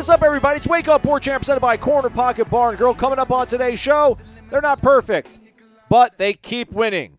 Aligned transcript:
What 0.00 0.04
is 0.04 0.08
up, 0.08 0.22
everybody? 0.22 0.56
It's 0.56 0.66
Wake 0.66 0.88
Up 0.88 1.04
War 1.04 1.20
Chant 1.20 1.40
presented 1.40 1.60
by 1.60 1.76
Corner 1.76 2.08
Pocket 2.08 2.48
Bar 2.48 2.70
and 2.70 2.78
Grill. 2.78 2.94
Coming 2.94 3.18
up 3.18 3.30
on 3.30 3.46
today's 3.46 3.78
show, 3.78 4.16
they're 4.48 4.62
not 4.62 4.80
perfect, 4.80 5.38
but 5.90 6.16
they 6.16 6.32
keep 6.32 6.72
winning, 6.72 7.18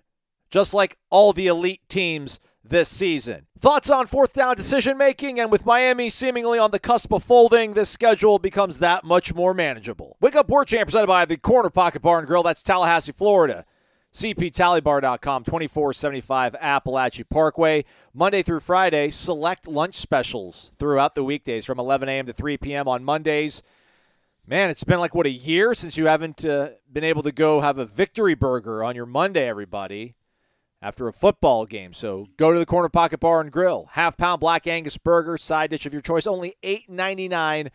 just 0.50 0.74
like 0.74 0.98
all 1.12 1.32
the 1.32 1.46
elite 1.46 1.82
teams 1.90 2.40
this 2.64 2.90
season. 2.90 3.46
Thoughts 3.56 3.92
on 3.92 4.08
fourth 4.08 4.34
down 4.34 4.56
decision 4.56 4.98
making, 4.98 5.40
and 5.40 5.52
with 5.52 5.64
Miami 5.64 6.10
seemingly 6.10 6.58
on 6.58 6.72
the 6.72 6.80
cusp 6.80 7.14
of 7.14 7.24
folding, 7.24 7.74
this 7.74 7.92
schedule 7.92 8.40
becomes 8.40 8.80
that 8.80 9.04
much 9.04 9.32
more 9.36 9.54
manageable. 9.54 10.18
Wake 10.20 10.36
Up 10.36 10.50
War 10.50 10.66
Chant 10.66 10.88
presented 10.88 11.06
by 11.06 11.26
the 11.26 11.38
Corner 11.38 11.70
Pocket 11.70 12.02
Bar 12.02 12.18
and 12.18 12.28
Grill. 12.28 12.42
That's 12.42 12.64
Tallahassee, 12.64 13.12
Florida. 13.12 13.64
CPTallybar.com, 14.14 15.46
2475 15.46 16.54
Apalachee 16.54 17.30
Parkway. 17.30 17.86
Monday 18.14 18.44
through 18.44 18.60
Friday, 18.60 19.10
select 19.10 19.68
lunch 19.68 19.96
specials 19.96 20.72
throughout 20.78 21.16
the 21.16 21.24
weekdays 21.24 21.66
from 21.66 21.80
11 21.80 22.10
a.m. 22.10 22.26
to 22.26 22.34
3 22.34 22.58
p.m. 22.58 22.90
on 22.90 23.06
Mondays. 23.06 23.64
Man, 24.46 24.70
it's 24.70 24.84
been 24.84 25.00
like, 25.00 25.16
what, 25.16 25.28
a 25.28 25.32
year 25.32 25.74
since 25.74 25.98
you 25.98 26.08
haven't 26.08 26.44
uh, 26.44 26.72
been 26.92 27.06
able 27.06 27.24
to 27.24 27.32
go 27.32 27.62
have 27.62 27.78
a 27.78 27.86
victory 27.86 28.36
burger 28.36 28.84
on 28.84 28.96
your 28.96 29.06
Monday, 29.06 29.48
everybody, 29.48 30.16
after 30.82 31.08
a 31.08 31.14
football 31.14 31.66
game. 31.66 31.94
So 31.94 32.28
go 32.36 32.52
to 32.52 32.60
the 32.60 32.66
Corner 32.66 32.90
Pocket 32.90 33.22
Bar 33.22 33.40
and 33.40 33.52
Grill. 33.52 33.88
Half 33.92 34.18
pound 34.18 34.42
Black 34.42 34.68
Angus 34.68 34.98
burger, 34.98 35.38
side 35.38 35.70
dish 35.70 35.86
of 35.86 35.94
your 35.94 36.02
choice, 36.02 36.28
only 36.28 36.56
$8.99 36.64 37.70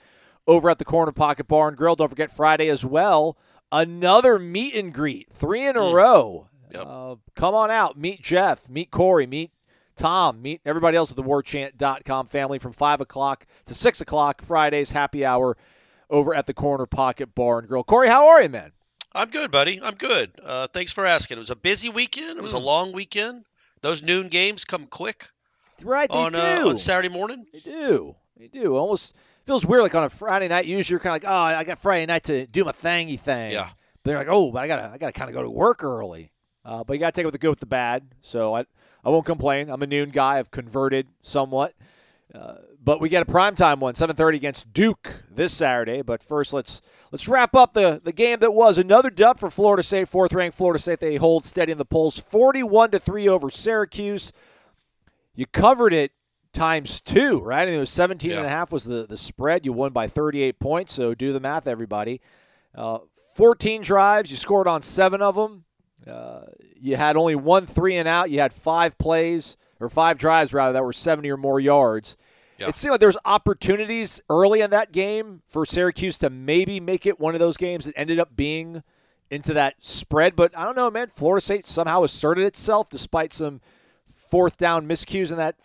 over 0.46 0.68
at 0.68 0.78
the 0.78 0.84
Corner 0.84 1.12
Pocket 1.12 1.48
Bar 1.48 1.68
and 1.68 1.76
Grill. 1.78 1.96
Don't 1.96 2.10
forget 2.10 2.30
Friday 2.30 2.68
as 2.68 2.84
well. 2.84 3.38
Another 3.72 4.38
meet 4.38 4.74
and 4.74 4.92
greet, 4.92 5.30
three 5.30 5.66
in 5.66 5.76
a 5.76 5.80
row. 5.92 6.48
Yep. 6.72 6.84
Uh, 6.86 7.16
come 7.34 7.54
on 7.54 7.70
out. 7.70 7.98
Meet 7.98 8.22
Jeff, 8.22 8.68
meet 8.68 8.90
Corey, 8.90 9.26
meet 9.26 9.50
Tom, 9.96 10.42
meet 10.42 10.60
everybody 10.64 10.96
else 10.96 11.10
at 11.10 11.16
the 11.16 11.22
warchant.com 11.22 12.26
family 12.26 12.58
from 12.58 12.72
5 12.72 13.00
o'clock 13.00 13.46
to 13.66 13.74
6 13.74 14.00
o'clock 14.00 14.42
Fridays, 14.42 14.90
happy 14.90 15.24
hour 15.24 15.56
over 16.10 16.34
at 16.34 16.46
the 16.46 16.54
Corner 16.54 16.86
Pocket 16.86 17.34
Bar 17.34 17.60
and 17.60 17.68
Grill. 17.68 17.82
Corey, 17.82 18.08
how 18.08 18.28
are 18.28 18.42
you, 18.42 18.48
man? 18.48 18.72
I'm 19.14 19.28
good, 19.30 19.50
buddy. 19.50 19.80
I'm 19.82 19.94
good. 19.94 20.32
Uh, 20.44 20.66
thanks 20.68 20.92
for 20.92 21.06
asking. 21.06 21.38
It 21.38 21.40
was 21.40 21.50
a 21.50 21.56
busy 21.56 21.88
weekend. 21.88 22.38
It 22.38 22.42
was 22.42 22.52
a 22.52 22.58
long 22.58 22.92
weekend. 22.92 23.44
Those 23.80 24.02
noon 24.02 24.28
games 24.28 24.64
come 24.64 24.86
quick 24.86 25.28
Right, 25.82 26.08
they 26.10 26.14
on 26.16 26.32
do. 26.32 26.40
uh, 26.40 26.68
on 26.68 26.78
Saturday 26.78 27.08
morning. 27.08 27.46
They 27.52 27.60
do. 27.60 28.16
They 28.38 28.48
do. 28.48 28.76
Almost 28.76 29.14
feels 29.46 29.64
weird 29.64 29.82
like 29.82 29.94
on 29.94 30.04
a 30.04 30.10
Friday 30.10 30.48
night. 30.48 30.66
Usually 30.66 30.94
you're 30.94 31.00
kind 31.00 31.16
of 31.16 31.22
like, 31.22 31.30
oh, 31.30 31.58
I 31.58 31.64
got 31.64 31.78
Friday 31.78 32.06
night 32.06 32.24
to 32.24 32.46
do 32.46 32.64
my 32.64 32.72
thingy 32.72 33.18
thing. 33.18 33.52
Yeah. 33.52 33.70
But 34.02 34.10
they're 34.10 34.18
like, 34.18 34.28
oh, 34.28 34.50
but 34.50 34.62
I 34.62 34.66
gotta, 34.66 34.90
I 34.92 34.98
gotta 34.98 35.12
kind 35.12 35.30
of 35.30 35.34
go 35.34 35.42
to 35.42 35.50
work 35.50 35.82
early. 35.82 36.32
Uh, 36.64 36.82
but 36.84 36.94
you 36.94 37.00
gotta 37.00 37.12
take 37.12 37.22
it 37.22 37.26
with 37.26 37.32
the 37.32 37.38
good 37.38 37.50
with 37.50 37.60
the 37.60 37.66
bad. 37.66 38.08
So 38.20 38.54
I, 38.54 38.64
I 39.04 39.10
won't 39.10 39.24
complain. 39.24 39.70
I'm 39.70 39.82
a 39.82 39.86
noon 39.86 40.10
guy. 40.10 40.38
I've 40.38 40.50
converted 40.50 41.06
somewhat. 41.22 41.74
Uh, 42.34 42.56
but 42.82 43.00
we 43.00 43.08
get 43.08 43.22
a 43.22 43.30
primetime 43.30 43.78
one, 43.78 43.94
7:30 43.94 44.34
against 44.34 44.72
Duke 44.72 45.22
this 45.30 45.52
Saturday. 45.52 46.02
But 46.02 46.22
first, 46.22 46.52
let's 46.52 46.82
let's 47.12 47.28
wrap 47.28 47.54
up 47.54 47.72
the 47.72 48.00
the 48.02 48.12
game 48.12 48.40
that 48.40 48.52
was 48.52 48.78
another 48.78 49.10
dub 49.10 49.38
for 49.38 49.50
Florida 49.50 49.82
State, 49.82 50.08
fourth 50.08 50.32
ranked 50.32 50.56
Florida 50.56 50.80
State. 50.80 51.00
They 51.00 51.16
hold 51.16 51.46
steady 51.46 51.72
in 51.72 51.78
the 51.78 51.84
polls, 51.84 52.18
41 52.18 52.90
to 52.90 52.98
three 52.98 53.28
over 53.28 53.50
Syracuse. 53.50 54.32
You 55.34 55.46
covered 55.46 55.92
it 55.92 56.12
times 56.56 57.00
two, 57.00 57.40
right? 57.40 57.62
I 57.62 57.66
mean, 57.66 57.74
it 57.74 57.78
was 57.78 57.90
17 57.90 58.32
and 58.32 58.46
a 58.46 58.48
half 58.48 58.72
was 58.72 58.84
the, 58.84 59.06
the 59.06 59.16
spread. 59.16 59.64
You 59.64 59.72
won 59.72 59.92
by 59.92 60.06
38 60.08 60.58
points, 60.58 60.92
so 60.94 61.14
do 61.14 61.32
the 61.32 61.40
math, 61.40 61.66
everybody. 61.68 62.20
Uh, 62.74 62.98
14 63.34 63.82
drives, 63.82 64.30
you 64.30 64.36
scored 64.36 64.66
on 64.66 64.82
seven 64.82 65.22
of 65.22 65.34
them. 65.34 65.64
Uh, 66.06 66.46
you 66.80 66.96
had 66.96 67.16
only 67.16 67.34
one 67.34 67.66
three 67.66 67.96
and 67.96 68.08
out. 68.08 68.30
You 68.30 68.40
had 68.40 68.52
five 68.52 68.96
plays, 68.98 69.56
or 69.80 69.88
five 69.88 70.18
drives, 70.18 70.52
rather, 70.54 70.72
that 70.72 70.84
were 70.84 70.92
70 70.92 71.30
or 71.30 71.36
more 71.36 71.60
yards. 71.60 72.16
Yeah. 72.58 72.68
It 72.68 72.74
seemed 72.74 72.92
like 72.92 73.00
there 73.00 73.08
was 73.08 73.18
opportunities 73.24 74.20
early 74.30 74.62
in 74.62 74.70
that 74.70 74.92
game 74.92 75.42
for 75.46 75.66
Syracuse 75.66 76.16
to 76.18 76.30
maybe 76.30 76.80
make 76.80 77.04
it 77.04 77.20
one 77.20 77.34
of 77.34 77.40
those 77.40 77.56
games 77.56 77.84
that 77.84 77.98
ended 77.98 78.18
up 78.18 78.34
being 78.34 78.82
into 79.30 79.52
that 79.52 79.74
spread. 79.80 80.36
But 80.36 80.56
I 80.56 80.64
don't 80.64 80.76
know, 80.76 80.90
man. 80.90 81.08
Florida 81.08 81.44
State 81.44 81.66
somehow 81.66 82.02
asserted 82.02 82.44
itself 82.44 82.88
despite 82.88 83.32
some 83.32 83.60
fourth 84.14 84.56
down 84.56 84.88
miscues 84.88 85.30
in 85.30 85.36
that 85.36 85.56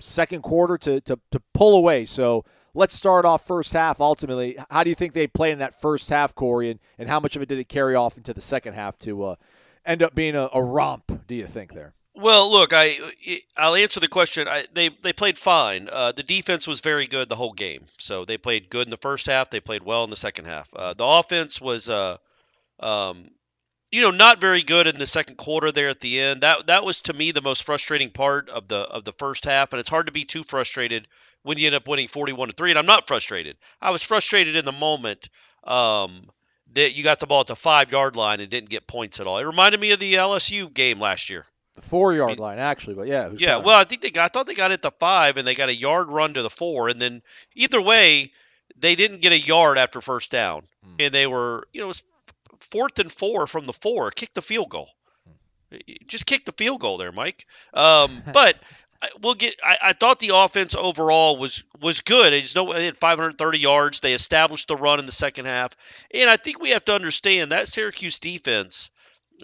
second 0.00 0.42
quarter 0.42 0.78
to, 0.78 1.00
to, 1.02 1.18
to 1.30 1.42
pull 1.54 1.76
away. 1.76 2.04
So 2.04 2.44
let's 2.74 2.94
start 2.94 3.24
off 3.24 3.46
first 3.46 3.72
half. 3.72 4.00
Ultimately, 4.00 4.56
how 4.70 4.84
do 4.84 4.90
you 4.90 4.96
think 4.96 5.12
they 5.12 5.26
played 5.26 5.52
in 5.52 5.58
that 5.58 5.80
first 5.80 6.08
half, 6.08 6.34
Corey, 6.34 6.70
and, 6.70 6.80
and 6.98 7.08
how 7.08 7.20
much 7.20 7.36
of 7.36 7.42
it 7.42 7.48
did 7.48 7.58
it 7.58 7.68
carry 7.68 7.94
off 7.94 8.16
into 8.16 8.32
the 8.32 8.40
second 8.40 8.74
half 8.74 8.98
to 9.00 9.24
uh, 9.24 9.34
end 9.84 10.02
up 10.02 10.14
being 10.14 10.36
a, 10.36 10.48
a 10.52 10.62
romp? 10.62 11.26
Do 11.26 11.34
you 11.34 11.46
think 11.46 11.72
there? 11.74 11.94
Well, 12.14 12.50
look, 12.50 12.72
I 12.72 12.98
I'll 13.56 13.76
answer 13.76 14.00
the 14.00 14.08
question. 14.08 14.48
I, 14.48 14.64
they 14.72 14.88
they 14.88 15.12
played 15.12 15.38
fine. 15.38 15.88
Uh, 15.90 16.10
the 16.10 16.24
defense 16.24 16.66
was 16.66 16.80
very 16.80 17.06
good 17.06 17.28
the 17.28 17.36
whole 17.36 17.52
game. 17.52 17.84
So 17.98 18.24
they 18.24 18.38
played 18.38 18.70
good 18.70 18.88
in 18.88 18.90
the 18.90 18.96
first 18.96 19.26
half. 19.26 19.50
They 19.50 19.60
played 19.60 19.84
well 19.84 20.02
in 20.02 20.10
the 20.10 20.16
second 20.16 20.46
half. 20.46 20.68
Uh, 20.74 20.94
the 20.94 21.04
offense 21.04 21.60
was, 21.60 21.88
uh, 21.88 22.16
um, 22.80 23.30
you 23.90 24.02
know, 24.02 24.10
not 24.10 24.40
very 24.40 24.62
good 24.62 24.86
in 24.86 24.98
the 24.98 25.06
second 25.06 25.36
quarter 25.36 25.72
there 25.72 25.88
at 25.88 26.00
the 26.00 26.20
end. 26.20 26.42
That 26.42 26.66
that 26.66 26.84
was 26.84 27.02
to 27.02 27.12
me 27.12 27.30
the 27.32 27.42
most 27.42 27.64
frustrating 27.64 28.10
part 28.10 28.48
of 28.50 28.68
the 28.68 28.78
of 28.80 29.04
the 29.04 29.12
first 29.12 29.44
half. 29.44 29.72
And 29.72 29.80
it's 29.80 29.88
hard 29.88 30.06
to 30.06 30.12
be 30.12 30.24
too 30.24 30.44
frustrated 30.44 31.08
when 31.42 31.58
you 31.58 31.66
end 31.66 31.74
up 31.74 31.88
winning 31.88 32.08
forty-one 32.08 32.48
to 32.48 32.54
three. 32.54 32.70
And 32.70 32.78
I'm 32.78 32.86
not 32.86 33.06
frustrated. 33.06 33.56
I 33.80 33.90
was 33.90 34.02
frustrated 34.02 34.56
in 34.56 34.64
the 34.64 34.72
moment. 34.72 35.28
Um, 35.64 36.30
that 36.74 36.94
you 36.94 37.02
got 37.02 37.18
the 37.18 37.26
ball 37.26 37.40
at 37.40 37.46
the 37.46 37.56
five 37.56 37.90
yard 37.90 38.14
line 38.14 38.40
and 38.40 38.50
didn't 38.50 38.68
get 38.68 38.86
points 38.86 39.20
at 39.20 39.26
all. 39.26 39.38
It 39.38 39.44
reminded 39.44 39.80
me 39.80 39.92
of 39.92 40.00
the 40.00 40.14
LSU 40.14 40.72
game 40.72 41.00
last 41.00 41.30
year. 41.30 41.46
The 41.74 41.80
four 41.80 42.12
yard 42.12 42.38
line, 42.38 42.58
actually, 42.58 42.94
but 42.94 43.06
yeah. 43.06 43.30
Yeah, 43.34 43.56
well, 43.56 43.78
I 43.78 43.84
think 43.84 44.02
they 44.02 44.10
got. 44.10 44.24
I 44.24 44.28
thought 44.28 44.46
they 44.46 44.54
got 44.54 44.70
it 44.72 44.82
to 44.82 44.90
five, 44.90 45.38
and 45.38 45.46
they 45.46 45.54
got 45.54 45.70
a 45.70 45.74
yard 45.74 46.08
run 46.08 46.34
to 46.34 46.42
the 46.42 46.50
four, 46.50 46.88
and 46.90 47.00
then 47.00 47.22
either 47.54 47.80
way, 47.80 48.32
they 48.76 48.96
didn't 48.96 49.22
get 49.22 49.32
a 49.32 49.40
yard 49.40 49.78
after 49.78 50.02
first 50.02 50.30
down, 50.30 50.64
Hmm. 50.84 50.96
and 50.98 51.14
they 51.14 51.26
were, 51.26 51.66
you 51.72 51.80
know, 51.80 51.86
it 51.86 51.88
was 51.88 52.02
fourth 52.60 52.98
and 52.98 53.10
four 53.10 53.46
from 53.46 53.66
the 53.66 53.72
four. 53.72 54.10
Kick 54.10 54.34
the 54.34 54.42
field 54.42 54.68
goal. 54.68 54.88
Just 56.06 56.26
kick 56.26 56.44
the 56.44 56.52
field 56.52 56.80
goal 56.80 56.98
there, 56.98 57.12
Mike. 57.12 57.46
Um, 57.74 58.22
but 58.32 58.56
we'll 59.20 59.34
get. 59.34 59.56
I, 59.62 59.78
I 59.82 59.92
thought 59.92 60.18
the 60.18 60.32
offense 60.34 60.74
overall 60.74 61.36
was 61.36 61.62
was 61.80 62.00
good. 62.00 62.32
It's 62.32 62.54
no, 62.54 62.72
they 62.72 62.86
had 62.86 62.98
530 62.98 63.58
yards. 63.58 64.00
They 64.00 64.14
established 64.14 64.68
the 64.68 64.76
run 64.76 64.98
in 64.98 65.06
the 65.06 65.12
second 65.12 65.46
half, 65.46 65.76
and 66.12 66.28
I 66.30 66.36
think 66.36 66.60
we 66.60 66.70
have 66.70 66.84
to 66.86 66.94
understand 66.94 67.52
that 67.52 67.68
Syracuse 67.68 68.18
defense 68.18 68.90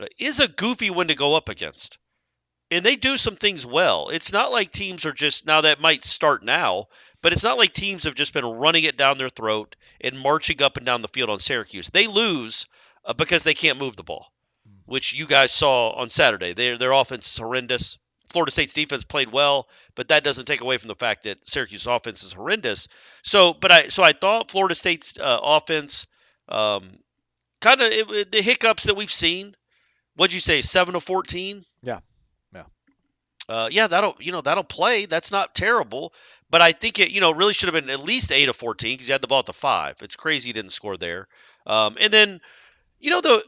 uh, 0.00 0.06
is 0.18 0.40
a 0.40 0.48
goofy 0.48 0.90
one 0.90 1.08
to 1.08 1.14
go 1.14 1.34
up 1.34 1.48
against 1.48 1.98
and 2.70 2.84
they 2.84 2.96
do 2.96 3.16
some 3.16 3.36
things 3.36 3.64
well. 3.64 4.08
It's 4.08 4.32
not 4.32 4.50
like 4.50 4.70
teams 4.70 5.06
are 5.06 5.12
just 5.12 5.46
now 5.46 5.60
that 5.60 5.80
might 5.80 6.02
start 6.02 6.44
now, 6.44 6.88
but 7.22 7.32
it's 7.32 7.44
not 7.44 7.58
like 7.58 7.72
teams 7.72 8.04
have 8.04 8.14
just 8.14 8.32
been 8.32 8.44
running 8.44 8.84
it 8.84 8.96
down 8.96 9.18
their 9.18 9.28
throat 9.28 9.76
and 10.00 10.18
marching 10.18 10.62
up 10.62 10.76
and 10.76 10.84
down 10.84 11.00
the 11.00 11.08
field 11.08 11.30
on 11.30 11.38
Syracuse. 11.38 11.90
They 11.90 12.06
lose 12.06 12.66
uh, 13.04 13.12
because 13.12 13.42
they 13.42 13.54
can't 13.54 13.78
move 13.78 13.96
the 13.96 14.02
ball, 14.02 14.32
which 14.86 15.14
you 15.14 15.26
guys 15.26 15.52
saw 15.52 15.90
on 15.90 16.08
Saturday. 16.08 16.52
Their 16.52 16.78
their 16.78 16.92
offense 16.92 17.32
is 17.32 17.38
horrendous. 17.38 17.98
Florida 18.30 18.50
State's 18.50 18.74
defense 18.74 19.04
played 19.04 19.30
well, 19.30 19.68
but 19.94 20.08
that 20.08 20.24
doesn't 20.24 20.46
take 20.46 20.60
away 20.60 20.76
from 20.76 20.88
the 20.88 20.96
fact 20.96 21.22
that 21.22 21.38
Syracuse's 21.48 21.86
offense 21.86 22.24
is 22.24 22.32
horrendous. 22.32 22.88
So, 23.22 23.52
but 23.52 23.70
I 23.70 23.88
so 23.88 24.02
I 24.02 24.12
thought 24.12 24.50
Florida 24.50 24.74
State's 24.74 25.18
uh, 25.18 25.38
offense 25.42 26.06
um, 26.48 26.98
kind 27.60 27.80
of 27.80 27.90
the 28.30 28.42
hiccups 28.42 28.84
that 28.84 28.96
we've 28.96 29.12
seen. 29.12 29.54
What'd 30.16 30.34
you 30.34 30.40
say? 30.40 30.62
Seven 30.62 30.94
to 30.94 31.00
fourteen. 31.00 31.64
Yeah. 31.82 32.00
Yeah. 32.54 32.64
Uh, 33.48 33.68
yeah, 33.70 33.86
that'll 33.86 34.16
you 34.20 34.32
know 34.32 34.40
that'll 34.40 34.64
play. 34.64 35.06
That's 35.06 35.32
not 35.32 35.54
terrible, 35.54 36.12
but 36.50 36.60
I 36.60 36.72
think 36.72 36.98
it 36.98 37.10
you 37.10 37.20
know 37.20 37.32
really 37.32 37.52
should 37.52 37.72
have 37.72 37.84
been 37.84 37.90
at 37.90 38.00
least 38.00 38.32
eight 38.32 38.48
of 38.48 38.56
fourteen 38.56 38.94
because 38.94 39.08
you 39.08 39.12
had 39.12 39.22
the 39.22 39.28
ball 39.28 39.40
at 39.40 39.46
the 39.46 39.52
five. 39.52 39.96
It's 40.02 40.16
crazy 40.16 40.48
you 40.48 40.54
didn't 40.54 40.72
score 40.72 40.96
there. 40.96 41.26
Um, 41.66 41.96
and 42.00 42.12
then 42.12 42.40
you 43.04 43.10
know 43.10 43.20
the 43.20 43.44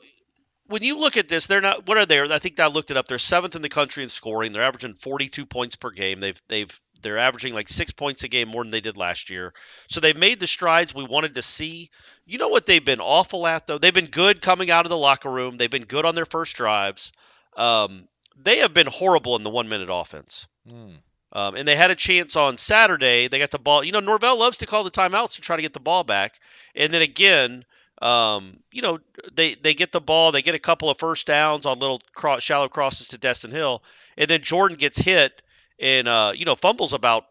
when 0.66 0.82
you 0.82 0.98
look 0.98 1.16
at 1.16 1.28
this, 1.28 1.46
they're 1.46 1.62
not. 1.62 1.86
What 1.86 1.96
are 1.96 2.04
they? 2.04 2.20
I 2.20 2.38
think 2.38 2.60
I 2.60 2.66
looked 2.66 2.90
it 2.90 2.98
up. 2.98 3.08
They're 3.08 3.18
seventh 3.18 3.56
in 3.56 3.62
the 3.62 3.70
country 3.70 4.02
in 4.02 4.10
scoring. 4.10 4.52
They're 4.52 4.62
averaging 4.62 4.94
forty-two 4.94 5.46
points 5.46 5.76
per 5.76 5.90
game. 5.90 6.20
They've 6.20 6.40
they've 6.48 6.80
they're 7.00 7.16
averaging 7.16 7.54
like 7.54 7.70
six 7.70 7.90
points 7.90 8.22
a 8.22 8.28
game 8.28 8.48
more 8.48 8.62
than 8.62 8.70
they 8.70 8.82
did 8.82 8.98
last 8.98 9.30
year. 9.30 9.54
So 9.88 10.00
they've 10.00 10.16
made 10.16 10.40
the 10.40 10.46
strides 10.46 10.94
we 10.94 11.04
wanted 11.04 11.36
to 11.36 11.42
see. 11.42 11.88
You 12.26 12.36
know 12.36 12.48
what 12.48 12.66
they've 12.66 12.84
been 12.84 13.00
awful 13.00 13.46
at 13.46 13.66
though? 13.66 13.78
They've 13.78 13.94
been 13.94 14.06
good 14.06 14.42
coming 14.42 14.70
out 14.70 14.84
of 14.84 14.90
the 14.90 14.98
locker 14.98 15.30
room. 15.30 15.56
They've 15.56 15.70
been 15.70 15.84
good 15.84 16.04
on 16.04 16.14
their 16.14 16.26
first 16.26 16.54
drives. 16.54 17.12
Um, 17.56 18.08
they 18.36 18.58
have 18.58 18.74
been 18.74 18.88
horrible 18.88 19.36
in 19.36 19.42
the 19.42 19.50
one 19.50 19.68
minute 19.70 19.88
offense. 19.90 20.46
Mm. 20.70 20.96
Um, 21.32 21.54
and 21.56 21.66
they 21.66 21.76
had 21.76 21.90
a 21.90 21.96
chance 21.96 22.36
on 22.36 22.58
Saturday. 22.58 23.28
They 23.28 23.38
got 23.38 23.50
the 23.50 23.58
ball. 23.58 23.84
You 23.84 23.92
know, 23.92 24.00
Norvell 24.00 24.38
loves 24.38 24.58
to 24.58 24.66
call 24.66 24.84
the 24.84 24.90
timeouts 24.90 25.36
to 25.36 25.40
try 25.40 25.56
to 25.56 25.62
get 25.62 25.72
the 25.72 25.80
ball 25.80 26.04
back. 26.04 26.38
And 26.74 26.92
then 26.92 27.02
again, 27.02 27.64
um, 28.02 28.58
you 28.70 28.82
know, 28.82 28.98
they 29.32 29.54
they 29.54 29.74
get 29.74 29.92
the 29.92 30.00
ball. 30.00 30.32
They 30.32 30.42
get 30.42 30.54
a 30.54 30.60
couple 30.60 30.90
of 30.90 30.98
first 30.98 31.26
downs 31.26 31.64
on 31.66 31.78
little 31.78 32.00
cross, 32.14 32.42
shallow 32.42 32.68
crosses 32.68 33.08
to 33.08 33.18
Destyn 33.18 33.52
Hill, 33.52 33.82
and 34.16 34.28
then 34.28 34.42
Jordan 34.42 34.76
gets 34.76 34.98
hit 34.98 35.42
and 35.78 36.06
uh, 36.06 36.32
you 36.34 36.44
know 36.44 36.56
fumbles 36.56 36.92
about 36.92 37.24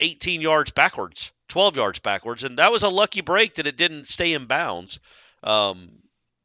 18 0.00 0.40
yards 0.40 0.70
backwards, 0.70 1.32
12 1.48 1.76
yards 1.76 1.98
backwards, 2.00 2.44
and 2.44 2.58
that 2.58 2.72
was 2.72 2.82
a 2.82 2.88
lucky 2.88 3.22
break 3.22 3.54
that 3.54 3.66
it 3.66 3.76
didn't 3.76 4.08
stay 4.08 4.34
in 4.34 4.46
bounds. 4.46 5.00
Um, 5.42 5.90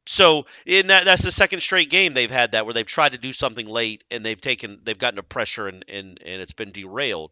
so 0.06 0.46
in 0.66 0.88
that 0.88 1.06
that's 1.06 1.24
the 1.24 1.32
second 1.32 1.62
straight 1.62 1.90
game 1.90 2.14
they've 2.14 2.32
had 2.32 2.52
that 2.52 2.66
where 2.66 2.74
they've 2.74 2.86
tried 2.86 3.14
to 3.14 3.18
do 3.18 3.34
something 3.34 3.66
late 3.66 4.04
and 4.12 4.24
they've 4.24 4.40
taken 4.40 4.80
they've 4.84 4.98
gotten 4.98 5.20
a 5.20 5.24
pressure 5.24 5.68
and 5.68 5.84
and, 5.90 6.20
and 6.24 6.42
it's 6.42 6.54
been 6.54 6.72
derailed. 6.72 7.32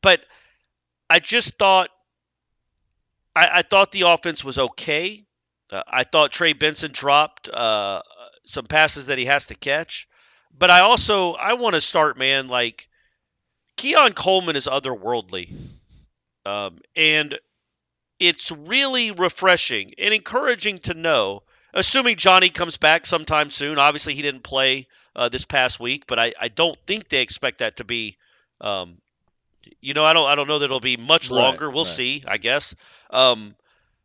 But 0.00 0.24
I 1.08 1.20
just 1.20 1.58
thought 1.58 1.90
I, 3.36 3.48
I 3.52 3.62
thought 3.62 3.92
the 3.92 4.02
offense 4.02 4.44
was 4.44 4.58
okay. 4.58 5.24
Uh, 5.72 5.82
I 5.88 6.04
thought 6.04 6.30
Trey 6.30 6.52
Benson 6.52 6.92
dropped 6.92 7.48
uh, 7.48 8.02
some 8.44 8.66
passes 8.66 9.06
that 9.06 9.18
he 9.18 9.24
has 9.24 9.46
to 9.46 9.54
catch, 9.54 10.06
but 10.56 10.70
I 10.70 10.80
also 10.80 11.32
I 11.32 11.54
want 11.54 11.74
to 11.74 11.80
start 11.80 12.18
man 12.18 12.48
like 12.48 12.88
Keon 13.76 14.12
Coleman 14.12 14.56
is 14.56 14.66
otherworldly, 14.66 15.52
um, 16.44 16.78
and 16.94 17.38
it's 18.20 18.52
really 18.52 19.10
refreshing 19.10 19.90
and 19.98 20.14
encouraging 20.14 20.78
to 20.80 20.94
know 20.94 21.42
assuming 21.74 22.16
Johnny 22.16 22.50
comes 22.50 22.76
back 22.76 23.06
sometime 23.06 23.50
soon. 23.50 23.78
Obviously, 23.78 24.14
he 24.14 24.22
didn't 24.22 24.42
play 24.42 24.86
uh, 25.16 25.28
this 25.28 25.44
past 25.44 25.80
week, 25.80 26.06
but 26.06 26.18
I, 26.18 26.34
I 26.40 26.48
don't 26.48 26.78
think 26.86 27.08
they 27.08 27.22
expect 27.22 27.58
that 27.58 27.76
to 27.76 27.84
be. 27.84 28.16
Um, 28.60 28.98
you 29.80 29.94
know, 29.94 30.04
I 30.04 30.12
don't 30.12 30.28
I 30.28 30.34
don't 30.34 30.48
know 30.48 30.58
that 30.58 30.64
it'll 30.64 30.80
be 30.80 30.96
much 30.96 31.30
Right, 31.30 31.36
longer. 31.36 31.70
We'll 31.70 31.84
right. 31.84 31.92
see, 31.92 32.24
I 32.26 32.38
guess. 32.38 32.74
Um, 33.10 33.54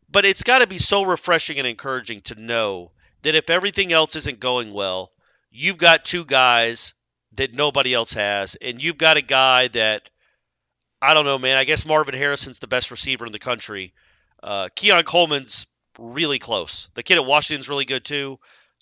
but 0.09 0.25
it's 0.25 0.43
got 0.43 0.59
to 0.59 0.67
be 0.67 0.77
so 0.77 1.03
refreshing 1.03 1.57
and 1.57 1.67
encouraging 1.67 2.21
to 2.21 2.35
know 2.35 2.91
that 3.23 3.35
if 3.35 3.49
everything 3.49 3.91
else 3.91 4.15
isn't 4.15 4.39
going 4.39 4.73
well, 4.73 5.11
you've 5.51 5.77
got 5.77 6.05
two 6.05 6.25
guys 6.25 6.93
that 7.33 7.53
nobody 7.53 7.93
else 7.93 8.13
has, 8.13 8.55
and 8.55 8.81
you've 8.81 8.97
got 8.97 9.17
a 9.17 9.21
guy 9.21 9.67
that 9.69 10.09
I 11.01 11.13
don't 11.13 11.25
know, 11.25 11.37
man. 11.37 11.57
I 11.57 11.63
guess 11.63 11.85
Marvin 11.85 12.15
Harrison's 12.15 12.59
the 12.59 12.67
best 12.67 12.89
receiver 12.89 13.25
in 13.25 13.31
the 13.31 13.39
country. 13.39 13.93
Uh, 14.41 14.69
Keon 14.75 15.03
Coleman's 15.03 15.67
really 15.99 16.39
close. 16.39 16.89
The 16.95 17.03
kid 17.03 17.17
at 17.17 17.25
Washington's 17.25 17.69
really 17.69 17.85
good 17.85 18.03
too. 18.03 18.39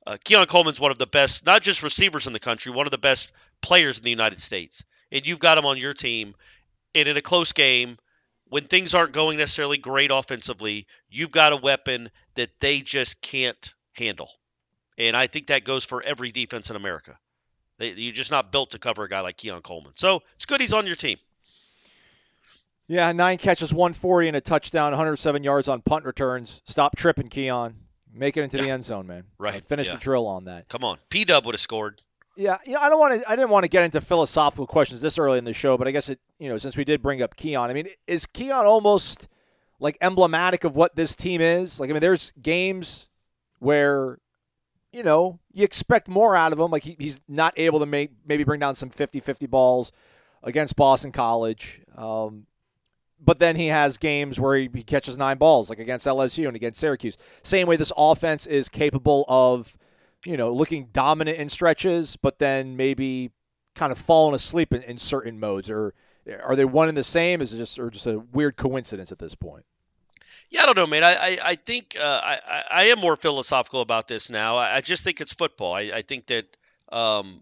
Uh, 0.07 0.17
Keon 0.23 0.45
Coleman's 0.45 0.79
one 0.79 0.91
of 0.91 0.97
the 0.97 1.07
best, 1.07 1.45
not 1.45 1.61
just 1.61 1.83
receivers 1.83 2.27
in 2.27 2.33
the 2.33 2.39
country, 2.39 2.71
one 2.71 2.87
of 2.87 2.91
the 2.91 2.97
best 2.97 3.31
players 3.61 3.97
in 3.97 4.03
the 4.03 4.09
United 4.09 4.39
States. 4.39 4.83
And 5.11 5.25
you've 5.25 5.39
got 5.39 5.57
him 5.57 5.65
on 5.65 5.77
your 5.77 5.93
team. 5.93 6.35
And 6.93 7.07
in 7.07 7.17
a 7.17 7.21
close 7.21 7.51
game, 7.51 7.97
when 8.49 8.63
things 8.63 8.93
aren't 8.93 9.13
going 9.13 9.37
necessarily 9.37 9.77
great 9.77 10.11
offensively, 10.11 10.87
you've 11.09 11.31
got 11.31 11.53
a 11.53 11.57
weapon 11.57 12.09
that 12.35 12.49
they 12.59 12.81
just 12.81 13.21
can't 13.21 13.73
handle. 13.93 14.29
And 14.97 15.15
I 15.15 15.27
think 15.27 15.47
that 15.47 15.63
goes 15.63 15.83
for 15.83 16.01
every 16.01 16.31
defense 16.31 16.69
in 16.69 16.75
America. 16.75 17.17
They, 17.77 17.91
you're 17.91 18.13
just 18.13 18.31
not 18.31 18.51
built 18.51 18.71
to 18.71 18.79
cover 18.79 19.03
a 19.03 19.09
guy 19.09 19.19
like 19.21 19.37
Keon 19.37 19.61
Coleman. 19.61 19.93
So 19.95 20.21
it's 20.35 20.45
good 20.45 20.61
he's 20.61 20.73
on 20.73 20.85
your 20.85 20.95
team. 20.95 21.17
Yeah, 22.87 23.11
nine 23.11 23.39
catches, 23.39 23.73
140 23.73 24.27
and 24.27 24.37
a 24.37 24.41
touchdown, 24.41 24.91
107 24.91 25.43
yards 25.43 25.67
on 25.67 25.81
punt 25.81 26.05
returns. 26.05 26.61
Stop 26.65 26.95
tripping, 26.95 27.29
Keon. 27.29 27.75
Make 28.13 28.37
it 28.37 28.43
into 28.43 28.57
the 28.57 28.69
end 28.69 28.85
zone, 28.85 29.07
man. 29.07 29.25
Right, 29.37 29.63
Finish 29.65 29.87
yeah. 29.87 29.95
the 29.95 29.99
drill 29.99 30.27
on 30.27 30.45
that. 30.45 30.69
Come 30.69 30.83
on. 30.83 30.99
P 31.09 31.25
Dub 31.25 31.45
would 31.45 31.55
have 31.55 31.59
scored. 31.59 32.01
Yeah, 32.37 32.57
you 32.65 32.73
know, 32.73 32.79
I 32.79 32.89
don't 32.89 32.99
want 32.99 33.21
to. 33.21 33.29
I 33.29 33.35
didn't 33.35 33.49
want 33.49 33.63
to 33.63 33.69
get 33.69 33.83
into 33.83 34.01
philosophical 34.01 34.67
questions 34.67 35.01
this 35.01 35.17
early 35.17 35.37
in 35.37 35.45
the 35.45 35.53
show, 35.53 35.77
but 35.77 35.87
I 35.87 35.91
guess 35.91 36.09
it. 36.09 36.19
You 36.37 36.49
know, 36.49 36.57
since 36.57 36.75
we 36.75 36.83
did 36.83 37.01
bring 37.01 37.21
up 37.21 37.35
Keon, 37.35 37.69
I 37.69 37.73
mean, 37.73 37.87
is 38.07 38.25
Keon 38.25 38.65
almost 38.65 39.27
like 39.79 39.97
emblematic 40.01 40.63
of 40.63 40.75
what 40.75 40.95
this 40.95 41.15
team 41.15 41.41
is? 41.41 41.79
Like, 41.79 41.89
I 41.89 41.93
mean, 41.93 42.01
there's 42.01 42.33
games 42.41 43.09
where, 43.59 44.19
you 44.91 45.03
know, 45.03 45.39
you 45.53 45.63
expect 45.63 46.07
more 46.07 46.35
out 46.35 46.53
of 46.53 46.59
him. 46.59 46.71
Like 46.71 46.83
he, 46.83 46.95
he's 46.99 47.19
not 47.27 47.53
able 47.57 47.79
to 47.79 47.85
make 47.85 48.11
maybe 48.25 48.43
bring 48.43 48.59
down 48.59 48.75
some 48.75 48.89
50-50 48.89 49.49
balls 49.49 49.91
against 50.43 50.75
Boston 50.75 51.11
College. 51.11 51.81
Um, 51.97 52.45
but 53.19 53.39
then 53.39 53.55
he 53.55 53.67
has 53.67 53.97
games 53.97 54.39
where 54.39 54.55
he, 54.55 54.69
he 54.73 54.83
catches 54.83 55.17
nine 55.17 55.37
balls, 55.37 55.69
like 55.69 55.79
against 55.79 56.05
LSU 56.05 56.47
and 56.47 56.55
against 56.55 56.79
Syracuse. 56.79 57.17
Same 57.43 57.67
way 57.67 57.75
this 57.75 57.93
offense 57.97 58.45
is 58.45 58.69
capable 58.69 59.25
of, 59.27 59.77
you 60.25 60.37
know, 60.37 60.51
looking 60.51 60.89
dominant 60.91 61.37
in 61.37 61.49
stretches, 61.49 62.15
but 62.15 62.39
then 62.39 62.75
maybe 62.75 63.31
kind 63.75 63.91
of 63.91 63.97
falling 63.97 64.35
asleep 64.35 64.73
in, 64.73 64.81
in 64.83 64.97
certain 64.97 65.39
modes. 65.39 65.69
Or 65.69 65.93
are 66.43 66.55
they 66.55 66.65
one 66.65 66.89
and 66.89 66.97
the 66.97 67.03
same? 67.03 67.41
Is 67.41 67.53
it 67.53 67.57
just 67.57 67.77
or 67.79 67.89
just 67.89 68.07
a 68.07 68.19
weird 68.19 68.57
coincidence 68.57 69.11
at 69.11 69.19
this 69.19 69.35
point? 69.35 69.65
Yeah, 70.49 70.63
I 70.63 70.65
don't 70.67 70.77
know, 70.77 70.87
man. 70.87 71.03
I 71.03 71.15
I, 71.15 71.37
I 71.43 71.55
think 71.55 71.95
uh, 71.99 72.21
I 72.23 72.63
I- 72.71 72.83
am 72.85 72.99
more 72.99 73.15
philosophical 73.15 73.81
about 73.81 74.07
this 74.07 74.29
now. 74.29 74.57
I, 74.57 74.77
I 74.77 74.81
just 74.81 75.03
think 75.03 75.21
it's 75.21 75.33
football. 75.33 75.73
I, 75.73 75.91
I 75.93 76.01
think 76.01 76.27
that 76.27 76.45
um, 76.91 77.41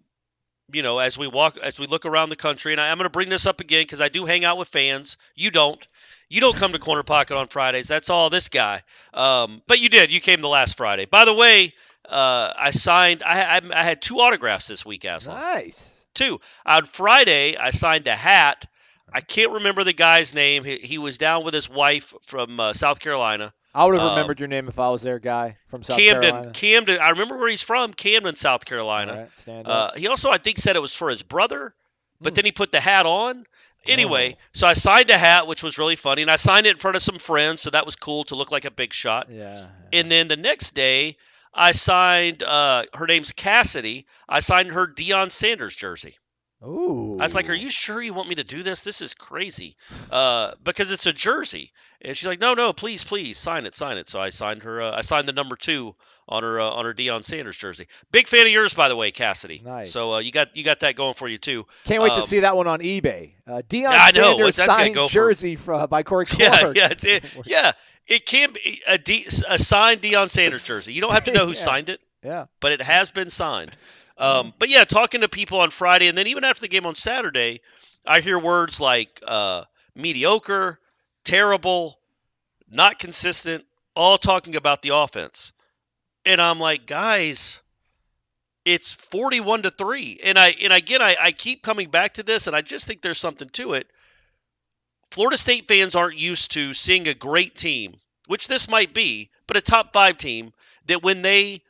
you 0.71 0.81
know, 0.83 0.99
as 0.99 1.17
we 1.17 1.27
walk, 1.27 1.57
as 1.57 1.79
we 1.79 1.87
look 1.87 2.05
around 2.05 2.29
the 2.29 2.35
country, 2.35 2.71
and 2.71 2.81
I, 2.81 2.89
I'm 2.89 2.97
going 2.97 3.05
to 3.05 3.09
bring 3.09 3.29
this 3.29 3.45
up 3.45 3.59
again 3.59 3.83
because 3.83 4.01
I 4.01 4.09
do 4.09 4.25
hang 4.25 4.45
out 4.45 4.57
with 4.57 4.69
fans. 4.69 5.17
You 5.35 5.51
don't. 5.51 5.85
You 6.29 6.41
don't 6.41 6.55
come 6.55 6.71
to 6.71 6.79
Corner 6.79 7.03
Pocket 7.03 7.37
on 7.37 7.47
Fridays. 7.47 7.87
That's 7.87 8.09
all 8.09 8.31
this 8.31 8.49
guy. 8.49 8.81
Um, 9.13 9.61
but 9.67 9.79
you 9.79 9.89
did. 9.89 10.09
You 10.09 10.19
came 10.19 10.41
the 10.41 10.47
last 10.47 10.77
Friday. 10.77 11.05
By 11.05 11.25
the 11.25 11.33
way, 11.33 11.73
uh, 12.09 12.53
I 12.57 12.71
signed. 12.71 13.23
I, 13.23 13.57
I, 13.57 13.61
I 13.73 13.83
had 13.83 14.01
two 14.01 14.19
autographs 14.19 14.67
this 14.67 14.85
week, 14.85 15.03
Aslan. 15.05 15.37
Nice. 15.39 16.05
Two. 16.13 16.39
On 16.65 16.85
Friday, 16.85 17.57
I 17.57 17.71
signed 17.71 18.07
a 18.07 18.15
hat. 18.15 18.67
I 19.11 19.21
can't 19.21 19.51
remember 19.53 19.83
the 19.83 19.93
guy's 19.93 20.33
name. 20.35 20.63
He, 20.63 20.77
he 20.77 20.97
was 20.97 21.17
down 21.17 21.43
with 21.43 21.53
his 21.53 21.69
wife 21.69 22.13
from 22.23 22.59
uh, 22.59 22.73
South 22.73 22.99
Carolina. 22.99 23.53
I 23.75 23.85
would 23.85 23.95
have 23.95 24.03
Um, 24.03 24.09
remembered 24.11 24.39
your 24.39 24.47
name 24.47 24.67
if 24.67 24.77
I 24.79 24.89
was 24.89 25.01
there, 25.01 25.17
guy 25.19 25.57
from 25.67 25.81
South 25.83 25.97
Camden, 25.97 26.21
Carolina. 26.21 26.51
Camden. 26.53 26.99
I 26.99 27.09
remember 27.09 27.37
where 27.37 27.49
he's 27.49 27.63
from. 27.63 27.93
Camden, 27.93 28.35
South 28.35 28.65
Carolina. 28.65 29.13
Right, 29.13 29.29
stand 29.35 29.67
Uh, 29.67 29.91
he 29.95 30.07
also, 30.07 30.29
I 30.29 30.37
think, 30.37 30.57
said 30.57 30.75
it 30.75 30.79
was 30.81 30.95
for 30.95 31.09
his 31.09 31.23
brother, 31.23 31.73
but 32.21 32.31
Hmm. 32.31 32.35
then 32.35 32.45
he 32.45 32.51
put 32.51 32.71
the 32.71 32.79
hat 32.79 33.05
on. 33.07 33.45
Anyway, 33.85 34.35
Oh. 34.37 34.41
so 34.53 34.67
I 34.67 34.73
signed 34.73 35.09
a 35.09 35.17
hat, 35.17 35.45
which 35.47 35.61
was 35.63 35.77
really 35.77 35.95
funny, 35.97 36.21
and 36.21 36.31
I 36.31 36.35
signed 36.37 36.67
it 36.67 36.71
in 36.71 36.77
front 36.77 36.95
of 36.95 37.01
some 37.01 37.17
friends, 37.19 37.61
so 37.61 37.69
that 37.71 37.85
was 37.85 37.95
cool 37.95 38.23
to 38.25 38.35
look 38.35 38.51
like 38.51 38.65
a 38.65 38.71
big 38.71 38.93
shot. 38.93 39.27
yeah. 39.29 39.65
And 39.91 40.09
then 40.11 40.27
the 40.27 40.37
next 40.37 40.71
day, 40.75 41.17
I 41.53 41.71
signed. 41.71 42.43
Uh, 42.43 42.83
her 42.93 43.05
name's 43.07 43.31
Cassidy. 43.31 44.05
I 44.27 44.39
signed 44.39 44.71
her 44.71 44.87
Deion 44.87 45.31
Sanders 45.31 45.75
jersey. 45.75 46.15
Ooh. 46.65 47.17
I 47.19 47.23
was 47.23 47.35
like, 47.35 47.49
"Are 47.49 47.53
you 47.53 47.69
sure 47.69 48.01
you 48.01 48.13
want 48.13 48.29
me 48.29 48.35
to 48.35 48.43
do 48.43 48.63
this? 48.63 48.81
This 48.81 49.01
is 49.01 49.13
crazy." 49.13 49.75
Uh, 50.09 50.51
because 50.63 50.91
it's 50.93 51.05
a 51.05 51.11
jersey, 51.13 51.73
and 52.01 52.15
she's 52.15 52.25
like, 52.27 52.39
"No, 52.39 52.53
no, 52.53 52.71
please, 52.71 53.03
please 53.03 53.37
sign 53.37 53.65
it, 53.65 53.75
sign 53.75 53.97
it." 53.97 54.07
So 54.07 54.21
I 54.21 54.29
signed 54.29 54.63
her. 54.63 54.81
Uh, 54.81 54.91
I 54.95 55.01
signed 55.01 55.27
the 55.27 55.33
number 55.33 55.57
two 55.57 55.93
on 56.29 56.41
her 56.43 56.61
uh, 56.61 56.69
on 56.69 56.85
her 56.85 56.93
Deion 56.93 57.25
Sanders 57.25 57.57
jersey. 57.57 57.87
Big 58.13 58.29
fan 58.29 58.45
of 58.45 58.51
yours, 58.53 58.73
by 58.73 58.87
the 58.87 58.95
way, 58.95 59.11
Cassidy. 59.11 59.61
Nice. 59.63 59.91
So 59.91 60.13
uh, 60.15 60.19
you 60.19 60.31
got 60.31 60.55
you 60.55 60.63
got 60.63 60.79
that 60.79 60.95
going 60.95 61.15
for 61.15 61.27
you 61.27 61.37
too. 61.37 61.65
Can't 61.83 62.01
wait 62.01 62.09
to 62.11 62.15
Um, 62.15 62.21
see 62.21 62.39
that 62.39 62.55
one 62.55 62.67
on 62.67 62.79
eBay. 62.79 63.33
Uh, 63.45 63.61
Deion 63.67 63.91
Yeah. 63.91 64.09
Sanders 64.11 64.55
signed 64.55 64.95
go 64.95 65.09
for? 65.09 65.13
jersey 65.13 65.57
from, 65.57 65.89
by 65.89 66.03
Corey 66.03 66.27
Yeah, 66.37 66.59
Clark. 66.59 66.77
yeah, 66.77 66.89
it, 66.91 67.25
yeah. 67.45 67.73
It 68.07 68.25
can 68.25 68.51
be 68.53 68.81
a, 68.87 68.97
D, 68.97 69.25
a 69.47 69.57
signed 69.57 70.01
Deion 70.01 70.29
Sanders 70.29 70.63
jersey. 70.63 70.93
You 70.93 71.01
don't 71.01 71.13
have 71.13 71.25
to 71.25 71.31
know 71.31 71.45
who 71.45 71.51
Yeah. 71.53 71.55
signed 71.55 71.89
it, 71.89 72.01
yeah. 72.23 72.45
but 72.59 72.71
it 72.73 72.81
has 72.81 73.11
been 73.11 73.29
signed. 73.29 73.71
Um, 74.17 74.53
but 74.59 74.69
yeah, 74.69 74.83
talking 74.83 75.21
to 75.21 75.29
people 75.29 75.59
on 75.59 75.69
Friday, 75.71 76.07
and 76.07 76.17
then 76.17 76.27
even 76.27 76.43
after 76.43 76.61
the 76.61 76.67
game 76.67 76.85
on 76.85 76.95
Saturday, 76.95 77.61
I 78.05 78.19
hear 78.19 78.37
words 78.37 78.79
like 78.79 79.21
uh, 79.25 79.63
mediocre, 79.95 80.79
terrible, 81.23 81.97
not 82.69 82.99
consistent, 82.99 83.65
all 83.95 84.17
talking 84.17 84.55
about 84.55 84.81
the 84.81 84.89
offense. 84.89 85.51
And 86.25 86.41
I'm 86.41 86.59
like, 86.59 86.85
guys, 86.85 87.61
it's 88.65 88.93
41 88.93 89.63
to 89.63 89.71
3. 89.71 90.19
And 90.23 90.37
I 90.37 90.49
and 90.61 90.71
again 90.71 91.01
I, 91.01 91.15
I 91.21 91.31
keep 91.31 91.63
coming 91.63 91.89
back 91.89 92.13
to 92.13 92.23
this 92.23 92.47
and 92.47 92.55
I 92.55 92.61
just 92.61 92.87
think 92.87 93.01
there's 93.01 93.19
something 93.19 93.49
to 93.49 93.73
it. 93.73 93.87
Florida 95.13 95.37
State 95.37 95.67
fans 95.67 95.93
aren't 95.95 96.17
used 96.17 96.53
to 96.53 96.73
seeing 96.73 97.07
a 97.07 97.13
great 97.13 97.55
team, 97.55 97.97
which 98.25 98.47
this 98.47 98.67
might 98.67 98.95
be, 98.95 99.29
but 99.45 99.55
a 99.55 99.61
top 99.61 99.93
5 99.93 100.17
team 100.17 100.53
that 100.87 101.03
when 101.03 101.21
they 101.21 101.61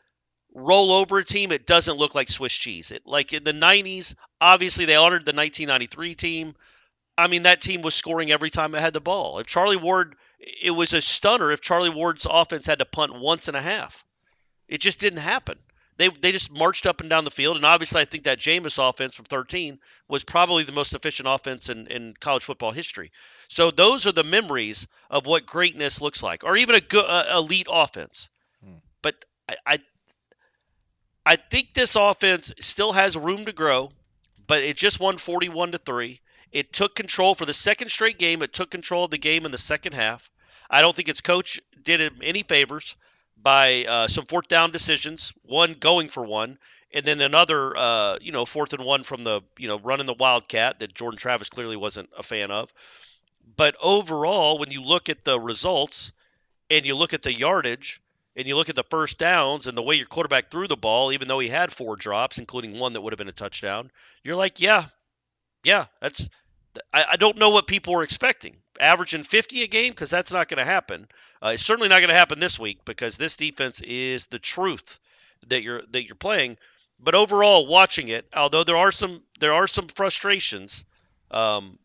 roll 0.56 0.94
over 0.94 1.18
a 1.18 1.26
team, 1.26 1.52
it 1.52 1.66
doesn't 1.66 1.98
look 1.98 2.16
like 2.16 2.30
Swiss 2.30 2.54
cheese. 2.54 2.92
It 2.92 3.02
like 3.06 3.34
in 3.34 3.44
the 3.44 3.52
90s, 3.52 4.16
obviously 4.40 4.86
they 4.86 4.96
honored 4.96 5.26
the 5.26 5.34
1993 5.34 6.16
team. 6.16 6.56
I 7.18 7.28
mean, 7.28 7.44
that 7.44 7.60
team 7.60 7.82
was 7.82 7.96
scoring 7.96 8.32
every 8.32 8.50
time 8.50 8.76
it 8.76 8.82
had 8.82 8.94
the 8.94 9.02
ball. 9.02 9.40
If 9.40 9.48
Charlie 9.48 9.76
Ward, 9.76 10.16
it 10.40 10.72
was 10.72 10.94
a 10.94 11.02
stunner 11.02 11.52
if 11.52 11.60
Charlie 11.60 11.90
Ward's 11.90 12.26
offense 12.30 12.66
had 12.66 12.80
to 12.80 12.86
punt 12.86 13.14
once 13.14 13.50
and 13.50 13.58
a 13.58 13.62
half. 13.62 14.06
It 14.70 14.80
just 14.80 15.02
didn't 15.02 15.20
happen. 15.20 15.60
They, 15.98 16.10
they 16.10 16.32
just 16.32 16.52
marched 16.52 16.86
up 16.86 17.02
and 17.02 17.10
down 17.10 17.24
the 17.24 17.32
field, 17.32 17.56
and 17.56 17.66
obviously, 17.66 18.02
I 18.02 18.06
think 18.06 18.24
that 18.24 18.40
Jameis 18.40 18.78
offense 18.78 19.16
from 19.16 19.26
13 19.26 19.80
was 20.08 20.24
probably 20.24 20.64
the 20.64 20.72
most 20.72 20.94
efficient 20.94 21.28
offense 21.30 21.70
in, 21.70 21.88
in 21.88 22.16
college 22.20 22.44
football 22.44 22.72
history. 22.72 23.12
So 23.48 23.70
those 23.70 24.08
are 24.08 24.12
the 24.12 24.24
memories 24.24 24.88
of 25.10 25.26
what 25.28 25.46
greatness 25.46 26.02
looks 26.02 26.24
like, 26.24 26.44
or 26.44 26.58
even 26.58 26.76
a 26.76 26.82
good 26.82 27.06
uh, 27.06 27.26
elite 27.38 27.68
offense. 27.70 28.30
But 29.04 29.26
I, 29.48 29.56
I 29.66 29.80
I 31.26 31.36
think 31.38 31.74
this 31.74 31.96
offense 31.96 32.52
still 32.60 32.92
has 32.92 33.16
room 33.16 33.46
to 33.46 33.54
grow, 33.54 33.92
but 34.46 34.64
it 34.64 34.76
just 34.76 35.00
won 35.00 35.18
41 35.18 35.72
to 35.72 35.78
3. 35.78 36.20
It 36.52 36.74
took 36.74 36.96
control 36.96 37.34
for 37.34 37.46
the 37.46 37.54
second 37.54 37.90
straight 37.90 38.20
game. 38.20 38.42
It 38.42 38.54
took 38.54 38.70
control 38.70 39.06
of 39.06 39.12
the 39.12 39.18
game 39.18 39.46
in 39.46 39.52
the 39.52 39.58
second 39.58 39.94
half. 39.94 40.30
I 40.70 40.82
don't 40.82 40.96
think 40.96 41.08
its 41.08 41.22
coach 41.22 41.62
did 41.82 42.02
him 42.02 42.20
any 42.22 42.44
favors 42.44 42.96
by 43.38 43.86
uh, 43.86 44.08
some 44.08 44.25
fourth 44.25 44.48
down 44.48 44.72
decisions, 44.72 45.34
one 45.44 45.74
going 45.74 46.10
for 46.10 46.25
one, 46.25 46.58
and 46.94 47.06
then 47.06 47.22
another, 47.22 47.75
uh, 47.75 48.18
you 48.22 48.32
know, 48.32 48.46
fourth 48.46 48.74
and 48.74 48.86
one 48.86 49.04
from 49.04 49.24
the, 49.24 49.42
you 49.58 49.68
know, 49.68 49.80
running 49.80 50.06
the 50.06 50.13
Wildcat 50.13 50.80
that 50.80 50.94
Jordan 50.94 51.18
Travis 51.18 51.50
clearly 51.50 51.75
wasn't 51.75 52.10
a 52.18 52.24
fan 52.24 52.52
of. 52.52 52.72
But 53.58 53.75
overall, 53.82 54.58
when 54.58 54.72
you 54.72 54.82
look 54.82 55.10
at 55.10 55.25
the 55.25 55.40
results 55.40 56.12
and 56.70 56.86
you 56.86 56.96
look 56.96 57.13
at 57.13 57.24
the 57.24 57.34
yardage 57.34 58.02
and 58.36 58.48
you 58.48 58.56
look 58.56 58.70
at 58.70 58.75
the 58.75 58.84
first 58.84 59.18
downs 59.18 59.68
and 59.68 59.78
the 59.78 59.82
way 59.82 59.96
your 59.96 60.06
quarterback 60.06 60.50
threw 60.50 60.68
the 60.68 60.78
ball, 60.78 61.12
even 61.12 61.28
though 61.28 61.40
he 61.40 61.50
had 61.50 61.72
four 61.72 61.96
drops, 61.96 62.38
including 62.38 62.80
one 62.80 62.94
that 62.94 63.02
would 63.02 63.13
have 63.13 63.18
been 63.18 63.28
a 63.28 63.34
touchdown, 63.34 63.92
you're 64.24 64.36
like, 64.36 64.62
yeah, 64.62 64.86
yeah, 65.63 65.86
that's. 66.02 66.30
I, 66.94 67.06
I 67.12 67.16
don't 67.18 67.38
know 67.38 67.50
what 67.50 67.68
people 67.68 67.94
were 67.94 68.04
expecting. 68.04 68.58
Averaging 68.80 69.24
50 69.24 69.63
a 69.63 69.68
game 69.68 69.92
because 69.92 70.10
that's 70.10 70.34
not 70.34 70.48
going 70.48 70.58
to 70.58 70.65
happen. 70.65 71.08
Uh, 71.42 71.50
it's 71.50 71.63
certainly 71.63 71.89
not 71.89 72.00
going 72.00 72.10
to 72.10 72.15
happen 72.15 72.39
this 72.39 72.60
week 72.60 72.84
because 72.86 73.18
this 73.18 73.38
defense 73.38 73.82
is 73.82 74.27
the 74.27 74.39
truth 74.39 75.00
that 75.48 75.63
you're 75.63 75.82
that 75.92 76.06
you're 76.06 76.15
playing. 76.15 76.58
But 77.00 77.15
overall, 77.15 77.68
watching 77.68 78.08
it, 78.08 78.25
although 78.34 78.63
there 78.63 78.77
are 78.77 78.92
some 78.92 79.22
there 79.39 79.53
are 79.53 79.68
some 79.68 79.88
frustrations, 79.88 80.86
um, 81.32 81.77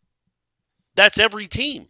that's 0.95 1.18
every 1.18 1.47
team. 1.47 1.88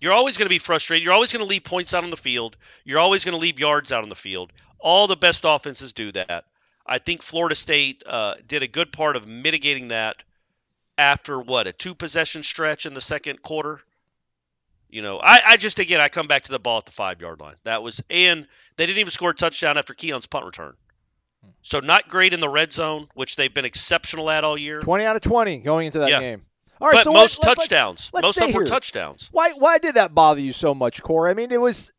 You're 0.00 0.12
always 0.12 0.36
going 0.36 0.46
to 0.46 0.50
be 0.50 0.58
frustrated. 0.58 1.04
You're 1.04 1.12
always 1.12 1.32
going 1.32 1.44
to 1.44 1.48
leave 1.48 1.62
points 1.62 1.94
out 1.94 2.02
on 2.02 2.10
the 2.10 2.16
field. 2.16 2.56
You're 2.84 2.98
always 2.98 3.24
going 3.24 3.34
to 3.34 3.40
leave 3.40 3.60
yards 3.60 3.92
out 3.92 4.02
on 4.02 4.08
the 4.08 4.16
field. 4.16 4.52
All 4.80 5.06
the 5.06 5.16
best 5.16 5.44
offenses 5.46 5.92
do 5.92 6.10
that. 6.12 6.44
I 6.84 6.98
think 6.98 7.22
Florida 7.22 7.54
State 7.54 8.02
uh, 8.04 8.34
did 8.46 8.64
a 8.64 8.68
good 8.68 8.92
part 8.92 9.14
of 9.14 9.28
mitigating 9.28 9.88
that 9.88 10.16
after 10.98 11.40
what 11.40 11.66
a 11.66 11.72
two 11.72 11.94
possession 11.94 12.42
stretch 12.42 12.86
in 12.86 12.94
the 12.94 13.00
second 13.00 13.42
quarter. 13.42 13.80
You 14.92 15.00
know, 15.02 15.18
I, 15.18 15.40
I 15.46 15.56
just 15.56 15.78
again 15.78 16.00
I 16.00 16.08
come 16.08 16.28
back 16.28 16.42
to 16.42 16.52
the 16.52 16.58
ball 16.58 16.76
at 16.78 16.84
the 16.84 16.92
five 16.92 17.20
yard 17.20 17.40
line. 17.40 17.56
That 17.64 17.82
was 17.82 18.02
and 18.10 18.46
they 18.76 18.86
didn't 18.86 18.98
even 19.00 19.10
score 19.10 19.30
a 19.30 19.34
touchdown 19.34 19.78
after 19.78 19.94
Keon's 19.94 20.26
punt 20.26 20.44
return. 20.44 20.74
So 21.62 21.80
not 21.80 22.08
great 22.08 22.32
in 22.32 22.40
the 22.40 22.48
red 22.48 22.72
zone, 22.72 23.08
which 23.14 23.36
they've 23.36 23.52
been 23.52 23.64
exceptional 23.64 24.30
at 24.30 24.44
all 24.44 24.56
year. 24.56 24.80
20 24.80 25.04
out 25.04 25.16
of 25.16 25.22
20 25.22 25.58
going 25.58 25.86
into 25.86 25.98
that 26.00 26.10
Yeah. 26.10 26.20
game. 26.20 26.42
All 26.80 26.88
right, 26.88 26.94
but 26.96 27.04
so 27.04 27.12
most 27.12 27.38
let- 27.40 27.48
let- 27.48 27.56
touchdowns, 27.58 28.10
let's 28.12 28.24
most 28.26 28.36
of 28.36 28.42
them 28.48 28.52
were 28.52 28.64
touchdowns. 28.64 29.28
Why 29.32 29.52
why 29.52 29.78
did 29.78 29.94
that 29.94 30.14
bother 30.14 30.40
you 30.40 30.52
so 30.52 30.74
much, 30.74 31.02
Corey? 31.02 31.30
I 31.30 31.34
mean, 31.34 31.50
it 31.50 31.60
was. 31.60 31.92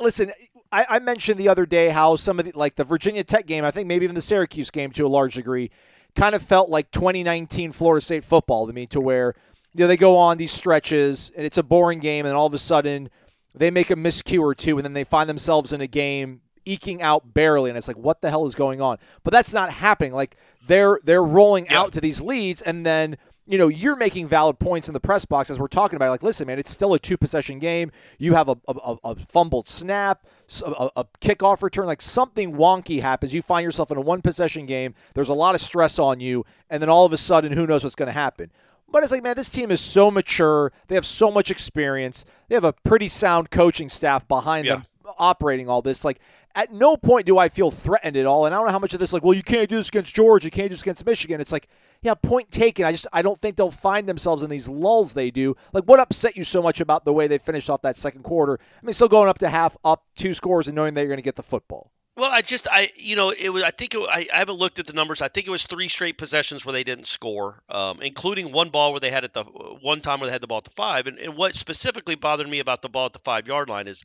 Listen, 0.00 0.32
I, 0.70 0.86
I 0.88 0.98
mentioned 1.00 1.38
the 1.38 1.48
other 1.48 1.66
day 1.66 1.90
how 1.90 2.16
some 2.16 2.38
of 2.38 2.46
the 2.46 2.52
like 2.54 2.76
the 2.76 2.84
Virginia 2.84 3.24
Tech 3.24 3.46
game, 3.46 3.64
I 3.64 3.70
think 3.70 3.86
maybe 3.88 4.04
even 4.04 4.14
the 4.14 4.20
Syracuse 4.22 4.70
game 4.70 4.90
to 4.92 5.04
a 5.04 5.08
large 5.08 5.34
degree, 5.34 5.70
kind 6.16 6.34
of 6.34 6.42
felt 6.42 6.70
like 6.70 6.90
2019 6.92 7.72
Florida 7.72 8.02
State 8.02 8.24
football 8.24 8.66
to 8.66 8.72
me, 8.72 8.86
to 8.86 9.00
where 9.00 9.34
you 9.74 9.84
know 9.84 9.88
they 9.88 9.96
go 9.96 10.16
on 10.16 10.36
these 10.36 10.52
stretches 10.52 11.32
and 11.36 11.44
it's 11.46 11.58
a 11.58 11.62
boring 11.62 11.98
game, 11.98 12.26
and 12.26 12.34
all 12.34 12.46
of 12.46 12.54
a 12.54 12.58
sudden 12.58 13.08
they 13.54 13.70
make 13.70 13.90
a 13.90 13.96
miscue 13.96 14.40
or 14.40 14.54
two, 14.54 14.78
and 14.78 14.84
then 14.84 14.92
they 14.94 15.04
find 15.04 15.28
themselves 15.28 15.72
in 15.72 15.80
a 15.80 15.86
game 15.86 16.40
eking 16.64 17.02
out 17.02 17.34
barely, 17.34 17.70
and 17.70 17.76
it's 17.76 17.88
like, 17.88 17.98
what 17.98 18.20
the 18.22 18.30
hell 18.30 18.46
is 18.46 18.54
going 18.54 18.80
on? 18.80 18.96
But 19.24 19.32
that's 19.32 19.52
not 19.52 19.70
happening. 19.72 20.12
Like 20.12 20.36
they're 20.66 20.98
they're 21.04 21.22
rolling 21.24 21.66
Yeah. 21.66 21.80
out 21.80 21.92
to 21.94 22.00
these 22.00 22.20
leads, 22.20 22.62
and 22.62 22.86
then 22.86 23.16
you 23.46 23.58
know 23.58 23.66
you're 23.68 23.96
making 23.96 24.28
valid 24.28 24.58
points 24.60 24.88
in 24.88 24.94
the 24.94 25.00
press 25.00 25.24
box 25.24 25.50
as 25.50 25.58
we're 25.58 25.66
talking 25.66 25.96
about. 25.96 26.10
Like, 26.10 26.22
listen, 26.22 26.46
man, 26.46 26.58
it's 26.60 26.70
still 26.70 26.94
a 26.94 26.98
two 26.98 27.16
possession 27.18 27.58
game. 27.58 27.90
You 28.18 28.34
have 28.34 28.48
a 28.48 28.56
a, 28.68 28.96
a- 29.04 29.16
fumbled 29.16 29.68
snap, 29.68 30.24
a, 30.64 30.88
a 30.96 31.04
kickoff 31.20 31.62
return, 31.62 31.86
like 31.86 32.00
something 32.00 32.54
wonky 32.54 33.00
happens. 33.00 33.34
You 33.34 33.42
find 33.42 33.64
yourself 33.64 33.90
in 33.90 33.96
a 33.98 34.00
one 34.00 34.22
possession 34.22 34.64
game. 34.66 34.94
There's 35.14 35.28
a 35.28 35.34
lot 35.34 35.54
of 35.56 35.60
stress 35.60 35.98
on 35.98 36.20
you, 36.20 36.46
and 36.70 36.80
then 36.80 36.88
all 36.88 37.04
of 37.04 37.12
a 37.12 37.16
sudden, 37.16 37.52
who 37.52 37.66
knows 37.66 37.82
what's 37.82 37.96
going 37.96 38.06
to 38.06 38.12
happen? 38.12 38.52
But 38.92 39.02
it's 39.02 39.10
like, 39.10 39.22
man, 39.22 39.34
this 39.36 39.50
team 39.50 39.70
is 39.70 39.80
so 39.80 40.10
mature. 40.10 40.70
They 40.88 40.94
have 40.94 41.06
so 41.06 41.30
much 41.30 41.50
experience. 41.50 42.24
They 42.48 42.54
have 42.54 42.64
a 42.64 42.72
pretty 42.72 43.08
sound 43.08 43.50
coaching 43.50 43.88
staff 43.88 44.28
behind 44.28 44.66
Yeah. 44.66 44.76
them 44.76 44.84
operating 45.18 45.68
all 45.68 45.82
this. 45.82 46.04
Like, 46.04 46.20
at 46.54 46.70
no 46.72 46.96
point 46.98 47.24
do 47.26 47.38
I 47.38 47.48
feel 47.48 47.70
threatened 47.70 48.16
at 48.16 48.26
all. 48.26 48.44
And 48.44 48.54
I 48.54 48.58
don't 48.58 48.66
know 48.66 48.72
how 48.72 48.78
much 48.78 48.92
of 48.92 49.00
this, 49.00 49.12
like, 49.12 49.24
well, 49.24 49.32
you 49.34 49.42
can't 49.42 49.68
do 49.68 49.76
this 49.76 49.88
against 49.88 50.14
George. 50.14 50.44
you 50.44 50.50
can't 50.50 50.68
do 50.68 50.74
this 50.74 50.82
against 50.82 51.04
Michigan. 51.06 51.40
It's 51.40 51.50
like, 51.52 51.66
yeah, 52.02 52.14
point 52.14 52.50
taken. 52.50 52.84
I 52.84 52.90
just, 52.92 53.06
I 53.12 53.22
don't 53.22 53.40
think 53.40 53.56
they'll 53.56 53.70
find 53.70 54.06
themselves 54.08 54.42
in 54.42 54.50
these 54.50 54.68
lulls 54.68 55.14
they 55.14 55.30
do. 55.30 55.56
Like, 55.72 55.84
what 55.84 55.98
upset 55.98 56.36
you 56.36 56.44
so 56.44 56.60
much 56.60 56.80
about 56.80 57.04
the 57.06 57.12
way 57.12 57.26
they 57.26 57.38
finished 57.38 57.70
off 57.70 57.80
that 57.82 57.96
second 57.96 58.22
quarter? 58.24 58.58
I 58.60 58.84
mean, 58.86 58.92
still 58.92 59.08
going 59.08 59.28
up 59.28 59.38
to 59.38 59.48
half, 59.48 59.76
up 59.84 60.04
two 60.14 60.34
scores, 60.34 60.66
and 60.68 60.74
knowing 60.76 60.92
that 60.94 61.00
you're 61.00 61.08
going 61.08 61.16
to 61.18 61.22
get 61.22 61.36
the 61.36 61.42
football. 61.42 61.90
Well, 62.14 62.30
I 62.30 62.42
just 62.42 62.68
I 62.70 62.90
you 62.96 63.16
know 63.16 63.30
it 63.30 63.48
was 63.48 63.62
I 63.62 63.70
think 63.70 63.94
it, 63.94 64.00
I, 64.00 64.26
I 64.32 64.38
haven't 64.38 64.58
looked 64.58 64.78
at 64.78 64.86
the 64.86 64.92
numbers. 64.92 65.22
I 65.22 65.28
think 65.28 65.46
it 65.46 65.50
was 65.50 65.64
three 65.64 65.88
straight 65.88 66.18
possessions 66.18 66.64
where 66.64 66.74
they 66.74 66.84
didn't 66.84 67.06
score, 67.06 67.62
um, 67.70 68.02
including 68.02 68.52
one 68.52 68.68
ball 68.68 68.92
where 68.92 69.00
they 69.00 69.10
had 69.10 69.24
it 69.24 69.32
the 69.32 69.44
one 69.44 70.02
time 70.02 70.20
where 70.20 70.26
they 70.26 70.32
had 70.32 70.42
the 70.42 70.46
ball 70.46 70.58
at 70.58 70.64
the 70.64 70.70
five. 70.70 71.06
And, 71.06 71.18
and 71.18 71.36
what 71.36 71.56
specifically 71.56 72.14
bothered 72.14 72.48
me 72.48 72.60
about 72.60 72.82
the 72.82 72.90
ball 72.90 73.06
at 73.06 73.14
the 73.14 73.18
five 73.20 73.48
yard 73.48 73.70
line 73.70 73.88
is, 73.88 74.04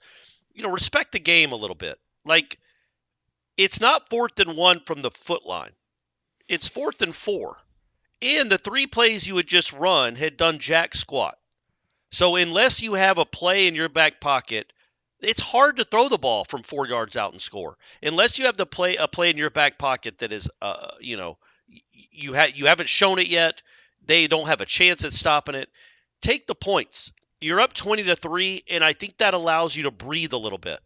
you 0.53 0.63
know, 0.63 0.69
respect 0.71 1.11
the 1.11 1.19
game 1.19 1.51
a 1.51 1.57
little 1.57 1.75
bit. 1.75 1.99
Like, 2.23 2.57
it's 3.57 3.81
not 3.81 4.09
fourth 4.09 4.39
and 4.39 4.55
one 4.55 4.81
from 4.85 5.01
the 5.01 5.11
foot 5.11 5.45
line; 5.45 5.71
it's 6.47 6.67
fourth 6.69 7.01
and 7.01 7.13
four, 7.13 7.57
and 8.21 8.49
the 8.49 8.57
three 8.57 8.87
plays 8.87 9.27
you 9.27 9.35
had 9.35 9.47
just 9.47 9.73
run 9.73 10.15
had 10.15 10.37
done 10.37 10.59
jack 10.59 10.95
squat. 10.95 11.37
So 12.11 12.37
unless 12.37 12.81
you 12.81 12.93
have 12.93 13.17
a 13.17 13.25
play 13.25 13.67
in 13.67 13.75
your 13.75 13.89
back 13.89 14.21
pocket 14.21 14.71
it's 15.21 15.41
hard 15.41 15.77
to 15.77 15.85
throw 15.85 16.09
the 16.09 16.17
ball 16.17 16.43
from 16.43 16.63
four 16.63 16.87
yards 16.87 17.17
out 17.17 17.31
and 17.31 17.41
score 17.41 17.77
unless 18.03 18.37
you 18.37 18.45
have 18.45 18.57
the 18.57 18.65
play 18.65 18.95
a 18.95 19.07
play 19.07 19.29
in 19.29 19.37
your 19.37 19.49
back 19.49 19.77
pocket 19.77 20.17
that 20.19 20.31
is 20.31 20.49
uh 20.61 20.91
you 20.99 21.17
know 21.17 21.37
you 22.11 22.33
ha- 22.33 22.51
you 22.53 22.65
haven't 22.65 22.89
shown 22.89 23.19
it 23.19 23.27
yet 23.27 23.61
they 24.07 24.27
don't 24.27 24.47
have 24.47 24.61
a 24.61 24.65
chance 24.65 25.03
at 25.05 25.13
stopping 25.13 25.55
it. 25.55 25.69
Take 26.21 26.47
the 26.47 26.55
points. 26.55 27.11
You're 27.39 27.59
up 27.59 27.73
20 27.73 28.03
to 28.03 28.15
3 28.15 28.63
and 28.69 28.83
i 28.83 28.93
think 28.93 29.17
that 29.17 29.35
allows 29.35 29.75
you 29.75 29.83
to 29.83 29.91
breathe 29.91 30.33
a 30.33 30.37
little 30.37 30.57
bit. 30.57 30.79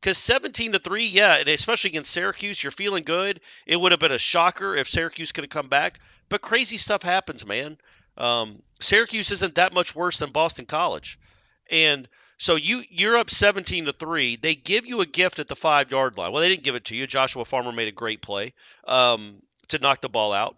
Because 0.00 0.18
17 0.18 0.72
to 0.72 0.78
3 0.78 1.06
yeah 1.06 1.36
especially 1.36 1.90
against 1.90 2.10
syracuse 2.10 2.62
you're 2.62 2.72
feeling 2.72 3.04
good. 3.04 3.40
It 3.66 3.80
would 3.80 3.92
have 3.92 4.00
been 4.00 4.12
a 4.12 4.18
shocker 4.18 4.74
if 4.74 4.88
syracuse 4.88 5.32
could 5.32 5.44
have 5.44 5.50
come 5.50 5.68
back 5.68 6.00
but 6.28 6.42
crazy 6.42 6.76
stuff 6.76 7.02
happens 7.02 7.46
man. 7.46 7.78
Um, 8.18 8.62
syracuse 8.80 9.30
isn't 9.30 9.54
that 9.54 9.72
much 9.72 9.94
worse 9.94 10.18
than 10.18 10.30
boston 10.30 10.66
college. 10.66 11.18
And 11.70 12.06
so 12.38 12.56
you 12.56 12.82
you're 12.90 13.16
up 13.16 13.30
17 13.30 13.86
to 13.86 13.92
3. 13.92 14.36
They 14.36 14.54
give 14.54 14.86
you 14.86 15.00
a 15.00 15.06
gift 15.06 15.38
at 15.38 15.48
the 15.48 15.54
5-yard 15.54 16.18
line. 16.18 16.32
Well, 16.32 16.42
they 16.42 16.48
didn't 16.48 16.64
give 16.64 16.74
it 16.74 16.86
to 16.86 16.96
you. 16.96 17.06
Joshua 17.06 17.44
Farmer 17.44 17.72
made 17.72 17.88
a 17.88 17.92
great 17.92 18.22
play 18.22 18.54
um, 18.86 19.42
to 19.68 19.78
knock 19.78 20.00
the 20.00 20.08
ball 20.08 20.32
out. 20.32 20.56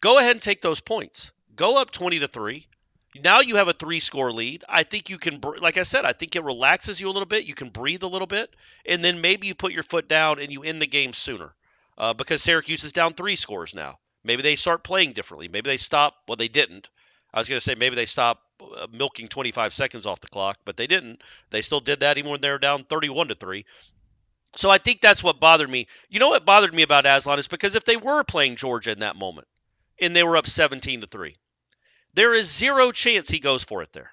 Go 0.00 0.18
ahead 0.18 0.32
and 0.32 0.42
take 0.42 0.60
those 0.60 0.80
points. 0.80 1.32
Go 1.54 1.80
up 1.80 1.90
20 1.90 2.20
to 2.20 2.28
3. 2.28 2.66
Now 3.22 3.40
you 3.40 3.56
have 3.56 3.68
a 3.68 3.74
3-score 3.74 4.32
lead. 4.32 4.64
I 4.68 4.84
think 4.84 5.10
you 5.10 5.18
can 5.18 5.40
like 5.60 5.76
I 5.76 5.82
said, 5.82 6.04
I 6.04 6.12
think 6.12 6.36
it 6.36 6.44
relaxes 6.44 7.00
you 7.00 7.08
a 7.08 7.12
little 7.12 7.26
bit. 7.26 7.46
You 7.46 7.54
can 7.54 7.70
breathe 7.70 8.02
a 8.02 8.08
little 8.08 8.26
bit 8.26 8.54
and 8.86 9.04
then 9.04 9.20
maybe 9.20 9.46
you 9.46 9.54
put 9.54 9.72
your 9.72 9.82
foot 9.82 10.08
down 10.08 10.38
and 10.38 10.52
you 10.52 10.62
end 10.62 10.80
the 10.80 10.86
game 10.86 11.12
sooner. 11.12 11.54
Uh, 11.96 12.14
because 12.14 12.42
Syracuse 12.42 12.84
is 12.84 12.92
down 12.92 13.14
3 13.14 13.34
scores 13.34 13.74
now. 13.74 13.98
Maybe 14.22 14.42
they 14.42 14.56
start 14.56 14.84
playing 14.84 15.14
differently. 15.14 15.48
Maybe 15.48 15.68
they 15.68 15.78
stop, 15.78 16.14
well 16.28 16.36
they 16.36 16.48
didn't. 16.48 16.88
I 17.32 17.38
was 17.40 17.48
going 17.48 17.58
to 17.58 17.64
say 17.64 17.74
maybe 17.74 17.96
they 17.96 18.06
stop 18.06 18.42
uh, 18.60 18.86
milking 18.92 19.28
25 19.28 19.72
seconds 19.72 20.06
off 20.06 20.20
the 20.20 20.28
clock, 20.28 20.58
but 20.64 20.76
they 20.76 20.86
didn't. 20.86 21.22
They 21.50 21.62
still 21.62 21.80
did 21.80 22.00
that 22.00 22.18
even 22.18 22.30
when 22.30 22.40
they 22.40 22.50
were 22.50 22.58
down 22.58 22.84
31 22.84 23.28
to 23.28 23.34
3. 23.34 23.64
So 24.56 24.70
I 24.70 24.78
think 24.78 25.00
that's 25.00 25.22
what 25.22 25.40
bothered 25.40 25.70
me. 25.70 25.86
You 26.08 26.20
know 26.20 26.28
what 26.30 26.44
bothered 26.46 26.74
me 26.74 26.82
about 26.82 27.06
Aslan 27.06 27.38
is 27.38 27.48
because 27.48 27.74
if 27.74 27.84
they 27.84 27.96
were 27.96 28.24
playing 28.24 28.56
Georgia 28.56 28.92
in 28.92 29.00
that 29.00 29.16
moment 29.16 29.46
and 30.00 30.14
they 30.16 30.22
were 30.24 30.36
up 30.36 30.48
17 30.48 31.02
to 31.02 31.06
3, 31.06 31.36
there 32.14 32.34
is 32.34 32.50
zero 32.54 32.92
chance 32.92 33.28
he 33.28 33.38
goes 33.40 33.62
for 33.64 33.82
it 33.82 33.92
there. 33.92 34.10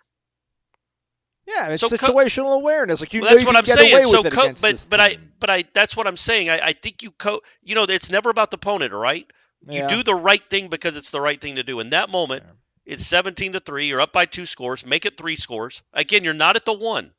Yeah, 1.48 1.70
it's 1.70 1.82
So 1.82 1.90
co- 1.90 2.08
situational 2.08 2.56
awareness. 2.56 3.00
Like 3.02 3.14
you 3.14 3.22
Well, 3.22 3.30
that's 3.32 3.42
you 3.42 3.48
what 3.48 3.56
I'm 3.56 3.66
saying. 3.66 4.04
So, 4.04 4.24
co- 4.24 4.52
but 4.62 4.88
but 4.90 5.00
I 5.00 5.18
but 5.40 5.50
I 5.50 5.64
that's 5.74 5.96
what 5.96 6.08
I'm 6.08 6.18
saying. 6.18 6.50
I, 6.50 6.60
I 6.60 6.74
think 6.74 7.04
you 7.04 7.12
co. 7.12 7.42
You 7.64 7.76
know, 7.76 7.84
it's 7.84 8.10
never 8.10 8.30
about 8.30 8.52
the 8.52 8.56
opponent, 8.58 8.94
all 8.94 9.00
right? 9.00 9.26
You 9.70 9.82
Yeah. 9.82 9.88
do 9.88 10.04
the 10.04 10.16
right 10.16 10.44
thing 10.50 10.70
because 10.70 10.98
it's 10.98 11.12
the 11.12 11.22
right 11.22 11.40
thing 11.40 11.56
to 11.56 11.64
do. 11.64 11.80
In 11.80 11.92
that 11.92 12.10
moment, 12.10 12.44
it's 12.86 13.06
17 13.06 13.54
to 13.54 13.60
three. 13.60 13.88
You're 13.88 14.02
up 14.02 14.14
by 14.14 14.26
two 14.26 14.46
scores. 14.46 14.86
Make 14.86 15.06
it 15.06 15.18
three 15.18 15.36
scores. 15.36 15.82
Again, 15.94 16.24
you're 16.24 16.34
not 16.34 16.56
at 16.56 16.66
the 16.66 16.74
one. 16.74 17.12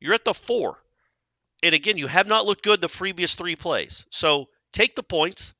You're 0.00 0.14
at 0.14 0.24
the 0.24 0.34
four. 0.34 0.78
And 1.62 1.74
again, 1.74 1.98
you 1.98 2.06
have 2.06 2.26
not 2.26 2.46
looked 2.46 2.64
good 2.64 2.80
the 2.80 2.88
previous 2.88 3.34
three 3.34 3.56
plays. 3.56 4.04
So 4.10 4.48
take 4.72 4.96
the 4.96 5.02
points, 5.02 5.52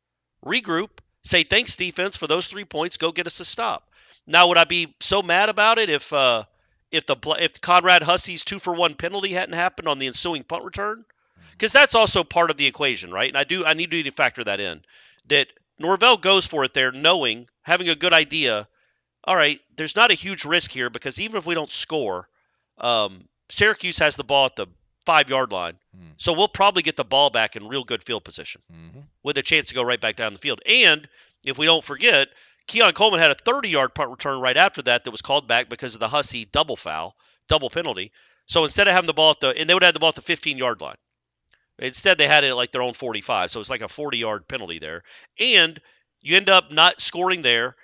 regroup, 0.44 0.90
say 1.22 1.42
thanks 1.42 1.76
defense 1.76 2.16
for 2.16 2.26
those 2.26 2.46
three 2.46 2.64
points. 2.64 2.96
Go 2.96 3.12
get 3.12 3.26
us 3.26 3.40
a 3.40 3.44
stop. 3.44 3.88
Now, 4.26 4.48
would 4.48 4.58
I 4.58 4.64
be 4.64 4.94
so 5.00 5.22
mad 5.22 5.48
about 5.48 5.78
it 5.78 5.90
if 5.90 6.12
uh, 6.12 6.44
if 6.90 7.06
the 7.06 7.16
if 7.38 7.60
Conrad 7.60 8.02
Hussey's 8.02 8.44
two 8.44 8.58
for 8.58 8.72
one 8.72 8.94
penalty 8.94 9.32
hadn't 9.32 9.54
happened 9.54 9.88
on 9.88 9.98
the 9.98 10.06
ensuing 10.06 10.44
punt 10.44 10.64
return? 10.64 11.04
Because 11.52 11.72
that's 11.72 11.94
also 11.94 12.24
part 12.24 12.50
of 12.50 12.56
the 12.56 12.66
equation, 12.66 13.12
right? 13.12 13.28
And 13.28 13.36
I 13.36 13.44
do 13.44 13.64
I 13.64 13.74
need 13.74 13.90
to 13.90 14.10
factor 14.10 14.44
that 14.44 14.60
in. 14.60 14.82
That 15.28 15.52
Norvell 15.78 16.16
goes 16.16 16.46
for 16.46 16.64
it 16.64 16.74
there, 16.74 16.92
knowing 16.92 17.48
having 17.62 17.88
a 17.88 17.94
good 17.94 18.12
idea. 18.12 18.68
All 19.24 19.36
right, 19.36 19.60
there's 19.76 19.96
not 19.96 20.10
a 20.10 20.14
huge 20.14 20.44
risk 20.44 20.70
here 20.72 20.90
because 20.90 21.20
even 21.20 21.36
if 21.36 21.46
we 21.46 21.54
don't 21.54 21.70
score, 21.70 22.28
um, 22.78 23.24
Syracuse 23.50 23.98
has 23.98 24.16
the 24.16 24.24
ball 24.24 24.46
at 24.46 24.56
the 24.56 24.66
five 25.04 25.28
yard 25.28 25.52
line. 25.52 25.74
So 26.16 26.32
we'll 26.32 26.48
probably 26.48 26.82
get 26.82 26.96
the 26.96 27.04
ball 27.04 27.30
back 27.30 27.56
in 27.56 27.68
real 27.68 27.84
good 27.84 28.02
field 28.02 28.24
position 28.24 28.62
with 29.22 29.38
a 29.38 29.42
chance 29.42 29.68
to 29.68 29.74
go 29.74 29.82
right 29.82 30.00
back 30.00 30.16
down 30.16 30.32
the 30.32 30.38
field. 30.38 30.60
And 30.66 31.08
if 31.44 31.58
we 31.58 31.66
don't 31.66 31.84
forget, 31.84 32.28
Keon 32.66 32.92
Coleman 32.92 33.20
had 33.20 33.30
a 33.30 33.34
30-yard 33.34 33.94
punt 33.94 34.10
return 34.10 34.40
right 34.40 34.56
after 34.56 34.82
that 34.82 35.04
that 35.04 35.10
was 35.10 35.22
called 35.22 35.48
back 35.48 35.68
because 35.68 35.94
of 35.94 36.00
the 36.00 36.08
Hussey 36.08 36.44
double 36.44 36.76
foul, 36.76 37.16
double 37.48 37.70
penalty. 37.70 38.12
So 38.46 38.64
instead 38.64 38.88
of 38.88 38.94
having 38.94 39.06
the 39.06 39.14
ball 39.14 39.30
at 39.30 39.40
the, 39.40 39.48
and 39.50 39.68
they 39.68 39.74
would 39.74 39.82
have 39.82 39.94
the 39.94 40.00
ball 40.00 40.10
at 40.10 40.14
the 40.14 40.22
15-yard 40.22 40.80
line. 40.80 40.96
Instead, 41.78 42.18
they 42.18 42.26
had 42.26 42.44
it 42.44 42.48
at 42.48 42.56
like 42.56 42.72
their 42.72 42.82
own 42.82 42.92
45. 42.92 43.50
So 43.50 43.58
it's 43.60 43.70
like 43.70 43.80
a 43.80 43.86
40-yard 43.86 44.46
penalty 44.48 44.78
there, 44.78 45.02
and 45.38 45.80
you 46.20 46.36
end 46.36 46.50
up 46.50 46.70
not 46.70 47.00
scoring 47.00 47.42
there. 47.42 47.74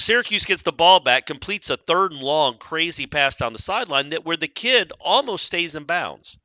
Syracuse 0.00 0.46
gets 0.46 0.62
the 0.62 0.72
ball 0.72 1.00
back, 1.00 1.26
completes 1.26 1.70
a 1.70 1.76
third 1.76 2.12
and 2.12 2.22
long, 2.22 2.58
crazy 2.58 3.06
pass 3.06 3.36
down 3.36 3.52
the 3.52 3.58
sideline 3.58 4.10
that 4.10 4.24
where 4.24 4.36
the 4.36 4.48
kid 4.48 4.92
almost 5.00 5.46
stays 5.46 5.74
in 5.74 5.84
bounds. 5.84 6.36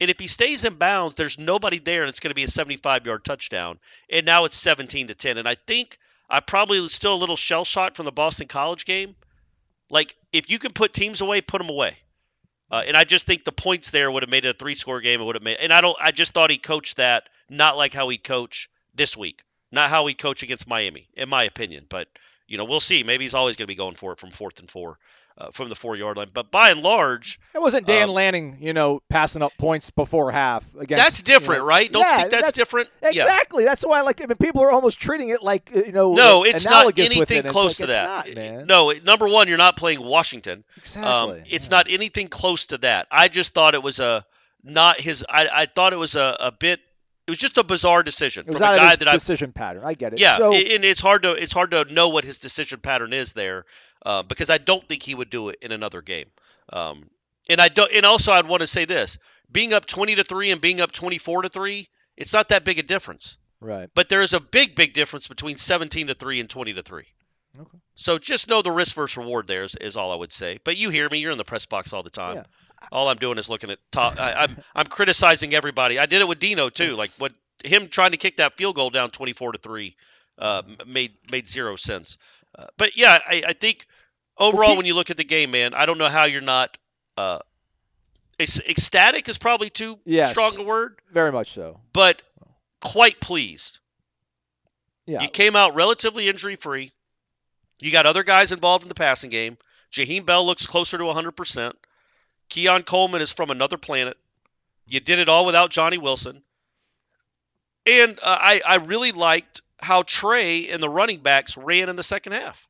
And 0.00 0.10
if 0.10 0.18
he 0.18 0.26
stays 0.26 0.64
in 0.64 0.74
bounds, 0.74 1.14
there's 1.14 1.38
nobody 1.38 1.78
there, 1.78 2.02
and 2.02 2.08
it's 2.08 2.20
going 2.20 2.30
to 2.30 2.34
be 2.34 2.42
a 2.42 2.48
75 2.48 3.06
yard 3.06 3.24
touchdown. 3.24 3.78
And 4.10 4.26
now 4.26 4.44
it's 4.44 4.56
17 4.56 5.08
to 5.08 5.14
10. 5.14 5.38
And 5.38 5.48
I 5.48 5.54
think 5.54 5.98
I 6.28 6.40
probably 6.40 6.86
still 6.88 7.14
a 7.14 7.16
little 7.16 7.36
shell 7.36 7.64
shocked 7.64 7.96
from 7.96 8.06
the 8.06 8.12
Boston 8.12 8.48
College 8.48 8.84
game. 8.84 9.14
Like, 9.90 10.16
if 10.32 10.50
you 10.50 10.58
can 10.58 10.72
put 10.72 10.92
teams 10.92 11.20
away, 11.20 11.40
put 11.40 11.58
them 11.58 11.70
away. 11.70 11.96
Uh, 12.70 12.82
and 12.86 12.96
I 12.96 13.04
just 13.04 13.26
think 13.26 13.44
the 13.44 13.52
points 13.52 13.90
there 13.90 14.10
would 14.10 14.22
have 14.22 14.30
made 14.30 14.44
it 14.44 14.56
a 14.56 14.58
three 14.58 14.74
score 14.74 15.00
game. 15.00 15.20
It 15.20 15.24
would 15.24 15.36
have 15.36 15.42
made, 15.42 15.58
and 15.60 15.72
I 15.72 15.80
don't, 15.80 15.96
I 16.00 16.10
just 16.10 16.32
thought 16.32 16.50
he 16.50 16.58
coached 16.58 16.96
that 16.96 17.28
not 17.48 17.76
like 17.76 17.92
how 17.92 18.08
he 18.08 18.18
coach 18.18 18.68
this 18.94 19.16
week, 19.16 19.44
not 19.70 19.90
how 19.90 20.06
he 20.06 20.14
coach 20.14 20.42
against 20.42 20.66
Miami, 20.66 21.08
in 21.14 21.28
my 21.28 21.44
opinion. 21.44 21.86
But, 21.88 22.08
you 22.46 22.58
know, 22.58 22.64
we'll 22.64 22.80
see. 22.80 23.02
Maybe 23.02 23.24
he's 23.24 23.34
always 23.34 23.56
going 23.56 23.66
to 23.66 23.70
be 23.70 23.74
going 23.74 23.94
for 23.94 24.12
it 24.12 24.18
from 24.18 24.30
fourth 24.30 24.58
and 24.60 24.70
four 24.70 24.98
uh, 25.36 25.50
from 25.50 25.68
the 25.68 25.74
four 25.74 25.96
yard 25.96 26.16
line. 26.16 26.28
But 26.32 26.50
by 26.50 26.70
and 26.70 26.82
large, 26.82 27.40
it 27.54 27.60
wasn't 27.60 27.86
Dan 27.86 28.10
um, 28.10 28.14
Lanning, 28.14 28.58
you 28.60 28.72
know, 28.72 29.00
passing 29.08 29.42
up 29.42 29.52
points 29.58 29.90
before 29.90 30.30
half. 30.30 30.72
Against, 30.74 31.02
that's 31.02 31.22
different, 31.22 31.60
you 31.60 31.62
know, 31.62 31.68
right? 31.68 31.92
Don't 31.92 32.02
yeah, 32.02 32.16
think 32.18 32.30
that's, 32.30 32.52
different? 32.52 32.88
Exactly. 33.02 33.64
Yeah. 33.64 33.70
That's 33.70 33.84
why, 33.84 34.02
like, 34.02 34.22
I 34.22 34.26
mean, 34.26 34.36
people 34.36 34.62
are 34.62 34.70
almost 34.70 35.00
treating 35.00 35.30
it 35.30 35.42
like, 35.42 35.70
uh, 35.74 35.80
you 35.80 35.92
know, 35.92 36.14
no, 36.14 36.44
it's 36.44 36.64
not 36.64 36.98
anything 36.98 37.38
it. 37.38 37.46
close 37.46 37.80
like, 37.80 37.88
to 37.88 37.92
that. 37.92 38.26
Not, 38.28 38.34
man. 38.34 38.66
No, 38.66 38.92
number 39.02 39.28
one, 39.28 39.48
you're 39.48 39.58
not 39.58 39.76
playing 39.76 40.02
Washington. 40.02 40.64
Exactly. 40.76 41.40
Um, 41.40 41.44
it's 41.48 41.68
yeah. 41.68 41.76
not 41.76 41.86
anything 41.90 42.28
close 42.28 42.66
to 42.66 42.78
that. 42.78 43.06
I 43.10 43.28
just 43.28 43.54
thought 43.54 43.74
it 43.74 43.82
was 43.82 43.98
a 44.00 44.24
not 44.62 45.00
his. 45.00 45.24
I, 45.28 45.48
I 45.52 45.66
thought 45.66 45.92
it 45.92 45.98
was 45.98 46.16
a, 46.16 46.36
a 46.40 46.52
bit 46.52 46.80
it 47.26 47.30
was 47.30 47.38
just 47.38 47.56
a 47.56 47.64
bizarre 47.64 48.02
decision 48.02 48.44
it 48.46 48.52
was 48.52 48.60
from 48.60 48.74
a 48.74 48.76
guy 48.76 48.96
that 48.96 49.12
decision 49.12 49.52
I, 49.56 49.58
pattern. 49.58 49.82
I 49.84 49.94
get 49.94 50.12
it. 50.12 50.20
Yeah, 50.20 50.36
so, 50.36 50.52
and 50.52 50.84
it's 50.84 51.00
hard 51.00 51.22
to 51.22 51.32
it's 51.32 51.52
hard 51.52 51.70
to 51.70 51.84
know 51.92 52.08
what 52.08 52.24
his 52.24 52.38
decision 52.38 52.80
pattern 52.80 53.12
is 53.12 53.32
there 53.32 53.64
uh, 54.04 54.22
because 54.22 54.50
I 54.50 54.58
don't 54.58 54.86
think 54.88 55.02
he 55.02 55.14
would 55.14 55.30
do 55.30 55.48
it 55.48 55.58
in 55.62 55.72
another 55.72 56.02
game. 56.02 56.26
Um, 56.72 57.08
and 57.48 57.60
I 57.60 57.68
don't. 57.68 57.90
And 57.92 58.06
also, 58.06 58.32
I'd 58.32 58.48
want 58.48 58.60
to 58.60 58.66
say 58.66 58.84
this: 58.84 59.18
being 59.50 59.72
up 59.72 59.86
twenty 59.86 60.14
to 60.14 60.24
three 60.24 60.50
and 60.50 60.60
being 60.60 60.80
up 60.80 60.92
twenty 60.92 61.18
four 61.18 61.42
to 61.42 61.48
three, 61.48 61.88
it's 62.16 62.32
not 62.32 62.48
that 62.48 62.64
big 62.64 62.78
a 62.78 62.82
difference. 62.82 63.36
Right. 63.60 63.88
But 63.94 64.08
there 64.08 64.22
is 64.22 64.34
a 64.34 64.40
big, 64.40 64.74
big 64.74 64.92
difference 64.92 65.28
between 65.28 65.56
seventeen 65.56 66.08
to 66.08 66.14
three 66.14 66.40
and 66.40 66.48
twenty 66.48 66.74
to 66.74 66.82
three. 66.82 67.06
Okay. 67.58 67.78
So 67.94 68.18
just 68.18 68.48
know 68.48 68.62
the 68.62 68.70
risk 68.70 68.94
versus 68.94 69.16
reward 69.16 69.46
there 69.46 69.62
is, 69.62 69.76
is 69.80 69.96
all 69.96 70.12
I 70.12 70.16
would 70.16 70.32
say. 70.32 70.58
But 70.64 70.76
you 70.76 70.90
hear 70.90 71.08
me; 71.08 71.18
you're 71.18 71.32
in 71.32 71.38
the 71.38 71.44
press 71.44 71.66
box 71.66 71.92
all 71.92 72.02
the 72.02 72.10
time. 72.10 72.36
Yeah. 72.36 72.44
All 72.92 73.08
I'm 73.08 73.16
doing 73.16 73.38
is 73.38 73.48
looking 73.48 73.70
at 73.70 73.78
top. 73.90 74.18
I, 74.18 74.32
I'm 74.32 74.56
I'm 74.74 74.86
criticizing 74.86 75.54
everybody. 75.54 75.98
I 75.98 76.06
did 76.06 76.20
it 76.20 76.28
with 76.28 76.38
Dino 76.38 76.68
too. 76.68 76.96
Like 76.96 77.10
what 77.18 77.32
him 77.64 77.88
trying 77.88 78.10
to 78.12 78.16
kick 78.16 78.36
that 78.36 78.56
field 78.56 78.76
goal 78.76 78.90
down 78.90 79.10
24 79.10 79.52
to 79.52 79.58
three 79.58 79.96
uh, 80.38 80.62
made 80.86 81.12
made 81.30 81.46
zero 81.46 81.76
sense. 81.76 82.18
Uh, 82.56 82.66
but 82.76 82.96
yeah, 82.96 83.18
I, 83.26 83.42
I 83.48 83.52
think 83.52 83.86
overall 84.38 84.70
okay. 84.70 84.76
when 84.76 84.86
you 84.86 84.94
look 84.94 85.10
at 85.10 85.16
the 85.16 85.24
game, 85.24 85.50
man, 85.50 85.74
I 85.74 85.86
don't 85.86 85.98
know 85.98 86.08
how 86.08 86.24
you're 86.24 86.40
not 86.40 86.76
uh, 87.16 87.38
ecstatic 88.38 89.28
is 89.28 89.38
probably 89.38 89.70
too 89.70 89.98
yes, 90.04 90.30
strong 90.30 90.58
a 90.58 90.62
word. 90.62 90.98
Very 91.12 91.32
much 91.32 91.52
so. 91.52 91.80
But 91.92 92.22
quite 92.80 93.20
pleased. 93.20 93.78
Yeah. 95.06 95.22
You 95.22 95.28
came 95.28 95.56
out 95.56 95.74
relatively 95.74 96.28
injury 96.28 96.56
free. 96.56 96.92
You 97.78 97.90
got 97.90 98.06
other 98.06 98.22
guys 98.22 98.52
involved 98.52 98.84
in 98.84 98.88
the 98.88 98.94
passing 98.94 99.30
game. 99.30 99.58
Jaheim 99.92 100.24
Bell 100.24 100.44
looks 100.44 100.66
closer 100.66 100.96
to 100.98 101.04
100%. 101.04 101.72
Keon 102.48 102.82
Coleman 102.82 103.22
is 103.22 103.32
from 103.32 103.50
another 103.50 103.76
planet. 103.76 104.16
You 104.86 105.00
did 105.00 105.18
it 105.18 105.28
all 105.28 105.46
without 105.46 105.70
Johnny 105.70 105.98
Wilson. 105.98 106.42
And 107.86 108.18
uh, 108.22 108.38
I, 108.40 108.60
I 108.66 108.74
really 108.76 109.12
liked 109.12 109.62
how 109.78 110.02
Trey 110.02 110.68
and 110.68 110.82
the 110.82 110.88
running 110.88 111.20
backs 111.20 111.56
ran 111.56 111.88
in 111.88 111.96
the 111.96 112.02
second 112.02 112.32
half. 112.32 112.68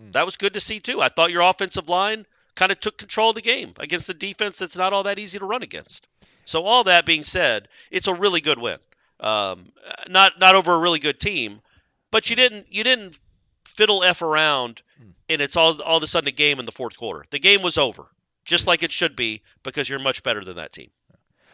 Hmm. 0.00 0.10
That 0.12 0.24
was 0.24 0.36
good 0.36 0.54
to 0.54 0.60
see, 0.60 0.80
too. 0.80 1.00
I 1.00 1.08
thought 1.08 1.30
your 1.30 1.42
offensive 1.42 1.88
line 1.88 2.26
kind 2.54 2.72
of 2.72 2.80
took 2.80 2.98
control 2.98 3.30
of 3.30 3.34
the 3.34 3.42
game 3.42 3.74
against 3.78 4.06
the 4.06 4.14
defense 4.14 4.58
that's 4.58 4.76
not 4.76 4.92
all 4.92 5.04
that 5.04 5.18
easy 5.18 5.38
to 5.38 5.44
run 5.44 5.62
against. 5.62 6.06
So, 6.44 6.64
all 6.64 6.84
that 6.84 7.06
being 7.06 7.22
said, 7.22 7.68
it's 7.90 8.08
a 8.08 8.14
really 8.14 8.40
good 8.40 8.58
win. 8.58 8.78
Um, 9.20 9.72
not 10.08 10.40
not 10.40 10.56
over 10.56 10.74
a 10.74 10.78
really 10.78 10.98
good 10.98 11.20
team, 11.20 11.60
but 12.10 12.28
you 12.28 12.36
didn't 12.36 12.66
you 12.70 12.82
didn't 12.82 13.18
fiddle 13.64 14.02
f 14.02 14.20
around, 14.20 14.82
and 15.28 15.40
it's 15.40 15.56
all 15.56 15.80
all 15.80 15.98
of 15.98 16.02
a 16.02 16.08
sudden 16.08 16.28
a 16.28 16.32
game 16.32 16.58
in 16.58 16.64
the 16.64 16.72
fourth 16.72 16.96
quarter. 16.96 17.24
The 17.30 17.38
game 17.38 17.62
was 17.62 17.78
over, 17.78 18.06
just 18.44 18.66
like 18.66 18.82
it 18.82 18.92
should 18.92 19.16
be, 19.16 19.42
because 19.62 19.88
you're 19.88 19.98
much 19.98 20.22
better 20.22 20.44
than 20.44 20.56
that 20.56 20.72
team. 20.72 20.90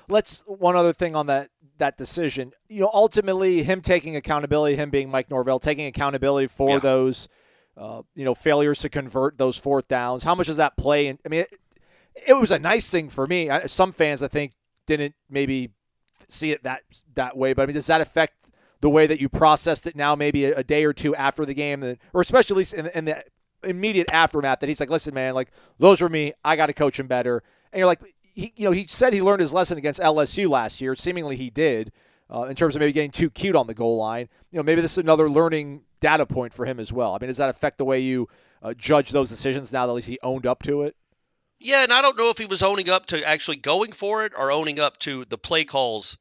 Let's 0.09 0.43
one 0.47 0.75
other 0.77 0.93
thing 0.93 1.15
on 1.15 1.27
that 1.27 1.51
that 1.79 1.97
decision. 1.97 2.53
You 2.69 2.83
know, 2.83 2.91
ultimately, 2.93 3.63
him 3.63 3.81
taking 3.83 4.17
accountability, 4.17 4.77
him 4.77 4.91
being 4.91 5.11
Mike 5.11 5.31
Norvell, 5.31 5.59
taking 5.61 5.87
accountability 5.87 6.49
for 6.49 6.71
Yeah. 6.71 6.79
those, 6.79 7.29
uh, 7.77 8.03
you 8.15 8.25
know, 8.25 8.35
failures 8.35 8.81
to 8.81 8.89
convert 8.89 9.39
those 9.39 9.57
fourth 9.57 9.87
downs. 9.87 10.23
How 10.25 10.35
much 10.35 10.47
does 10.47 10.57
that 10.57 10.77
play? 10.77 11.07
And 11.09 11.19
I 11.25 11.29
mean, 11.29 11.41
it, 11.41 11.59
it 12.27 12.33
was 12.35 12.51
a 12.51 12.59
nice 12.59 12.91
thing 12.91 13.09
for 13.11 13.27
me. 13.27 13.51
I, 13.51 13.67
some 13.67 13.93
fans, 13.93 14.23
I 14.23 14.29
think, 14.29 14.53
didn't 14.87 15.15
maybe 15.29 15.71
see 16.29 16.53
it 16.53 16.63
that 16.65 16.83
that 17.15 17.37
way. 17.37 17.53
But 17.53 17.63
I 17.63 17.67
mean, 17.67 17.75
does 17.75 17.87
that 17.87 18.01
affect 18.01 18.35
the 18.81 18.89
way 18.91 19.07
that 19.07 19.21
you 19.21 19.29
processed 19.29 19.87
it 19.87 19.95
now? 19.95 20.17
Maybe 20.17 20.47
a, 20.47 20.57
a 20.57 20.65
day 20.65 20.85
or 20.85 20.93
two 20.95 21.15
after 21.15 21.45
the 21.45 21.55
game, 21.55 21.97
or 22.15 22.21
especially 22.23 22.65
in, 22.75 22.87
in 22.89 23.05
the 23.05 23.23
immediate 23.65 24.09
aftermath, 24.11 24.61
that 24.61 24.69
he's 24.69 24.81
like, 24.81 24.91
"Listen, 24.91 25.15
man, 25.15 25.35
like 25.35 25.51
those 25.79 26.01
were 26.01 26.09
me. 26.09 26.33
I 26.45 26.57
got 26.57 26.67
to 26.67 26.73
coach 26.73 26.99
him 26.99 27.07
better." 27.07 27.43
And 27.73 27.79
you're 27.79 27.87
like, 27.87 28.01
he, 28.23 28.53
you 28.57 28.65
know, 28.65 28.73
he 28.73 28.87
said 28.87 29.13
he 29.13 29.21
learned 29.21 29.41
his 29.41 29.53
lesson 29.53 29.79
against 29.79 30.01
LSU 30.01 30.49
last 30.49 30.81
year. 30.81 30.95
Seemingly, 30.95 31.37
he 31.37 31.51
did. 31.51 31.93
Uh, 32.31 32.43
in 32.43 32.55
terms 32.55 32.77
of 32.77 32.81
maybe 32.81 32.93
getting 32.93 33.11
too 33.11 33.31
cute 33.31 33.57
on 33.57 33.67
the 33.67 33.75
goal 33.75 33.97
line, 33.97 34.29
you 34.51 34.59
know, 34.59 34.63
maybe 34.63 34.83
this 34.83 34.93
is 34.93 34.99
another 34.99 35.31
learning 35.31 35.83
data 36.01 36.27
point 36.27 36.53
for 36.53 36.67
him 36.67 36.79
as 36.79 36.93
well. 36.93 37.15
I 37.15 37.19
mean, 37.19 37.29
does 37.29 37.39
that 37.39 37.49
affect 37.49 37.79
the 37.79 37.87
way 37.87 38.01
you 38.01 38.29
uh, 38.63 38.75
judge 38.75 39.11
those 39.11 39.31
decisions 39.31 39.73
now 39.73 39.87
that 39.87 39.93
at 39.93 39.97
least 39.97 40.09
he 40.09 40.19
owned 40.23 40.47
up 40.47 40.63
to 40.65 40.83
it? 40.83 40.95
Yeah, 41.59 41.83
and 41.83 41.93
I 41.93 42.03
don't 42.03 42.17
know 42.19 42.31
if 42.31 42.39
he 42.39 42.45
was 42.45 42.63
owning 42.63 42.91
up 42.91 43.07
to 43.07 43.27
actually 43.27 43.57
going 43.57 43.93
for 43.93 44.25
it 44.25 44.33
or 44.37 44.53
owning 44.53 44.79
up 44.79 44.99
to 44.99 45.25
the 45.25 45.39
play 45.39 45.65
calls 45.65 46.19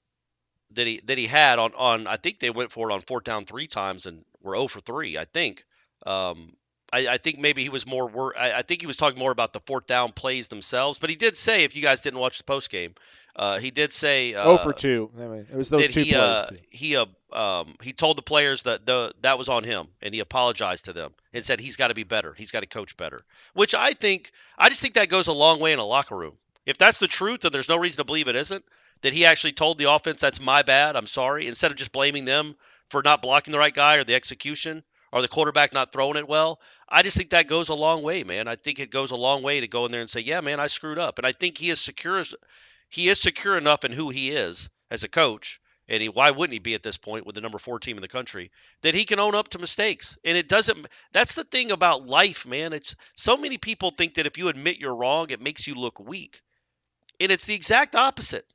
that 0.71 0.88
he 0.88 1.02
that 1.06 1.17
he 1.17 1.28
had 1.28 1.60
on 1.60 1.73
on. 1.76 2.08
I 2.08 2.17
think 2.17 2.39
they 2.39 2.50
went 2.50 2.71
for 2.71 2.89
it 2.89 2.93
on 2.93 3.02
fourth 3.02 3.23
down 3.23 3.45
three 3.45 3.67
times 3.67 4.06
and 4.06 4.23
were 4.41 4.56
0 4.56 4.67
for 4.67 4.80
three. 4.80 5.17
I 5.17 5.26
think. 5.26 5.63
Um, 6.06 6.54
I, 6.91 7.08
I 7.08 7.17
think 7.17 7.39
maybe 7.39 7.63
he 7.63 7.69
was 7.69 7.86
more. 7.86 8.08
Wor- 8.08 8.38
I, 8.38 8.54
I 8.54 8.62
think 8.62 8.82
he 8.82 8.88
was 8.88 8.97
talking 8.97 9.19
more 9.19 9.32
about 9.32 9.54
the 9.54 9.60
fourth 9.62 9.88
down 9.88 10.12
plays 10.13 10.47
themselves. 10.47 11.00
But 11.00 11.10
he 11.10 11.15
did 11.15 11.36
say, 11.36 11.63
if 11.63 11.76
you 11.76 11.82
guys 11.82 12.02
didn't 12.02 12.19
watch 12.19 12.38
the 12.38 12.43
post 12.45 12.69
game, 12.69 12.95
uh, 13.36 13.60
he 13.60 13.71
did 13.71 13.91
say. 13.91 14.34
Uh, 14.34 14.43
oh 14.45 14.58
for 14.58 14.73
two. 14.73 15.10
I 15.17 15.21
mean, 15.21 15.47
it 15.52 15.56
was 15.56 15.69
those 15.69 15.88
two 15.88 16.02
he 16.02 16.12
plays. 16.12 16.21
uh, 16.21 16.45
too. 16.50 16.58
he 16.69 16.95
uh, 16.95 17.06
um, 17.34 17.76
he 17.82 17.93
told 17.93 18.17
the 18.17 18.21
players 18.21 18.63
that 18.63 18.86
the 18.86 19.13
that 19.21 19.38
was 19.38 19.50
on 19.50 19.63
him 19.63 19.88
and 20.02 20.13
he 20.13 20.19
apologized 20.21 20.86
to 20.86 20.93
them 20.93 21.12
and 21.34 21.43
said 21.43 21.60
he's 21.60 21.76
got 21.76 21.89
to 21.89 21.93
be 21.93 22.04
better 22.04 22.34
he's 22.34 22.52
got 22.52 22.62
to 22.62 22.65
coach 22.67 22.95
better 22.95 23.21
which 23.54 23.76
i 23.76 23.93
think 23.93 24.32
i 24.58 24.69
just 24.69 24.82
think 24.82 24.93
that 24.93 25.10
goes 25.10 25.28
a 25.28 25.34
long 25.34 25.60
way 25.60 25.73
in 25.73 25.80
a 25.80 25.86
locker 25.86 26.15
room 26.15 26.34
if 26.65 26.78
that's 26.78 27.00
the 27.00 27.08
truth 27.08 27.43
and 27.43 27.54
there's 27.54 27.69
no 27.69 27.78
reason 27.78 27.97
to 27.97 28.06
believe 28.06 28.28
it 28.28 28.36
isn't 28.36 28.63
that 29.02 29.13
he 29.13 29.26
actually 29.26 29.52
told 29.52 29.78
the 29.78 29.91
offense 29.91 30.21
that's 30.21 30.39
my 30.39 30.62
bad 30.62 30.95
i'm 30.95 31.08
sorry 31.08 31.47
instead 31.47 31.71
of 31.71 31.78
just 31.78 31.91
blaming 31.91 32.26
them 32.26 32.56
for 32.89 33.02
not 33.04 33.21
blocking 33.21 33.52
the 33.52 33.60
right 33.60 33.73
guy 33.73 33.97
or 33.97 34.06
the 34.06 34.15
execution 34.15 34.84
or 35.12 35.22
the 35.22 35.28
quarterback 35.28 35.74
not 35.74 35.91
throwing 35.91 36.17
it 36.17 36.28
well 36.28 36.60
i 36.89 37.02
just 37.02 37.17
think 37.17 37.32
that 37.32 37.48
goes 37.48 37.70
a 37.70 37.74
long 37.74 38.04
way 38.04 38.24
man 38.24 38.48
i 38.48 38.56
think 38.56 38.80
it 38.80 38.91
goes 38.91 39.12
a 39.12 39.15
long 39.15 39.43
way 39.43 39.60
to 39.60 39.67
go 39.67 39.86
in 39.86 39.91
there 39.91 40.02
and 40.02 40.10
say 40.10 40.20
yeah 40.20 40.41
man 40.41 40.60
i 40.60 40.67
screwed 40.67 41.00
up 41.00 41.17
and 41.17 41.26
i 41.26 41.32
think 41.32 41.58
he 41.58 41.70
is 41.70 41.80
secure 41.82 42.20
as 42.20 42.34
he 42.89 43.10
is 43.10 43.20
secure 43.20 43.58
enough 43.58 43.84
in 43.84 43.91
who 43.91 44.10
he 44.10 44.32
is 44.32 44.70
as 44.89 45.04
a 45.04 45.10
coach, 45.10 45.60
and 45.88 46.02
he, 46.02 46.10
why 46.10 46.32
wouldn't 46.32 46.54
he 46.54 46.60
be 46.60 46.74
at 46.74 46.84
this 46.84 46.98
point 46.98 47.26
with 47.26 47.36
the 47.36 47.41
number 47.41 47.58
four 47.58 47.80
team 47.80 47.98
in 47.98 48.02
the 48.02 48.08
country, 48.08 48.52
that 48.82 48.96
he 48.96 49.06
can 49.06 49.20
own 49.20 49.36
up 49.36 49.50
to 49.50 49.60
mistakes. 49.60 50.17
And 50.24 50.38
it 50.38 50.48
doesn't, 50.48 50.88
that's 51.12 51.36
the 51.36 51.43
thing 51.43 51.72
about 51.72 52.08
life, 52.08 52.46
man. 52.46 52.74
It's 52.74 52.96
so 53.15 53.38
many 53.38 53.58
people 53.58 53.91
think 53.91 54.15
that 54.15 54.26
if 54.26 54.38
you 54.38 54.48
admit 54.48 54.80
you're 54.80 54.96
wrong, 54.96 55.30
it 55.30 55.41
makes 55.41 55.67
you 55.67 55.76
look 55.76 56.00
weak. 56.00 56.41
And 57.20 57.32
it's 57.32 57.46
the 57.46 57.56
exact 57.56 57.96
opposite, 57.96 58.46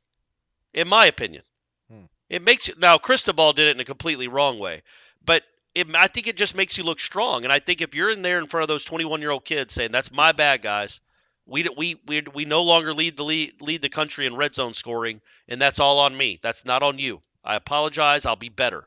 in 0.73 0.89
my 0.89 1.07
opinion. 1.07 1.43
Hmm. 1.91 2.05
It 2.29 2.43
makes 2.43 2.69
you, 2.69 2.75
now, 2.79 2.99
Cristobal 2.99 3.53
did 3.53 3.69
it 3.69 3.77
in 3.77 3.81
a 3.81 3.85
completely 3.85 4.29
wrong 4.29 4.59
way, 4.59 4.83
but 5.25 5.43
it, 5.75 5.95
I 5.95 6.07
think 6.09 6.27
it 6.27 6.37
just 6.37 6.57
makes 6.57 6.77
you 6.79 6.85
look 6.85 7.01
strong. 7.01 7.45
And 7.45 7.53
I 7.53 7.59
think 7.59 7.81
if 7.81 7.95
you're 7.95 8.11
in 8.11 8.23
there 8.23 8.39
in 8.39 8.47
front 8.47 8.63
of 8.63 8.69
those 8.69 8.85
21 8.85 9.21
year 9.21 9.31
old 9.31 9.45
kids 9.45 9.75
saying, 9.75 9.93
that's 9.93 10.13
my 10.13 10.33
bad, 10.33 10.63
guys. 10.63 11.01
We, 11.47 11.67
we 11.77 12.01
we 12.07 12.23
we 12.33 12.45
no 12.45 12.63
longer 12.63 12.95
lead 12.95 13.17
the 13.17 13.25
lead, 13.25 13.61
lead 13.61 13.83
the 13.83 13.89
country 13.89 14.27
in 14.27 14.37
red 14.37 14.55
zone 14.55 14.75
scoring, 14.75 15.21
and 15.49 15.61
that's 15.61 15.81
all 15.81 15.99
on 16.01 16.17
me. 16.17 16.39
That's 16.41 16.65
not 16.65 16.85
on 16.85 17.01
you. 17.01 17.21
I 17.45 17.57
apologize. 17.57 18.27
I'll 18.27 18.37
be 18.37 18.49
better. 18.49 18.87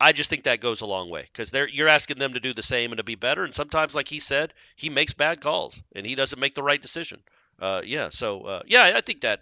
I 0.00 0.12
just 0.12 0.30
think 0.30 0.44
that 0.44 0.60
goes 0.60 0.80
a 0.80 0.86
long 0.86 1.10
way 1.10 1.22
because 1.22 1.50
they're 1.50 1.68
you're 1.68 1.88
asking 1.88 2.18
them 2.18 2.34
to 2.34 2.40
do 2.40 2.54
the 2.54 2.62
same 2.62 2.92
and 2.92 2.98
to 2.98 3.04
be 3.04 3.14
better. 3.16 3.44
And 3.44 3.54
sometimes, 3.54 3.94
like 3.94 4.08
he 4.08 4.20
said, 4.20 4.54
he 4.76 4.90
makes 4.90 5.14
bad 5.14 5.40
calls 5.40 5.82
and 5.94 6.06
he 6.06 6.14
doesn't 6.14 6.38
make 6.38 6.54
the 6.54 6.62
right 6.62 6.80
decision. 6.80 7.20
Uh, 7.58 7.82
yeah. 7.84 8.10
So 8.10 8.42
uh, 8.42 8.62
yeah, 8.66 8.92
I 8.94 9.00
think 9.00 9.22
that 9.22 9.40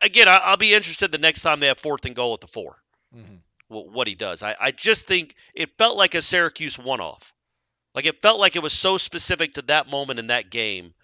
again, 0.00 0.28
I, 0.28 0.38
I'll 0.38 0.56
be 0.56 0.74
interested 0.74 1.12
the 1.12 1.18
next 1.18 1.42
time 1.42 1.60
they 1.60 1.66
have 1.66 1.78
fourth 1.78 2.06
and 2.06 2.16
goal 2.16 2.34
at 2.34 2.40
the 2.40 2.46
4 2.46 2.76
Mhm. 3.14 3.41
What 3.72 4.06
he 4.06 4.14
does. 4.14 4.42
I, 4.42 4.54
I 4.60 4.70
just 4.70 5.06
think 5.06 5.34
it 5.54 5.76
felt 5.78 5.96
like 5.96 6.14
a 6.14 6.22
Syracuse 6.22 6.78
one-off. 6.78 7.32
Like 7.94 8.06
it 8.06 8.22
felt 8.22 8.40
like 8.40 8.56
it 8.56 8.62
was 8.62 8.72
so 8.72 8.96
specific 8.98 9.54
to 9.54 9.62
that 9.62 9.88
moment 9.88 10.18
in 10.18 10.28
that 10.28 10.50
game 10.50 10.94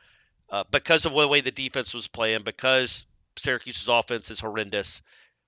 uh, 0.51 0.65
because 0.71 1.07
of 1.07 1.13
the 1.13 1.29
way 1.29 1.41
the 1.41 1.51
defense 1.51 1.93
was 1.93 2.09
playing, 2.09 2.43
because 2.43 3.07
Syracuse's 3.37 3.89
offense 3.89 4.31
is 4.31 4.41
horrendous. 4.41 5.03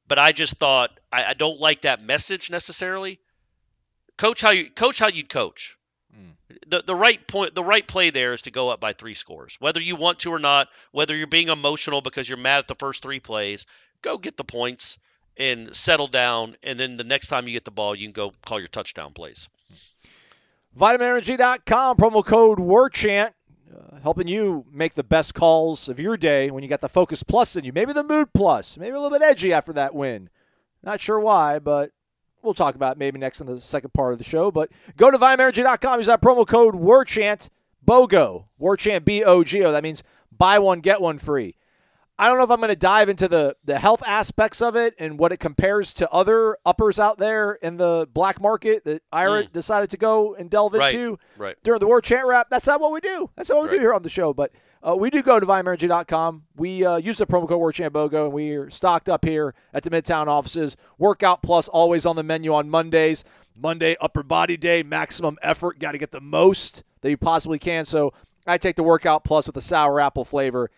But 0.06 0.18
I 0.18 0.32
just 0.32 0.56
thought 0.56 0.90
I, 1.10 1.24
I 1.26 1.34
don't 1.34 1.60
like 1.60 1.82
that 1.82 2.02
message 2.02 2.50
necessarily. 2.50 3.18
Coach 4.18 4.42
how 4.42 4.50
you 4.50 4.68
coach 4.70 4.98
how 4.98 5.08
you'd 5.08 5.28
coach. 5.28 5.78
The, 6.66 6.82
the 6.84 6.94
right 6.94 7.24
point 7.26 7.54
the 7.54 7.64
right 7.64 7.86
play 7.86 8.10
there 8.10 8.32
is 8.32 8.42
to 8.42 8.50
go 8.50 8.70
up 8.70 8.80
by 8.80 8.92
three 8.92 9.14
scores 9.14 9.56
whether 9.60 9.80
you 9.80 9.94
want 9.96 10.20
to 10.20 10.32
or 10.32 10.38
not 10.38 10.68
whether 10.90 11.16
you're 11.16 11.28
being 11.28 11.48
emotional 11.48 12.00
because 12.00 12.28
you're 12.28 12.38
mad 12.38 12.58
at 12.58 12.68
the 12.68 12.74
first 12.74 13.02
three 13.02 13.20
plays 13.20 13.66
go 14.02 14.18
get 14.18 14.36
the 14.36 14.44
points 14.44 14.98
and 15.40 15.74
settle 15.74 16.06
down 16.06 16.56
and 16.62 16.78
then 16.78 16.96
the 16.96 17.04
next 17.04 17.28
time 17.28 17.46
you 17.46 17.52
get 17.52 17.64
the 17.64 17.70
ball 17.70 17.96
you 17.96 18.06
can 18.06 18.12
go 18.12 18.32
call 18.44 18.60
your 18.60 18.68
touchdown 18.68 19.12
plays 19.12 19.48
VitaminEnergy.com, 20.78 21.96
promo 21.96 22.24
code 22.24 22.60
WARCHANT, 22.60 23.34
uh, 23.74 23.98
helping 24.02 24.28
you 24.28 24.64
make 24.72 24.94
the 24.94 25.02
best 25.02 25.34
calls 25.34 25.88
of 25.88 25.98
your 25.98 26.16
day 26.16 26.50
when 26.50 26.62
you 26.62 26.68
got 26.68 26.80
the 26.80 26.88
Focus 26.88 27.22
Plus 27.22 27.56
in 27.56 27.64
you. 27.64 27.72
Maybe 27.72 27.92
the 27.92 28.04
Mood 28.04 28.32
Plus, 28.32 28.78
maybe 28.78 28.92
a 28.92 29.00
little 29.00 29.16
bit 29.16 29.24
edgy 29.24 29.52
after 29.52 29.72
that 29.72 29.94
win. 29.94 30.30
Not 30.82 31.00
sure 31.00 31.18
why, 31.18 31.58
but 31.58 31.90
we'll 32.42 32.54
talk 32.54 32.76
about 32.76 32.98
maybe 32.98 33.18
next 33.18 33.40
in 33.40 33.46
the 33.46 33.58
second 33.60 33.92
part 33.92 34.12
of 34.12 34.18
the 34.18 34.24
show. 34.24 34.50
But 34.50 34.70
go 34.96 35.10
to 35.10 35.18
VitaminEnergy.com, 35.18 35.98
use 35.98 36.06
that 36.06 36.22
promo 36.22 36.46
code 36.46 36.76
WARCHANT, 36.76 37.50
BOGO, 37.84 38.46
WARCHANT, 38.58 39.04
B 39.04 39.24
O 39.24 39.42
G 39.42 39.64
O. 39.64 39.72
That 39.72 39.82
means 39.82 40.04
buy 40.30 40.60
one, 40.60 40.80
get 40.80 41.00
one 41.00 41.18
free. 41.18 41.56
I 42.20 42.28
don't 42.28 42.36
know 42.36 42.44
if 42.44 42.50
I'm 42.50 42.58
going 42.58 42.68
to 42.68 42.76
dive 42.76 43.08
into 43.08 43.28
the, 43.28 43.56
the 43.64 43.78
health 43.78 44.02
aspects 44.06 44.60
of 44.60 44.76
it 44.76 44.94
and 44.98 45.18
what 45.18 45.32
it 45.32 45.38
compares 45.38 45.94
to 45.94 46.10
other 46.10 46.58
uppers 46.66 46.98
out 47.00 47.16
there 47.16 47.52
in 47.54 47.78
the 47.78 48.06
black 48.12 48.40
market 48.40 48.84
that 48.84 49.02
Ira 49.10 49.44
Mm. 49.44 49.52
decided 49.52 49.88
to 49.90 49.96
go 49.96 50.34
and 50.34 50.50
delve 50.50 50.74
Right, 50.74 50.94
into 50.94 51.18
right. 51.38 51.56
during 51.62 51.80
the 51.80 51.86
War 51.86 52.02
Chant 52.02 52.26
Rap. 52.26 52.48
That's 52.50 52.66
not 52.66 52.78
what 52.80 52.92
we 52.92 53.00
do. 53.00 53.30
That's 53.36 53.48
not 53.48 53.58
what 53.58 53.70
we 53.70 53.76
do 53.76 53.80
here 53.80 53.94
on 53.94 54.02
the 54.02 54.10
show. 54.10 54.34
But 54.34 54.52
uh, 54.86 54.96
we 54.96 55.08
do 55.08 55.22
go 55.22 55.40
to 55.40 55.46
VitaminEnergy.com. 55.46 56.42
We 56.56 56.84
uh, 56.84 56.96
use 56.96 57.18
the 57.18 57.26
promo 57.26 57.48
code 57.48 57.60
WarChantBogo, 57.60 58.24
and 58.26 58.32
we 58.34 58.50
are 58.52 58.68
stocked 58.70 59.08
up 59.08 59.24
here 59.24 59.54
at 59.72 59.82
the 59.82 59.90
Midtown 59.90 60.26
offices. 60.26 60.76
Workout 60.98 61.42
Plus 61.42 61.68
always 61.68 62.04
on 62.04 62.16
the 62.16 62.22
menu 62.22 62.52
on 62.52 62.68
Mondays. 62.68 63.24
Monday, 63.56 63.96
upper 64.00 64.22
body 64.22 64.56
day, 64.56 64.82
maximum 64.82 65.38
effort. 65.42 65.78
Got 65.78 65.92
to 65.92 65.98
get 65.98 66.12
the 66.12 66.20
most 66.20 66.82
that 67.00 67.10
you 67.10 67.16
possibly 67.16 67.58
can. 67.58 67.84
So 67.86 68.12
I 68.46 68.58
take 68.58 68.76
the 68.76 68.82
Workout 68.82 69.24
Plus 69.24 69.46
with 69.46 69.54
the 69.54 69.60
sour 69.60 70.00
apple 70.00 70.24
flavor. 70.24 70.70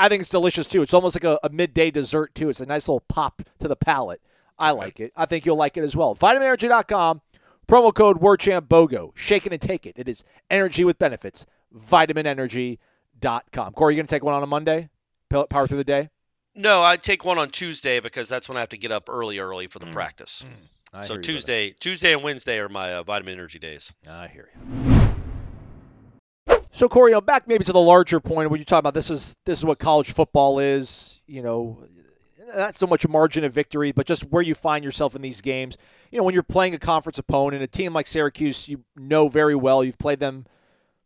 I 0.00 0.08
think 0.08 0.22
it's 0.22 0.30
delicious 0.30 0.66
too. 0.66 0.82
It's 0.82 0.94
almost 0.94 1.14
like 1.14 1.24
a, 1.24 1.38
a 1.44 1.50
midday 1.50 1.90
dessert 1.92 2.34
too. 2.34 2.48
It's 2.48 2.60
a 2.60 2.66
nice 2.66 2.88
little 2.88 3.00
pop 3.08 3.42
to 3.60 3.68
the 3.68 3.76
palate. 3.76 4.20
I 4.58 4.72
like 4.72 4.98
it. 4.98 5.12
I 5.16 5.26
think 5.26 5.46
you'll 5.46 5.56
like 5.56 5.76
it 5.76 5.84
as 5.84 5.94
well. 5.94 6.14
VitaminEnergy.com, 6.16 7.20
promo 7.68 7.94
code 7.94 8.20
WarChantBOGO. 8.20 9.12
Shake 9.16 9.46
it 9.46 9.52
and 9.52 9.60
take 9.62 9.86
it. 9.86 9.94
It 9.96 10.08
is 10.08 10.24
energy 10.50 10.84
with 10.84 10.98
benefits. 10.98 11.46
VitaminEnergy.com. 11.74 13.72
Corey, 13.72 13.94
you 13.94 13.98
going 13.98 14.06
to 14.06 14.10
take 14.14 14.24
one 14.24 14.34
on 14.34 14.42
a 14.42 14.46
Monday? 14.46 14.88
Power 15.30 15.66
through 15.68 15.76
the 15.78 15.84
day? 15.84 16.08
no 16.56 16.82
i 16.82 16.96
take 16.96 17.24
one 17.24 17.38
on 17.38 17.48
tuesday 17.48 18.00
because 18.00 18.28
that's 18.28 18.48
when 18.48 18.56
i 18.56 18.60
have 18.60 18.68
to 18.70 18.76
get 18.76 18.90
up 18.90 19.08
early 19.08 19.38
early 19.38 19.68
for 19.68 19.78
the 19.78 19.86
Mm. 19.86 19.92
practice 19.92 20.44
I 20.92 21.02
so 21.02 21.14
hear 21.14 21.20
you, 21.20 21.22
brother. 21.22 21.22
tuesday 21.22 21.74
tuesday 21.78 22.12
and 22.12 22.24
wednesday 22.24 22.58
are 22.58 22.68
my 22.68 22.94
uh, 22.94 23.02
vitamin 23.04 23.34
energy 23.34 23.60
days 23.60 23.92
I 24.08 24.26
hear 24.26 24.48
you. 24.52 24.99
So 26.80 26.88
Corey, 26.88 27.10
you 27.10 27.14
know, 27.14 27.20
back 27.20 27.46
maybe 27.46 27.62
to 27.64 27.74
the 27.74 27.78
larger 27.78 28.20
point 28.20 28.48
when 28.48 28.58
you 28.58 28.64
talk 28.64 28.78
about 28.78 28.94
this 28.94 29.10
is 29.10 29.36
this 29.44 29.58
is 29.58 29.66
what 29.66 29.78
college 29.78 30.14
football 30.14 30.58
is. 30.58 31.20
You 31.26 31.42
know, 31.42 31.84
not 32.56 32.74
so 32.74 32.86
much 32.86 33.04
a 33.04 33.08
margin 33.08 33.44
of 33.44 33.52
victory, 33.52 33.92
but 33.92 34.06
just 34.06 34.22
where 34.30 34.40
you 34.40 34.54
find 34.54 34.82
yourself 34.82 35.14
in 35.14 35.20
these 35.20 35.42
games. 35.42 35.76
You 36.10 36.16
know, 36.16 36.24
when 36.24 36.32
you're 36.32 36.42
playing 36.42 36.74
a 36.74 36.78
conference 36.78 37.18
opponent, 37.18 37.62
a 37.62 37.66
team 37.66 37.92
like 37.92 38.06
Syracuse, 38.06 38.66
you 38.66 38.82
know 38.96 39.28
very 39.28 39.54
well. 39.54 39.84
You've 39.84 39.98
played 39.98 40.20
them 40.20 40.46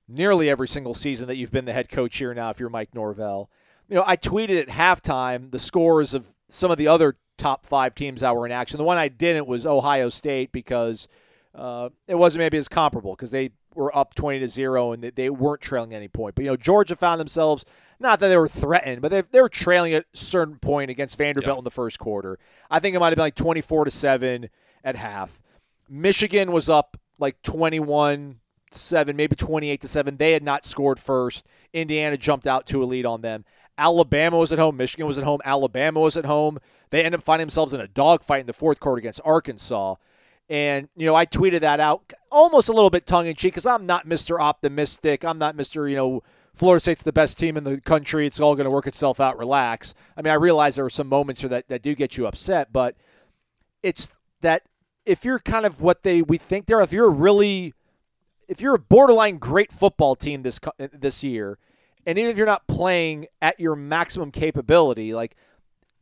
nearly 0.07 0.49
every 0.49 0.69
single 0.69 0.95
season 0.95 1.27
that 1.27 1.39
you've 1.39 1.51
been 1.51 1.65
the 1.65 1.73
head 1.73 1.89
coach 1.89 2.19
here. 2.19 2.33
Now, 2.33 2.51
if 2.51 2.61
you're 2.61 2.71
Mike 2.71 2.95
Norvell, 2.95 3.51
you 3.89 3.97
know, 3.97 4.05
I 4.07 4.17
tweeted 4.17 4.61
at 4.61 4.69
halftime 4.69 5.51
the 5.51 5.59
scores 5.59 6.15
of 6.15 6.33
some 6.49 6.71
of 6.71 6.79
the 6.79 6.87
other 6.87 7.17
top 7.37 7.67
five 7.67 7.97
teams 7.97 8.21
that 8.21 8.37
were 8.37 8.47
in 8.47 8.53
action. 8.53 8.79
The 8.79 8.85
one 8.85 8.97
I 8.97 9.09
didn't 9.09 9.49
was 9.49 9.67
Ohio 9.67 10.09
State 10.09 10.53
because 10.53 11.09
uh, 11.53 11.89
it 12.07 12.15
wasn't 12.15 12.41
maybe 12.41 12.59
as 12.59 12.69
comparable 12.69 13.17
because 13.17 13.33
they 13.33 13.51
were 13.75 13.97
up 13.97 14.15
20 14.15 14.41
to 14.41 14.49
0 14.49 14.93
and 14.93 15.03
they, 15.03 15.11
they 15.11 15.31
weren't 15.31 15.61
trailing 15.61 15.95
any 15.95 16.09
point. 16.09 16.35
But, 16.35 16.45
you 16.45 16.51
know, 16.51 16.57
Georgia 16.57 16.97
found 16.97 17.21
themselves, 17.21 17.65
not 18.01 18.21
that 18.21 18.29
they 18.29 18.37
were 18.37 18.49
threatened, 18.49 19.03
but 19.03 19.11
they, 19.11 19.23
they 19.23 19.41
were 19.41 19.49
trailing 19.49 19.95
at 19.95 20.05
a 20.13 20.17
certain 20.17 20.57
point 20.59 20.91
against 20.91 21.19
Vanderbilt 21.19 21.55
Yeah. 21.57 21.59
in 21.59 21.65
the 21.65 21.71
first 21.71 21.99
quarter. 21.99 22.39
I 22.71 22.81
think 22.81 22.95
it 22.97 22.99
might 23.01 23.09
have 23.09 23.17
been 23.17 23.25
like 23.25 23.35
24 23.35 23.87
to 23.87 23.91
7 23.91 24.49
at 24.83 24.97
half. 24.97 25.41
Michigan 25.89 26.53
was 26.53 26.69
up 26.69 26.97
like 27.19 27.41
21 27.43 28.41
7, 28.71 29.15
maybe 29.15 29.37
28 29.37 29.81
to 29.83 29.89
7. 29.89 30.17
They 30.17 30.33
had 30.33 30.43
not 30.43 30.65
scored 30.65 30.99
first. 30.99 31.47
Indiana 31.73 32.17
jumped 32.17 32.47
out 32.47 32.67
to 32.67 32.83
a 32.83 32.87
lead 32.87 33.07
on 33.07 33.21
them. 33.21 33.45
Alabama 33.79 34.39
was 34.39 34.53
at 34.53 34.59
home. 34.59 34.77
Michigan 34.77 35.07
was 35.07 35.17
at 35.19 35.25
home. 35.25 35.41
Alabama 35.45 36.01
was 36.01 36.17
at 36.17 36.25
home. 36.25 36.59
They 36.91 37.05
ended 37.05 37.21
up 37.21 37.25
finding 37.25 37.47
themselves 37.47 37.73
in 37.73 37.81
a 37.81 37.89
dogfight 37.89 38.41
in 38.41 38.47
the 38.47 38.53
fourth 38.53 38.81
quarter 38.81 38.99
against 38.99 39.21
Arkansas. 39.25 39.95
And, 40.49 40.89
you 40.95 41.07
know, 41.07 41.15
I 41.15 41.25
tweeted 41.27 41.61
that 41.61 41.81
out 41.81 42.13
almost 42.31 42.69
a 42.69 42.73
little 42.73 42.91
bit 42.91 43.07
tongue 43.07 43.27
in 43.27 43.35
cheek 43.35 43.55
because 43.55 43.67
I'm 43.67 43.87
not 43.87 44.07
Mr. 44.07 44.39
Optimistic. 44.41 45.25
I'm 45.25 45.39
not 45.39 45.57
Mr. 45.57 45.89
You 45.89 45.97
know, 45.97 46.23
Florida 46.53 46.81
State's 46.81 47.03
the 47.03 47.13
best 47.13 47.39
team 47.39 47.57
in 47.57 47.65
the 47.65 47.81
country. 47.81 48.27
It's 48.27 48.41
all 48.41 48.55
going 48.55 48.67
to 48.67 48.71
work 48.71 48.87
itself 48.87 49.21
out. 49.21 49.39
Relax. 49.39 49.95
I 50.17 50.23
mean, 50.23 50.33
I 50.33 50.37
realize 50.37 50.77
there 50.77 50.85
were 50.85 50.91
some 50.91 51.09
moments 51.09 51.41
here 51.41 51.51
that, 51.51 51.69
that 51.69 51.83
do 51.83 51.95
get 51.95 52.17
you 52.17 52.27
upset, 52.27 52.73
but 52.73 52.95
it's 53.83 54.13
that 54.43 54.63
if 55.07 55.25
you're 55.25 55.39
kind 55.39 55.67
of 55.67 55.81
what 55.81 56.03
they 56.03 56.23
we 56.23 56.39
think 56.39 56.67
they're, 56.67 56.81
if 56.81 56.93
you're 56.93 57.11
really, 57.11 57.75
if 58.47 58.61
you're 58.61 58.75
a 58.75 58.79
borderline 58.79 59.39
great 59.39 59.73
football 59.73 60.15
team 60.15 60.43
this 60.43 60.61
this 60.79 61.25
year, 61.25 61.59
and 62.07 62.19
even 62.19 62.31
if 62.31 62.37
you're 62.37 62.47
not 62.47 62.67
playing 62.67 63.27
at 63.41 63.59
your 63.59 63.75
maximum 63.75 64.31
capability, 64.31 65.15
like 65.15 65.37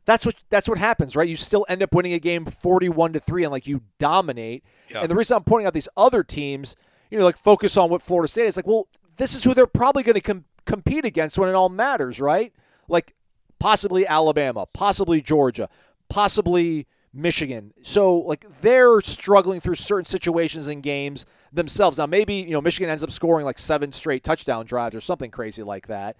that's 0.05 0.25
what 0.25 0.35
that's 0.49 0.67
what 0.67 0.77
happens, 0.77 1.15
right? 1.15 1.27
You 1.27 1.35
still 1.35 1.65
end 1.69 1.81
up 1.81 1.93
winning 1.93 2.13
a 2.13 2.19
game 2.19 2.45
forty-one 2.45 3.13
to 3.13 3.19
three, 3.19 3.43
and 3.43 3.51
like 3.51 3.67
you 3.67 3.81
dominate. 3.99 4.63
Yeah. 4.89 5.01
And 5.01 5.09
the 5.09 5.15
reason 5.15 5.37
I'm 5.37 5.43
pointing 5.43 5.67
out 5.67 5.73
these 5.73 5.89
other 5.95 6.23
teams, 6.23 6.75
you 7.09 7.17
know, 7.17 7.25
like 7.25 7.37
focus 7.37 7.77
on 7.77 7.89
what 7.89 8.01
Florida 8.01 8.27
State 8.27 8.47
is 8.47 8.55
like. 8.55 8.67
Well, 8.67 8.87
this 9.17 9.35
is 9.35 9.43
who 9.43 9.53
they're 9.53 9.67
probably 9.67 10.03
going 10.03 10.15
to 10.15 10.21
com- 10.21 10.45
compete 10.65 11.05
against 11.05 11.37
when 11.37 11.49
it 11.49 11.55
all 11.55 11.69
matters, 11.69 12.19
right? 12.19 12.53
Like 12.87 13.13
possibly 13.59 14.05
Alabama, 14.05 14.65
possibly 14.73 15.21
Georgia, 15.21 15.69
possibly 16.09 16.87
Michigan. 17.13 17.73
So 17.81 18.17
like 18.17 18.45
they're 18.61 18.99
struggling 19.01 19.61
through 19.61 19.75
certain 19.75 20.05
situations 20.05 20.67
in 20.67 20.81
games 20.81 21.25
themselves. 21.51 21.99
Now 21.99 22.07
maybe, 22.07 22.35
you 22.35 22.51
know, 22.51 22.61
Michigan 22.61 22.89
ends 22.89 23.03
up 23.03 23.11
scoring 23.11 23.45
like 23.45 23.59
seven 23.59 23.91
straight 23.91 24.23
touchdown 24.23 24.65
drives 24.65 24.95
or 24.95 25.01
something 25.01 25.29
crazy 25.31 25.63
like 25.63 25.87
that. 25.87 26.17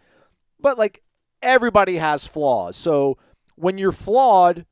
But 0.59 0.77
like 0.77 1.01
everybody 1.41 1.97
has 1.97 2.27
flaws. 2.27 2.77
So 2.77 3.17
when 3.55 3.77
you're 3.77 3.91
flawed, 3.91 4.65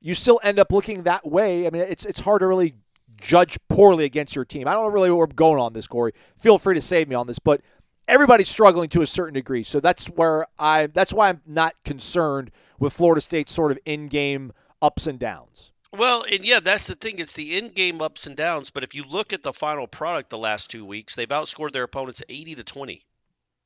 you 0.00 0.14
still 0.14 0.40
end 0.42 0.58
up 0.58 0.72
looking 0.72 1.02
that 1.02 1.26
way. 1.26 1.66
I 1.66 1.70
mean, 1.70 1.82
it's 1.82 2.04
it's 2.04 2.20
hard 2.20 2.40
to 2.40 2.46
really 2.46 2.74
judge 3.20 3.58
poorly 3.68 4.04
against 4.04 4.34
your 4.34 4.44
team. 4.44 4.66
I 4.66 4.72
don't 4.72 4.84
know 4.84 4.90
really 4.90 5.10
where 5.10 5.18
we're 5.18 5.26
going 5.26 5.60
on 5.60 5.72
this, 5.72 5.86
Corey. 5.86 6.12
Feel 6.38 6.58
free 6.58 6.74
to 6.74 6.80
save 6.80 7.08
me 7.08 7.14
on 7.14 7.26
this, 7.26 7.38
but 7.38 7.60
everybody's 8.08 8.48
struggling 8.48 8.88
to 8.90 9.02
a 9.02 9.06
certain 9.06 9.34
degree. 9.34 9.62
So 9.62 9.80
that's 9.80 10.06
where 10.06 10.46
I 10.58 10.86
that's 10.86 11.12
why 11.12 11.28
I'm 11.28 11.40
not 11.46 11.74
concerned 11.84 12.50
with 12.78 12.92
Florida 12.92 13.20
State's 13.20 13.52
sort 13.52 13.72
of 13.72 13.78
in-game 13.84 14.52
ups 14.80 15.06
and 15.06 15.18
downs. 15.18 15.70
Well, 15.92 16.24
and 16.30 16.44
yeah, 16.44 16.60
that's 16.60 16.86
the 16.86 16.94
thing. 16.94 17.18
It's 17.18 17.32
the 17.34 17.58
in-game 17.58 18.00
ups 18.00 18.26
and 18.26 18.36
downs. 18.36 18.70
But 18.70 18.84
if 18.84 18.94
you 18.94 19.04
look 19.04 19.32
at 19.32 19.42
the 19.42 19.52
final 19.52 19.86
product 19.86 20.30
the 20.30 20.38
last 20.38 20.70
two 20.70 20.84
weeks, 20.84 21.14
they've 21.14 21.28
outscored 21.28 21.72
their 21.72 21.82
opponents 21.82 22.22
80 22.28 22.56
to 22.56 22.64
20. 22.64 23.04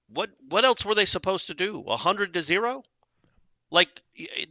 What 0.09 0.31
what 0.49 0.65
else 0.65 0.85
were 0.85 0.95
they 0.95 1.07
supposed 1.07 1.47
to 1.47 1.55
do? 1.55 1.79
100 1.79 2.35
to 2.35 2.43
zero? 2.43 2.83
Like 3.75 4.01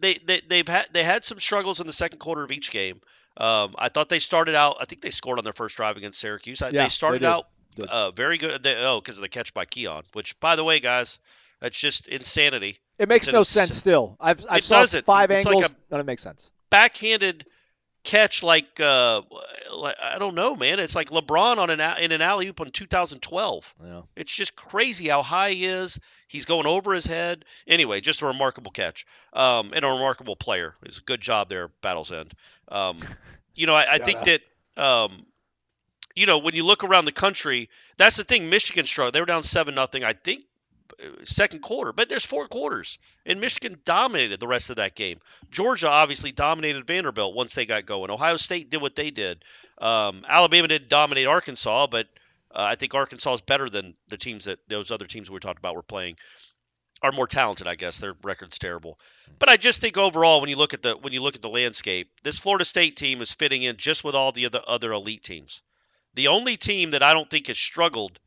they 0.01 0.15
they 0.25 0.41
they've 0.47 0.67
had 0.67 0.87
they 0.91 1.03
had 1.03 1.23
some 1.23 1.39
struggles 1.39 1.79
in 1.79 1.87
the 1.87 1.93
second 1.93 2.19
quarter 2.19 2.43
of 2.43 2.51
each 2.51 2.69
game. 2.71 2.99
Um, 3.37 3.73
I 3.79 3.87
thought 3.89 4.09
they 4.09 4.19
started 4.19 4.53
out. 4.53 4.77
I 4.81 4.85
think 4.85 5.01
they 5.01 5.09
scored 5.11 5.37
on 5.39 5.43
their 5.45 5.53
first 5.53 5.75
drive 5.77 5.95
against 5.97 6.19
Syracuse. 6.19 6.61
I, 6.61 6.67
Yeah, 6.67 6.71
they 6.71 6.77
they 6.85 6.89
started 6.89 7.19
did. 7.19 7.27
out 7.29 7.47
uh, 7.87 8.11
very 8.11 8.37
good. 8.37 8.61
They, 8.61 8.75
oh, 8.75 8.99
because 8.99 9.17
of 9.17 9.21
the 9.21 9.29
catch 9.29 9.53
by 9.53 9.63
Keon. 9.65 10.03
Which, 10.11 10.37
by 10.41 10.55
the 10.57 10.63
way, 10.63 10.79
guys, 10.81 11.19
that's 11.61 11.79
just 11.79 12.07
insanity. 12.09 12.77
It 12.99 13.07
makes 13.07 13.27
It's 13.27 13.33
no 13.33 13.43
sense 13.43 13.75
still. 13.75 14.17
I've 14.19 14.45
I 14.49 14.57
It 14.57 14.63
saw 14.65 14.81
doesn't. 14.81 15.05
five 15.05 15.31
It's 15.31 15.45
like 15.45 15.55
angles. 15.55 15.71
a- 15.71 15.75
none 15.89 16.01
of 16.01 16.05
it 16.05 16.07
makes 16.07 16.21
sense. 16.21 16.51
backhanded 16.69 17.45
catch 18.03 18.43
like 18.43 18.79
uh 18.79 19.21
like, 19.73 19.95
I 20.01 20.19
don't 20.19 20.35
know, 20.35 20.55
man. 20.55 20.79
It's 20.79 20.95
like 20.95 21.09
LeBron 21.09 21.57
on 21.57 21.69
an 21.69 21.79
in 21.99 22.11
an 22.11 22.21
alley 22.21 22.47
oop 22.47 22.61
on 22.61 22.71
2012. 22.71 23.75
Yeah. 23.83 24.01
It's 24.15 24.33
just 24.33 24.55
crazy 24.55 25.07
how 25.07 25.23
high 25.23 25.51
he 25.51 25.65
is. 25.65 25.99
He's 26.27 26.45
going 26.45 26.65
over 26.65 26.93
his 26.93 27.05
head. 27.05 27.45
Anyway, 27.67 28.01
just 28.01 28.21
a 28.21 28.25
remarkable 28.25 28.71
catch. 28.71 29.05
Um, 29.33 29.71
and 29.73 29.85
a 29.85 29.87
remarkable 29.87 30.35
player. 30.35 30.73
It's 30.83 30.97
a 30.97 31.01
good 31.01 31.21
job 31.21 31.49
there, 31.49 31.69
Battle's 31.81 32.11
End. 32.11 32.33
Um, 32.69 32.99
you 33.55 33.67
know, 33.67 33.75
I, 33.75 33.93
I 33.93 33.97
think 33.99 34.19
out. 34.19 34.25
that 34.25 34.41
um, 34.77 35.25
you 36.15 36.25
know 36.25 36.39
when 36.39 36.55
you 36.55 36.65
look 36.65 36.83
around 36.83 37.05
the 37.05 37.11
country, 37.11 37.69
that's 37.97 38.17
the 38.17 38.23
thing. 38.23 38.49
Michigan 38.49 38.85
struggled. 38.85 39.15
They 39.15 39.19
were 39.19 39.25
down 39.25 39.43
seven 39.43 39.75
nothing. 39.75 40.03
I 40.03 40.13
think 40.13 40.43
second 41.23 41.61
quarter. 41.61 41.93
But 41.93 42.09
there's 42.09 42.25
four 42.25 42.47
quarters, 42.47 42.97
and 43.25 43.39
Michigan 43.39 43.79
dominated 43.85 44.39
the 44.39 44.47
rest 44.47 44.69
of 44.69 44.77
that 44.77 44.95
game. 44.95 45.19
Georgia 45.51 45.89
obviously 45.89 46.31
dominated 46.31 46.87
Vanderbilt 46.87 47.35
once 47.35 47.55
they 47.55 47.65
got 47.65 47.85
going. 47.85 48.11
Ohio 48.11 48.37
State 48.37 48.69
did 48.69 48.81
what 48.81 48.95
they 48.95 49.11
did. 49.11 49.43
Um, 49.79 50.25
Alabama 50.27 50.67
did 50.67 50.89
dominate 50.89 51.27
Arkansas, 51.27 51.87
but 51.87 52.07
uh, 52.51 52.61
I 52.61 52.75
think 52.75 52.93
Arkansas 52.93 53.33
is 53.33 53.41
better 53.41 53.69
than 53.69 53.95
the 54.07 54.17
teams 54.17 54.45
that 54.45 54.59
those 54.67 54.91
other 54.91 55.05
teams 55.05 55.29
we 55.29 55.39
talked 55.39 55.59
about 55.59 55.75
were 55.75 55.83
playing. 55.83 56.17
Are 57.01 57.11
more 57.11 57.27
talented, 57.27 57.67
I 57.67 57.75
guess. 57.75 57.97
Their 57.97 58.15
record's 58.23 58.57
terrible, 58.57 58.97
but 59.37 59.49
I 59.49 59.57
just 59.57 59.81
think 59.81 59.97
overall, 59.97 60.39
when 60.39 60.49
you 60.49 60.55
look 60.55 60.73
at 60.73 60.81
the 60.81 60.95
when 60.95 61.11
you 61.11 61.21
look 61.21 61.35
at 61.35 61.41
the 61.41 61.49
landscape, 61.49 62.09
this 62.23 62.39
Florida 62.39 62.63
State 62.63 62.95
team 62.95 63.21
is 63.21 63.33
fitting 63.33 63.63
in 63.63 63.75
just 63.75 64.05
with 64.05 64.15
all 64.15 64.31
the 64.31 64.45
other 64.45 64.61
other 64.65 64.93
elite 64.93 65.21
teams. 65.21 65.61
The 66.13 66.29
only 66.29 66.55
team 66.55 66.91
that 66.91 67.03
I 67.03 67.13
don't 67.13 67.29
think 67.29 67.47
has 67.47 67.57
struggled 67.57 68.19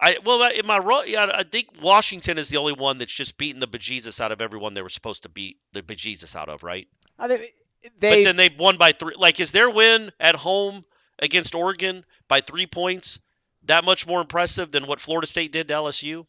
I 0.00 0.18
well, 0.24 0.42
am 0.42 0.70
I 0.70 0.78
wrong? 0.78 1.04
Yeah, 1.06 1.30
I 1.34 1.42
think 1.42 1.68
Washington 1.82 2.38
is 2.38 2.48
the 2.48 2.58
only 2.58 2.72
one 2.72 2.98
that's 2.98 3.12
just 3.12 3.36
beaten 3.36 3.60
the 3.60 3.66
bejesus 3.66 4.20
out 4.20 4.30
of 4.30 4.40
everyone 4.40 4.74
they 4.74 4.82
were 4.82 4.88
supposed 4.88 5.24
to 5.24 5.28
beat 5.28 5.58
the 5.72 5.82
bejesus 5.82 6.36
out 6.36 6.48
of, 6.48 6.62
right? 6.62 6.86
I 7.18 7.26
think 7.26 7.52
they. 7.98 8.22
But 8.22 8.24
then 8.24 8.36
they 8.36 8.48
won 8.56 8.76
by 8.76 8.92
three. 8.92 9.14
Like, 9.16 9.40
is 9.40 9.50
their 9.50 9.68
win 9.68 10.12
at 10.20 10.36
home 10.36 10.84
against 11.18 11.54
Oregon 11.54 12.04
by 12.28 12.40
three 12.40 12.66
points 12.66 13.18
that 13.64 13.84
much 13.84 14.06
more 14.06 14.20
impressive 14.20 14.70
than 14.70 14.86
what 14.86 15.00
Florida 15.00 15.26
State 15.26 15.52
did 15.52 15.68
to 15.68 15.74
LSU? 15.74 16.26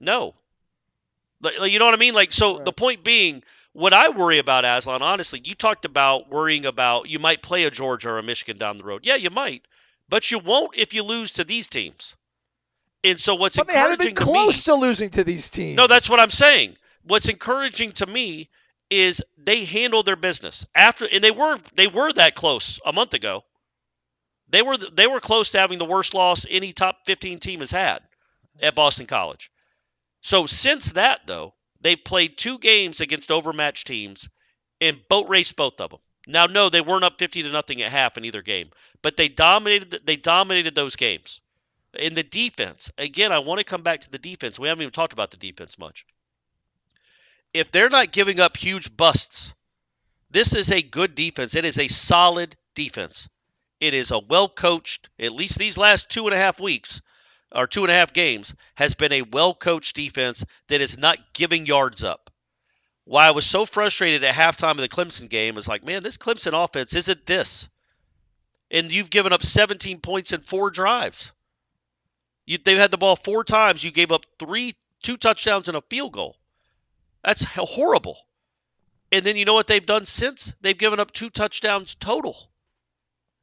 No. 0.00 0.34
Like, 1.40 1.72
you 1.72 1.78
know 1.78 1.84
what 1.84 1.94
I 1.94 1.98
mean? 1.98 2.14
Like, 2.14 2.32
so 2.32 2.56
right. 2.56 2.64
the 2.64 2.72
point 2.72 3.04
being, 3.04 3.42
what 3.72 3.92
I 3.92 4.08
worry 4.10 4.38
about, 4.38 4.64
Aslan, 4.64 5.02
honestly, 5.02 5.40
you 5.44 5.54
talked 5.54 5.84
about 5.84 6.28
worrying 6.28 6.66
about 6.66 7.08
you 7.08 7.18
might 7.18 7.42
play 7.42 7.64
a 7.64 7.70
Georgia 7.70 8.10
or 8.10 8.18
a 8.18 8.22
Michigan 8.22 8.58
down 8.58 8.76
the 8.76 8.84
road. 8.84 9.06
Yeah, 9.06 9.14
you 9.14 9.30
might, 9.30 9.62
but 10.08 10.30
you 10.30 10.38
won't 10.38 10.76
if 10.76 10.92
you 10.92 11.02
lose 11.02 11.32
to 11.32 11.44
these 11.44 11.68
teams. 11.68 12.14
And 13.02 13.18
so 13.18 13.34
what's 13.34 13.56
but 13.56 13.68
they 13.68 13.74
haven't 13.74 14.00
been 14.00 14.14
close 14.14 14.64
to, 14.64 14.72
me, 14.72 14.76
to 14.76 14.80
losing 14.80 15.10
to 15.10 15.24
these 15.24 15.48
teams. 15.48 15.76
No, 15.76 15.86
that's 15.86 16.10
what 16.10 16.20
I'm 16.20 16.30
saying. 16.30 16.76
What's 17.04 17.28
encouraging 17.28 17.92
to 17.92 18.06
me 18.06 18.50
is 18.90 19.22
they 19.38 19.64
handled 19.64 20.06
their 20.06 20.16
business 20.16 20.66
after, 20.74 21.06
and 21.06 21.24
they 21.24 21.30
were 21.30 21.56
they 21.74 21.86
were 21.86 22.12
that 22.12 22.34
close 22.34 22.78
a 22.84 22.92
month 22.92 23.14
ago. 23.14 23.44
They 24.48 24.62
were 24.62 24.76
they 24.76 25.06
were 25.06 25.20
close 25.20 25.52
to 25.52 25.60
having 25.60 25.78
the 25.78 25.84
worst 25.84 26.12
loss 26.12 26.44
any 26.48 26.72
top 26.72 26.98
15 27.06 27.38
team 27.38 27.60
has 27.60 27.70
had 27.70 28.00
at 28.60 28.74
Boston 28.74 29.06
College. 29.06 29.50
So 30.22 30.46
since 30.46 30.92
that 30.92 31.20
though, 31.26 31.54
they 31.80 31.96
played 31.96 32.36
two 32.36 32.58
games 32.58 33.00
against 33.00 33.30
overmatched 33.30 33.86
teams 33.86 34.28
and 34.80 35.00
boat 35.08 35.28
raced 35.28 35.56
both 35.56 35.80
of 35.80 35.90
them. 35.90 36.00
Now, 36.26 36.46
no, 36.46 36.68
they 36.68 36.80
weren't 36.80 37.04
up 37.04 37.18
50 37.18 37.44
to 37.44 37.50
nothing 37.50 37.80
at 37.82 37.90
half 37.90 38.18
in 38.18 38.24
either 38.24 38.42
game, 38.42 38.70
but 39.02 39.16
they 39.16 39.28
dominated 39.28 40.02
they 40.04 40.16
dominated 40.16 40.74
those 40.74 40.96
games. 40.96 41.40
In 41.98 42.14
the 42.14 42.22
defense, 42.22 42.92
again, 42.98 43.32
I 43.32 43.40
want 43.40 43.58
to 43.58 43.64
come 43.64 43.82
back 43.82 44.00
to 44.00 44.10
the 44.10 44.18
defense. 44.18 44.58
We 44.58 44.68
haven't 44.68 44.82
even 44.82 44.92
talked 44.92 45.12
about 45.12 45.32
the 45.32 45.36
defense 45.36 45.78
much. 45.78 46.06
If 47.52 47.72
they're 47.72 47.90
not 47.90 48.12
giving 48.12 48.38
up 48.38 48.56
huge 48.56 48.96
busts, 48.96 49.54
this 50.30 50.54
is 50.54 50.70
a 50.70 50.82
good 50.82 51.16
defense. 51.16 51.56
It 51.56 51.64
is 51.64 51.78
a 51.78 51.88
solid 51.88 52.56
defense. 52.74 53.28
It 53.80 53.94
is 53.94 54.12
a 54.12 54.18
well 54.20 54.48
coached, 54.48 55.08
at 55.18 55.32
least 55.32 55.58
these 55.58 55.78
last 55.78 56.10
two 56.10 56.26
and 56.26 56.34
a 56.34 56.38
half 56.38 56.60
weeks 56.60 57.00
or 57.52 57.66
two 57.66 57.82
and 57.82 57.90
a 57.90 57.94
half 57.94 58.12
games, 58.12 58.54
has 58.76 58.94
been 58.94 59.12
a 59.12 59.22
well 59.22 59.54
coached 59.54 59.96
defense 59.96 60.44
that 60.68 60.80
is 60.80 60.98
not 60.98 61.18
giving 61.34 61.66
yards 61.66 62.04
up. 62.04 62.30
Why 63.04 63.26
I 63.26 63.32
was 63.32 63.46
so 63.46 63.66
frustrated 63.66 64.22
at 64.22 64.34
halftime 64.34 64.72
of 64.72 64.76
the 64.76 64.88
Clemson 64.88 65.28
game 65.28 65.58
is 65.58 65.66
like, 65.66 65.84
man, 65.84 66.02
this 66.02 66.18
Clemson 66.18 66.52
offense 66.52 66.94
isn't 66.94 67.26
this. 67.26 67.68
And 68.70 68.92
you've 68.92 69.10
given 69.10 69.32
up 69.32 69.42
17 69.42 69.98
points 69.98 70.32
in 70.32 70.42
four 70.42 70.70
drives. 70.70 71.32
You, 72.50 72.58
they've 72.58 72.76
had 72.76 72.90
the 72.90 72.98
ball 72.98 73.14
four 73.14 73.44
times. 73.44 73.84
You 73.84 73.92
gave 73.92 74.10
up 74.10 74.26
three, 74.40 74.72
two 75.04 75.16
touchdowns 75.16 75.68
and 75.68 75.76
a 75.76 75.82
field 75.82 76.12
goal. 76.12 76.36
That's 77.22 77.44
horrible. 77.44 78.18
And 79.12 79.24
then 79.24 79.36
you 79.36 79.44
know 79.44 79.54
what 79.54 79.68
they've 79.68 79.86
done 79.86 80.04
since? 80.04 80.52
They've 80.60 80.76
given 80.76 80.98
up 80.98 81.12
two 81.12 81.30
touchdowns 81.30 81.94
total. 81.94 82.50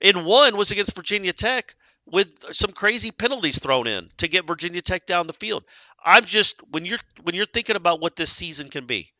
And 0.02 0.26
one 0.26 0.58
was 0.58 0.72
against 0.72 0.94
Virginia 0.94 1.32
Tech 1.32 1.78
with 2.06 2.54
some 2.54 2.74
crazy 2.74 3.12
penalties 3.12 3.60
thrown 3.60 3.88
in 3.88 4.10
to 4.18 4.28
get 4.28 4.46
Virginia 4.46 4.82
Tech 4.82 5.06
down 5.06 5.26
the 5.26 5.32
field. 5.32 5.64
I'm 6.04 6.26
just 6.26 6.60
when 6.72 6.84
you're 6.84 7.00
when 7.24 7.34
you're 7.34 7.46
thinking 7.46 7.78
about 7.78 8.02
what 8.02 8.18
this 8.18 8.34
season 8.34 8.70
can 8.70 8.88
be, 8.88 9.14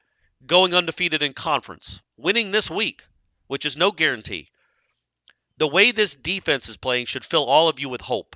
going 0.46 0.74
undefeated 0.74 1.24
in 1.24 1.32
conference, 1.32 2.02
winning 2.18 2.52
this 2.52 2.70
week, 2.70 3.04
which 3.48 3.66
is 3.66 3.78
no 3.78 3.92
guarantee. 3.92 4.50
The 5.60 5.68
way 5.68 5.94
this 5.94 6.14
defense 6.16 6.68
is 6.68 6.76
playing 6.76 7.06
should 7.06 7.24
fill 7.24 7.46
all 7.46 7.70
of 7.70 7.80
you 7.80 7.88
with 7.88 8.02
hope. 8.02 8.36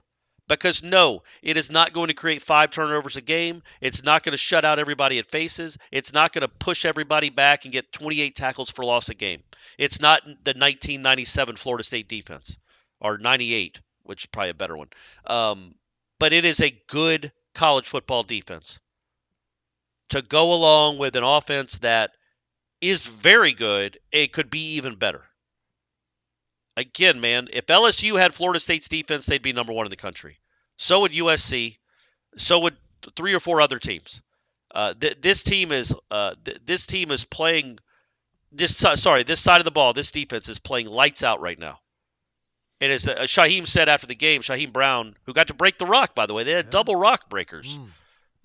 Because 0.51 0.83
no, 0.83 1.23
it 1.41 1.55
is 1.55 1.71
not 1.71 1.93
going 1.93 2.09
to 2.09 2.13
create 2.13 2.41
five 2.41 2.71
turnovers 2.71 3.15
a 3.15 3.21
game. 3.21 3.63
It's 3.79 4.03
not 4.03 4.21
going 4.21 4.33
to 4.33 4.37
shut 4.37 4.65
out 4.65 4.79
everybody 4.79 5.17
it 5.17 5.31
faces. 5.31 5.77
It's 5.93 6.11
not 6.11 6.33
going 6.33 6.41
to 6.41 6.49
push 6.49 6.83
everybody 6.83 7.29
back 7.29 7.63
and 7.63 7.71
get 7.71 7.93
28 7.93 8.35
tackles 8.35 8.69
for 8.69 8.83
loss 8.83 9.07
a 9.07 9.13
game. 9.13 9.43
It's 9.77 10.01
not 10.01 10.25
the 10.25 10.51
1997 10.51 11.55
Florida 11.55 11.85
State 11.85 12.09
defense 12.09 12.57
or 12.99 13.17
98, 13.17 13.79
which 14.03 14.23
is 14.23 14.25
probably 14.25 14.49
a 14.49 14.53
better 14.53 14.75
one. 14.75 14.89
Um, 15.25 15.73
but 16.19 16.33
it 16.33 16.43
is 16.43 16.59
a 16.59 16.77
good 16.87 17.31
college 17.53 17.87
football 17.87 18.23
defense 18.23 18.77
to 20.09 20.21
go 20.21 20.53
along 20.53 20.97
with 20.97 21.15
an 21.15 21.23
offense 21.23 21.77
that 21.77 22.11
is 22.81 23.07
very 23.07 23.53
good. 23.53 23.99
It 24.11 24.33
could 24.33 24.49
be 24.49 24.73
even 24.73 24.95
better 24.95 25.23
again, 26.81 27.21
man, 27.21 27.47
if 27.53 27.67
LSU 27.67 28.19
had 28.19 28.33
Florida 28.33 28.59
State's 28.59 28.87
defense, 28.87 29.25
they'd 29.25 29.41
be 29.41 29.53
number 29.53 29.73
one 29.73 29.85
in 29.85 29.89
the 29.89 29.95
country. 29.95 30.39
So 30.81 31.01
would 31.01 31.11
USC. 31.11 31.77
So 32.37 32.59
would 32.59 32.75
three 33.15 33.35
or 33.35 33.39
four 33.39 33.61
other 33.61 33.77
teams. 33.77 34.19
Uh, 34.73 34.95
th- 34.99 35.21
this 35.21 35.43
team 35.43 35.71
is 35.71 35.93
uh, 36.09 36.33
th- 36.43 36.61
this 36.65 36.87
team 36.87 37.11
is 37.11 37.23
playing 37.23 37.77
this 38.51 38.75
sorry 38.77 39.21
this 39.21 39.39
side 39.39 39.61
of 39.61 39.65
the 39.65 39.71
ball. 39.71 39.93
This 39.93 40.11
defense 40.11 40.49
is 40.49 40.57
playing 40.57 40.87
lights 40.87 41.23
out 41.23 41.39
right 41.39 41.59
now. 41.59 41.79
And 42.79 42.91
as 42.91 43.07
uh, 43.07 43.15
Shyheim 43.21 43.67
said 43.67 43.89
after 43.89 44.07
the 44.07 44.15
game, 44.15 44.41
Shyheim 44.41 44.73
Brown, 44.73 45.15
who 45.25 45.33
got 45.33 45.47
to 45.47 45.53
break 45.53 45.77
the 45.77 45.85
rock, 45.85 46.15
by 46.15 46.25
the 46.25 46.33
way, 46.33 46.43
they 46.45 46.53
had 46.53 46.65
yeah. 46.65 46.71
double 46.71 46.95
rock 46.95 47.29
breakers, 47.29 47.77
mm. 47.77 47.87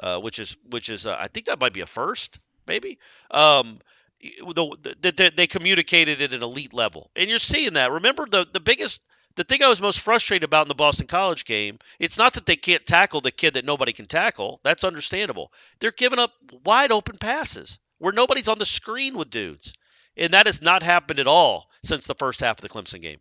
uh, 0.01 0.21
which 0.21 0.39
is 0.39 0.59
which 0.69 0.91
is 0.91 1.07
uh, 1.07 1.17
I 1.19 1.29
think 1.29 1.47
that 1.47 1.59
might 1.59 1.73
be 1.73 1.81
a 1.81 1.87
first, 1.87 2.39
maybe. 2.69 2.99
Um, 3.31 3.79
the, 4.21 4.97
the, 5.01 5.13
the, 5.13 5.33
they 5.35 5.47
communicated 5.47 6.21
at 6.21 6.35
an 6.35 6.43
elite 6.43 6.75
level, 6.75 7.11
and 7.17 7.31
you're 7.31 7.39
seeing 7.39 7.75
that. 7.75 7.93
Remember 7.93 8.27
the 8.27 8.47
the 8.53 8.61
biggest 8.61 9.03
the 9.37 9.45
thing 9.45 9.63
I 9.63 9.69
was 9.69 9.83
most 9.83 10.01
frustrated 10.01 10.45
about 10.45 10.63
in 10.63 10.69
the 10.69 10.75
Boston 10.75 11.07
College 11.07 11.45
game, 11.45 11.79
it's 11.99 12.19
not 12.19 12.35
that 12.35 12.47
they 12.47 12.57
can't 12.57 12.85
tackle 12.85 13.21
the 13.21 13.31
kid 13.31 13.55
that 13.55 13.65
nobody 13.65 13.93
can 13.93 14.07
tackle. 14.07 14.61
That's 14.65 14.83
understandable. 14.83 15.53
They're 15.79 15.93
giving 15.93 16.19
up 16.19 16.33
wide 16.65 16.91
open 16.91 17.19
passes 17.19 17.79
where 17.99 18.13
nobody's 18.13 18.49
on 18.49 18.59
the 18.59 18.67
screen 18.67 19.17
with 19.17 19.31
dudes. 19.31 19.75
And 20.17 20.33
that 20.33 20.47
has 20.47 20.63
not 20.63 20.83
happened 20.83 21.21
at 21.21 21.27
all 21.27 21.69
since 21.83 22.07
the 22.07 22.15
first 22.15 22.41
half 22.41 22.59
of 22.59 22.63
the 22.63 22.71
Clemson 22.71 23.03
game. 23.03 23.19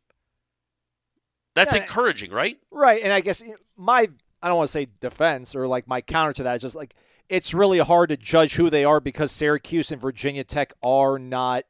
That's 1.53 1.75
yeah, 1.75 1.81
encouraging, 1.81 2.31
right? 2.31 2.57
Right. 2.71 3.03
And 3.03 3.11
I 3.11 3.19
guess 3.19 3.43
my 3.77 4.09
I 4.41 4.47
don't 4.47 4.57
want 4.57 4.67
to 4.69 4.71
say 4.71 4.87
defense 5.01 5.55
or 5.55 5.67
like 5.67 5.87
my 5.87 6.01
counter 6.01 6.33
to 6.33 6.43
that 6.43 6.55
is 6.57 6.61
just 6.61 6.75
like 6.75 6.95
it's 7.27 7.53
really 7.53 7.79
hard 7.79 8.09
to 8.09 8.17
judge 8.17 8.55
who 8.55 8.69
they 8.69 8.85
are 8.85 8.99
because 8.99 9.31
Syracuse 9.31 9.91
and 9.91 10.01
Virginia 10.01 10.43
Tech 10.43 10.73
are 10.83 11.17
not 11.17 11.65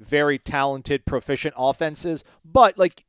very 0.00 0.38
talented, 0.38 1.06
proficient 1.06 1.54
offenses. 1.56 2.24
But 2.44 2.76
like 2.76 3.04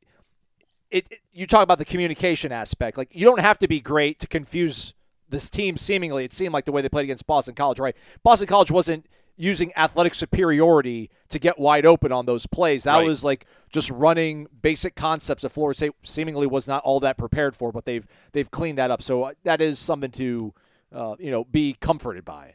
it, 0.90 1.06
it, 1.10 1.18
you 1.32 1.46
talk 1.46 1.62
about 1.62 1.78
the 1.78 1.84
communication 1.84 2.52
aspect. 2.52 2.96
Like 2.96 3.14
you 3.14 3.24
don't 3.24 3.40
have 3.40 3.58
to 3.60 3.68
be 3.68 3.80
great 3.80 4.18
to 4.20 4.26
confuse 4.26 4.94
this 5.28 5.50
team. 5.50 5.76
Seemingly, 5.76 6.24
it 6.24 6.32
seemed 6.32 6.52
like 6.52 6.64
the 6.64 6.72
way 6.72 6.82
they 6.82 6.88
played 6.88 7.04
against 7.04 7.26
Boston 7.26 7.54
College, 7.54 7.78
right? 7.78 7.96
Boston 8.22 8.46
College 8.46 8.70
wasn't 8.70 9.06
using 9.36 9.72
athletic 9.76 10.14
superiority 10.14 11.10
to 11.28 11.38
get 11.38 11.58
wide 11.58 11.86
open 11.86 12.10
on 12.10 12.26
those 12.26 12.46
plays. 12.46 12.84
That 12.84 12.96
right. 12.96 13.06
was 13.06 13.22
like 13.22 13.46
just 13.70 13.88
running 13.90 14.48
basic 14.62 14.96
concepts 14.96 15.42
that 15.42 15.50
Florida 15.50 15.76
State 15.76 15.92
seemingly 16.02 16.46
was 16.46 16.66
not 16.66 16.82
all 16.82 17.00
that 17.00 17.16
prepared 17.16 17.54
for, 17.54 17.72
but 17.72 17.84
they've 17.84 18.06
they've 18.32 18.50
cleaned 18.50 18.78
that 18.78 18.90
up. 18.90 19.00
So 19.00 19.24
uh, 19.24 19.32
that 19.44 19.62
is 19.62 19.78
something 19.78 20.10
to 20.12 20.52
uh, 20.92 21.16
you 21.18 21.30
know 21.30 21.44
be 21.44 21.76
comforted 21.80 22.24
by. 22.24 22.54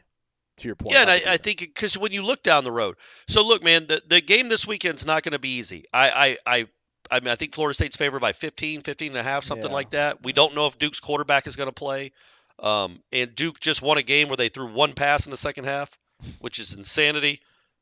To 0.58 0.68
your 0.68 0.76
point, 0.76 0.92
yeah, 0.92 1.00
and 1.00 1.10
I, 1.10 1.20
I, 1.26 1.36
think 1.36 1.58
because 1.58 1.98
when 1.98 2.12
you 2.12 2.22
look 2.22 2.44
down 2.44 2.62
the 2.62 2.70
road, 2.70 2.94
so 3.26 3.44
look, 3.44 3.64
man, 3.64 3.88
the, 3.88 4.00
the 4.06 4.20
game 4.20 4.48
this 4.48 4.68
weekend's 4.68 5.04
not 5.04 5.24
going 5.24 5.32
to 5.32 5.40
be 5.40 5.56
easy. 5.56 5.84
I, 5.92 6.36
I, 6.46 6.58
I 6.58 6.66
I 7.14 7.20
mean, 7.20 7.28
I 7.28 7.36
think 7.36 7.54
Florida 7.54 7.74
State's 7.74 7.94
favored 7.94 8.20
by 8.20 8.32
15, 8.32 8.80
15 8.80 9.10
and 9.12 9.18
a 9.18 9.22
half, 9.22 9.44
something 9.44 9.70
yeah. 9.70 9.74
like 9.74 9.90
that. 9.90 10.24
We 10.24 10.32
don't 10.32 10.56
know 10.56 10.66
if 10.66 10.78
Duke's 10.78 10.98
quarterback 10.98 11.46
is 11.46 11.54
going 11.54 11.68
to 11.68 11.72
play. 11.72 12.10
Um, 12.58 13.00
and 13.12 13.32
Duke 13.34 13.60
just 13.60 13.82
won 13.82 13.98
a 13.98 14.02
game 14.02 14.28
where 14.28 14.36
they 14.36 14.48
threw 14.48 14.72
one 14.72 14.94
pass 14.94 15.26
in 15.26 15.30
the 15.30 15.36
second 15.36 15.64
half, 15.64 15.96
which 16.40 16.58
is 16.58 16.74
insanity. 16.74 17.40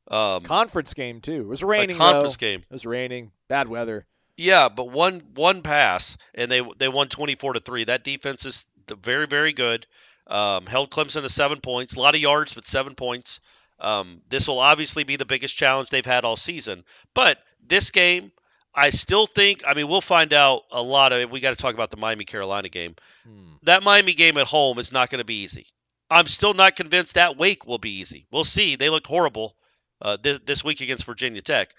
Um, 0.08 0.42
conference 0.42 0.92
game 0.92 1.22
too. 1.22 1.40
It 1.40 1.46
was 1.46 1.62
raining. 1.62 1.96
conference 1.96 2.36
though. 2.36 2.46
game. 2.46 2.60
It 2.60 2.72
was 2.72 2.84
raining. 2.84 3.32
Bad 3.48 3.68
weather. 3.68 4.06
Yeah, 4.36 4.68
but 4.68 4.90
one 4.90 5.22
one 5.34 5.62
pass 5.62 6.16
and 6.34 6.50
they 6.50 6.62
they 6.78 6.88
won 6.88 7.08
24 7.08 7.54
to 7.54 7.60
three. 7.60 7.84
That 7.84 8.02
defense 8.02 8.44
is 8.44 8.68
very 9.02 9.26
very 9.26 9.52
good. 9.52 9.86
Um, 10.26 10.66
held 10.66 10.90
Clemson 10.90 11.22
to 11.22 11.28
seven 11.28 11.60
points. 11.60 11.96
A 11.96 12.00
lot 12.00 12.14
of 12.14 12.20
yards, 12.20 12.54
but 12.54 12.66
seven 12.66 12.94
points. 12.94 13.40
Um, 13.78 14.22
this 14.28 14.48
will 14.48 14.60
obviously 14.60 15.04
be 15.04 15.16
the 15.16 15.24
biggest 15.24 15.56
challenge 15.56 15.90
they've 15.90 16.04
had 16.04 16.24
all 16.24 16.36
season. 16.36 16.84
But 17.14 17.38
this 17.66 17.90
game, 17.90 18.32
I 18.74 18.90
still 18.90 19.26
think. 19.26 19.62
I 19.66 19.74
mean, 19.74 19.88
we'll 19.88 20.00
find 20.00 20.32
out 20.32 20.62
a 20.70 20.82
lot 20.82 21.12
of 21.12 21.20
it. 21.20 21.30
We 21.30 21.40
got 21.40 21.50
to 21.50 21.56
talk 21.56 21.74
about 21.74 21.90
the 21.90 21.96
Miami 21.96 22.24
Carolina 22.24 22.68
game. 22.68 22.94
Hmm. 23.26 23.52
That 23.64 23.82
Miami 23.82 24.14
game 24.14 24.38
at 24.38 24.46
home 24.46 24.78
is 24.78 24.92
not 24.92 25.10
going 25.10 25.18
to 25.20 25.24
be 25.24 25.42
easy. 25.42 25.66
I'm 26.10 26.26
still 26.26 26.54
not 26.54 26.76
convinced 26.76 27.14
that 27.14 27.36
Wake 27.36 27.66
will 27.66 27.78
be 27.78 28.00
easy. 28.00 28.26
We'll 28.30 28.44
see. 28.44 28.76
They 28.76 28.90
looked 28.90 29.06
horrible 29.06 29.56
uh, 30.00 30.16
th- 30.16 30.42
this 30.44 30.62
week 30.64 30.80
against 30.80 31.06
Virginia 31.06 31.40
Tech, 31.40 31.70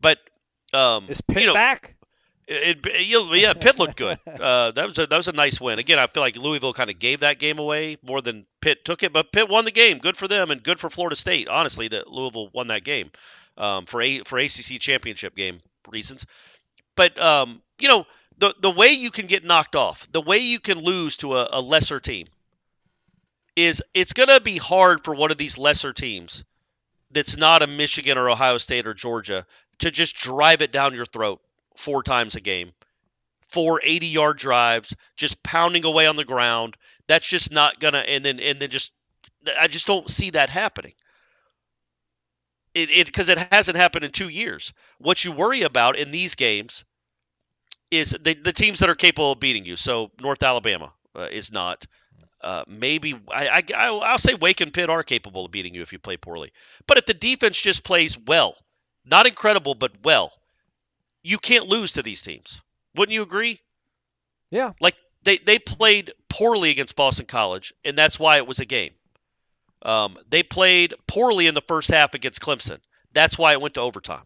but 0.00 0.18
um, 0.72 1.04
Is 1.08 1.20
Pitt 1.20 1.42
you 1.42 1.46
know, 1.48 1.54
back? 1.54 1.94
It, 2.48 2.84
it- 2.86 3.38
yeah, 3.40 3.52
Pitt 3.54 3.78
looked 3.78 3.96
good. 3.96 4.18
Uh, 4.26 4.70
that 4.72 4.86
was 4.86 4.98
a 4.98 5.06
that 5.06 5.16
was 5.16 5.28
a 5.28 5.32
nice 5.32 5.60
win. 5.60 5.78
Again, 5.78 5.98
I 5.98 6.06
feel 6.08 6.22
like 6.22 6.36
Louisville 6.36 6.74
kind 6.74 6.90
of 6.90 6.98
gave 6.98 7.20
that 7.20 7.38
game 7.38 7.58
away 7.58 7.96
more 8.02 8.20
than 8.20 8.44
Pitt 8.60 8.84
took 8.84 9.02
it, 9.02 9.12
but 9.12 9.32
Pitt 9.32 9.48
won 9.48 9.64
the 9.64 9.70
game. 9.70 9.98
Good 9.98 10.16
for 10.16 10.28
them 10.28 10.50
and 10.50 10.62
good 10.62 10.78
for 10.78 10.90
Florida 10.90 11.16
State. 11.16 11.48
Honestly, 11.48 11.88
that 11.88 12.08
Louisville 12.08 12.50
won 12.52 12.66
that 12.66 12.84
game 12.84 13.10
um, 13.56 13.86
for 13.86 14.02
a 14.02 14.18
for 14.20 14.38
ACC 14.38 14.78
championship 14.78 15.34
game 15.34 15.60
reasons. 15.88 16.26
But 16.94 17.20
um, 17.20 17.62
you 17.78 17.88
know 17.88 18.06
the 18.38 18.54
the 18.60 18.70
way 18.70 18.88
you 18.88 19.10
can 19.10 19.26
get 19.26 19.44
knocked 19.44 19.76
off, 19.76 20.10
the 20.10 20.20
way 20.20 20.38
you 20.38 20.60
can 20.60 20.78
lose 20.78 21.18
to 21.18 21.36
a, 21.36 21.48
a 21.52 21.60
lesser 21.60 22.00
team, 22.00 22.26
is 23.54 23.82
it's 23.94 24.12
going 24.12 24.28
to 24.28 24.40
be 24.40 24.58
hard 24.58 25.04
for 25.04 25.14
one 25.14 25.30
of 25.30 25.38
these 25.38 25.58
lesser 25.58 25.92
teams 25.92 26.44
that's 27.10 27.36
not 27.36 27.62
a 27.62 27.66
Michigan 27.66 28.18
or 28.18 28.28
Ohio 28.28 28.58
State 28.58 28.86
or 28.86 28.94
Georgia 28.94 29.46
to 29.78 29.90
just 29.90 30.16
drive 30.16 30.62
it 30.62 30.72
down 30.72 30.94
your 30.94 31.06
throat 31.06 31.40
four 31.76 32.02
times 32.02 32.36
a 32.36 32.40
game. 32.40 32.72
Four 33.50 33.80
80 33.82 34.06
yard 34.06 34.38
drives, 34.38 34.94
just 35.16 35.42
pounding 35.42 35.84
away 35.84 36.06
on 36.06 36.16
the 36.16 36.24
ground. 36.24 36.76
That's 37.06 37.26
just 37.26 37.52
not 37.52 37.78
gonna 37.80 37.98
and 37.98 38.24
then 38.24 38.40
and 38.40 38.60
then 38.60 38.70
just 38.70 38.92
I 39.58 39.68
just 39.68 39.86
don't 39.86 40.10
see 40.10 40.30
that 40.30 40.50
happening. 40.50 40.92
It 42.76 42.90
it 42.90 43.06
because 43.06 43.30
it 43.30 43.38
hasn't 43.38 43.78
happened 43.78 44.04
in 44.04 44.10
two 44.10 44.28
years. 44.28 44.74
What 44.98 45.24
you 45.24 45.32
worry 45.32 45.62
about 45.62 45.96
in 45.96 46.10
these 46.10 46.34
games 46.34 46.84
is 47.90 48.10
the 48.10 48.34
the 48.34 48.52
teams 48.52 48.80
that 48.80 48.90
are 48.90 48.94
capable 48.94 49.32
of 49.32 49.40
beating 49.40 49.64
you. 49.64 49.76
So 49.76 50.10
North 50.20 50.42
Alabama 50.42 50.92
uh, 51.16 51.22
is 51.22 51.50
not. 51.50 51.86
Uh, 52.42 52.64
maybe 52.68 53.14
I, 53.30 53.62
I 53.74 53.86
I'll 53.88 54.18
say 54.18 54.34
Wake 54.34 54.60
and 54.60 54.74
Pitt 54.74 54.90
are 54.90 55.02
capable 55.02 55.46
of 55.46 55.50
beating 55.50 55.74
you 55.74 55.80
if 55.80 55.94
you 55.94 55.98
play 55.98 56.18
poorly. 56.18 56.52
But 56.86 56.98
if 56.98 57.06
the 57.06 57.14
defense 57.14 57.58
just 57.58 57.82
plays 57.82 58.18
well, 58.18 58.54
not 59.06 59.26
incredible 59.26 59.74
but 59.74 59.92
well, 60.04 60.30
you 61.22 61.38
can't 61.38 61.66
lose 61.66 61.92
to 61.92 62.02
these 62.02 62.20
teams. 62.20 62.60
Wouldn't 62.94 63.14
you 63.14 63.22
agree? 63.22 63.58
Yeah. 64.50 64.72
Like 64.82 64.96
they 65.22 65.38
they 65.38 65.58
played 65.58 66.12
poorly 66.28 66.68
against 66.68 66.94
Boston 66.94 67.24
College, 67.24 67.72
and 67.86 67.96
that's 67.96 68.20
why 68.20 68.36
it 68.36 68.46
was 68.46 68.58
a 68.58 68.66
game. 68.66 68.92
Um, 69.86 70.18
they 70.28 70.42
played 70.42 70.94
poorly 71.06 71.46
in 71.46 71.54
the 71.54 71.60
first 71.60 71.90
half 71.90 72.14
against 72.14 72.40
Clemson. 72.42 72.80
That's 73.12 73.38
why 73.38 73.52
it 73.52 73.60
went 73.60 73.74
to 73.74 73.80
overtime. 73.80 74.24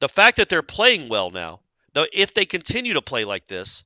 The 0.00 0.08
fact 0.08 0.38
that 0.38 0.48
they're 0.48 0.62
playing 0.62 1.10
well 1.10 1.30
now, 1.30 1.60
though, 1.92 2.06
if 2.10 2.32
they 2.32 2.46
continue 2.46 2.94
to 2.94 3.02
play 3.02 3.26
like 3.26 3.46
this, 3.46 3.84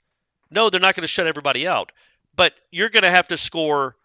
no, 0.53 0.71
they're 0.71 0.81
not 0.81 0.95
going 0.95 1.03
to 1.03 1.09
shut 1.09 1.27
everybody 1.27 1.67
out. 1.67 1.91
But 2.37 2.55
you're 2.71 2.91
going 2.91 3.03
to 3.03 3.11
have 3.11 3.27
to 3.29 3.37
score. 3.37 3.97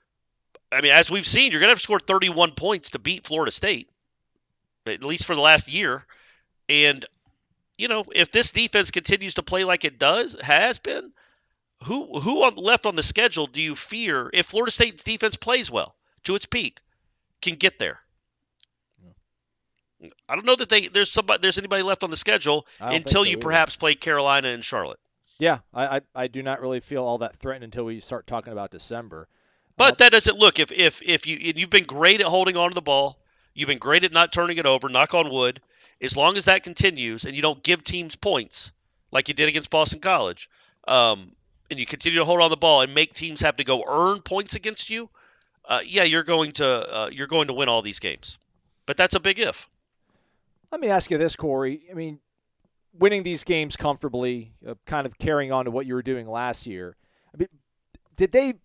I 0.72 0.82
mean, 0.82 0.92
as 0.92 1.12
we've 1.12 1.28
seen, 1.28 1.52
you're 1.52 1.62
going 1.62 1.68
to 1.68 1.74
have 1.74 1.78
to 1.78 1.84
score 1.84 2.00
31 2.00 2.54
points 2.54 2.90
to 2.92 3.00
beat 3.00 3.28
Florida 3.28 3.52
State, 3.52 3.88
at 4.88 5.04
least 5.04 5.26
for 5.26 5.36
the 5.36 5.42
last 5.42 5.72
year. 5.72 6.04
And 6.68 7.06
you 7.78 7.88
know, 7.88 8.06
if 8.16 8.32
this 8.32 8.52
defense 8.52 8.90
continues 8.90 9.36
to 9.36 9.44
play 9.44 9.64
like 9.64 9.86
it 9.86 10.00
does 10.00 10.36
has 10.42 10.80
been, 10.80 11.12
who 11.84 12.20
who 12.20 12.44
on, 12.44 12.56
left 12.56 12.88
on 12.88 12.96
the 12.96 13.04
schedule 13.04 13.46
do 13.46 13.62
you 13.62 13.76
fear 13.76 14.30
if 14.34 14.48
Florida 14.48 14.72
State's 14.72 15.04
defense 15.04 15.36
plays 15.36 15.70
well 15.70 15.96
to 16.24 16.36
its 16.36 16.46
peak 16.46 16.82
can 17.42 17.56
get 17.56 17.80
there? 17.80 18.00
I 20.28 20.36
don't 20.36 20.46
know 20.46 20.56
that 20.56 20.70
they 20.70 20.88
there's 20.88 21.12
somebody 21.12 21.40
there's 21.42 21.58
anybody 21.58 21.84
left 21.84 22.04
on 22.04 22.10
the 22.10 22.18
schedule 22.18 22.68
I 22.80 22.86
don't 22.86 22.92
think 22.92 23.02
until 23.06 23.22
so 23.22 23.26
you 23.26 23.38
either. 23.38 23.42
perhaps 23.42 23.76
play 23.76 23.96
Carolina 23.96 24.50
and 24.50 24.64
Charlotte. 24.64 25.00
Yeah, 25.40 25.60
I, 25.74 25.98
I 25.98 26.02
I 26.16 26.28
do 26.28 26.44
not 26.44 26.62
really 26.62 26.80
feel 26.80 27.04
all 27.04 27.20
that 27.20 27.38
threatened 27.38 27.64
until 27.64 27.86
we 27.86 28.00
start 28.00 28.28
talking 28.28 28.54
about 28.54 28.72
December. 28.72 29.28
But 29.78 29.98
that 30.00 30.12
doesn't 30.12 30.38
look 30.38 30.60
if 30.60 30.72
if 30.72 31.02
if 31.02 31.26
you 31.26 31.38
and 31.50 31.58
you've 31.58 31.70
been 31.70 31.86
great 31.86 32.22
at 32.22 32.28
holding 32.28 32.58
on 32.58 32.70
to 32.70 32.76
the 32.76 32.82
ball, 32.82 33.20
you've 33.54 33.68
been 33.68 33.80
great 33.80 34.04
at 34.04 34.12
not 34.12 34.32
turning 34.32 34.58
it 34.58 34.66
over. 34.66 34.90
Knock 34.90 35.14
on 35.14 35.30
wood. 35.30 35.62
As 36.02 36.18
long 36.18 36.36
as 36.38 36.46
that 36.46 36.64
continues 36.64 37.24
and 37.24 37.34
you 37.34 37.42
don't 37.42 37.64
give 37.64 37.84
teams 37.84 38.16
points 38.16 38.72
like 39.12 39.30
you 39.30 39.34
did 39.34 39.48
against 39.48 39.70
Boston 39.70 40.00
College, 40.00 40.50
um, 40.88 41.32
and 41.70 41.80
you 41.80 41.86
continue 41.86 42.20
to 42.20 42.26
hold 42.26 42.42
on 42.42 42.50
the 42.50 42.58
ball 42.58 42.82
and 42.82 42.94
make 42.94 43.14
teams 43.14 43.42
have 43.42 43.56
to 43.58 43.64
go 43.64 43.86
earn 43.88 44.22
points 44.22 44.56
against 44.56 44.90
you, 44.90 45.10
uh, 45.66 45.80
yeah, 45.86 46.04
you're 46.04 46.24
going 46.24 46.52
to 46.54 46.68
uh, 46.68 47.10
you're 47.12 47.28
going 47.28 47.48
to 47.48 47.54
win 47.54 47.70
all 47.70 47.82
these 47.82 48.00
games. 48.00 48.38
But 48.86 48.98
that's 48.98 49.16
a 49.16 49.20
big 49.20 49.40
if. 49.40 49.70
Let 50.72 50.82
me 50.82 50.90
ask 50.90 51.12
you 51.12 51.18
this, 51.18 51.36
Corey. 51.36 51.84
I 51.90 51.94
mean, 51.94 52.20
winning 52.98 53.24
these 53.24 53.44
games 53.44 53.76
comfortably, 53.76 54.54
uh, 54.68 54.76
kind 54.86 55.06
of 55.06 55.18
carrying 55.18 55.52
on 55.52 55.66
to 55.66 55.72
what 55.72 55.86
you 55.86 55.94
were 55.94 56.02
doing 56.02 56.28
last 56.28 56.66
year. 56.66 56.96
I 57.34 57.38
mean, 57.38 57.48
did 58.16 58.32
they? 58.32 58.56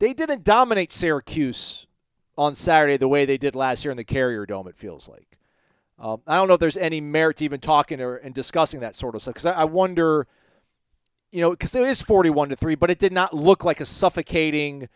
They 0.00 0.14
didn't 0.14 0.44
dominate 0.44 0.92
Syracuse 0.92 1.86
on 2.36 2.54
Saturday 2.54 2.96
the 2.96 3.08
way 3.08 3.24
they 3.24 3.36
did 3.36 3.56
last 3.56 3.84
year 3.84 3.90
in 3.90 3.96
the 3.96 4.04
Carrier 4.04 4.46
Dome. 4.46 4.68
It 4.68 4.76
feels 4.76 5.08
like. 5.08 5.38
Um, 5.98 6.22
I 6.26 6.36
don't 6.36 6.46
know 6.46 6.54
if 6.54 6.60
there's 6.60 6.76
any 6.76 7.00
merit 7.00 7.38
to 7.38 7.44
even 7.44 7.58
talking 7.58 8.00
or 8.00 8.16
and 8.16 8.32
discussing 8.32 8.80
that 8.80 8.94
sort 8.94 9.14
of 9.14 9.22
stuff 9.22 9.34
because 9.34 9.46
I, 9.46 9.62
I 9.62 9.64
wonder, 9.64 10.28
you 11.32 11.40
know, 11.40 11.50
because 11.50 11.74
it 11.74 11.82
is 11.82 12.00
41 12.00 12.50
to 12.50 12.56
three, 12.56 12.76
but 12.76 12.90
it 12.90 13.00
did 13.00 13.12
not 13.12 13.34
look 13.34 13.64
like 13.64 13.80
a 13.80 13.84
suffocating, 13.84 14.88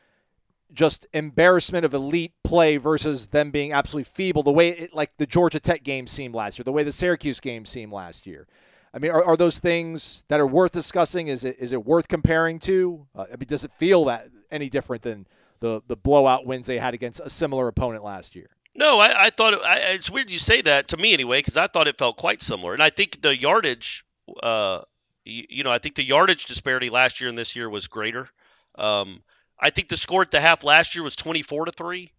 just 0.72 1.06
embarrassment 1.12 1.84
of 1.84 1.94
elite 1.94 2.32
play 2.44 2.76
versus 2.76 3.28
them 3.28 3.50
being 3.50 3.72
absolutely 3.72 4.04
feeble. 4.04 4.42
The 4.42 4.52
way 4.52 4.70
it, 4.70 4.94
like 4.94 5.16
the 5.18 5.26
Georgia 5.26 5.60
Tech 5.60 5.82
game 5.82 6.06
seemed 6.06 6.34
last 6.34 6.58
year, 6.58 6.64
the 6.64 6.72
way 6.72 6.82
the 6.82 6.92
Syracuse 6.92 7.40
game 7.40 7.64
seemed 7.64 7.92
last 7.92 8.26
year. 8.26 8.46
I 8.94 8.98
mean, 8.98 9.10
are, 9.10 9.24
are 9.24 9.36
those 9.36 9.58
things 9.58 10.24
that 10.28 10.40
are 10.40 10.46
worth 10.46 10.72
discussing? 10.72 11.28
Is 11.28 11.44
it 11.44 11.56
is 11.58 11.72
it 11.72 11.84
worth 11.84 12.08
comparing 12.08 12.58
to? 12.60 13.06
Uh, 13.14 13.26
I 13.32 13.36
mean, 13.36 13.46
does 13.46 13.64
it 13.64 13.72
feel 13.72 14.04
that 14.06 14.28
any 14.50 14.68
different 14.68 15.02
than 15.02 15.26
the 15.60 15.82
the 15.86 15.96
blowout 15.96 16.46
wins 16.46 16.66
they 16.66 16.78
had 16.78 16.94
against 16.94 17.20
a 17.20 17.30
similar 17.30 17.68
opponent 17.68 18.04
last 18.04 18.34
year? 18.36 18.50
No, 18.74 18.98
I, 18.98 19.26
I 19.26 19.30
thought 19.30 19.54
it, 19.54 19.60
I, 19.64 19.76
it's 19.92 20.10
weird 20.10 20.30
you 20.30 20.38
say 20.38 20.62
that 20.62 20.88
to 20.88 20.96
me 20.96 21.12
anyway, 21.12 21.38
because 21.38 21.56
I 21.56 21.66
thought 21.66 21.88
it 21.88 21.98
felt 21.98 22.16
quite 22.16 22.42
similar, 22.42 22.72
and 22.74 22.82
I 22.82 22.90
think 22.90 23.20
the 23.20 23.36
yardage, 23.36 24.04
uh, 24.42 24.80
you, 25.24 25.44
you 25.48 25.64
know, 25.64 25.70
I 25.70 25.78
think 25.78 25.94
the 25.94 26.04
yardage 26.04 26.46
disparity 26.46 26.90
last 26.90 27.20
year 27.20 27.28
and 27.28 27.36
this 27.36 27.54
year 27.54 27.68
was 27.68 27.86
greater. 27.86 28.28
Um, 28.76 29.22
I 29.58 29.70
think 29.70 29.88
the 29.88 29.96
score 29.96 30.22
at 30.22 30.30
the 30.30 30.40
half 30.40 30.64
last 30.64 30.94
year 30.94 31.04
was 31.04 31.16
twenty 31.16 31.42
four 31.42 31.64
to 31.64 31.72
three, 31.72 32.12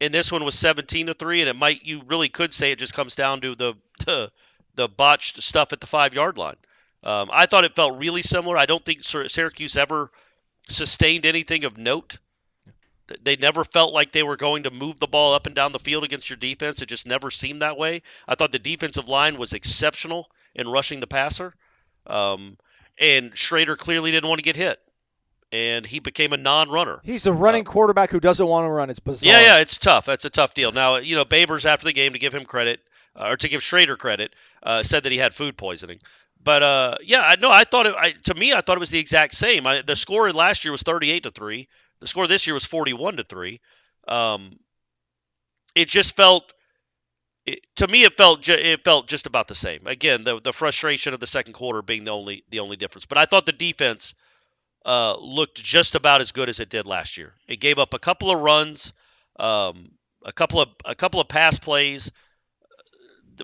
and 0.00 0.12
this 0.12 0.32
one 0.32 0.44
was 0.44 0.58
seventeen 0.58 1.06
to 1.06 1.14
three, 1.14 1.40
and 1.40 1.48
it 1.48 1.56
might 1.56 1.84
you 1.84 2.02
really 2.06 2.28
could 2.28 2.52
say 2.52 2.72
it 2.72 2.78
just 2.78 2.94
comes 2.94 3.14
down 3.14 3.40
to 3.42 3.54
the 3.54 3.74
the, 4.06 4.30
the 4.74 4.88
botched 4.88 5.42
stuff 5.42 5.72
at 5.72 5.80
the 5.80 5.86
five 5.86 6.14
yard 6.14 6.38
line. 6.38 6.56
Um, 7.02 7.30
I 7.32 7.46
thought 7.46 7.64
it 7.64 7.74
felt 7.74 7.98
really 7.98 8.22
similar. 8.22 8.56
I 8.56 8.66
don't 8.66 8.84
think 8.84 9.02
Syracuse 9.02 9.76
ever 9.76 10.10
sustained 10.68 11.26
anything 11.26 11.64
of 11.64 11.76
note. 11.76 12.18
They 13.22 13.36
never 13.36 13.64
felt 13.64 13.92
like 13.92 14.12
they 14.12 14.22
were 14.22 14.36
going 14.36 14.62
to 14.62 14.70
move 14.70 14.98
the 14.98 15.08
ball 15.08 15.34
up 15.34 15.46
and 15.46 15.54
down 15.54 15.72
the 15.72 15.78
field 15.78 16.04
against 16.04 16.30
your 16.30 16.36
defense. 16.36 16.80
It 16.80 16.86
just 16.86 17.06
never 17.06 17.30
seemed 17.30 17.62
that 17.62 17.76
way. 17.76 18.02
I 18.26 18.36
thought 18.36 18.52
the 18.52 18.58
defensive 18.58 19.08
line 19.08 19.36
was 19.36 19.52
exceptional 19.52 20.30
in 20.54 20.68
rushing 20.68 21.00
the 21.00 21.06
passer. 21.06 21.54
Um, 22.06 22.56
and 22.98 23.32
Shrader 23.32 23.76
clearly 23.76 24.12
didn't 24.12 24.28
want 24.28 24.38
to 24.38 24.44
get 24.44 24.56
hit. 24.56 24.80
And 25.52 25.84
he 25.84 26.00
became 26.00 26.32
a 26.32 26.38
non 26.38 26.70
runner. 26.70 27.00
He's 27.04 27.26
a 27.26 27.32
running 27.32 27.64
quarterback 27.64 28.10
who 28.10 28.20
doesn't 28.20 28.46
want 28.46 28.64
to 28.64 28.70
run. 28.70 28.88
It's 28.88 29.00
bizarre. 29.00 29.30
Yeah, 29.30 29.40
yeah, 29.42 29.58
it's 29.60 29.78
tough. 29.78 30.06
That's 30.06 30.24
a 30.24 30.30
tough 30.30 30.54
deal. 30.54 30.72
Now, 30.72 30.96
you 30.96 31.14
know, 31.14 31.26
Babers 31.26 31.66
after 31.66 31.84
the 31.84 31.92
game 31.92 32.14
to 32.14 32.18
give 32.18 32.34
him 32.34 32.46
credit, 32.46 32.80
uh, 33.14 33.28
or 33.28 33.36
to 33.36 33.48
give 33.48 33.60
Shrader 33.60 33.98
credit, 33.98 34.34
uh, 34.62 34.82
said 34.82 35.02
that 35.02 35.12
he 35.12 35.18
had 35.18 35.34
food 35.34 35.58
poisoning. 35.58 35.98
But 36.42 36.62
uh, 36.62 36.96
yeah, 37.02 37.20
I 37.20 37.36
know. 37.36 37.50
I 37.50 37.64
thought 37.64 37.86
it. 37.86 37.94
I, 37.96 38.12
to 38.24 38.34
me, 38.34 38.54
I 38.54 38.62
thought 38.62 38.78
it 38.78 38.80
was 38.80 38.90
the 38.90 38.98
exact 38.98 39.34
same. 39.34 39.66
I, 39.66 39.82
the 39.82 39.94
score 39.94 40.32
last 40.32 40.64
year 40.64 40.72
was 40.72 40.82
thirty-eight 40.82 41.24
to 41.24 41.30
three. 41.30 41.68
The 42.00 42.06
score 42.06 42.26
this 42.26 42.46
year 42.46 42.54
was 42.54 42.64
forty-one 42.64 43.18
to 43.18 43.22
three. 43.22 43.60
Um, 44.08 44.58
it 45.74 45.88
just 45.88 46.16
felt. 46.16 46.52
It, 47.44 47.60
to 47.76 47.88
me, 47.88 48.04
it 48.04 48.16
felt 48.16 48.40
ju- 48.40 48.54
it 48.54 48.84
felt 48.84 49.06
just 49.06 49.26
about 49.26 49.48
the 49.48 49.54
same. 49.54 49.86
Again, 49.86 50.24
the 50.24 50.40
the 50.40 50.52
frustration 50.52 51.14
of 51.14 51.20
the 51.20 51.26
second 51.26 51.52
quarter 51.52 51.82
being 51.82 52.04
the 52.04 52.10
only 52.10 52.42
the 52.48 52.60
only 52.60 52.76
difference. 52.76 53.06
But 53.06 53.18
I 53.18 53.26
thought 53.26 53.46
the 53.46 53.52
defense 53.52 54.14
uh, 54.84 55.16
looked 55.18 55.62
just 55.62 55.94
about 55.94 56.20
as 56.20 56.32
good 56.32 56.48
as 56.48 56.60
it 56.60 56.68
did 56.68 56.86
last 56.86 57.16
year. 57.16 57.34
It 57.46 57.60
gave 57.60 57.78
up 57.78 57.94
a 57.94 57.98
couple 57.98 58.30
of 58.30 58.40
runs, 58.40 58.92
um, 59.38 59.92
a 60.24 60.32
couple 60.32 60.60
of 60.60 60.68
a 60.84 60.94
couple 60.94 61.20
of 61.20 61.28
pass 61.28 61.58
plays, 61.58 62.10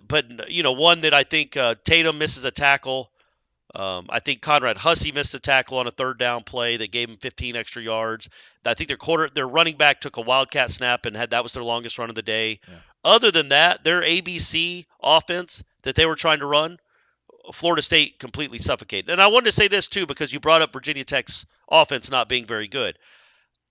but 0.07 0.49
you 0.49 0.63
know 0.63 0.73
one 0.73 1.01
that 1.01 1.13
I 1.13 1.23
think 1.23 1.57
uh, 1.57 1.75
Tatum 1.83 2.17
misses 2.17 2.45
a 2.45 2.51
tackle. 2.51 3.11
Um, 3.75 4.07
I 4.09 4.19
think 4.19 4.41
Conrad 4.41 4.77
Hussey 4.77 5.11
missed 5.11 5.35
a 5.35 5.39
tackle 5.39 5.77
on 5.77 5.85
a 5.85 5.91
third 5.91 6.17
down 6.17 6.43
play 6.43 6.77
that 6.77 6.91
gave 6.91 7.07
him 7.07 7.17
15 7.17 7.55
extra 7.55 7.83
yards. 7.83 8.27
I 8.65 8.73
think 8.73 8.87
their 8.87 8.97
quarter 8.97 9.29
their 9.33 9.47
running 9.47 9.77
back 9.77 10.01
took 10.01 10.17
a 10.17 10.21
wildcat 10.21 10.71
snap 10.71 11.05
and 11.05 11.15
had 11.15 11.31
that 11.31 11.43
was 11.43 11.53
their 11.53 11.63
longest 11.63 11.99
run 11.99 12.09
of 12.09 12.15
the 12.15 12.23
day. 12.23 12.59
Other 13.03 13.31
than 13.31 13.49
that, 13.49 13.83
their 13.83 14.01
ABC 14.01 14.85
offense 15.01 15.63
that 15.83 15.95
they 15.95 16.05
were 16.05 16.15
trying 16.15 16.39
to 16.39 16.47
run, 16.47 16.79
Florida 17.53 17.81
State 17.81 18.19
completely 18.19 18.59
suffocated. 18.59 19.09
And 19.09 19.21
I 19.21 19.27
wanted 19.27 19.45
to 19.45 19.51
say 19.51 19.67
this 19.67 19.87
too 19.87 20.05
because 20.05 20.31
you 20.31 20.39
brought 20.39 20.61
up 20.61 20.73
Virginia 20.73 21.03
Tech's 21.03 21.45
offense 21.69 22.11
not 22.11 22.29
being 22.29 22.45
very 22.45 22.67
good. 22.67 22.97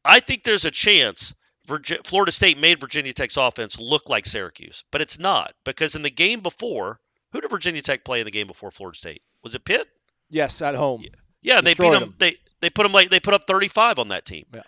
I 0.04 0.20
think 0.20 0.42
there's 0.42 0.64
a 0.64 0.70
chance 0.70 1.34
Virgi- 1.66 2.06
Florida 2.06 2.32
State 2.32 2.58
made 2.58 2.80
Virginia 2.80 3.12
Tech's 3.12 3.36
offense 3.36 3.78
look 3.78 4.08
like 4.08 4.26
Syracuse, 4.26 4.84
but 4.90 5.00
it's 5.00 5.18
not 5.18 5.52
because 5.64 5.94
in 5.96 6.02
the 6.02 6.10
game 6.10 6.40
before, 6.40 6.98
who 7.32 7.40
did 7.40 7.50
Virginia 7.50 7.82
Tech 7.82 8.04
play 8.04 8.20
in 8.20 8.24
the 8.24 8.30
game 8.30 8.46
before 8.46 8.70
Florida 8.70 8.96
State? 8.96 9.22
Was 9.42 9.54
it 9.54 9.64
Pitt? 9.64 9.86
Yes, 10.30 10.62
at 10.62 10.74
home. 10.74 11.04
Yeah, 11.42 11.60
they 11.60 11.74
beat 11.74 11.90
them. 11.90 12.00
them. 12.00 12.14
They 12.18 12.36
they 12.60 12.70
put 12.70 12.82
them 12.84 12.92
like 12.92 13.10
they 13.10 13.20
put 13.20 13.34
up 13.34 13.44
35 13.46 13.98
on 13.98 14.08
that 14.08 14.24
team. 14.24 14.46
Yeah. 14.54 14.62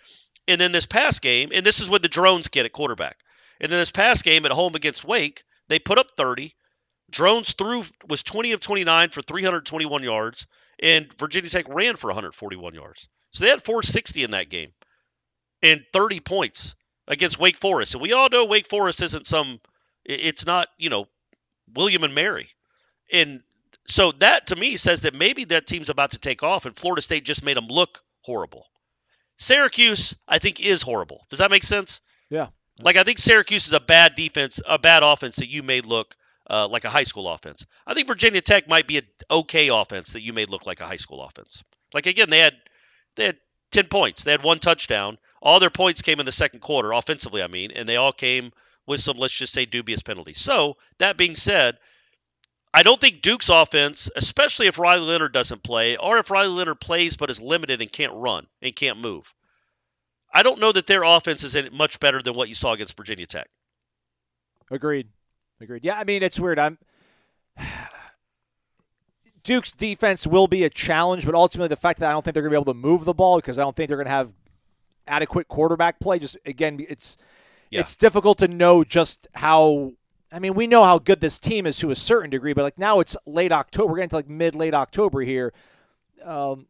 And 0.47 0.61
then 0.61 0.73
this 0.73 0.87
past 0.87 1.23
game, 1.23 1.51
and 1.55 1.65
this 1.65 1.81
is 1.81 1.89
with 1.89 2.03
the 2.03 2.09
drones 2.09 2.49
get 2.49 2.67
at 2.67 2.73
quarterback. 2.73 3.19
And 3.61 3.71
then 3.71 3.79
this 3.79 3.93
past 3.93 4.25
game 4.25 4.47
at 4.47 4.53
home 4.53 4.75
against 4.75 5.05
Wake, 5.05 5.45
they 5.69 5.79
put 5.79 5.99
up 5.99 6.09
30. 6.17 6.55
Drones 7.11 7.53
threw 7.53 7.85
was 8.09 8.23
20 8.23 8.53
of 8.53 8.61
29 8.61 9.11
for 9.11 9.23
321 9.23 10.03
yards, 10.03 10.47
and 10.83 11.13
Virginia 11.19 11.51
Tech 11.51 11.67
ran 11.69 11.97
for 11.97 12.09
141 12.09 12.75
yards. 12.75 13.09
So 13.33 13.45
they 13.45 13.51
had 13.51 13.63
460 13.63 14.25
in 14.25 14.31
that 14.33 14.49
game 14.49 14.73
and 15.63 15.85
30 15.93 16.21
points 16.21 16.75
against 17.07 17.39
Wake 17.39 17.57
Forest. 17.57 17.95
And 17.95 18.03
we 18.03 18.13
all 18.13 18.29
know 18.31 18.45
Wake 18.45 18.69
Forest 18.69 19.03
isn't 19.03 19.27
some, 19.27 19.61
it's 20.05 20.47
not, 20.47 20.69
you 20.79 20.91
know, 20.91 21.07
William 21.75 22.05
and 22.05 22.15
Mary. 22.15 22.49
And 23.13 23.43
so 23.87 24.13
that 24.13 24.49
to 24.49 24.57
me 24.57 24.77
says 24.77 25.03
that 25.03 25.15
maybe 25.15 25.45
that 25.47 25.67
team's 25.67 25.91
about 25.91 26.13
to 26.13 26.19
take 26.19 26.43
off, 26.43 26.67
and 26.67 26.77
Florida 26.77 27.03
State 27.03 27.25
just 27.25 27.45
made 27.45 27.57
them 27.57 27.69
look 27.69 28.03
horrible. 28.23 28.67
Syracuse, 29.37 30.17
I 30.29 30.39
think, 30.39 30.61
is 30.61 30.83
horrible. 30.83 31.27
Does 31.31 31.39
that 31.39 31.51
make 31.51 31.65
sense? 31.65 32.01
Yeah. 32.29 32.49
Like 32.81 32.97
I 32.97 33.03
think 33.03 33.19
Syracuse 33.19 33.67
is 33.67 33.73
a 33.73 33.81
bad 33.81 34.15
defense, 34.15 34.61
a 34.67 34.79
bad 34.79 35.03
offense 35.03 35.37
that 35.37 35.49
you 35.49 35.63
made 35.63 35.87
look 35.87 36.17
uh, 36.51 36.69
like 36.69 36.85
a 36.85 36.91
high 36.91 37.05
school 37.05 37.29
offense. 37.29 37.65
I 37.87 37.95
think 37.95 38.09
Virginia 38.09 38.41
Tech 38.41 38.69
might 38.69 38.87
be 38.87 38.99
an 38.99 39.07
okay 39.31 39.69
offense 39.69 40.13
that 40.13 40.23
you 40.23 40.33
made 40.33 40.51
look 40.51 40.67
like 40.67 40.81
a 40.81 40.87
high 40.87 40.97
school 40.97 41.23
offense. 41.23 41.63
Like 41.95 42.07
again, 42.07 42.29
they 42.29 42.41
had 42.41 42.55
they 43.17 43.27
had 43.27 43.39
ten 43.71 43.87
points, 43.87 44.25
they 44.25 44.33
had 44.33 44.43
one 44.43 44.59
touchdown. 44.59 45.19
All 45.41 45.61
their 45.61 45.71
points 45.71 46.03
came 46.03 46.21
in 46.21 46.27
the 46.27 46.33
second 46.33 46.61
quarter, 46.61 46.93
offensively, 46.93 47.43
I 47.43 47.47
mean, 47.47 47.71
and 47.71 47.89
they 47.89 47.97
all 47.97 48.13
came 48.13 48.53
with 48.87 49.01
some, 49.01 49.17
let's 49.17 49.33
just 49.35 49.53
say, 49.53 49.65
dubious 49.65 50.03
penalties. 50.03 50.39
So 50.39 50.77
that 50.99 51.17
being 51.17 51.35
said, 51.35 51.79
I 52.75 52.83
don't 52.83 53.01
think 53.01 53.23
Duke's 53.23 53.49
offense, 53.49 54.11
especially 54.15 54.67
if 54.67 54.79
Riley 54.79 55.07
Leonard 55.07 55.33
doesn't 55.33 55.63
play, 55.63 55.97
or 55.97 56.19
if 56.19 56.31
Riley 56.31 56.53
Leonard 56.53 56.81
plays 56.81 57.17
but 57.17 57.31
is 57.31 57.41
limited 57.41 57.81
and 57.81 57.91
can't 57.91 58.13
run 58.13 58.47
and 58.61 58.77
can't 58.77 58.99
move, 58.99 59.33
I 60.33 60.43
don't 60.43 60.61
know 60.61 60.73
that 60.73 60.87
their 60.87 61.03
offense 61.03 61.43
is 61.43 61.57
much 61.73 62.01
better 62.01 62.23
than 62.23 62.35
what 62.35 62.49
you 62.49 62.55
saw 62.55 62.73
against 62.73 62.97
Virginia 62.97 63.27
Tech. 63.27 63.49
Agreed. 64.71 65.09
Agreed. 65.61 65.85
Yeah, 65.85 65.99
I 65.99 66.05
mean 66.05 66.23
it's 66.23 66.41
weird. 66.41 66.59
I'm 66.59 66.79
Duke's 69.43 69.73
defense 69.73 70.27
will 70.27 70.47
be 70.47 70.65
a 70.65 70.71
challenge, 70.71 71.25
but 71.25 71.35
ultimately 71.35 71.69
the 71.69 71.77
fact 71.77 71.99
that 72.01 72.09
I 72.09 72.13
don't 72.13 72.25
think 72.25 72.35
they're 72.35 72.43
going 72.43 72.53
to 72.53 72.59
be 72.59 72.63
able 72.63 72.73
to 72.73 72.79
move 72.79 73.05
the 73.05 73.15
ball 73.15 73.37
because 73.37 73.59
I 73.59 73.63
don't 73.63 73.75
think 73.75 73.89
they're 73.89 73.97
going 73.97 74.07
to 74.07 74.11
have 74.11 74.33
adequate 75.07 75.49
quarterback 75.49 75.99
play. 75.99 76.19
Just 76.19 76.37
again, 76.47 76.85
it's 76.89 77.17
yeah. 77.71 77.81
it's 77.81 77.97
difficult 77.97 78.39
to 78.39 78.49
know 78.49 78.85
just 78.85 79.27
how. 79.35 79.93
I 80.33 80.39
mean, 80.39 80.55
we 80.55 80.69
know 80.69 80.85
how 80.85 81.01
good 81.01 81.21
this 81.21 81.41
team 81.41 81.67
is 81.67 81.77
to 81.79 81.91
a 81.91 81.97
certain 81.97 82.31
degree, 82.31 82.53
but 82.53 82.63
like 82.63 82.79
now 82.79 83.01
it's 83.01 83.17
late 83.27 83.51
October. 83.51 83.91
We're 83.91 83.97
getting 83.97 84.11
to 84.11 84.17
like 84.17 84.29
mid 84.29 84.55
late 84.55 84.75
October 84.75 85.23
here. 85.23 85.53
Um, 86.25 86.67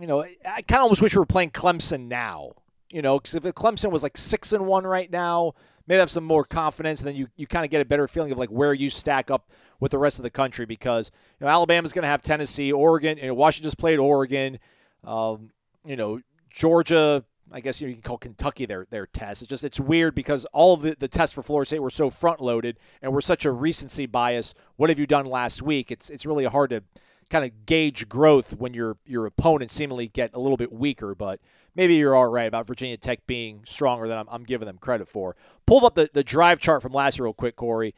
you 0.00 0.08
know, 0.08 0.22
I 0.22 0.62
kind 0.62 0.80
of 0.80 0.84
almost 0.84 1.00
wish 1.00 1.14
we 1.14 1.20
were 1.20 1.26
playing 1.26 1.50
Clemson 1.50 2.08
now. 2.08 2.52
You 2.90 3.02
know, 3.02 3.18
because 3.18 3.34
if 3.34 3.42
Clemson 3.42 3.90
was 3.90 4.02
like 4.02 4.16
six 4.16 4.52
and 4.52 4.66
one 4.66 4.84
right 4.84 5.10
now, 5.10 5.54
maybe 5.86 5.98
have 5.98 6.10
some 6.10 6.24
more 6.24 6.44
confidence, 6.44 7.00
and 7.00 7.08
then 7.08 7.16
you, 7.16 7.28
you 7.36 7.46
kind 7.46 7.64
of 7.64 7.70
get 7.70 7.80
a 7.80 7.84
better 7.84 8.08
feeling 8.08 8.32
of 8.32 8.38
like 8.38 8.48
where 8.48 8.74
you 8.74 8.90
stack 8.90 9.30
up 9.30 9.50
with 9.80 9.92
the 9.92 9.98
rest 9.98 10.18
of 10.18 10.22
the 10.22 10.30
country. 10.30 10.66
Because 10.66 11.10
you 11.40 11.46
know 11.46 11.50
Alabama's 11.50 11.92
going 11.92 12.02
to 12.02 12.08
have 12.08 12.22
Tennessee, 12.22 12.72
Oregon, 12.72 13.18
and 13.18 13.36
Washington 13.36 13.64
just 13.66 13.78
played 13.78 13.98
Oregon. 13.98 14.58
Um, 15.04 15.50
you 15.84 15.96
know, 15.96 16.20
Georgia. 16.50 17.24
I 17.52 17.60
guess 17.60 17.80
you, 17.80 17.86
know, 17.86 17.90
you 17.90 17.94
can 17.96 18.02
call 18.02 18.18
Kentucky 18.18 18.66
their 18.66 18.86
their 18.90 19.06
test. 19.06 19.42
It's 19.42 19.50
just 19.50 19.64
it's 19.64 19.78
weird 19.78 20.14
because 20.14 20.44
all 20.46 20.76
the 20.76 20.96
the 20.98 21.06
tests 21.06 21.34
for 21.34 21.42
Florida 21.42 21.66
State 21.66 21.82
were 21.82 21.90
so 21.90 22.10
front 22.10 22.40
loaded 22.40 22.78
and 23.00 23.12
we're 23.12 23.20
such 23.20 23.44
a 23.44 23.52
recency 23.52 24.06
bias. 24.06 24.54
What 24.76 24.88
have 24.90 24.98
you 24.98 25.06
done 25.06 25.26
last 25.26 25.62
week? 25.62 25.92
It's 25.92 26.10
it's 26.10 26.26
really 26.26 26.46
hard 26.46 26.70
to 26.70 26.82
kind 27.30 27.44
of 27.44 27.66
gauge 27.66 28.08
growth 28.08 28.56
when 28.56 28.74
your 28.74 28.96
your 29.06 29.26
opponents 29.26 29.74
seemingly 29.74 30.08
get 30.08 30.34
a 30.34 30.40
little 30.40 30.56
bit 30.56 30.72
weaker. 30.72 31.14
But 31.14 31.40
maybe 31.74 31.94
you're 31.94 32.14
all 32.14 32.28
right 32.28 32.46
about 32.46 32.66
Virginia 32.66 32.96
Tech 32.96 33.26
being 33.26 33.62
stronger 33.66 34.08
than 34.08 34.18
I'm, 34.18 34.28
I'm 34.30 34.44
giving 34.44 34.66
them 34.66 34.78
credit 34.78 35.08
for. 35.08 35.36
Pulled 35.66 35.84
up 35.84 35.94
the, 35.94 36.08
the 36.12 36.24
drive 36.24 36.60
chart 36.60 36.82
from 36.82 36.92
last 36.92 37.18
year 37.18 37.24
real 37.24 37.34
quick, 37.34 37.56
Corey. 37.56 37.94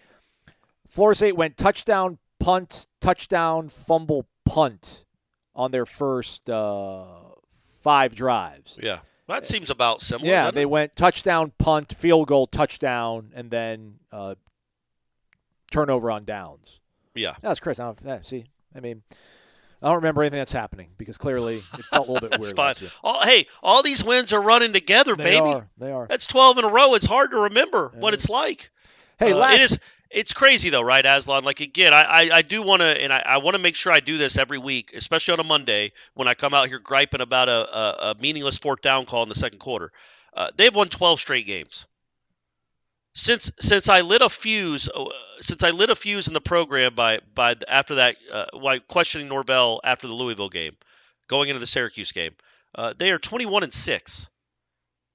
Florida 0.87 1.17
State 1.17 1.37
went 1.37 1.57
touchdown, 1.57 2.19
punt, 2.39 2.87
touchdown, 3.01 3.69
fumble, 3.69 4.27
punt 4.45 5.05
on 5.55 5.71
their 5.71 5.87
first 5.87 6.49
uh, 6.49 7.05
five 7.83 8.15
drives. 8.15 8.79
Yeah. 8.81 9.01
That 9.29 9.45
seems 9.45 9.71
about 9.71 10.01
similar. 10.01 10.31
Yeah, 10.31 10.53
they 10.53 10.63
it? 10.63 10.71
went 10.71 10.95
touchdown, 10.95 11.53
punt, 11.59 11.93
field 11.93 12.29
goal, 12.29 12.47
touchdown, 12.47 13.33
and 13.35 13.51
then 13.51 13.95
uh, 14.13 14.37
turnover 15.73 16.13
on 16.13 16.25
downs. 16.25 16.79
Yeah, 17.15 17.35
that's 17.41 17.59
Chris. 17.59 17.81
I 17.81 17.87
don't. 17.87 17.99
Yeah, 18.05 18.21
see, 18.23 18.45
I 18.77 18.81
mean, 18.81 19.03
I 19.83 19.89
don't 19.89 19.97
remember 19.97 20.23
anything 20.23 20.39
that's 20.39 20.53
happening 20.53 20.89
because 20.97 21.19
clearly 21.19 21.57
it 21.57 21.63
felt 21.63 22.09
a 22.09 22.13
little 22.13 22.29
bit 22.29 22.41
weird. 22.41 22.57
Fine. 22.57 22.75
All, 23.03 23.25
hey, 23.25 23.47
all 23.63 23.83
these 23.83 24.05
wins 24.05 24.33
are 24.33 24.41
running 24.41 24.73
together, 24.73 25.17
they 25.17 25.25
baby. 25.25 25.47
Are. 25.47 25.69
They 25.79 25.93
are. 25.93 26.07
That's 26.07 26.27
12 26.27 26.59
in 26.59 26.65
a 26.65 26.69
row. 26.69 26.95
It's 26.95 27.07
hard 27.07 27.31
to 27.33 27.41
remember 27.43 27.93
what 27.95 28.15
it's 28.15 28.29
like. 28.29 28.71
Hey, 29.19 29.33
uh, 29.33 29.37
last... 29.37 29.55
it 29.55 29.61
is. 29.61 29.79
It's 30.09 30.33
crazy 30.33 30.71
though, 30.71 30.83
right, 30.83 31.05
Aslan? 31.05 31.43
Like 31.43 31.61
again, 31.61 31.93
I 31.93 32.03
I, 32.03 32.37
I 32.37 32.43
do 32.43 32.63
want 32.63 32.81
to, 32.81 32.87
and 32.87 33.13
I, 33.13 33.23
I 33.27 33.37
want 33.39 33.55
to 33.55 33.59
make 33.59 33.75
sure 33.75 33.93
I 33.93 33.99
do 33.99 34.19
this 34.19 34.39
every 34.39 34.57
week, 34.57 34.93
especially 34.95 35.33
on 35.33 35.41
a 35.41 35.45
Monday 35.45 35.93
when 36.15 36.29
I 36.29 36.35
come 36.35 36.55
out 36.55 36.69
here 36.69 36.79
griping 36.79 37.21
about 37.21 37.49
a, 37.49 37.53
a, 37.53 38.11
a 38.11 38.15
meaningless 38.21 38.57
fourth 38.57 38.83
down 38.83 39.05
call 39.05 39.25
in 39.25 39.29
the 39.29 39.35
second 39.35 39.59
quarter. 39.59 39.91
Uh, 40.33 40.49
they've 40.57 40.75
won 40.75 40.89
12 40.89 41.19
straight 41.19 41.47
games 41.47 41.87
since 43.17 43.51
since 43.59 43.89
I 43.89 44.03
lit 44.03 44.23
a 44.23 44.29
fuse 44.29 44.89
uh, 44.89 45.07
since 45.41 45.65
I 45.65 45.71
lit 45.71 45.91
a 45.91 45.97
fuse 45.97 46.29
in 46.29 46.35
the 46.35 46.41
program 46.41 46.95
by 46.95 47.21
by 47.35 47.57
after 47.67 47.97
that 47.97 48.17
uh, 48.33 48.47
while 48.53 48.79
questioning 48.81 49.29
Norvell 49.29 49.81
after 49.83 50.07
the 50.07 50.13
Louisville 50.13 50.51
game, 50.51 50.77
going 51.27 51.49
into 51.49 51.59
the 51.59 51.67
Syracuse 51.67 52.13
game, 52.13 52.35
uh, 52.75 52.93
they 52.97 53.11
are 53.11 53.19
21 53.19 53.65
and 53.65 53.73
six, 53.73 54.29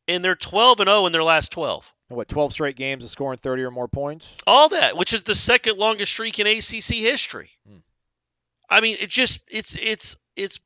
and 0.08 0.24
they're 0.24 0.36
12 0.36 0.80
and 0.82 0.88
0 0.90 1.06
in 1.06 1.12
their 1.12 1.24
last 1.24 1.52
12. 1.52 1.94
What 2.10 2.28
12 2.28 2.52
straight 2.52 2.76
games 2.76 3.06
of 3.06 3.10
scoring 3.10 3.38
30 3.38 3.64
or 3.64 3.72
more 3.72 3.88
points? 3.88 4.36
All 4.46 4.70
that, 4.70 4.98
which 4.98 5.14
is 5.14 5.24
the 5.24 5.36
second 5.36 5.78
longest 5.78 6.12
streak 6.12 6.40
in 6.40 6.48
ACC 6.48 6.96
history. 6.96 7.52
Hmm. 7.66 7.78
I 8.70 8.82
mean, 8.82 8.98
it 9.00 9.10
just 9.10 9.48
it's 9.52 9.76
it's 9.76 10.16
it's 10.36 10.60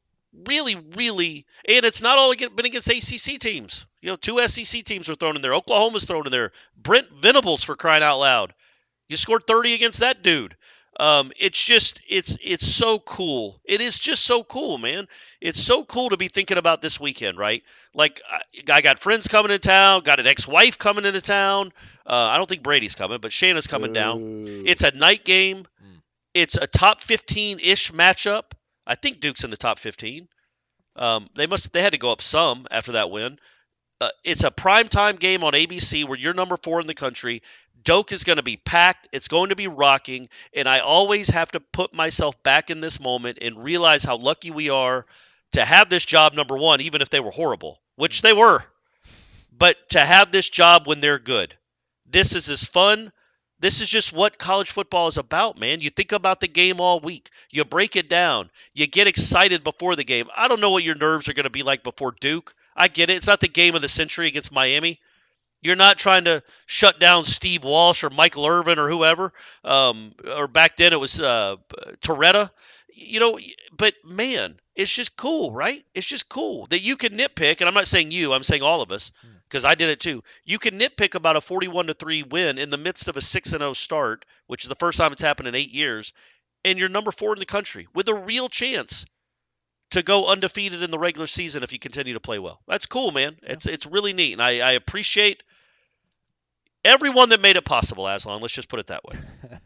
really, 0.47 0.75
really, 0.95 1.45
and 1.67 1.85
it's 1.85 2.01
not 2.01 2.17
all 2.17 2.33
been 2.35 2.65
against 2.65 2.89
ACC 2.89 3.39
teams. 3.39 3.85
You 4.01 4.11
know, 4.11 4.15
two 4.15 4.45
SEC 4.47 4.83
teams 4.83 5.09
were 5.09 5.15
thrown 5.15 5.35
in 5.35 5.41
there. 5.41 5.53
Oklahoma's 5.53 6.05
thrown 6.05 6.25
in 6.25 6.31
there. 6.31 6.51
Brent 6.77 7.07
Venables 7.21 7.63
for 7.63 7.75
crying 7.75 8.03
out 8.03 8.19
loud. 8.19 8.53
You 9.09 9.17
scored 9.17 9.47
30 9.47 9.73
against 9.73 9.99
that 9.99 10.23
dude. 10.23 10.55
Um, 10.97 11.33
it's 11.37 11.61
just 11.61 11.99
it's 12.07 12.37
it's 12.41 12.65
so 12.65 12.99
cool. 12.99 13.59
It 13.65 13.81
is 13.81 13.99
just 13.99 14.23
so 14.23 14.43
cool, 14.43 14.77
man. 14.77 15.07
It's 15.41 15.59
so 15.59 15.83
cool 15.83 16.09
to 16.09 16.17
be 16.17 16.29
thinking 16.29 16.57
about 16.57 16.81
this 16.81 16.99
weekend, 16.99 17.37
right? 17.37 17.63
Like 17.93 18.21
I, 18.29 18.77
I 18.77 18.81
got 18.81 18.99
friends 18.99 19.27
coming 19.27 19.49
to 19.49 19.59
town, 19.59 20.03
got 20.03 20.21
an 20.21 20.27
ex-wife 20.27 20.77
coming 20.77 21.03
into 21.03 21.19
town. 21.19 21.73
Uh, 22.05 22.13
I 22.31 22.37
don't 22.37 22.47
think 22.47 22.63
Brady's 22.63 22.95
coming, 22.95 23.19
but 23.19 23.33
Shana's 23.33 23.67
coming 23.67 23.91
Ooh. 23.91 23.93
down. 23.93 24.43
It's 24.65 24.83
a 24.83 24.91
night 24.91 25.25
game. 25.25 25.65
Mm. 25.83 25.99
It's 26.33 26.55
a 26.55 26.67
top 26.67 27.01
15-ish 27.01 27.91
matchup. 27.91 28.43
I 28.85 28.95
think 28.95 29.19
Duke's 29.19 29.43
in 29.43 29.49
the 29.49 29.57
top 29.57 29.79
15. 29.79 30.27
Um, 30.95 31.29
they 31.35 31.47
must 31.47 31.73
they 31.73 31.81
had 31.81 31.91
to 31.91 31.97
go 31.97 32.11
up 32.11 32.21
some 32.21 32.67
after 32.71 32.93
that 32.93 33.11
win. 33.11 33.37
Uh, 33.99 34.09
it's 34.23 34.43
a 34.43 34.51
primetime 34.51 35.19
game 35.19 35.43
on 35.43 35.53
ABC 35.53 36.05
where 36.05 36.17
you're 36.17 36.33
number 36.33 36.57
four 36.57 36.81
in 36.81 36.87
the 36.87 36.93
country. 36.93 37.41
Doak 37.83 38.11
is 38.11 38.23
going 38.23 38.37
to 38.37 38.43
be 38.43 38.57
packed. 38.57 39.07
It's 39.11 39.27
going 39.27 39.49
to 39.49 39.55
be 39.55 39.67
rocking. 39.67 40.27
And 40.53 40.67
I 40.67 40.79
always 40.79 41.29
have 41.29 41.51
to 41.51 41.59
put 41.59 41.93
myself 41.93 42.41
back 42.43 42.69
in 42.69 42.81
this 42.81 42.99
moment 42.99 43.39
and 43.41 43.63
realize 43.63 44.03
how 44.03 44.17
lucky 44.17 44.51
we 44.51 44.69
are 44.69 45.05
to 45.53 45.63
have 45.63 45.89
this 45.89 46.03
job, 46.03 46.33
number 46.33 46.57
one, 46.57 46.81
even 46.81 47.01
if 47.01 47.09
they 47.09 47.19
were 47.19 47.31
horrible, 47.31 47.79
which 47.95 48.21
they 48.21 48.33
were. 48.33 48.59
But 49.57 49.77
to 49.91 49.99
have 49.99 50.31
this 50.31 50.49
job 50.49 50.87
when 50.87 50.99
they're 50.99 51.19
good. 51.19 51.55
This 52.05 52.35
is 52.35 52.49
as 52.49 52.63
fun 52.63 53.11
this 53.59 53.81
is 53.81 53.89
just 53.89 54.13
what 54.13 54.37
college 54.37 54.71
football 54.71 55.07
is 55.07 55.17
about, 55.17 55.59
man. 55.59 55.79
You 55.79 55.89
think 55.89 56.11
about 56.11 56.39
the 56.39 56.47
game 56.47 56.81
all 56.81 56.99
week. 56.99 57.29
You 57.49 57.63
break 57.63 57.95
it 57.95 58.09
down. 58.09 58.49
You 58.73 58.85
get 58.87 59.07
excited 59.07 59.63
before 59.63 59.95
the 59.95 60.03
game. 60.03 60.27
I 60.35 60.47
don't 60.47 60.59
know 60.61 60.71
what 60.71 60.83
your 60.83 60.95
nerves 60.95 61.29
are 61.29 61.33
going 61.33 61.45
to 61.45 61.49
be 61.49 61.63
like 61.63 61.83
before 61.83 62.13
Duke. 62.19 62.53
I 62.75 62.89
get 62.89 63.09
it. 63.09 63.15
It's 63.15 63.27
not 63.27 63.39
the 63.39 63.47
game 63.47 63.75
of 63.75 63.81
the 63.81 63.87
century 63.87 64.27
against 64.27 64.51
Miami. 64.51 64.99
You're 65.61 65.75
not 65.75 65.97
trying 65.97 66.25
to 66.25 66.43
shut 66.65 66.99
down 66.99 67.23
Steve 67.23 67.63
Walsh 67.63 68.03
or 68.03 68.09
Michael 68.09 68.45
Irvin 68.45 68.77
or 68.77 68.89
whoever. 68.89 69.33
Um, 69.63 70.13
or 70.35 70.47
back 70.47 70.77
then 70.77 70.93
it 70.93 70.99
was 70.99 71.19
uh, 71.19 71.55
Torretta. 72.01 72.51
You 72.97 73.19
know, 73.19 73.37
but 73.75 73.93
man, 74.05 74.57
it's 74.73 74.93
just 74.93 75.17
cool, 75.17 75.51
right? 75.51 75.83
It's 75.93 76.07
just 76.07 76.29
cool 76.29 76.65
that 76.67 76.79
you 76.79 76.95
can 76.95 77.17
nitpick, 77.17 77.59
and 77.59 77.67
I'm 77.67 77.73
not 77.73 77.87
saying 77.87 78.11
you, 78.11 78.31
I'm 78.31 78.43
saying 78.43 78.61
all 78.61 78.81
of 78.81 78.91
us, 78.93 79.11
hmm. 79.21 79.33
because 79.43 79.65
I 79.65 79.75
did 79.75 79.89
it 79.89 79.99
too. 79.99 80.23
You 80.45 80.59
can 80.59 80.79
nitpick 80.79 81.13
about 81.13 81.35
a 81.35 81.41
41 81.41 81.87
to 81.87 81.93
three 81.93 82.23
win 82.23 82.57
in 82.57 82.69
the 82.69 82.77
midst 82.77 83.09
of 83.09 83.17
a 83.17 83.21
six 83.21 83.51
and 83.51 83.59
zero 83.59 83.71
oh 83.71 83.73
start, 83.73 84.23
which 84.47 84.63
is 84.63 84.69
the 84.69 84.75
first 84.75 84.97
time 84.97 85.11
it's 85.11 85.21
happened 85.21 85.49
in 85.49 85.55
eight 85.55 85.71
years, 85.71 86.13
and 86.63 86.79
you're 86.79 86.89
number 86.89 87.11
four 87.11 87.33
in 87.33 87.39
the 87.39 87.45
country 87.45 87.87
with 87.93 88.07
a 88.07 88.13
real 88.13 88.47
chance 88.47 89.05
to 89.91 90.01
go 90.01 90.27
undefeated 90.27 90.81
in 90.81 90.91
the 90.91 90.99
regular 90.99 91.27
season 91.27 91.63
if 91.63 91.73
you 91.73 91.79
continue 91.79 92.13
to 92.13 92.19
play 92.19 92.39
well. 92.39 92.61
That's 92.67 92.85
cool, 92.85 93.11
man. 93.11 93.35
Yeah. 93.43 93.53
It's 93.53 93.65
it's 93.65 93.85
really 93.85 94.13
neat, 94.13 94.33
and 94.33 94.41
I, 94.41 94.59
I 94.59 94.71
appreciate 94.71 95.43
everyone 96.83 97.29
that 97.29 97.41
made 97.41 97.57
it 97.57 97.65
possible. 97.65 98.07
Aslan, 98.07 98.41
let's 98.41 98.53
just 98.53 98.69
put 98.69 98.79
it 98.79 98.87
that 98.87 99.03
way. 99.03 99.17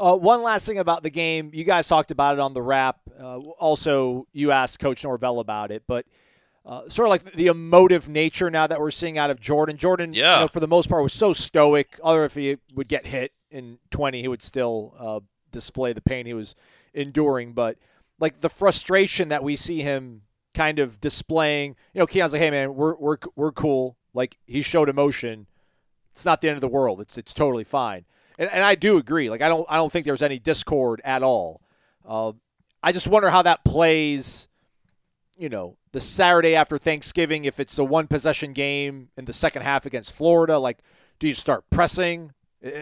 Uh, 0.00 0.16
one 0.16 0.42
last 0.42 0.66
thing 0.66 0.78
about 0.78 1.02
the 1.02 1.10
game. 1.10 1.50
You 1.52 1.62
guys 1.64 1.86
talked 1.86 2.10
about 2.10 2.34
it 2.34 2.40
on 2.40 2.54
the 2.54 2.62
wrap. 2.62 3.00
Uh, 3.20 3.38
also, 3.58 4.26
you 4.32 4.50
asked 4.50 4.78
Coach 4.78 5.04
Norvell 5.04 5.40
about 5.40 5.70
it, 5.70 5.82
but 5.86 6.06
uh, 6.64 6.88
sort 6.88 7.06
of 7.06 7.10
like 7.10 7.22
the 7.34 7.48
emotive 7.48 8.08
nature 8.08 8.50
now 8.50 8.66
that 8.66 8.80
we're 8.80 8.90
seeing 8.90 9.18
out 9.18 9.28
of 9.30 9.38
Jordan. 9.40 9.76
Jordan, 9.76 10.12
Yeah. 10.14 10.36
you 10.36 10.40
know, 10.44 10.48
for 10.48 10.60
the 10.60 10.68
most 10.68 10.88
part, 10.88 11.02
was 11.02 11.12
so 11.12 11.32
stoic. 11.34 11.98
Other 12.02 12.24
if 12.24 12.34
he 12.34 12.56
would 12.74 12.88
get 12.88 13.06
hit 13.06 13.32
in 13.50 13.78
20, 13.90 14.22
he 14.22 14.28
would 14.28 14.42
still 14.42 14.94
uh, 14.98 15.20
display 15.52 15.92
the 15.92 16.00
pain 16.00 16.24
he 16.24 16.34
was 16.34 16.54
enduring. 16.94 17.52
But 17.52 17.76
like 18.18 18.40
the 18.40 18.48
frustration 18.48 19.28
that 19.28 19.42
we 19.42 19.54
see 19.54 19.82
him 19.82 20.22
kind 20.54 20.78
of 20.78 20.98
displaying, 21.00 21.76
you 21.92 21.98
know, 21.98 22.06
Keon's 22.06 22.32
like, 22.32 22.40
"Hey, 22.40 22.50
man, 22.50 22.74
we're 22.74 22.94
we're 22.96 23.18
we're 23.36 23.52
cool." 23.52 23.96
Like 24.14 24.38
he 24.46 24.62
showed 24.62 24.88
emotion. 24.88 25.46
It's 26.12 26.24
not 26.24 26.40
the 26.40 26.48
end 26.48 26.56
of 26.56 26.60
the 26.62 26.68
world. 26.68 27.00
It's 27.02 27.18
it's 27.18 27.34
totally 27.34 27.64
fine. 27.64 28.04
And, 28.40 28.50
and 28.50 28.64
I 28.64 28.74
do 28.74 28.96
agree. 28.96 29.30
Like 29.30 29.42
I 29.42 29.48
don't 29.48 29.66
I 29.68 29.76
don't 29.76 29.92
think 29.92 30.06
there's 30.06 30.22
any 30.22 30.40
discord 30.40 31.00
at 31.04 31.22
all. 31.22 31.60
Uh, 32.04 32.32
I 32.82 32.90
just 32.90 33.06
wonder 33.06 33.30
how 33.30 33.42
that 33.42 33.62
plays. 33.64 34.48
You 35.36 35.48
know, 35.48 35.76
the 35.92 36.00
Saturday 36.00 36.54
after 36.54 36.76
Thanksgiving, 36.76 37.44
if 37.44 37.60
it's 37.60 37.78
a 37.78 37.84
one 37.84 38.06
possession 38.08 38.52
game 38.52 39.08
in 39.16 39.24
the 39.26 39.32
second 39.32 39.62
half 39.62 39.86
against 39.86 40.12
Florida, 40.12 40.58
like, 40.58 40.78
do 41.18 41.28
you 41.28 41.34
start 41.34 41.64
pressing, 41.70 42.32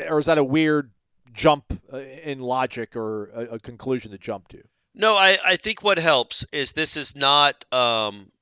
or 0.08 0.18
is 0.18 0.26
that 0.26 0.38
a 0.38 0.44
weird 0.44 0.90
jump 1.32 1.80
uh, 1.92 1.98
in 1.98 2.40
logic 2.40 2.96
or 2.96 3.26
a, 3.26 3.40
a 3.54 3.58
conclusion 3.60 4.10
to 4.10 4.18
jump 4.18 4.48
to? 4.48 4.62
No, 4.94 5.16
I, 5.16 5.38
I 5.44 5.56
think 5.56 5.84
what 5.84 5.98
helps 5.98 6.44
is 6.50 6.72
this 6.72 6.96
is 6.96 7.14
not 7.14 7.64
um, 7.72 8.32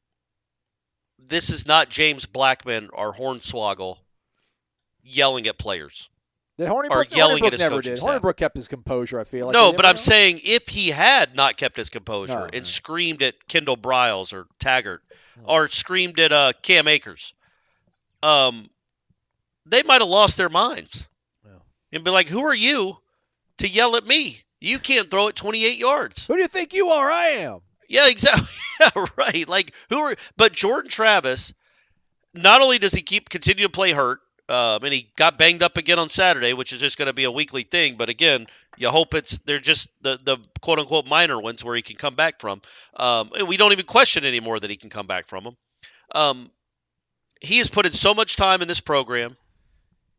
this 1.18 1.50
is 1.50 1.66
not 1.66 1.90
James 1.90 2.24
Blackman 2.24 2.88
or 2.92 3.12
Hornibrook 3.12 3.98
yelling 5.02 5.46
at 5.46 5.58
players. 5.58 6.08
Did 6.58 6.68
Hornibrook, 6.68 7.14
yelling 7.14 7.42
Hornibrook 7.42 7.46
at 7.48 7.52
his 7.52 7.62
never 7.62 7.82
did. 7.82 7.98
staff. 7.98 8.08
Hornibrook 8.22 8.36
kept 8.36 8.56
his 8.56 8.66
composure. 8.68 9.20
I 9.20 9.24
feel 9.24 9.46
like. 9.46 9.52
no, 9.54 9.72
but 9.74 9.84
I'm 9.84 9.96
saying 9.98 10.40
if 10.42 10.68
he 10.68 10.88
had 10.88 11.36
not 11.36 11.56
kept 11.58 11.76
his 11.76 11.90
composure 11.90 12.32
No, 12.34 12.44
and 12.44 12.54
no. 12.54 12.62
screamed 12.62 13.22
at 13.22 13.46
Kendall 13.46 13.76
Briles 13.76 14.32
or 14.32 14.46
Taggart 14.58 15.02
Hmm. 15.34 15.42
or 15.50 15.68
screamed 15.68 16.18
at 16.18 16.32
uh, 16.32 16.52
Cam 16.62 16.88
Akers, 16.88 17.34
um, 18.22 18.70
they 19.66 19.82
might 19.82 20.00
have 20.00 20.08
lost 20.08 20.36
their 20.38 20.48
minds 20.48 21.06
Yeah. 21.44 21.50
and 21.92 22.04
be 22.04 22.10
like, 22.10 22.28
"Who 22.28 22.40
are 22.44 22.54
you 22.54 22.96
to 23.58 23.68
yell 23.68 23.96
at 23.96 24.06
me? 24.06 24.40
You 24.60 24.78
can't 24.78 25.10
throw 25.10 25.28
it 25.28 25.36
28 25.36 25.78
yards." 25.78 26.26
Who 26.26 26.34
do 26.36 26.40
you 26.40 26.48
think 26.48 26.72
you 26.72 26.88
are? 26.88 27.10
I 27.10 27.26
am. 27.40 27.60
Yeah, 27.88 28.06
exactly. 28.08 28.46
Yeah, 28.80 29.04
right. 29.16 29.48
Like 29.48 29.74
who 29.90 29.98
are? 29.98 30.16
But 30.36 30.52
Jordan 30.52 30.90
Travis, 30.90 31.52
not 32.34 32.62
only 32.62 32.78
does 32.78 32.92
he 32.94 33.02
keep 33.02 33.28
continue 33.28 33.64
to 33.64 33.70
play 33.72 33.92
hurt, 33.92 34.20
um, 34.48 34.84
and 34.84 34.92
he 34.92 35.10
got 35.16 35.38
banged 35.38 35.62
up 35.62 35.76
again 35.76 35.98
on 35.98 36.08
Saturday, 36.08 36.52
which 36.52 36.72
is 36.72 36.78
just 36.78 36.96
going 36.96 37.06
to 37.06 37.12
be 37.12 37.24
a 37.24 37.30
weekly 37.30 37.64
thing. 37.64 37.96
But 37.96 38.08
again, 38.08 38.46
you 38.76 38.88
hope 38.90 39.14
it's 39.14 39.38
they're 39.38 39.58
just 39.58 39.90
the 40.02 40.18
the 40.22 40.38
quote 40.60 40.78
unquote 40.78 41.06
minor 41.06 41.40
ones 41.40 41.64
where 41.64 41.74
he 41.74 41.82
can 41.82 41.96
come 41.96 42.14
back 42.14 42.40
from. 42.40 42.62
Um, 42.94 43.30
we 43.46 43.56
don't 43.56 43.72
even 43.72 43.86
question 43.86 44.24
anymore 44.24 44.60
that 44.60 44.70
he 44.70 44.76
can 44.76 44.90
come 44.90 45.08
back 45.08 45.26
from 45.26 45.44
them. 45.44 45.56
Um, 46.14 46.50
he 47.40 47.58
has 47.58 47.68
put 47.68 47.86
in 47.86 47.92
so 47.92 48.14
much 48.14 48.36
time 48.36 48.62
in 48.62 48.68
this 48.68 48.80
program. 48.80 49.36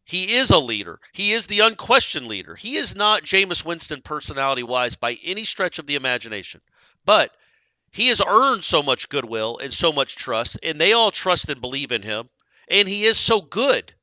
He 0.03 0.36
is 0.36 0.51
a 0.51 0.59
leader. 0.59 0.99
He 1.13 1.34
is 1.34 1.47
the 1.47 1.61
unquestioned 1.61 2.28
leader. 2.28 2.55
He 2.55 2.75
is 2.75 2.95
not 2.95 3.23
Jameis 3.23 3.63
Winston 3.65 4.01
personality 4.01 4.63
wise 4.63 4.95
by 4.95 5.17
any 5.23 5.43
stretch 5.43 5.80
of 5.80 5.88
the 5.88 5.95
imagination. 5.95 6.61
But 7.05 7.36
he 7.91 8.07
has 8.07 8.21
earned 8.25 8.63
so 8.63 8.84
much 8.84 9.09
goodwill 9.09 9.57
and 9.57 9.73
so 9.73 9.91
much 9.91 10.15
trust, 10.15 10.59
and 10.63 10.80
they 10.80 10.93
all 10.93 11.11
trust 11.11 11.49
and 11.49 11.59
believe 11.61 11.91
in 11.91 12.03
him. 12.03 12.30
And 12.69 12.88
he 12.88 13.03
is 13.03 13.17
so 13.17 13.41
good 13.41 13.93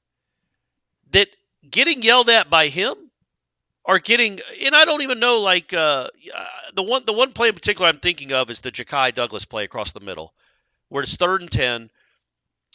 that 1.15 1.29
getting 1.69 2.03
yelled 2.03 2.29
at 2.29 2.51
by 2.51 2.69
him 2.69 2.95
or 3.85 3.99
getting 3.99 4.41
and 4.65 4.75
I 4.75 4.85
don't 4.85 5.03
even 5.03 5.21
know 5.21 5.41
like 5.41 5.73
uh, 5.73 6.09
the 6.75 6.83
one 6.83 7.05
the 7.07 7.13
one 7.13 7.33
play 7.33 7.49
in 7.49 7.55
particular 7.55 7.89
I'm 7.89 8.01
thinking 8.01 8.33
of 8.33 8.51
is 8.51 8.61
the 8.61 8.73
Ja'Khi 8.73 9.15
Douglas 9.15 9.45
play 9.45 9.65
across 9.65 9.93
the 9.93 10.01
middle, 10.01 10.35
where 10.89 11.03
it's 11.03 11.17
third 11.17 11.41
and 11.41 11.51
ten. 11.51 11.91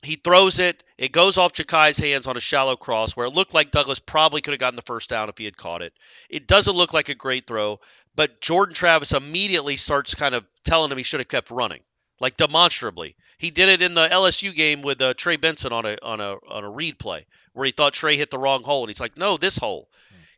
He 0.02 0.16
throws 0.16 0.60
it. 0.60 0.82
It 0.98 1.12
goes 1.12 1.38
off 1.38 1.52
Ja'Khi's 1.54 1.98
hands 1.98 2.26
on 2.26 2.38
a 2.38 2.42
shallow 2.42 2.78
cross 2.78 3.18
where 3.18 3.26
it 3.26 3.34
looked 3.34 3.54
like 3.54 3.72
Douglas 3.72 4.00
probably 4.00 4.40
could 4.40 4.54
have 4.54 4.60
gotten 4.60 4.78
the 4.78 4.82
first 4.82 5.10
down 5.10 5.28
if 5.28 5.38
he 5.38 5.44
had 5.44 5.58
caught 5.58 5.82
it. 5.82 5.94
It 6.30 6.48
doesn't 6.48 6.76
look 6.76 6.94
like 6.94 7.10
a 7.10 7.16
great 7.16 7.46
throw, 7.46 7.82
but 8.16 8.40
Jordan 8.40 8.76
Travis 8.76 9.12
immediately 9.12 9.76
starts 9.76 10.16
kind 10.16 10.36
of 10.36 10.46
telling 10.64 10.90
him 10.90 10.98
he 10.98 11.04
should 11.04 11.20
have 11.20 11.28
kept 11.28 11.52
running, 11.52 11.82
like 12.22 12.38
demonstrably. 12.38 13.18
He 13.38 13.52
did 13.52 13.68
it 13.68 13.82
in 13.82 13.94
the 13.94 14.08
LSU 14.08 14.56
game 14.56 14.82
with 14.82 15.02
uh, 15.02 15.14
Trey 15.16 15.36
Benson 15.36 15.74
on 15.74 15.86
a 15.86 15.98
on 16.02 16.22
a 16.22 16.38
on 16.48 16.64
a 16.64 16.70
read 16.70 16.98
play 16.98 17.26
where 17.54 17.66
he 17.66 17.72
thought 17.72 17.94
Trey 17.94 18.18
hit 18.18 18.30
the 18.30 18.38
wrong 18.38 18.64
hole, 18.64 18.84
and 18.84 18.90
he's 18.90 19.02
like, 19.02 19.18
"No, 19.18 19.38
this 19.38 19.58
hole." 19.58 19.90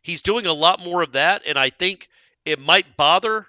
He's 0.02 0.22
doing 0.22 0.46
a 0.46 0.52
lot 0.52 0.80
more 0.80 1.02
of 1.02 1.12
that, 1.12 1.42
and 1.46 1.58
I 1.58 1.70
think 1.70 2.08
it 2.44 2.58
might 2.58 2.96
bother 2.96 3.46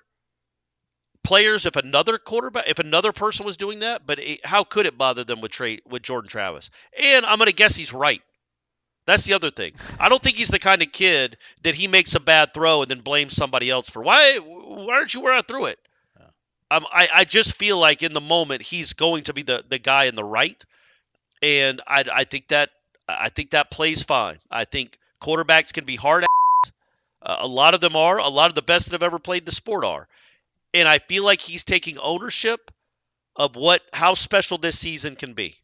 players 1.23 1.65
if 1.65 1.75
another 1.75 2.17
quarterback, 2.17 2.65
if 2.67 2.79
another 2.79 3.11
person 3.11 3.45
was 3.45 3.57
doing 3.57 3.79
that. 3.79 4.05
But 4.05 4.19
it, 4.19 4.45
how 4.45 4.63
could 4.63 4.85
it 4.85 4.97
bother 4.97 5.23
them 5.23 5.41
with 5.41 5.51
Trey 5.51 5.79
with 5.87 6.03
Jordan 6.03 6.29
Travis? 6.29 6.69
And 7.01 7.25
I'm 7.25 7.37
going 7.37 7.49
to 7.49 7.55
guess 7.55 7.75
he's 7.75 7.93
right. 7.93 8.21
That's 9.05 9.25
the 9.25 9.33
other 9.33 9.49
thing. 9.49 9.73
I 9.99 10.07
don't 10.09 10.21
think 10.21 10.37
he's 10.37 10.49
the 10.49 10.59
kind 10.59 10.81
of 10.81 10.91
kid 10.91 11.37
that 11.63 11.75
he 11.75 11.87
makes 11.87 12.15
a 12.15 12.19
bad 12.19 12.53
throw 12.53 12.83
and 12.83 12.91
then 12.91 13.01
blames 13.01 13.33
somebody 13.33 13.69
else 13.69 13.89
for 13.89 14.01
why 14.01 14.37
why 14.37 14.95
aren't 14.95 15.13
you 15.13 15.21
where 15.21 15.33
I 15.33 15.41
threw 15.41 15.65
it. 15.65 15.79
Um, 16.71 16.87
I, 16.91 17.07
I 17.13 17.23
just 17.23 17.55
feel 17.55 17.77
like 17.77 18.01
in 18.01 18.13
the 18.13 18.21
moment 18.21 18.63
he's 18.63 18.93
going 18.93 19.25
to 19.25 19.33
be 19.33 19.43
the, 19.43 19.63
the 19.67 19.77
guy 19.77 20.05
in 20.05 20.15
the 20.15 20.23
right, 20.23 20.63
and 21.43 21.81
I, 21.85 22.03
I 22.11 22.23
think 22.23 22.47
that 22.47 22.71
I 23.07 23.29
think 23.29 23.51
that 23.51 23.71
plays 23.71 24.03
fine. 24.03 24.39
I 24.49 24.65
think 24.65 24.97
quarterbacks 25.21 25.73
can 25.73 25.85
be 25.85 25.95
hard. 25.95 26.25
Uh, 27.21 27.37
a 27.39 27.47
lot 27.47 27.73
of 27.73 27.81
them 27.81 27.95
are. 27.95 28.17
A 28.19 28.27
lot 28.27 28.49
of 28.49 28.55
the 28.55 28.61
best 28.61 28.87
that 28.87 28.93
have 28.93 29.03
ever 29.03 29.19
played 29.19 29.45
the 29.45 29.51
sport 29.51 29.85
are, 29.85 30.07
and 30.73 30.87
I 30.87 30.99
feel 30.99 31.23
like 31.23 31.41
he's 31.41 31.63
taking 31.63 31.97
ownership 31.97 32.71
of 33.35 33.55
what 33.55 33.81
how 33.93 34.13
special 34.13 34.57
this 34.57 34.77
season 34.77 35.15
can 35.15 35.33
be. 35.33 35.55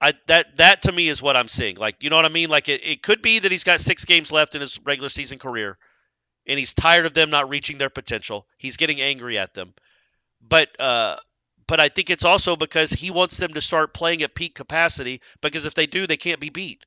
I 0.00 0.14
that 0.26 0.56
that 0.58 0.82
to 0.82 0.92
me 0.92 1.08
is 1.08 1.22
what 1.22 1.36
I'm 1.36 1.48
seeing. 1.48 1.76
Like 1.76 2.02
you 2.02 2.10
know 2.10 2.16
what 2.16 2.24
I 2.24 2.30
mean? 2.30 2.50
Like 2.50 2.68
it, 2.68 2.84
it 2.84 3.02
could 3.02 3.22
be 3.22 3.40
that 3.40 3.50
he's 3.52 3.64
got 3.64 3.80
six 3.80 4.04
games 4.04 4.30
left 4.30 4.54
in 4.54 4.60
his 4.60 4.78
regular 4.84 5.08
season 5.08 5.38
career, 5.38 5.76
and 6.46 6.58
he's 6.58 6.74
tired 6.74 7.06
of 7.06 7.14
them 7.14 7.30
not 7.30 7.48
reaching 7.48 7.78
their 7.78 7.90
potential. 7.90 8.46
He's 8.58 8.76
getting 8.76 9.00
angry 9.00 9.38
at 9.38 9.54
them, 9.54 9.74
but 10.46 10.80
uh, 10.80 11.16
but 11.68 11.78
I 11.78 11.90
think 11.90 12.08
it's 12.08 12.24
also 12.24 12.56
because 12.56 12.90
he 12.90 13.10
wants 13.10 13.36
them 13.36 13.54
to 13.54 13.60
start 13.60 13.92
playing 13.92 14.22
at 14.22 14.34
peak 14.34 14.54
capacity. 14.54 15.20
Because 15.42 15.66
if 15.66 15.74
they 15.74 15.86
do, 15.86 16.06
they 16.06 16.16
can't 16.16 16.40
be 16.40 16.48
beat. 16.48 16.84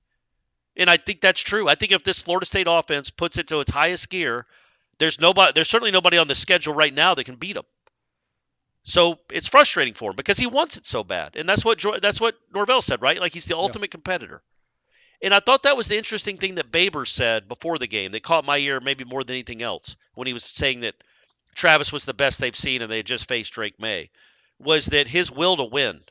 And 0.75 0.89
I 0.89 0.97
think 0.97 1.21
that's 1.21 1.39
true. 1.39 1.69
I 1.69 1.75
think 1.75 1.91
if 1.91 2.03
this 2.03 2.21
Florida 2.21 2.45
State 2.45 2.67
offense 2.67 3.11
puts 3.11 3.37
it 3.37 3.47
to 3.49 3.59
its 3.59 3.71
highest 3.71 4.09
gear, 4.09 4.47
there's 4.97 5.21
nobody. 5.21 5.51
There's 5.53 5.69
certainly 5.69 5.91
nobody 5.91 6.17
on 6.17 6.27
the 6.27 6.35
schedule 6.35 6.73
right 6.73 6.93
now 6.93 7.13
that 7.13 7.25
can 7.25 7.35
beat 7.35 7.53
them. 7.53 7.65
So 8.83 9.19
it's 9.31 9.47
frustrating 9.47 9.93
for 9.93 10.09
him 10.09 10.15
because 10.15 10.39
he 10.39 10.47
wants 10.47 10.77
it 10.77 10.85
so 10.85 11.03
bad, 11.03 11.35
and 11.35 11.47
that's 11.47 11.63
what 11.63 11.79
that's 12.01 12.19
what 12.19 12.35
Norvell 12.51 12.81
said, 12.81 13.01
right? 13.01 13.19
Like 13.19 13.33
he's 13.33 13.45
the 13.45 13.57
ultimate 13.57 13.91
competitor. 13.91 14.41
And 15.21 15.35
I 15.35 15.39
thought 15.39 15.63
that 15.63 15.77
was 15.77 15.87
the 15.87 15.97
interesting 15.97 16.37
thing 16.37 16.55
that 16.55 16.71
Baber 16.71 17.05
said 17.05 17.47
before 17.47 17.77
the 17.77 17.85
game 17.85 18.13
that 18.13 18.23
caught 18.23 18.43
my 18.43 18.57
ear 18.57 18.79
maybe 18.79 19.03
more 19.03 19.23
than 19.23 19.35
anything 19.35 19.61
else 19.61 19.95
when 20.15 20.25
he 20.25 20.33
was 20.33 20.43
saying 20.43 20.79
that 20.79 20.95
Travis 21.53 21.93
was 21.93 22.05
the 22.05 22.13
best 22.15 22.39
they've 22.39 22.55
seen 22.55 22.81
and 22.81 22.91
they 22.91 22.97
had 22.97 23.05
just 23.05 23.27
faced 23.27 23.53
Drake 23.53 23.79
Maye 23.79 24.09
was 24.63 24.87
that 24.87 25.07
his 25.07 25.31
will 25.31 25.57
to 25.57 25.63
win 25.63 26.01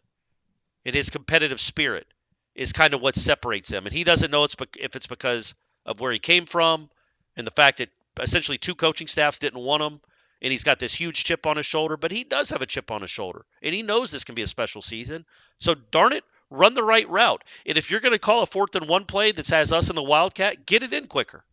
and 0.85 0.95
his 0.95 1.11
competitive 1.11 1.61
spirit 1.61 2.07
is 2.55 2.73
kind 2.73 2.95
of 2.95 3.01
what 3.01 3.15
separates 3.15 3.71
him. 3.71 3.87
And 3.87 3.93
he 3.95 4.05
doesn't 4.05 4.31
know 4.31 4.45
it's 4.45 4.57
if 4.79 4.97
it's 4.97 5.07
because 5.07 5.55
of 5.87 6.01
where 6.01 6.13
he 6.13 6.19
came 6.19 6.47
from 6.47 6.91
and 7.37 7.47
the 7.47 7.53
fact 7.53 7.79
that 7.79 7.91
essentially 8.21 8.59
two 8.59 8.75
coaching 8.75 9.07
staffs 9.07 9.39
didn't 9.39 9.61
want 9.63 9.83
him 9.83 10.01
and 10.43 10.53
he's 10.53 10.65
got 10.65 10.79
this 10.79 10.95
huge 10.95 11.25
chip 11.25 11.47
on 11.47 11.57
his 11.57 11.67
shoulder, 11.67 11.97
but 11.97 12.11
he 12.11 12.25
does 12.25 12.51
have 12.51 12.63
a 12.63 12.67
chip 12.67 12.91
on 12.91 13.03
his 13.03 13.11
shoulder. 13.11 13.45
And 13.63 13.75
he 13.75 13.83
knows 13.83 14.11
this 14.11 14.25
can 14.25 14.35
be 14.35 14.43
a 14.43 14.47
special 14.47 14.83
season. 14.83 15.27
So 15.59 15.75
darn 15.75 16.13
it, 16.13 16.25
run 16.49 16.75
the 16.75 16.83
right 16.83 17.09
route. 17.09 17.45
And 17.67 17.77
if 17.77 17.91
you're 17.91 18.01
going 18.01 18.13
to 18.13 18.19
call 18.19 18.43
a 18.43 18.47
fourth 18.47 18.75
and 18.75 18.89
one 18.89 19.05
play 19.05 19.33
that 19.33 19.49
has 19.49 19.73
us 19.73 19.91
in 19.91 19.97
the 19.97 20.03
Wildcat, 20.03 20.67
get 20.67 20.83
it 20.83 20.93
in 20.93 21.07
quicker. 21.07 21.45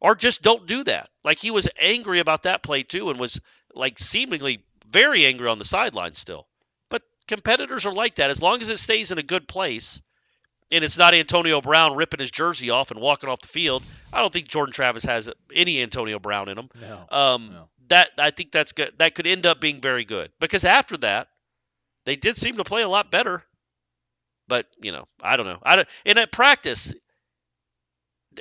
Or 0.00 0.14
just 0.14 0.42
don't 0.42 0.66
do 0.66 0.84
that. 0.84 1.08
Like 1.24 1.40
he 1.40 1.50
was 1.50 1.68
angry 1.78 2.20
about 2.20 2.42
that 2.42 2.62
play 2.62 2.82
too 2.82 3.10
and 3.10 3.18
was 3.18 3.40
like 3.74 3.98
seemingly 3.98 4.64
very 4.90 5.26
angry 5.26 5.48
on 5.48 5.58
the 5.58 5.64
sideline 5.64 6.14
still. 6.14 6.46
But 6.88 7.02
competitors 7.26 7.86
are 7.86 7.92
like 7.92 8.16
that. 8.16 8.30
As 8.30 8.42
long 8.42 8.60
as 8.62 8.68
it 8.68 8.78
stays 8.78 9.12
in 9.12 9.18
a 9.18 9.22
good 9.22 9.46
place 9.48 10.00
and 10.70 10.84
it's 10.84 10.98
not 10.98 11.14
Antonio 11.14 11.60
Brown 11.60 11.96
ripping 11.96 12.20
his 12.20 12.30
jersey 12.30 12.70
off 12.70 12.90
and 12.90 13.00
walking 13.00 13.28
off 13.28 13.40
the 13.40 13.48
field, 13.48 13.82
I 14.12 14.20
don't 14.20 14.32
think 14.32 14.48
Jordan 14.48 14.72
Travis 14.72 15.04
has 15.04 15.30
any 15.54 15.82
Antonio 15.82 16.18
Brown 16.18 16.48
in 16.48 16.58
him. 16.58 16.70
No. 16.80 17.06
Um, 17.10 17.50
No. 17.52 17.68
That 17.88 18.10
I 18.18 18.30
think 18.32 18.52
that's 18.52 18.72
good. 18.72 18.92
That 18.98 19.14
could 19.14 19.26
end 19.26 19.46
up 19.46 19.62
being 19.62 19.80
very 19.80 20.04
good 20.04 20.30
because 20.40 20.66
after 20.66 20.98
that, 20.98 21.28
they 22.04 22.16
did 22.16 22.36
seem 22.36 22.58
to 22.58 22.64
play 22.64 22.82
a 22.82 22.88
lot 22.88 23.10
better. 23.10 23.42
But 24.46 24.66
you 24.82 24.92
know, 24.92 25.06
I 25.22 25.38
don't 25.38 25.46
know. 25.46 25.58
I 25.62 25.76
don't. 25.76 25.88
And 26.04 26.18
at 26.18 26.30
practice, 26.30 26.92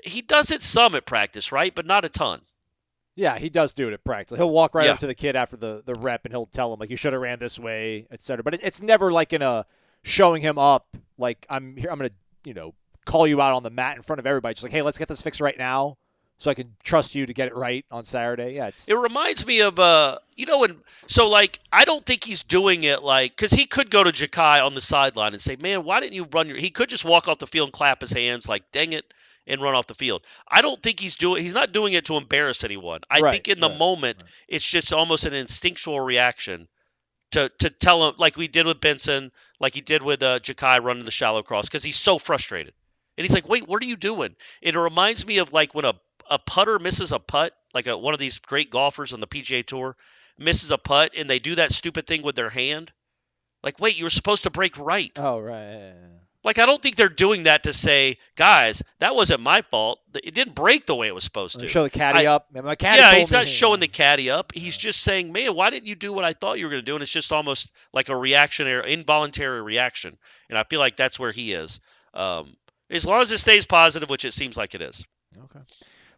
he 0.04 0.22
does 0.22 0.52
it 0.52 0.62
some 0.62 0.96
at 0.96 1.06
practice, 1.06 1.54
right? 1.54 1.74
But 1.74 1.86
not 1.86 2.04
a 2.04 2.10
ton. 2.10 2.42
Yeah, 3.18 3.38
he 3.40 3.50
does 3.50 3.74
do 3.74 3.88
it 3.90 3.94
at 3.94 4.04
practice. 4.04 4.38
He'll 4.38 4.50
walk 4.52 4.74
right 4.76 4.86
Yeah. 4.86 4.94
up 4.94 5.00
to 5.00 5.08
the 5.08 5.16
kid 5.16 5.36
after 5.36 5.58
the, 5.58 5.82
the 5.86 5.96
rep 5.96 6.24
and 6.24 6.32
he'll 6.34 6.46
tell 6.46 6.72
him 6.72 6.80
like 6.80 6.90
you 6.92 6.96
should 6.98 7.12
have 7.14 7.22
ran 7.22 7.40
this 7.40 7.58
way, 7.60 8.06
etc. 8.12 8.44
But 8.44 8.54
it, 8.54 8.62
it's 8.64 8.82
never 8.82 9.12
like 9.12 9.34
in 9.34 9.42
a 9.42 9.66
showing 10.04 10.42
him 10.44 10.58
up 10.58 10.96
like 11.18 11.46
I'm 11.50 11.76
here. 11.76 11.90
I'm 11.92 11.98
gonna 11.98 12.12
you 12.46 12.54
know 12.54 12.74
call 13.06 13.26
you 13.28 13.42
out 13.42 13.56
on 13.56 13.64
the 13.64 13.70
mat 13.72 13.98
in 13.98 14.04
front 14.04 14.20
of 14.20 14.28
everybody. 14.28 14.54
Just 14.54 14.64
like 14.64 14.72
hey, 14.72 14.84
let's 14.84 14.98
get 15.00 15.08
this 15.08 15.22
fixed 15.22 15.42
right 15.42 15.58
now. 15.58 15.98
so 16.38 16.52
I 16.52 16.54
can 16.54 16.76
trust 16.84 17.16
you 17.16 17.26
to 17.26 17.34
get 17.34 17.48
it 17.48 17.56
right 17.56 17.84
on 17.90 18.04
Saturday. 18.04 18.54
Yeah, 18.56 18.68
it's 18.68 18.88
It 18.88 18.94
reminds 18.96 19.48
me 19.48 19.62
of 19.62 19.80
uh, 19.80 20.20
you 20.36 20.46
know, 20.46 20.64
and 20.64 20.78
so 21.08 21.28
like 21.28 21.58
I 21.74 21.84
don't 21.86 22.06
think 22.06 22.24
he's 22.24 22.44
doing 22.44 22.84
it 22.84 23.02
like 23.02 23.32
because 23.36 23.52
he 23.52 23.66
could 23.66 23.90
go 23.90 24.04
to 24.04 24.12
Ja'Khi 24.12 24.64
on 24.64 24.76
the 24.76 24.82
sideline 24.82 25.34
and 25.34 25.42
say, 25.42 25.56
"Man, 25.56 25.84
why 25.84 26.00
didn't 26.02 26.14
you 26.14 26.28
run 26.32 26.48
your?" 26.48 26.58
He 26.58 26.70
could 26.70 26.90
just 26.90 27.04
walk 27.04 27.28
off 27.28 27.40
the 27.40 27.48
field 27.48 27.70
and 27.70 27.74
clap 27.74 28.02
his 28.02 28.12
hands 28.12 28.48
like, 28.48 28.70
"Dang 28.72 28.94
it." 28.94 29.12
And 29.48 29.62
run 29.62 29.76
off 29.76 29.88
the 29.88 29.96
field. 29.96 30.26
I 30.48 30.62
don't 30.62 30.82
think 30.84 31.00
he's 31.00 31.16
doing. 31.16 31.42
He's 31.42 31.54
not 31.56 31.72
doing 31.72 31.94
it 31.94 32.06
to 32.06 32.18
embarrass 32.18 32.64
anyone. 32.66 33.02
I 33.10 33.22
Right, 33.22 33.32
think 33.32 33.48
in 33.48 33.60
the 33.62 33.70
right, 33.70 33.78
moment, 33.80 34.24
it's 34.48 34.70
just 34.70 34.94
almost 34.94 35.26
an 35.26 35.34
instinctual 35.34 36.00
reaction 36.00 36.68
to 37.32 37.50
to 37.60 37.70
tell 37.70 38.08
him, 38.08 38.16
like 38.18 38.38
we 38.38 38.48
did 38.48 38.66
with 38.66 38.82
Benson, 38.82 39.32
like 39.60 39.74
he 39.76 39.82
did 39.82 40.04
with 40.04 40.24
uh, 40.24 40.40
Ja'Khi 40.40 40.84
running 40.84 41.06
the 41.06 41.12
shallow 41.12 41.44
cross, 41.44 41.68
because 41.68 41.84
he's 41.84 41.98
so 42.00 42.18
frustrated. 42.20 42.74
And 43.18 43.26
he's 43.26 43.34
like, 43.34 43.48
"Wait, 43.50 43.68
what 43.68 43.82
are 43.82 43.86
you 43.88 43.96
doing?" 43.98 44.36
And 44.62 44.76
it 44.76 44.80
reminds 44.80 45.26
me 45.26 45.38
of 45.40 45.54
like 45.54 45.74
when 45.76 45.86
a 45.86 45.94
a 46.30 46.40
putter 46.40 46.80
misses 46.80 47.12
a 47.14 47.20
putt, 47.20 47.54
like 47.74 47.88
a, 47.88 47.98
one 47.98 48.14
of 48.14 48.20
these 48.20 48.40
great 48.40 48.70
golfers 48.70 49.14
on 49.14 49.20
the 49.22 49.28
PGA 49.28 49.64
Tour 49.64 49.96
misses 50.38 50.72
a 50.72 50.78
putt, 50.78 51.14
and 51.18 51.30
they 51.30 51.40
do 51.40 51.56
that 51.56 51.72
stupid 51.72 52.06
thing 52.08 52.22
with 52.22 52.36
their 52.36 52.50
hand. 52.50 52.92
Like, 53.64 53.80
wait, 53.80 53.98
you 53.98 54.06
were 54.06 54.10
supposed 54.10 54.44
to 54.44 54.50
break 54.52 54.78
right. 54.78 55.14
oh 55.16 55.40
right. 55.40 55.94
Like, 56.48 56.60
I 56.60 56.66
don't 56.66 56.82
think 56.82 56.96
they're 56.96 57.10
doing 57.10 57.44
that 57.44 57.64
to 57.64 57.74
say, 57.74 58.20
guys, 58.38 58.82
that 59.00 59.14
wasn't 59.14 59.42
my 59.42 59.64
fault. 59.64 60.00
It 60.14 60.34
didn't 60.34 60.56
break 60.56 60.86
the 60.86 60.96
way 60.96 61.08
it 61.08 61.14
was 61.14 61.26
supposed 61.26 61.60
to. 61.60 61.68
Show 61.68 61.84
the 61.84 61.90
caddy 61.90 62.26
I- 62.26 62.34
up. 62.34 62.48
My 62.54 62.76
caddy 62.76 63.00
yeah, 63.00 63.16
he's 63.16 63.34
not 63.34 63.50
showing 63.50 63.82
the 63.82 63.90
caddy 63.90 64.30
up. 64.30 64.54
He's 64.56 64.78
just 64.78 65.02
saying, 65.02 65.34
man, 65.34 65.56
why 65.56 65.72
didn't 65.72 65.88
you 65.88 65.96
do 65.96 66.14
what 66.14 66.24
I 66.24 66.32
thought 66.32 66.58
you 66.58 66.64
were 66.64 66.70
going 66.70 66.84
to 66.84 66.86
do? 66.86 66.96
And 66.96 67.02
it's 67.02 67.12
just 67.12 67.34
almost 67.34 67.70
like 67.92 68.08
a 68.08 68.16
reactionary, 68.16 68.94
involuntary 68.94 69.62
reaction. 69.62 70.18
And 70.48 70.58
I 70.58 70.64
feel 70.64 70.80
like 70.80 70.96
that's 70.96 71.20
where 71.20 71.34
he 71.34 71.52
is. 71.52 71.82
Um, 72.14 72.56
as 72.90 73.06
long 73.06 73.20
as 73.20 73.30
it 73.34 73.40
stays 73.40 73.66
positive, 73.66 74.10
which 74.10 74.24
it 74.24 74.34
seems 74.34 74.56
like 74.56 74.74
it 74.74 74.82
is. 74.82 75.06
Okay. 75.38 75.60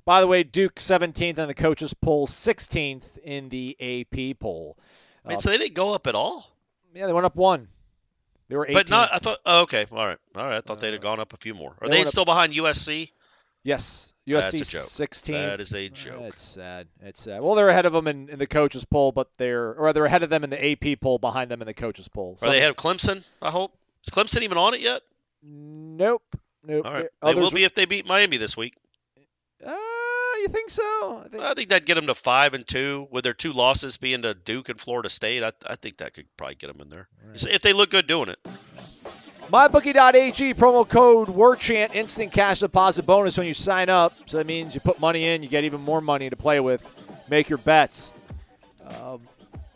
By 0.05 0.21
the 0.21 0.27
way, 0.27 0.43
Duke 0.43 0.75
17th 0.75 1.39
in 1.39 1.47
the 1.47 1.55
coaches 1.55 1.95
poll, 1.95 2.27
16th 2.27 3.17
in 3.23 3.49
the 3.49 3.75
AP 3.81 4.39
poll. 4.39 4.77
I 5.25 5.29
mean, 5.29 5.37
Uh, 5.37 5.41
so 5.41 5.49
they 5.49 5.57
didn't 5.57 5.73
go 5.73 5.95
up 5.95 6.05
at 6.05 6.13
all. 6.13 6.55
Yeah, 6.93 7.07
they 7.07 7.13
went 7.13 7.25
up 7.25 7.35
one. 7.35 7.69
They 8.49 8.55
were 8.57 8.65
18th. 8.65 8.73
But 8.73 8.89
not, 8.89 9.13
I 9.13 9.17
thought, 9.19 9.39
oh, 9.45 9.61
okay, 9.61 9.85
all 9.91 10.05
right. 10.07 10.17
All 10.35 10.43
right. 10.45 10.57
I 10.57 10.61
thought 10.61 10.79
they'd 10.79 10.93
have 10.93 11.01
gone 11.01 11.19
up 11.19 11.33
a 11.33 11.37
few 11.37 11.53
more. 11.53 11.75
Are 11.81 11.87
they 11.87 11.91
they 11.91 11.97
went 11.99 12.07
up- 12.07 12.11
still 12.11 12.25
behind 12.25 12.53
USC? 12.53 13.11
Yes, 13.63 14.13
That's 14.25 14.53
USC 14.55 14.61
a 14.61 14.65
joke. 14.65 14.81
16. 14.83 15.35
That 15.35 15.59
is 15.61 15.73
a 15.73 15.89
joke. 15.89 16.21
It's 16.21 16.41
sad. 16.41 16.87
It's 17.01 17.21
sad. 17.21 17.41
Well, 17.41 17.55
they're 17.55 17.69
ahead 17.69 17.85
of 17.85 17.93
them 17.93 18.07
in, 18.07 18.29
in 18.29 18.39
the 18.39 18.47
coaches 18.47 18.85
poll, 18.85 19.11
but 19.11 19.29
they're 19.37 19.73
or 19.75 19.91
they're 19.93 20.05
ahead 20.05 20.23
of 20.23 20.29
them 20.29 20.43
in 20.43 20.49
the 20.49 20.71
AP 20.71 20.99
poll, 21.01 21.17
behind 21.19 21.51
them 21.51 21.61
in 21.61 21.65
the 21.67 21.73
coaches 21.73 22.07
poll. 22.07 22.37
Are 22.41 22.49
they 22.49 22.57
ahead 22.57 22.69
of 22.71 22.75
Clemson? 22.77 23.23
I 23.41 23.51
hope. 23.51 23.73
Is 24.05 24.09
Clemson 24.13 24.41
even 24.43 24.57
on 24.57 24.73
it 24.73 24.79
yet? 24.79 25.01
Nope. 25.43 26.23
Nope. 26.63 26.85
All 26.85 26.93
right. 26.93 27.07
There- 27.21 27.33
They 27.33 27.39
will 27.39 27.51
be 27.51 27.63
if 27.65 27.75
they 27.75 27.85
beat 27.85 28.05
Miami 28.05 28.37
this 28.37 28.55
week. 28.57 28.75
Uh, 29.65 29.75
you 30.41 30.47
think 30.47 30.69
so? 30.69 31.23
I 31.25 31.27
think, 31.29 31.43
I 31.43 31.53
think 31.53 31.69
that'd 31.69 31.85
get 31.85 31.95
them 31.95 32.07
to 32.07 32.15
five 32.15 32.53
and 32.53 32.67
two, 32.67 33.07
with 33.11 33.23
their 33.23 33.33
two 33.33 33.53
losses 33.53 33.97
being 33.97 34.21
to 34.23 34.33
Duke 34.33 34.69
and 34.69 34.79
Florida 34.79 35.09
State. 35.09 35.43
I, 35.43 35.51
I 35.67 35.75
think 35.75 35.97
that 35.97 36.13
could 36.13 36.25
probably 36.37 36.55
get 36.55 36.67
them 36.67 36.81
in 36.81 36.89
there 36.89 37.07
So 37.35 37.49
if 37.49 37.61
they 37.61 37.73
look 37.73 37.91
good 37.91 38.07
doing 38.07 38.29
it. 38.29 38.39
MyBookie.ag 39.49 40.53
promo 40.53 40.87
code 40.87 41.27
WarChant 41.27 41.95
instant 41.95 42.31
cash 42.31 42.59
deposit 42.59 43.03
bonus 43.07 43.35
when 43.35 43.47
you 43.47 43.55
sign 43.55 43.89
up. 43.89 44.13
So 44.27 44.37
that 44.37 44.45
means 44.45 44.75
you 44.75 44.81
put 44.81 44.99
money 44.99 45.25
in, 45.25 45.41
you 45.41 45.49
get 45.49 45.63
even 45.63 45.81
more 45.81 46.01
money 46.01 46.29
to 46.29 46.35
play 46.35 46.59
with. 46.59 46.95
Make 47.29 47.49
your 47.49 47.57
bets. 47.57 48.13
Um, 49.01 49.21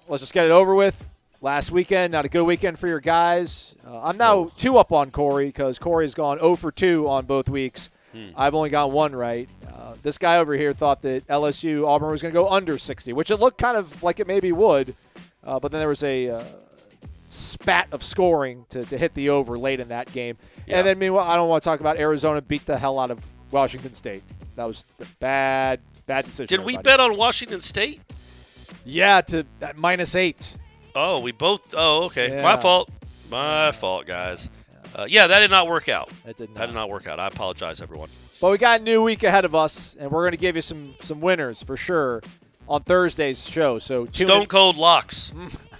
let's 0.07 0.21
just 0.21 0.33
get 0.33 0.45
it 0.45 0.51
over 0.51 0.75
with. 0.75 1.09
Last 1.41 1.71
weekend, 1.71 2.11
not 2.13 2.23
a 2.23 2.29
good 2.29 2.43
weekend 2.43 2.77
for 2.77 2.87
your 2.87 2.99
guys. 2.99 3.73
Uh, 3.85 3.99
I'm 4.01 4.17
now 4.17 4.51
two 4.57 4.77
up 4.77 4.91
on 4.91 5.09
Corey 5.11 5.47
because 5.47 5.79
Corey's 5.79 6.13
gone 6.13 6.37
0 6.37 6.55
for 6.55 6.71
2 6.71 7.09
on 7.09 7.25
both 7.25 7.49
weeks. 7.49 7.89
I've 8.35 8.55
only 8.55 8.69
got 8.69 8.91
one 8.91 9.15
right. 9.15 9.49
Uh, 9.67 9.95
this 10.03 10.17
guy 10.17 10.37
over 10.37 10.53
here 10.53 10.73
thought 10.73 11.01
that 11.01 11.27
LSU 11.27 11.85
Auburn 11.85 12.11
was 12.11 12.21
going 12.21 12.33
to 12.33 12.39
go 12.39 12.47
under 12.47 12.77
60, 12.77 13.13
which 13.13 13.31
it 13.31 13.37
looked 13.37 13.57
kind 13.57 13.77
of 13.77 14.03
like 14.03 14.19
it 14.19 14.27
maybe 14.27 14.51
would. 14.51 14.95
Uh, 15.43 15.59
but 15.59 15.71
then 15.71 15.79
there 15.79 15.89
was 15.89 16.03
a 16.03 16.29
uh, 16.29 16.43
spat 17.27 17.87
of 17.91 18.03
scoring 18.03 18.65
to, 18.69 18.85
to 18.85 18.97
hit 18.97 19.13
the 19.13 19.29
over 19.29 19.57
late 19.57 19.79
in 19.79 19.89
that 19.89 20.11
game. 20.11 20.37
Yeah. 20.67 20.77
And 20.77 20.87
then, 20.87 20.99
meanwhile, 20.99 21.27
I 21.27 21.35
don't 21.35 21.49
want 21.49 21.63
to 21.63 21.69
talk 21.69 21.79
about 21.79 21.97
Arizona 21.97 22.41
beat 22.41 22.65
the 22.65 22.77
hell 22.77 22.99
out 22.99 23.11
of 23.11 23.25
Washington 23.51 23.93
State. 23.93 24.23
That 24.55 24.65
was 24.65 24.85
the 24.97 25.07
bad, 25.19 25.79
bad 26.05 26.25
decision. 26.25 26.57
Did 26.57 26.65
we 26.65 26.77
bet 26.77 26.99
on 26.99 27.17
Washington 27.17 27.59
State? 27.59 28.01
Yeah, 28.85 29.21
to 29.21 29.45
minus 29.75 30.15
eight. 30.15 30.55
Oh, 30.95 31.19
we 31.19 31.31
both. 31.31 31.73
Oh, 31.75 32.05
okay. 32.05 32.29
Yeah. 32.29 32.43
My 32.43 32.57
fault. 32.57 32.89
My 33.29 33.71
fault, 33.71 34.05
guys. 34.05 34.49
Uh, 34.95 35.05
yeah, 35.09 35.27
that 35.27 35.39
did 35.39 35.49
not 35.51 35.67
work 35.67 35.89
out. 35.89 36.09
That 36.25 36.37
did 36.37 36.53
That 36.55 36.67
did 36.67 36.73
not. 36.75 36.81
not 36.81 36.89
work 36.89 37.07
out. 37.07 37.19
I 37.19 37.27
apologize, 37.27 37.81
everyone. 37.81 38.09
But 38.39 38.51
we 38.51 38.57
got 38.57 38.81
a 38.81 38.83
new 38.83 39.01
week 39.03 39.23
ahead 39.23 39.45
of 39.45 39.55
us, 39.55 39.95
and 39.99 40.11
we're 40.11 40.23
going 40.23 40.31
to 40.31 40.37
give 40.37 40.55
you 40.55 40.61
some 40.61 40.95
some 41.01 41.21
winners 41.21 41.63
for 41.63 41.77
sure 41.77 42.21
on 42.67 42.83
Thursday's 42.83 43.47
show. 43.47 43.79
So 43.79 44.07
Stone 44.11 44.41
in. 44.43 44.47
Cold 44.47 44.77
Locks. 44.77 45.31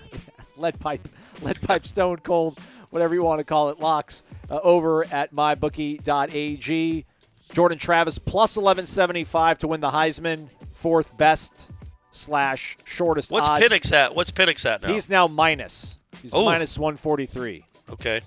lead 0.57 0.79
pipe, 0.79 1.07
lead 1.41 1.61
pipe, 1.61 1.85
stone 1.85 2.17
cold, 2.17 2.57
whatever 2.89 3.13
you 3.13 3.23
want 3.23 3.39
to 3.39 3.43
call 3.43 3.69
it, 3.69 3.79
locks 3.79 4.23
uh, 4.49 4.59
over 4.63 5.03
at 5.05 5.33
mybookie.ag. 5.33 7.05
Jordan 7.53 7.77
Travis 7.77 8.17
plus 8.17 8.55
1175 8.57 9.59
to 9.59 9.67
win 9.67 9.79
the 9.81 9.91
Heisman, 9.91 10.49
fourth 10.71 11.15
best 11.17 11.69
slash 12.09 12.77
shortest 12.85 13.31
What's 13.31 13.47
odds. 13.47 13.63
Penix 13.63 13.91
at? 13.91 14.15
What's 14.15 14.31
Penix 14.31 14.65
at 14.65 14.81
now? 14.81 14.91
He's 14.91 15.09
now 15.09 15.27
minus. 15.27 15.99
He's 16.21 16.33
minus 16.33 16.77
143, 16.79 17.65
okay. 17.91 18.21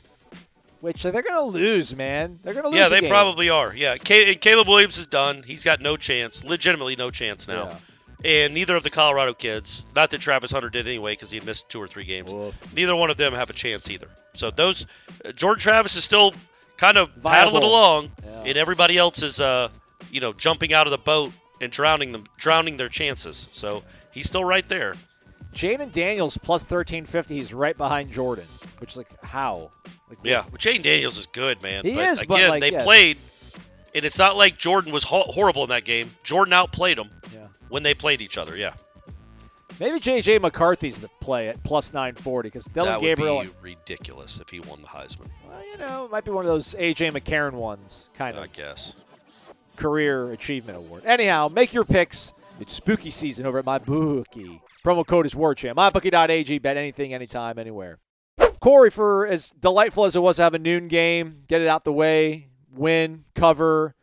Which 0.80 1.02
they're 1.02 1.12
going 1.12 1.24
to 1.34 1.42
lose, 1.42 1.94
man. 1.96 2.38
They're 2.42 2.52
going 2.54 2.64
to 2.64 2.70
lose. 2.70 2.78
Yeah, 2.78 2.88
they 2.88 3.00
game. 3.00 3.10
probably 3.10 3.50
are. 3.50 3.74
Yeah, 3.74 3.96
Caleb 3.96 4.68
Williams 4.68 4.98
is 4.98 5.06
done. 5.06 5.42
He's 5.42 5.64
got 5.64 5.80
no 5.80 5.96
chance, 5.96 6.44
legitimately 6.44 6.96
no 6.96 7.10
chance 7.10 7.48
now. 7.48 7.76
And 8.24 8.54
neither 8.54 8.74
of 8.74 8.82
the 8.82 8.90
Colorado 8.90 9.34
kids, 9.34 9.84
not 9.94 10.10
that 10.10 10.20
Travis 10.20 10.50
Hunter 10.50 10.70
did 10.70 10.88
anyway, 10.88 11.12
because 11.12 11.30
he 11.30 11.38
missed 11.40 11.68
two 11.68 11.80
or 11.80 11.86
three 11.86 12.04
games. 12.04 12.32
Woof. 12.32 12.74
Neither 12.74 12.96
one 12.96 13.10
of 13.10 13.16
them 13.18 13.34
have 13.34 13.50
a 13.50 13.52
chance 13.52 13.90
either. 13.90 14.08
So 14.32 14.50
those, 14.50 14.86
uh, 15.24 15.32
Jordan 15.32 15.60
Travis 15.60 15.96
is 15.96 16.04
still 16.04 16.34
kind 16.78 16.96
of 16.98 17.10
Viable. 17.10 17.30
paddling 17.30 17.62
along, 17.62 18.10
Yeah. 18.24 18.42
and 18.46 18.56
everybody 18.56 18.96
else 18.96 19.22
is, 19.22 19.38
uh, 19.38 19.68
you 20.10 20.20
know, 20.20 20.32
jumping 20.32 20.72
out 20.72 20.86
of 20.86 20.90
the 20.92 20.98
boat 20.98 21.32
and 21.60 21.70
drowning 21.70 22.12
them, 22.12 22.24
drowning 22.38 22.78
their 22.78 22.88
chances. 22.88 23.48
So 23.52 23.84
he's 24.12 24.28
still 24.28 24.44
right 24.44 24.66
there. 24.66 24.94
Jayden 25.54 25.90
Daniels 25.92 26.36
plus 26.36 26.62
1350. 26.62 27.34
He's 27.36 27.54
right 27.54 27.76
behind 27.76 28.10
Jordan, 28.12 28.46
which 28.78 28.90
is 28.92 28.96
like, 28.96 29.08
how? 29.22 29.70
Like, 30.08 30.18
Yeah, 30.22 30.40
well, 30.42 30.50
Jayden 30.58 30.82
Daniels 30.82 31.16
is 31.16 31.26
good, 31.26 31.62
man. 31.62 31.84
He 31.84 31.94
but 31.94 32.04
is, 32.08 32.18
but, 32.24 32.34
again, 32.36 32.48
like, 32.50 32.60
they 32.60 32.72
yeah. 32.72 32.82
played, 32.84 33.16
and 33.94 34.04
it's 34.04 34.18
not 34.18 34.36
like 34.36 34.58
Jordan 34.58 34.92
was 34.92 35.04
ho- 35.04 35.24
horrible 35.28 35.62
in 35.62 35.70
that 35.70 35.84
game. 35.84 36.10
Jordan 36.24 36.52
outplayed 36.52 36.98
him 36.98 37.10
Yeah. 37.34 37.46
when 37.68 37.82
they 37.82 37.94
played 37.94 38.20
each 38.20 38.36
other. 38.38 38.56
Yeah, 38.56 38.74
Maybe 39.78 40.00
J.J. 40.00 40.38
McCarthy's 40.38 41.00
the 41.00 41.08
play 41.20 41.48
at 41.48 41.62
plus 41.62 41.92
940 41.92 42.46
because 42.48 42.64
Dillon 42.64 42.92
that 42.94 43.00
Gabriel. 43.02 43.38
would 43.38 43.62
be 43.62 43.70
ridiculous 43.74 44.40
if 44.40 44.48
he 44.48 44.60
won 44.60 44.80
the 44.80 44.88
Heisman. 44.88 45.28
Well, 45.46 45.62
you 45.70 45.76
know, 45.78 46.06
it 46.06 46.10
might 46.10 46.24
be 46.24 46.30
one 46.30 46.46
of 46.46 46.50
those 46.50 46.74
A.J. 46.78 47.10
McCarron 47.10 47.52
ones, 47.52 48.08
kind 48.14 48.36
of. 48.38 48.44
I 48.44 48.46
guess. 48.46 48.94
career 49.76 50.32
achievement 50.32 50.78
award. 50.78 51.02
Anyhow, 51.04 51.48
make 51.48 51.74
your 51.74 51.84
picks. 51.84 52.32
It's 52.58 52.72
spooky 52.72 53.10
season 53.10 53.44
over 53.44 53.58
at 53.58 53.66
MyBookie. 53.66 54.60
Promo 54.86 55.04
code 55.04 55.26
is 55.26 55.34
WarChant. 55.34 55.74
MyBookie.ag. 55.74 56.58
Bet 56.58 56.76
anything, 56.76 57.12
anytime, 57.12 57.58
anywhere. 57.58 57.98
Corey, 58.60 58.88
for 58.88 59.26
as 59.26 59.50
delightful 59.50 60.04
as 60.04 60.14
it 60.14 60.20
was 60.20 60.36
to 60.36 60.42
have 60.42 60.54
a 60.54 60.60
noon 60.60 60.86
game, 60.86 61.42
get 61.48 61.60
it 61.60 61.66
out 61.66 61.82
the 61.82 61.92
way, 61.92 62.50
win, 62.70 63.24
cover. 63.34 63.96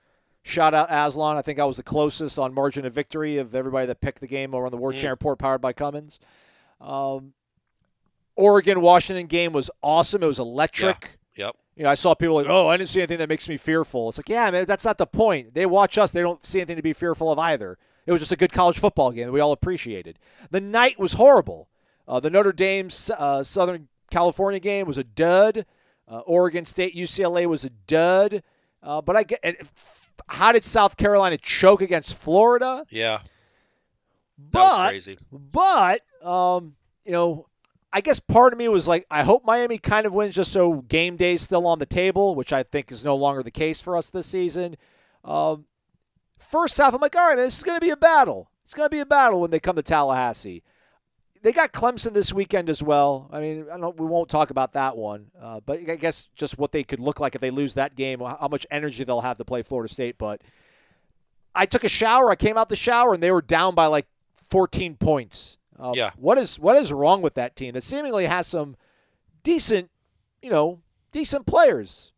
Shout 0.44 0.74
out 0.74 0.90
Aslan. 0.92 1.38
I 1.38 1.42
think 1.42 1.58
I 1.58 1.64
was 1.64 1.78
the 1.78 1.84
closest 1.84 2.38
on 2.38 2.54
margin 2.54 2.86
of 2.86 2.92
victory 2.92 3.38
of 3.38 3.56
everybody 3.56 3.88
that 3.88 4.02
picked 4.02 4.20
the 4.20 4.28
game 4.28 4.54
over 4.54 4.66
on 4.66 4.72
the 4.72 4.78
Word 4.78 4.96
Mm. 4.96 5.00
Champ 5.00 5.22
Report 5.22 5.40
powered 5.40 5.62
by 5.62 5.72
Cummins. 5.72 6.20
Um, 6.82 7.32
Oregon 8.36 8.82
Washington 8.82 9.28
game 9.28 9.54
was 9.54 9.72
awesome. 9.82 10.22
It 10.22 10.28
was 10.28 10.40
electric. 10.40 11.18
Yep. 11.38 11.56
You 11.78 11.84
know, 11.84 11.90
I 11.92 11.96
saw 11.96 12.14
people 12.14 12.36
like, 12.36 12.48
"Oh, 12.50 12.68
I 12.68 12.76
didn't 12.76 12.90
see 12.90 13.00
anything 13.00 13.20
that 13.20 13.30
makes 13.30 13.48
me 13.48 13.56
fearful." 13.56 14.10
It's 14.10 14.20
like, 14.20 14.28
yeah, 14.28 14.52
man, 14.52 14.66
that's 14.66 14.84
not 14.84 14.98
the 14.98 15.08
point. 15.08 15.54
They 15.54 15.66
watch 15.66 15.98
us; 15.98 16.12
they 16.12 16.22
don't 16.22 16.46
see 16.46 16.60
anything 16.60 16.76
to 16.76 16.84
be 16.84 16.94
fearful 16.94 17.32
of 17.32 17.40
either. 17.40 17.78
It 18.06 18.12
was 18.12 18.22
just 18.22 18.32
a 18.32 18.38
good 18.38 18.52
college 18.52 18.80
football 18.80 19.12
game 19.12 19.28
that 19.28 19.32
we 19.32 19.40
all 19.40 19.52
appreciated. 19.52 20.20
The 20.52 20.62
night 20.62 21.00
was 21.00 21.14
horrible. 21.14 21.70
Uh, 22.08 22.20
the 22.20 22.30
Notre 22.30 22.52
Dame 22.52 22.90
uh, 23.18 23.44
Southern 23.44 23.88
California 24.12 24.60
game 24.60 24.86
was 24.86 24.98
a 24.98 25.04
dud. 25.04 25.66
Uh, 26.08 26.20
Oregon 26.20 26.66
State 26.66 26.96
UCLA 26.96 27.46
was 27.46 27.64
a 27.64 27.70
dud. 27.70 28.44
Uh, 28.82 29.02
but 29.02 29.16
I 29.16 29.24
get, 29.24 29.70
how 30.28 30.52
did 30.52 30.66
South 30.66 30.98
Carolina 30.98 31.38
choke 31.38 31.82
against 31.82 32.18
Florida? 32.18 32.86
Yeah. 32.90 33.22
But 34.52 35.08
but 35.32 36.02
um, 36.26 36.76
you 37.06 37.12
know, 37.12 37.48
I 37.94 38.02
guess 38.02 38.20
part 38.20 38.54
of 38.54 38.60
me 38.60 38.68
was 38.68 38.88
like, 38.88 39.06
I 39.10 39.24
hope 39.24 39.46
Miami 39.46 39.78
kind 39.78 40.06
of 40.06 40.14
wins 40.14 40.36
just 40.36 40.52
so 40.52 40.82
game 40.82 41.16
day's 41.16 41.42
still 41.42 41.68
on 41.68 41.80
the 41.80 41.86
table, 41.86 42.36
which 42.36 42.52
I 42.52 42.64
think 42.64 42.92
is 42.92 43.06
no 43.06 43.16
longer 43.16 43.44
the 43.44 43.52
case 43.52 43.80
for 43.80 43.96
us 43.96 44.10
this 44.10 44.26
season. 44.26 44.76
Um, 45.24 45.66
first 46.38 46.78
half, 46.78 46.94
I'm 46.94 47.02
like, 47.02 47.16
all 47.16 47.28
right, 47.28 47.36
man, 47.36 47.46
this 47.46 47.58
is 47.58 47.64
going 47.64 47.80
to 47.80 47.86
be 47.86 47.92
a 47.92 47.98
battle. 47.98 48.50
It's 48.64 48.74
going 48.74 48.86
to 48.86 48.96
be 48.96 49.00
a 49.00 49.06
battle 49.06 49.42
when 49.42 49.52
they 49.52 49.60
come 49.60 49.76
to 49.76 49.82
Tallahassee. 49.84 50.64
They 51.42 51.52
got 51.52 51.74
Clemson 51.74 52.14
this 52.14 52.32
weekend 52.32 52.70
as 52.70 52.82
well. 52.82 53.30
I 53.32 53.42
mean, 53.42 53.66
I 53.72 53.78
don't, 53.78 54.00
we 54.00 54.06
won't 54.06 54.30
talk 54.30 54.50
about 54.50 54.74
that 54.74 54.96
one, 54.96 55.28
uh, 55.42 55.60
but 55.66 55.80
I 55.90 55.96
guess 55.98 56.30
just 56.36 56.58
what 56.58 56.72
they 56.72 56.84
could 56.84 57.02
look 57.02 57.20
like 57.20 57.36
if 57.36 57.42
they 57.42 57.52
lose 57.52 57.74
that 57.74 57.96
game, 57.96 58.22
how 58.22 58.48
much 58.50 58.66
energy 58.72 59.04
they'll 59.04 59.20
have 59.20 59.38
to 59.38 59.46
play 59.46 59.62
Florida 59.62 59.94
State. 59.94 60.18
But 60.18 60.42
I 61.54 61.66
took 61.66 61.84
a 61.84 61.90
shower. 61.90 62.32
I 62.32 62.36
came 62.36 62.58
out 62.58 62.70
the 62.70 62.78
shower, 62.78 63.14
and 63.14 63.22
they 63.22 63.32
were 63.32 63.42
down 63.42 63.76
by 63.76 63.88
like 63.88 64.08
14 64.50 64.96
points. 64.96 65.58
Uh, 65.78 65.92
Yeah. 65.94 66.12
What 66.16 66.38
is 66.38 66.58
what 66.58 66.78
is 66.78 66.94
wrong 66.94 67.22
with 67.22 67.34
that 67.34 67.58
team 67.58 67.74
that 67.74 67.84
seemingly 67.84 68.26
has 68.26 68.48
some 68.48 68.78
decent, 69.44 69.90
you 70.42 70.50
know, 70.50 70.80
decent 71.12 71.46
players? 71.46 72.14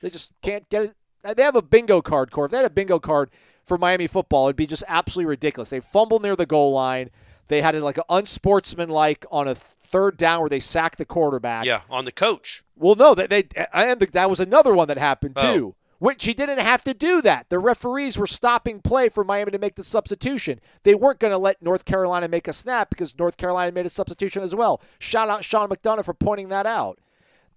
They 0.00 0.08
just 0.08 0.32
can't 0.40 0.66
get 0.70 0.82
it. 0.82 0.94
Uh, 1.26 1.34
They 1.34 1.42
have 1.42 1.56
a 1.56 1.62
bingo 1.62 2.00
card, 2.02 2.30
Core. 2.30 2.46
If 2.46 2.50
they 2.52 2.56
had 2.58 2.66
a 2.66 2.70
bingo 2.70 2.98
card 2.98 3.30
for 3.62 3.76
Miami 3.78 4.06
football, 4.06 4.46
it'd 4.46 4.56
be 4.56 4.66
just 4.66 4.84
absolutely 4.88 5.28
ridiculous. 5.30 5.70
They 5.70 5.80
fumble 5.80 6.18
near 6.20 6.36
the 6.36 6.46
goal 6.46 6.72
line. 6.72 7.10
They 7.48 7.62
had 7.62 7.74
it 7.74 7.82
like 7.82 7.98
an 7.98 8.04
unsportsmanlike 8.08 9.26
on 9.30 9.48
a 9.48 9.54
third 9.54 10.16
down 10.16 10.40
where 10.40 10.48
they 10.48 10.60
sacked 10.60 10.98
the 10.98 11.04
quarterback. 11.04 11.64
Yeah, 11.64 11.82
on 11.90 12.04
the 12.04 12.12
coach. 12.12 12.62
Well, 12.76 12.94
no, 12.94 13.14
that 13.14 13.30
they 13.30 13.44
and 13.72 14.00
that 14.00 14.30
was 14.30 14.40
another 14.40 14.74
one 14.74 14.88
that 14.88 14.98
happened 14.98 15.34
Oh. 15.36 15.54
too. 15.54 15.74
Which 15.98 16.26
he 16.26 16.34
didn't 16.34 16.58
have 16.58 16.84
to 16.84 16.92
do 16.92 17.22
that. 17.22 17.46
The 17.48 17.58
referees 17.58 18.18
were 18.18 18.26
stopping 18.26 18.80
play 18.82 19.08
for 19.08 19.24
Miami 19.24 19.52
to 19.52 19.58
make 19.58 19.76
the 19.76 19.84
substitution. 19.84 20.60
They 20.82 20.94
weren't 20.94 21.18
going 21.20 21.30
to 21.30 21.38
let 21.38 21.62
North 21.62 21.86
Carolina 21.86 22.28
make 22.28 22.46
a 22.46 22.52
snap 22.52 22.90
because 22.90 23.18
North 23.18 23.38
Carolina 23.38 23.72
made 23.72 23.86
a 23.86 23.88
substitution 23.88 24.42
as 24.42 24.54
well. 24.54 24.82
Shout 24.98 25.30
out 25.30 25.42
Sean 25.42 25.70
McDonough 25.70 26.04
for 26.04 26.12
pointing 26.12 26.50
that 26.50 26.66
out. 26.66 26.98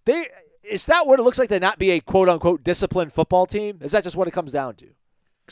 They 0.05 0.27
is 0.63 0.85
that 0.87 1.07
what 1.07 1.19
it 1.19 1.23
looks 1.23 1.39
like 1.39 1.49
to 1.49 1.59
not 1.59 1.79
be 1.79 1.91
a 1.91 1.99
quote 1.99 2.29
unquote 2.29 2.63
disciplined 2.63 3.13
football 3.13 3.45
team? 3.45 3.79
Is 3.81 3.91
that 3.93 4.03
just 4.03 4.15
what 4.15 4.27
it 4.27 4.31
comes 4.31 4.51
down 4.51 4.75
to? 4.75 4.87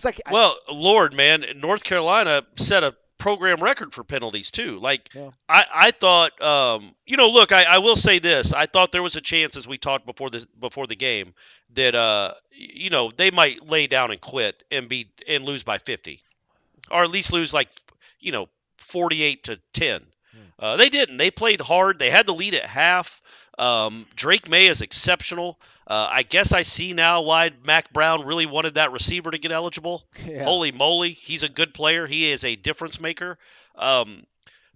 Like 0.03 0.21
I- 0.25 0.31
Well, 0.33 0.55
Lord, 0.71 1.13
man, 1.13 1.45
North 1.55 1.83
Carolina 1.83 2.43
set 2.55 2.83
a 2.83 2.95
program 3.17 3.59
record 3.63 3.95
for 3.95 4.03
penalties 4.03 4.51
too. 4.51 4.79
Like 4.79 5.09
Yeah. 5.15 5.31
I, 5.49 5.65
I 5.73 5.91
thought, 5.91 6.39
um, 6.39 6.93
you 7.07 7.17
know, 7.17 7.29
look, 7.29 7.51
I, 7.51 7.63
I 7.63 7.77
will 7.79 7.95
say 7.95 8.19
this: 8.19 8.53
I 8.53 8.67
thought 8.67 8.91
there 8.91 9.01
was 9.01 9.15
a 9.15 9.21
chance, 9.21 9.57
as 9.57 9.67
we 9.67 9.79
talked 9.79 10.05
before 10.05 10.29
the 10.29 10.45
before 10.59 10.85
the 10.85 10.95
game, 10.95 11.33
that 11.73 11.95
uh, 11.95 12.33
you 12.51 12.91
know, 12.91 13.09
they 13.15 13.31
might 13.31 13.67
lay 13.67 13.87
down 13.87 14.11
and 14.11 14.21
quit 14.21 14.63
and 14.69 14.87
be 14.87 15.09
and 15.27 15.45
lose 15.45 15.63
by 15.63 15.79
fifty, 15.79 16.21
or 16.91 17.03
at 17.03 17.09
least 17.09 17.33
lose 17.33 17.51
like, 17.53 17.69
you 18.19 18.31
know, 18.31 18.49
forty-eight 18.77 19.45
to 19.45 19.59
ten. 19.73 20.05
Uh, 20.59 20.75
they 20.77 20.89
didn't. 20.89 21.17
They 21.17 21.29
played 21.31 21.61
hard. 21.61 21.97
They 21.99 22.09
had 22.11 22.25
the 22.27 22.33
lead 22.33 22.53
at 22.55 22.65
half. 22.65 23.21
Um, 23.57 24.05
Drake 24.15 24.49
Maye 24.49 24.67
is 24.67 24.81
exceptional. 24.81 25.59
Uh, 25.87 26.07
I 26.09 26.23
guess 26.23 26.53
I 26.53 26.61
see 26.61 26.93
now 26.93 27.21
why 27.21 27.51
Mack 27.65 27.91
Brown 27.91 28.25
really 28.25 28.45
wanted 28.45 28.75
that 28.75 28.91
receiver 28.91 29.31
to 29.31 29.37
get 29.37 29.51
eligible. 29.51 30.05
Yeah. 30.25 30.43
Holy 30.43 30.71
moly, 30.71 31.11
he's 31.11 31.43
a 31.43 31.49
good 31.49 31.73
player. 31.73 32.05
He 32.05 32.29
is 32.29 32.43
a 32.43 32.55
difference 32.55 32.99
maker. 32.99 33.37
Um, 33.75 34.23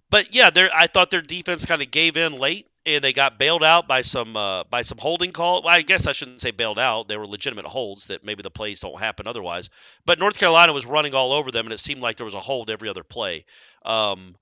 but 0.08 0.34
yeah, 0.34 0.50
I 0.74 0.86
thought 0.86 1.10
their 1.10 1.20
defense 1.20 1.66
kind 1.66 1.82
of 1.82 1.90
gave 1.90 2.16
in 2.16 2.36
late, 2.36 2.66
and 2.86 3.04
they 3.04 3.12
got 3.12 3.38
bailed 3.38 3.62
out 3.62 3.86
by 3.86 4.00
some 4.00 4.36
uh, 4.36 4.64
by 4.64 4.82
some 4.82 4.98
holding 4.98 5.32
call. 5.32 5.62
Well, 5.62 5.74
I 5.74 5.82
guess 5.82 6.06
I 6.06 6.12
shouldn't 6.12 6.40
say 6.40 6.50
bailed 6.50 6.78
out. 6.78 7.08
They 7.08 7.16
were 7.16 7.26
legitimate 7.26 7.66
holds 7.66 8.06
that 8.06 8.24
maybe 8.24 8.42
the 8.42 8.50
plays 8.50 8.80
don't 8.80 8.98
happen 8.98 9.26
otherwise. 9.26 9.68
But 10.06 10.18
North 10.18 10.38
Carolina 10.38 10.72
was 10.72 10.86
running 10.86 11.14
all 11.14 11.32
over 11.32 11.50
them, 11.50 11.66
and 11.66 11.72
it 11.72 11.80
seemed 11.80 12.00
like 12.00 12.16
there 12.16 12.24
was 12.24 12.34
a 12.34 12.40
hold 12.40 12.70
every 12.70 12.88
other 12.88 13.04
play. 13.04 13.44
Um, 13.84 14.36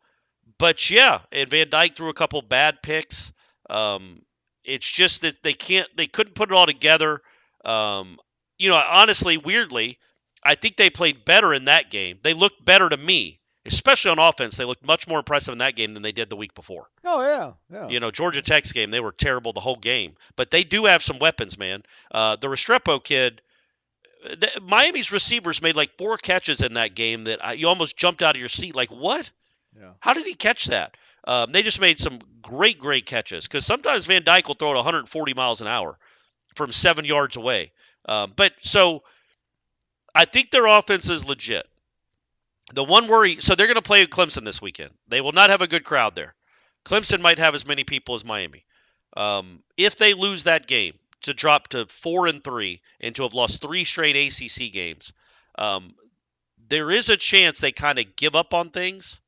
but 0.59 0.91
yeah, 0.91 1.21
and 1.33 1.49
Van 1.49 1.69
Dyke 1.71 1.97
threw 1.97 2.09
a 2.09 2.15
couple 2.15 2.41
bad 2.43 2.83
picks. 2.83 3.33
Um, 3.69 4.23
it's 4.71 4.91
just 4.91 5.23
that 5.23 5.43
they 5.43 5.53
can't, 5.53 5.89
they 5.97 6.07
couldn't 6.07 6.35
put 6.35 6.51
it 6.51 6.55
all 6.55 6.67
together. 6.67 7.21
Um, 7.65 8.19
you 8.59 8.69
know, 8.69 8.77
honestly, 8.77 9.37
weirdly, 9.37 9.99
I 10.45 10.55
think 10.55 10.77
they 10.77 10.91
played 10.91 11.25
better 11.25 11.53
in 11.53 11.67
that 11.67 11.91
game. 11.91 12.19
They 12.23 12.35
looked 12.35 12.65
better 12.65 12.89
to 12.89 12.97
me, 12.97 13.41
especially 13.67 14.13
on 14.13 14.19
offense. 14.19 14.57
They 14.57 14.65
looked 14.65 14.85
much 14.85 15.09
more 15.09 15.19
impressive 15.19 15.53
in 15.53 15.59
that 15.59 15.77
game 15.77 15.95
than 15.95 16.03
they 16.03 16.13
did 16.13 16.31
the 16.31 16.37
week 16.37 16.55
before. 16.55 16.87
oh 17.05 17.23
yeah, 17.23 17.53
yeah. 17.73 17.89
You 17.89 18.01
know, 18.01 18.11
Georgia 18.11 18.43
Tech's 18.43 18.73
game, 18.73 18.91
they 18.91 19.01
were 19.01 19.13
terrible 19.13 19.53
the 19.53 19.61
whole 19.61 19.77
game, 19.77 20.15
but 20.37 20.51
they 20.51 20.65
do 20.65 20.87
have 20.87 21.03
some 21.03 21.19
weapons, 21.19 21.59
man. 21.59 21.83
Uh, 22.11 22.37
the 22.37 22.49
Restrepo 22.49 23.03
kid, 23.03 23.43
the, 24.23 24.51
Miami's 24.63 25.13
receivers 25.13 25.63
made 25.63 25.77
like 25.77 25.97
four 25.99 26.17
catches 26.17 26.63
in 26.63 26.75
that 26.75 26.95
game 26.95 27.25
that 27.25 27.45
I, 27.45 27.53
you 27.55 27.69
almost 27.69 27.97
jumped 27.97 28.23
out 28.23 28.37
of 28.37 28.41
your 28.41 28.49
seat. 28.49 28.75
Like, 28.75 28.91
what? 28.91 29.31
Yeah. 29.79 29.93
How 30.01 30.13
did 30.13 30.27
he 30.27 30.35
catch 30.35 30.67
that? 30.67 30.97
Um, 31.25 31.53
they 31.53 31.63
just 31.63 31.81
made 31.81 31.99
some 31.99 32.19
great, 32.43 32.79
great 32.79 33.07
catches 33.07 33.47
because 33.47 33.67
sometimes 33.67 34.07
Van 34.07 34.23
Dyke 34.25 34.49
will 34.49 34.55
throw 34.55 34.73
it 34.73 34.77
140 34.77 35.35
miles 35.35 35.61
an 35.61 35.67
hour 35.67 35.99
from 36.55 36.73
seven 36.73 37.05
yards 37.05 37.37
away. 37.37 37.73
Um, 38.07 38.33
but 38.35 38.53
so 38.59 39.03
I 40.15 40.25
think 40.25 40.51
their 40.51 40.67
offense 40.67 41.09
is 41.09 41.29
legit. 41.29 41.67
The 42.73 42.85
one 42.85 43.09
worry, 43.09 43.37
so 43.41 43.55
they're 43.55 43.67
going 43.67 43.75
to 43.75 43.83
play 43.83 44.07
Clemson 44.07 44.45
this 44.45 44.63
weekend. 44.63 44.91
They 45.09 45.21
will 45.21 45.33
not 45.33 45.51
have 45.51 45.63
a 45.63 45.67
good 45.67 45.85
crowd 45.85 46.15
there. 46.15 46.35
Clemson 46.85 47.21
might 47.21 47.39
have 47.39 47.55
as 47.55 47.67
many 47.67 47.85
people 47.85 48.15
as 48.15 48.25
Miami. 48.25 48.65
Um, 49.17 49.63
if 49.77 49.97
they 49.97 50.15
lose 50.15 50.45
that 50.45 50.67
game 50.67 50.95
to 51.23 51.35
drop 51.35 51.69
to 51.69 51.87
four 51.87 52.27
and 52.27 52.43
three 52.43 52.81
and 53.01 53.15
to 53.17 53.25
have 53.25 53.35
lost 53.35 53.61
three 53.61 53.85
straight 53.85 54.17
ACC 54.17 54.73
games, 54.73 55.13
um, 55.59 55.95
there 56.69 56.91
is 56.91 57.11
a 57.11 57.17
chance 57.17 57.59
they 57.59 57.73
kind 57.73 57.99
of 57.99 58.17
give 58.17 58.37
up 58.37 58.55
on 58.55 58.71
things. 58.71 59.21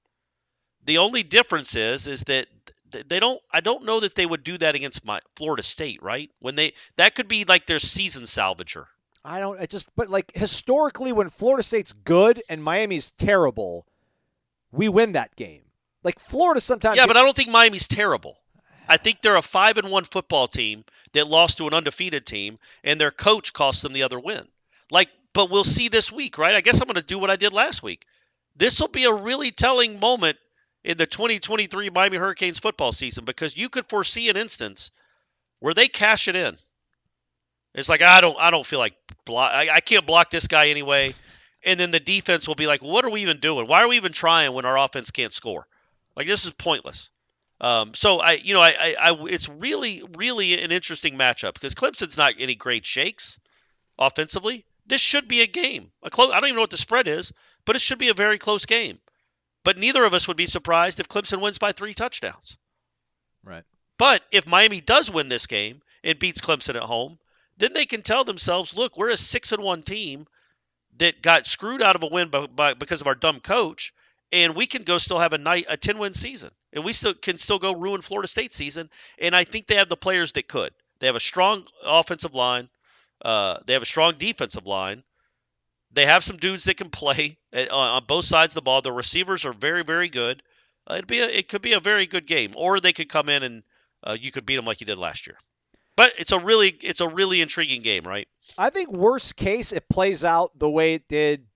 The 0.85 0.99
only 0.99 1.23
difference 1.23 1.77
is 1.77 2.07
is 2.07 2.23
that 2.25 2.47
they 2.91 3.21
don't. 3.21 3.41
I 3.51 3.61
don't 3.61 3.85
know 3.85 4.01
that 4.01 4.15
they 4.15 4.27
would 4.27 4.45
do 4.45 4.59
that 4.59 4.75
against 4.75 5.05
my 5.05 5.21
Florida 5.37 5.63
State, 5.63 6.03
right? 6.03 6.31
When 6.41 6.55
they 6.55 6.75
that 6.97 7.15
could 7.15 7.29
be 7.29 7.45
like 7.45 7.67
their 7.67 7.79
season 7.79 8.25
salvager. 8.25 8.87
I 9.25 9.41
don't. 9.41 9.61
I 9.61 9.67
just. 9.67 9.89
But 9.97 10.11
like 10.11 10.33
historically, 10.35 11.13
when 11.13 11.29
Florida 11.29 11.63
State's 11.63 11.93
good 11.93 12.43
and 12.49 12.63
Miami's 12.63 13.13
terrible, 13.13 13.87
we 14.73 14.89
win 14.89 15.13
that 15.13 15.37
game. 15.37 15.63
Like 16.03 16.19
Florida 16.19 16.61
sometimes. 16.61 16.97
Yeah, 16.97 17.07
but 17.07 17.17
I 17.17 17.23
don't 17.23 17.37
think 17.37 17.51
Miami's 17.51 17.89
terrible. 17.89 18.39
I 18.89 18.97
think 18.97 19.23
they're 19.23 19.37
a 19.37 19.43
five 19.43 19.79
and 19.79 19.91
one 19.91 20.05
football 20.05 20.49
team 20.49 20.85
that 21.13 21.29
lost 21.29 21.59
to 21.59 21.69
an 21.69 21.75
undefeated 21.75 22.27
team, 22.27 22.59
and 22.83 23.01
their 23.01 23.13
coach 23.13 23.53
cost 23.53 23.83
them 23.83 23.93
the 23.93 24.03
other 24.03 24.19
win. 24.19 24.47
Like, 24.91 25.09
but 25.33 25.51
we'll 25.51 25.65
see 25.65 25.89
this 25.89 26.11
week, 26.11 26.37
right? 26.37 26.57
I 26.57 26.61
guess 26.61 26.81
I'm 26.81 26.89
going 26.89 26.97
to 26.97 27.03
do 27.03 27.19
what 27.19 27.31
I 27.31 27.37
did 27.37 27.53
last 27.53 27.83
week. 27.83 28.05
This 28.57 28.81
will 28.81 28.89
be 28.89 29.05
a 29.05 29.15
really 29.15 29.51
telling 29.51 30.01
moment 30.01 30.37
in 30.85 30.97
the 30.97 31.07
2023 31.07 31.91
Miami 31.91 32.17
Hurricanes 32.17 32.59
football 32.59 32.93
season 32.93 33.25
because 33.25 33.57
you 33.57 33.69
could 33.69 33.89
foresee 33.89 34.29
an 34.29 34.37
instance 34.37 34.91
where 35.61 35.75
they 35.75 35.89
cash 35.89 36.29
it 36.29 36.37
in. 36.37 36.57
It's 37.75 37.89
like 37.89 38.03
I 38.03 38.21
don't, 38.21 38.37
I 38.39 38.51
don't 38.51 38.67
feel 38.67 38.79
like 38.79 38.95
block. 39.25 39.53
I, 39.53 39.71
I 39.71 39.81
can't 39.81 40.07
block 40.07 40.31
this 40.31 40.47
guy 40.47 40.69
anyway. 40.69 41.15
And 41.65 41.79
then 41.79 41.93
the 41.93 42.01
defense 42.01 42.49
will 42.49 42.57
be 42.57 42.67
like, 42.67 42.83
"What 42.83 43.05
are 43.05 43.11
we 43.11 43.23
even 43.23 43.39
doing? 43.39 43.69
Why 43.69 43.83
are 43.83 43.89
we 43.89 43.97
even 43.97 44.13
trying 44.13 44.53
when 44.53 44.65
our 44.65 44.77
offense 44.77 45.13
can't 45.13 45.33
score? 45.33 45.67
Like 46.17 46.27
this 46.27 46.45
is 46.45 46.51
pointless." 46.51 47.09
Um, 47.61 47.95
so 47.95 48.19
I, 48.19 48.33
you 48.33 48.55
know, 48.55 48.61
I, 48.61 48.71
I, 48.71 48.95
I, 49.01 49.25
it's 49.27 49.49
really, 49.49 50.03
really 50.19 50.61
an 50.61 50.73
interesting 50.73 51.17
matchup 51.17 51.55
because 51.55 51.77
Clemson's 51.77 52.19
not 52.19 52.35
any 52.41 52.57
great 52.57 52.85
shakes 52.85 53.39
offensively. 53.97 54.67
This 54.87 55.01
should 55.01 55.29
be 55.29 55.43
a 55.43 55.47
game. 55.47 55.93
A 56.03 56.11
close. 56.11 56.33
I 56.33 56.41
don't 56.41 56.49
even 56.49 56.57
know 56.57 56.63
what 56.63 56.71
the 56.71 56.77
spread 56.77 57.07
is, 57.07 57.33
but 57.65 57.77
it 57.77 57.83
should 57.83 57.99
be 57.99 58.09
a 58.09 58.15
very 58.15 58.39
close 58.39 58.67
game. 58.67 58.99
But 59.65 59.79
neither 59.79 60.05
of 60.05 60.15
us 60.15 60.27
would 60.27 60.37
be 60.37 60.47
surprised 60.47 61.01
if 61.01 61.09
Clemson 61.09 61.41
wins 61.41 61.59
by 61.59 61.73
three 61.73 61.95
touchdowns. 61.95 62.57
Right. 63.45 63.65
But 63.99 64.23
if 64.33 64.47
Miami 64.47 64.81
does 64.81 65.11
win 65.11 65.29
this 65.29 65.47
game 65.47 65.83
and 66.03 66.19
beats 66.19 66.41
Clemson 66.41 66.77
at 66.77 66.83
home, 66.83 67.19
then 67.57 67.73
they 67.73 67.87
can 67.87 68.03
tell 68.03 68.25
themselves, 68.25 68.75
"Look, 68.75 68.97
we're 68.97 69.11
a 69.11 69.17
six 69.17 69.53
and 69.53 69.63
one 69.63 69.83
team 69.83 70.27
that 70.99 71.23
got 71.23 71.47
screwed 71.47 71.83
out 71.83 71.97
of 71.97 72.03
a 72.03 72.07
win 72.09 72.29
by, 72.29 72.47
by, 72.47 72.75
because 72.75 73.01
of 73.01 73.07
our 73.07 73.15
dumb 73.15 73.41
coach, 73.41 73.93
and 74.33 74.55
we 74.55 74.67
can 74.67 74.83
go 74.83 74.99
still 74.99 75.19
have 75.19 75.33
a 75.33 75.39
night 75.39 75.67
a 75.69 75.77
ten 75.77 75.99
win 75.99 76.15
season, 76.15 76.51
and 76.73 76.85
we 76.85 76.93
still 76.93 77.15
can 77.15 77.37
still 77.37 77.59
go 77.59 77.73
ruin 77.73 78.03
Florida 78.03 78.29
State 78.29 78.53
season." 78.53 78.91
And 79.19 79.37
I 79.37 79.45
think 79.45 79.67
they 79.67 79.77
have 79.77 79.89
the 79.89 79.97
players 79.97 80.33
that 80.33 80.49
could. 80.49 80.73
They 80.99 81.07
have 81.07 81.17
a 81.17 81.21
strong 81.21 81.67
offensive 81.85 82.35
line. 82.35 82.69
Uh, 83.25 83.59
they 83.67 83.75
have 83.75 83.83
a 83.83 83.87
strong 83.87 84.15
defensive 84.19 84.67
line. 84.67 85.05
They 85.93 86.07
have 86.07 86.25
some 86.25 86.37
dudes 86.37 86.65
that 86.65 86.77
can 86.77 86.91
play 86.91 87.39
uh, 87.55 87.67
on 87.71 88.05
both 88.07 88.25
sides 88.25 88.53
of 88.53 88.57
the 88.57 88.63
ball. 88.63 88.81
The 88.83 88.93
receivers 88.93 89.45
are 89.45 89.53
very, 89.53 89.85
very 89.85 90.09
good. 90.09 90.43
Uh, 90.91 90.95
it'd 90.95 91.07
be 91.07 91.21
a, 91.21 91.27
it 91.27 91.49
could 91.49 91.63
be 91.63 91.75
a 91.75 91.81
very 91.81 92.07
good 92.07 92.27
game, 92.27 92.53
or 92.57 92.81
they 92.81 92.93
could 92.93 93.09
come 93.09 93.29
in 93.29 93.43
and 93.43 93.63
uh, 94.05 94.17
you 94.19 94.33
could 94.33 94.47
beat 94.47 94.57
them 94.57 94.65
like 94.65 94.81
you 94.81 94.87
did 94.87 94.99
last 94.99 95.27
year. 95.27 95.37
But 95.97 96.15
it's 96.19 96.33
a 96.33 96.39
really 96.39 96.69
it's 96.83 97.01
a 97.01 97.09
really 97.09 97.41
intriguing 97.43 97.83
game, 97.83 98.05
right? 98.05 98.27
I 98.57 98.71
think 98.71 98.91
worst 98.91 99.37
case 99.37 99.73
it 99.73 99.89
plays 99.89 100.25
out 100.25 100.59
the 100.59 100.71
way 100.71 100.95
it 100.95 101.07
did 101.07 101.47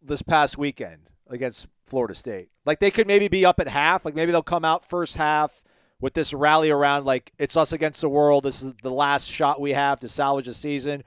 this 0.00 0.22
past 0.22 0.56
weekend 0.56 1.08
against 1.28 1.66
Florida 1.84 2.14
State. 2.14 2.48
Like 2.64 2.78
they 2.78 2.92
could 2.92 3.08
maybe 3.08 3.28
be 3.28 3.44
up 3.44 3.58
at 3.58 3.68
half. 3.68 4.04
Like 4.04 4.14
maybe 4.14 4.30
they'll 4.30 4.42
come 4.42 4.64
out 4.64 4.88
first 4.88 5.16
half 5.16 5.64
with 6.00 6.14
this 6.14 6.32
rally 6.32 6.70
around 6.70 7.04
like 7.04 7.32
it's 7.38 7.56
us 7.56 7.72
against 7.72 8.00
the 8.00 8.08
world. 8.08 8.44
This 8.44 8.62
is 8.62 8.72
the 8.82 8.90
last 8.90 9.28
shot 9.28 9.60
we 9.60 9.72
have 9.72 10.00
to 10.00 10.08
salvage 10.08 10.46
the 10.46 10.54
season. 10.54 11.02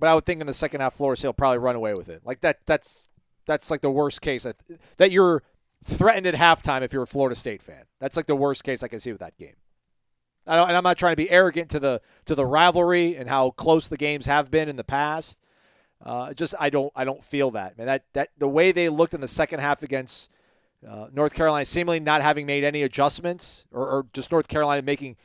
But 0.00 0.08
I 0.08 0.14
would 0.14 0.24
think 0.24 0.40
in 0.40 0.46
the 0.46 0.54
second 0.54 0.80
half, 0.80 0.94
Florida 0.94 1.18
State 1.18 1.28
will 1.28 1.34
probably 1.34 1.58
run 1.58 1.76
away 1.76 1.94
with 1.94 2.08
it. 2.08 2.22
Like 2.24 2.40
that. 2.40 2.60
That's 2.66 3.10
that's 3.46 3.70
like 3.70 3.80
the 3.80 3.90
worst 3.90 4.20
case 4.22 4.44
that 4.44 4.56
that 4.96 5.10
you're 5.10 5.42
threatened 5.84 6.26
at 6.26 6.34
halftime 6.34 6.82
if 6.82 6.92
you're 6.92 7.02
a 7.02 7.06
Florida 7.06 7.36
State 7.36 7.62
fan. 7.62 7.84
That's 8.00 8.16
like 8.16 8.26
the 8.26 8.36
worst 8.36 8.64
case 8.64 8.82
I 8.82 8.88
can 8.88 9.00
see 9.00 9.12
with 9.12 9.20
that 9.20 9.36
game. 9.38 9.54
I 10.46 10.56
don't, 10.56 10.68
and 10.68 10.76
I'm 10.76 10.82
not 10.82 10.96
trying 10.96 11.12
to 11.12 11.16
be 11.16 11.30
arrogant 11.30 11.70
to 11.70 11.78
the 11.78 12.00
to 12.26 12.34
the 12.34 12.46
rivalry 12.46 13.16
and 13.16 13.28
how 13.28 13.50
close 13.50 13.88
the 13.88 13.96
games 13.96 14.26
have 14.26 14.50
been 14.50 14.68
in 14.68 14.76
the 14.76 14.84
past. 14.84 15.40
Uh, 16.04 16.32
just 16.32 16.54
I 16.58 16.70
don't 16.70 16.92
I 16.96 17.04
don't 17.04 17.22
feel 17.22 17.50
that 17.52 17.76
man. 17.76 17.86
That 17.86 18.04
that 18.14 18.30
the 18.38 18.48
way 18.48 18.72
they 18.72 18.88
looked 18.88 19.14
in 19.14 19.20
the 19.20 19.28
second 19.28 19.60
half 19.60 19.82
against 19.82 20.30
uh, 20.88 21.08
North 21.12 21.34
Carolina, 21.34 21.64
seemingly 21.66 22.00
not 22.00 22.22
having 22.22 22.46
made 22.46 22.64
any 22.64 22.82
adjustments, 22.82 23.66
or, 23.70 23.86
or 23.86 24.06
just 24.14 24.32
North 24.32 24.48
Carolina 24.48 24.80
making 24.80 25.16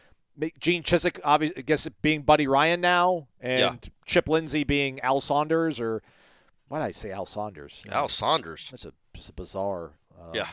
Gene 0.60 0.84
Chizik 0.84 1.20
obviously 1.24 1.58
I 1.60 1.62
guess 1.62 1.88
being 2.02 2.22
Buddy 2.24 2.48
Ryan 2.48 2.82
now, 2.82 3.28
and 3.40 3.60
Yeah. 3.60 3.76
Chip 4.06 4.28
Lindsey 4.30 4.64
being 4.64 5.00
Al 5.02 5.22
Saunders, 5.22 5.80
or 5.80 6.02
why 6.68 6.80
did 6.80 6.86
I 6.86 6.92
say 6.92 7.12
Al 7.12 7.26
Saunders? 7.26 7.84
Al 7.92 8.08
Saunders. 8.10 8.70
That's 8.72 8.86
a, 8.86 8.94
it's 9.14 9.30
a 9.30 9.34
bizarre. 9.34 9.92
Uh, 10.20 10.32
Yeah. 10.34 10.48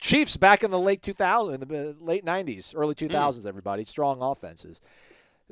Chiefs 0.00 0.36
back 0.36 0.62
in 0.62 0.70
the 0.70 0.78
late 0.78 1.02
2000s, 1.02 1.68
the 1.68 1.96
late 2.00 2.24
90s, 2.24 2.72
early 2.76 2.94
Hmm. 2.94 3.06
2000s. 3.06 3.46
Everybody 3.46 3.84
strong 3.84 4.22
offenses. 4.22 4.80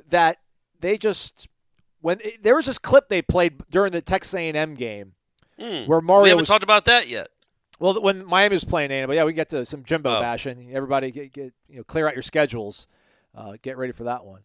That 0.08 0.38
they 0.80 0.98
just 0.98 1.48
when 2.00 2.20
there 2.42 2.54
was 2.54 2.66
this 2.66 2.78
clip 2.78 3.08
they 3.08 3.22
played 3.22 3.62
during 3.70 3.90
the 3.92 4.02
Texas 4.02 4.34
A&M 4.34 4.74
game 4.74 5.14
Mm. 5.58 5.86
where 5.86 6.00
Mario 6.02 6.22
we 6.24 6.28
haven't 6.28 6.42
was 6.42 6.48
talked 6.48 6.62
about 6.64 6.84
that 6.84 7.08
yet. 7.08 7.28
well, 7.78 8.00
when 8.02 8.24
Miami 8.26 8.54
was 8.54 8.64
playing 8.64 8.90
A&M, 8.90 9.06
but 9.08 9.16
yeah, 9.16 9.24
we 9.24 9.32
get 9.32 9.48
to 9.48 9.64
some 9.64 9.82
Jimbo 9.84 10.18
Oh. 10.18 10.20
bashing. 10.20 10.70
Everybody 10.74 11.10
get, 11.10 11.32
get 11.32 11.54
you 11.68 11.78
know 11.78 11.84
clear 11.84 12.06
out 12.06 12.14
your 12.14 12.22
schedules, 12.22 12.86
uh, 13.36 13.56
get 13.62 13.76
ready 13.76 13.92
for 13.92 14.04
that 14.04 14.24
one. 14.24 14.42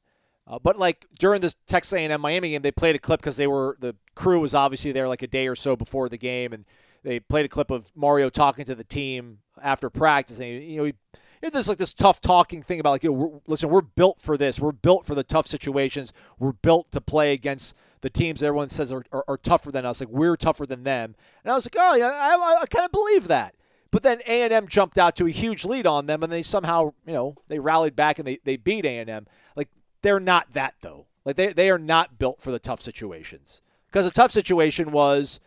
Uh, 0.48 0.60
but 0.60 0.78
like 0.78 1.06
during 1.18 1.42
this 1.42 1.56
Texas 1.68 1.94
A&M 1.94 2.20
Miami 2.20 2.50
game, 2.50 2.62
they 2.62 2.72
played 2.72 2.96
a 2.96 3.00
clip 3.00 3.20
because 3.20 3.38
they 3.38 3.48
were 3.48 3.78
the 3.80 3.96
crew 4.16 4.40
was 4.40 4.54
obviously 4.54 4.92
there 4.92 5.08
like 5.08 5.22
a 5.22 5.28
day 5.28 5.48
or 5.48 5.56
so 5.56 5.76
before 5.76 6.10
the 6.10 6.18
game, 6.18 6.52
and 6.52 6.66
they 7.04 7.20
played 7.20 7.46
a 7.46 7.50
clip 7.50 7.72
of 7.72 7.92
Mario 7.96 8.30
talking 8.30 8.66
to 8.66 8.76
the 8.76 8.84
team 8.84 9.40
after 9.62 9.90
practice, 9.90 10.40
and 10.40 10.64
you 10.64 10.78
know 10.78 10.84
he. 10.86 10.94
This 11.42 11.68
like 11.68 11.80
this 11.80 11.96
tough 11.96 12.22
talking 12.22 12.62
thing 12.62 12.80
about 12.80 12.92
like, 12.92 13.04
you 13.04 13.10
know, 13.10 13.16
we're, 13.18 13.40
listen, 13.48 13.70
we're 13.70 13.82
built 13.82 14.22
for 14.22 14.38
this. 14.38 14.60
We're 14.60 14.72
built 14.72 15.06
for 15.06 15.16
the 15.16 15.24
tough 15.24 15.48
situations. 15.48 16.14
We're 16.38 16.52
built 16.52 16.92
to 16.92 17.02
play 17.02 17.34
against 17.34 17.76
the 18.02 18.12
teams 18.12 18.42
that 18.42 18.46
everyone 18.46 18.70
says 18.70 18.92
are, 18.92 19.04
are, 19.12 19.24
are 19.28 19.38
tougher 19.38 19.72
than 19.72 19.84
us. 19.84 20.02
Like 20.02 20.10
we're 20.10 20.38
tougher 20.38 20.68
than 20.68 20.84
them. 20.84 21.16
And 21.44 21.52
I 21.52 21.56
was 21.56 21.66
like, 21.66 21.76
oh 21.80 21.96
yeah, 21.96 22.12
I, 22.14 22.36
I, 22.36 22.62
I 22.62 22.66
kind 22.68 22.86
of 22.86 22.92
believe 22.92 23.28
that. 23.28 23.56
But 23.92 24.04
then 24.04 24.22
A 24.26 24.44
and 24.44 24.54
M 24.54 24.68
jumped 24.68 24.98
out 24.98 25.16
to 25.18 25.28
a 25.28 25.32
huge 25.32 25.66
lead 25.66 25.86
on 25.86 26.06
them, 26.06 26.24
and 26.24 26.32
they 26.32 26.42
somehow, 26.42 26.94
you 27.06 27.14
know, 27.14 27.36
they 27.50 27.60
rallied 27.60 27.96
back 27.96 28.20
and 28.20 28.28
they, 28.28 28.40
they 28.46 28.56
beat 28.56 28.86
A 28.86 29.00
and 29.00 29.10
M. 29.10 29.28
Like 29.56 29.70
they're 30.02 30.20
not 30.20 30.54
that 30.54 30.76
though. 30.82 31.08
Like 31.26 31.36
they 31.36 31.54
they 31.54 31.70
are 31.70 31.78
not 31.78 32.18
built 32.18 32.42
for 32.42 32.52
the 32.52 32.60
tough 32.60 32.82
situations 32.82 33.62
because 33.88 34.06
the 34.06 34.12
tough 34.12 34.32
situation 34.32 34.92
was 34.92 35.40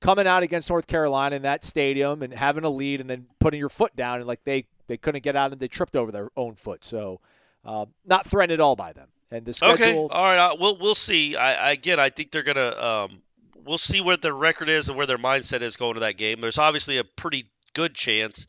coming 0.00 0.26
out 0.26 0.42
against 0.42 0.68
North 0.68 0.86
Carolina 0.86 1.36
in 1.36 1.42
that 1.42 1.64
stadium 1.64 2.22
and 2.22 2.34
having 2.34 2.64
a 2.64 2.70
lead 2.70 3.00
and 3.00 3.08
then 3.08 3.26
putting 3.38 3.58
your 3.58 3.68
foot 3.68 3.96
down 3.96 4.16
and 4.18 4.26
like 4.26 4.44
they 4.44 4.66
they 4.86 4.96
couldn't 4.96 5.22
get 5.22 5.36
out 5.36 5.52
and 5.52 5.60
they 5.60 5.68
tripped 5.68 5.96
over 5.96 6.12
their 6.12 6.30
own 6.36 6.56
foot. 6.56 6.84
So 6.84 7.20
uh, 7.64 7.86
not 8.04 8.28
threatened 8.28 8.52
at 8.52 8.60
all 8.60 8.76
by 8.76 8.92
them. 8.92 9.08
And 9.30 9.46
the 9.46 9.52
schedule. 9.52 9.74
Okay, 9.74 9.96
all 9.96 10.08
right. 10.08 10.56
We'll 10.58 10.76
we'll 10.76 10.94
see. 10.94 11.36
I, 11.36 11.70
I 11.70 11.72
again, 11.72 11.98
I 11.98 12.10
think 12.10 12.30
they're 12.30 12.42
gonna. 12.42 12.76
Um, 12.76 13.22
we'll 13.64 13.78
see 13.78 14.00
what 14.00 14.20
their 14.20 14.34
record 14.34 14.68
is 14.68 14.88
and 14.88 14.96
where 14.96 15.06
their 15.06 15.18
mindset 15.18 15.62
is 15.62 15.76
going 15.76 15.94
to 15.94 16.00
that 16.00 16.16
game. 16.16 16.40
There's 16.40 16.58
obviously 16.58 16.98
a 16.98 17.04
pretty 17.04 17.46
good 17.74 17.94
chance 17.94 18.46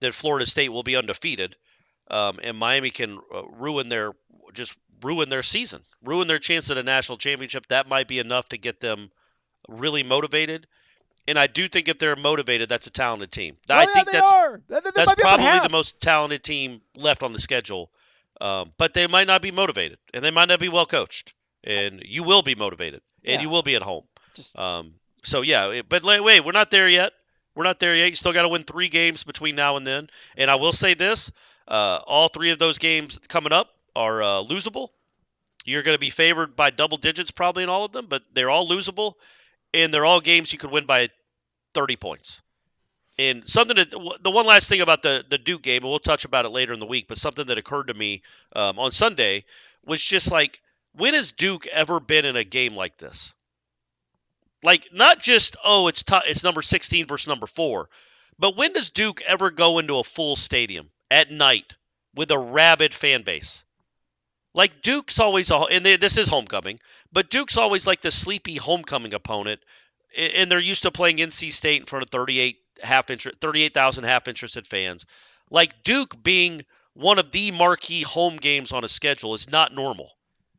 that 0.00 0.14
Florida 0.14 0.46
State 0.46 0.70
will 0.70 0.82
be 0.82 0.96
undefeated, 0.96 1.56
um, 2.10 2.38
and 2.42 2.56
Miami 2.56 2.90
can 2.90 3.18
uh, 3.34 3.46
ruin 3.48 3.88
their 3.88 4.12
just 4.54 4.76
ruin 5.02 5.28
their 5.28 5.42
season, 5.42 5.82
ruin 6.02 6.26
their 6.26 6.38
chance 6.38 6.70
at 6.70 6.78
a 6.78 6.82
national 6.82 7.18
championship. 7.18 7.66
That 7.68 7.88
might 7.88 8.08
be 8.08 8.18
enough 8.18 8.48
to 8.50 8.58
get 8.58 8.80
them 8.80 9.10
really 9.68 10.02
motivated. 10.02 10.66
And 11.26 11.38
I 11.38 11.46
do 11.46 11.68
think 11.68 11.88
if 11.88 11.98
they're 11.98 12.16
motivated, 12.16 12.70
that's 12.70 12.86
a 12.86 12.90
talented 12.90 13.30
team. 13.30 13.58
Oh, 13.68 13.74
I 13.74 13.82
yeah, 13.82 13.86
think 13.88 14.10
that's 14.10 14.32
are. 14.32 14.62
That's 14.66 14.84
might 14.86 14.94
be 14.94 15.02
up 15.02 15.08
at 15.10 15.18
probably 15.38 15.60
the 15.60 15.72
most 15.72 16.00
talented 16.00 16.42
team 16.42 16.80
left 16.96 17.22
on 17.22 17.32
the 17.34 17.38
schedule. 17.38 17.90
Um, 18.40 18.72
but 18.78 18.94
they 18.94 19.06
might 19.06 19.26
not 19.26 19.42
be 19.42 19.50
motivated, 19.50 19.98
and 20.14 20.24
they 20.24 20.30
might 20.30 20.48
not 20.48 20.58
be 20.58 20.68
well 20.68 20.86
coached. 20.86 21.34
And 21.64 22.02
you 22.04 22.22
will 22.22 22.40
be 22.42 22.54
motivated, 22.54 23.02
and 23.24 23.34
Yeah. 23.34 23.40
you 23.42 23.50
will 23.50 23.62
be 23.62 23.74
at 23.74 23.82
home. 23.82 24.04
Just- 24.34 24.56
Um, 24.58 24.94
so 25.22 25.42
yeah, 25.42 25.82
but 25.86 26.02
wait, 26.02 26.40
we're 26.40 26.52
not 26.52 26.70
there 26.70 26.88
yet. 26.88 27.12
We're 27.58 27.64
not 27.64 27.80
there 27.80 27.92
yet. 27.92 28.08
You 28.08 28.14
still 28.14 28.32
got 28.32 28.42
to 28.42 28.48
win 28.48 28.62
three 28.62 28.86
games 28.86 29.24
between 29.24 29.56
now 29.56 29.76
and 29.76 29.84
then. 29.84 30.10
And 30.36 30.48
I 30.48 30.54
will 30.54 30.70
say 30.70 30.94
this: 30.94 31.32
uh, 31.66 31.98
all 32.06 32.28
three 32.28 32.50
of 32.50 32.60
those 32.60 32.78
games 32.78 33.18
coming 33.26 33.52
up 33.52 33.74
are 33.96 34.22
uh, 34.22 34.26
losable. 34.44 34.90
You're 35.64 35.82
going 35.82 35.96
to 35.96 35.98
be 35.98 36.10
favored 36.10 36.54
by 36.54 36.70
double 36.70 36.98
digits 36.98 37.32
probably 37.32 37.64
in 37.64 37.68
all 37.68 37.84
of 37.84 37.90
them, 37.90 38.06
but 38.08 38.22
they're 38.32 38.48
all 38.48 38.68
losable, 38.68 39.14
and 39.74 39.92
they're 39.92 40.04
all 40.04 40.20
games 40.20 40.52
you 40.52 40.58
could 40.60 40.70
win 40.70 40.86
by 40.86 41.08
30 41.74 41.96
points. 41.96 42.40
And 43.18 43.42
something 43.48 43.74
that 43.74 43.90
the 43.90 44.30
one 44.30 44.46
last 44.46 44.68
thing 44.68 44.80
about 44.80 45.02
the 45.02 45.24
the 45.28 45.36
Duke 45.36 45.62
game, 45.62 45.82
and 45.82 45.90
we'll 45.90 45.98
touch 45.98 46.24
about 46.24 46.44
it 46.44 46.50
later 46.50 46.72
in 46.72 46.78
the 46.78 46.86
week, 46.86 47.08
but 47.08 47.18
something 47.18 47.48
that 47.48 47.58
occurred 47.58 47.88
to 47.88 47.94
me 47.94 48.22
um, 48.54 48.78
on 48.78 48.92
Sunday 48.92 49.44
was 49.84 50.00
just 50.00 50.30
like, 50.30 50.62
when 50.92 51.14
has 51.14 51.32
Duke 51.32 51.66
ever 51.66 51.98
been 51.98 52.24
in 52.24 52.36
a 52.36 52.44
game 52.44 52.76
like 52.76 52.98
this? 52.98 53.34
Like 54.62 54.88
not 54.92 55.20
just 55.20 55.56
oh, 55.64 55.88
it's 55.88 56.02
t- 56.02 56.18
it's 56.26 56.44
number 56.44 56.62
16 56.62 57.06
versus 57.06 57.28
number 57.28 57.46
four, 57.46 57.88
but 58.38 58.56
when 58.56 58.72
does 58.72 58.90
Duke 58.90 59.22
ever 59.22 59.50
go 59.50 59.78
into 59.78 59.98
a 59.98 60.04
full 60.04 60.36
stadium 60.36 60.90
at 61.10 61.30
night 61.30 61.74
with 62.14 62.30
a 62.30 62.38
rabid 62.38 62.94
fan 62.94 63.22
base? 63.22 63.64
Like 64.54 64.82
Duke's 64.82 65.20
always, 65.20 65.50
a, 65.50 65.56
and 65.56 65.84
they, 65.84 65.96
this 65.96 66.18
is 66.18 66.28
homecoming, 66.28 66.80
but 67.12 67.30
Duke's 67.30 67.56
always 67.56 67.86
like 67.86 68.00
the 68.00 68.10
sleepy 68.10 68.56
homecoming 68.56 69.14
opponent, 69.14 69.60
and 70.16 70.50
they're 70.50 70.58
used 70.58 70.82
to 70.82 70.90
playing 70.90 71.18
NC 71.18 71.52
State 71.52 71.80
in 71.80 71.86
front 71.86 72.02
of 72.02 72.10
38 72.10 72.56
half 72.82 73.10
interest, 73.10 73.40
38,000 73.40 74.04
half 74.04 74.26
interested 74.26 74.66
fans. 74.66 75.06
Like 75.50 75.82
Duke 75.84 76.20
being 76.22 76.64
one 76.94 77.18
of 77.18 77.30
the 77.30 77.52
marquee 77.52 78.02
home 78.02 78.36
games 78.36 78.72
on 78.72 78.84
a 78.84 78.88
schedule 78.88 79.34
is 79.34 79.50
not 79.50 79.74
normal 79.74 80.10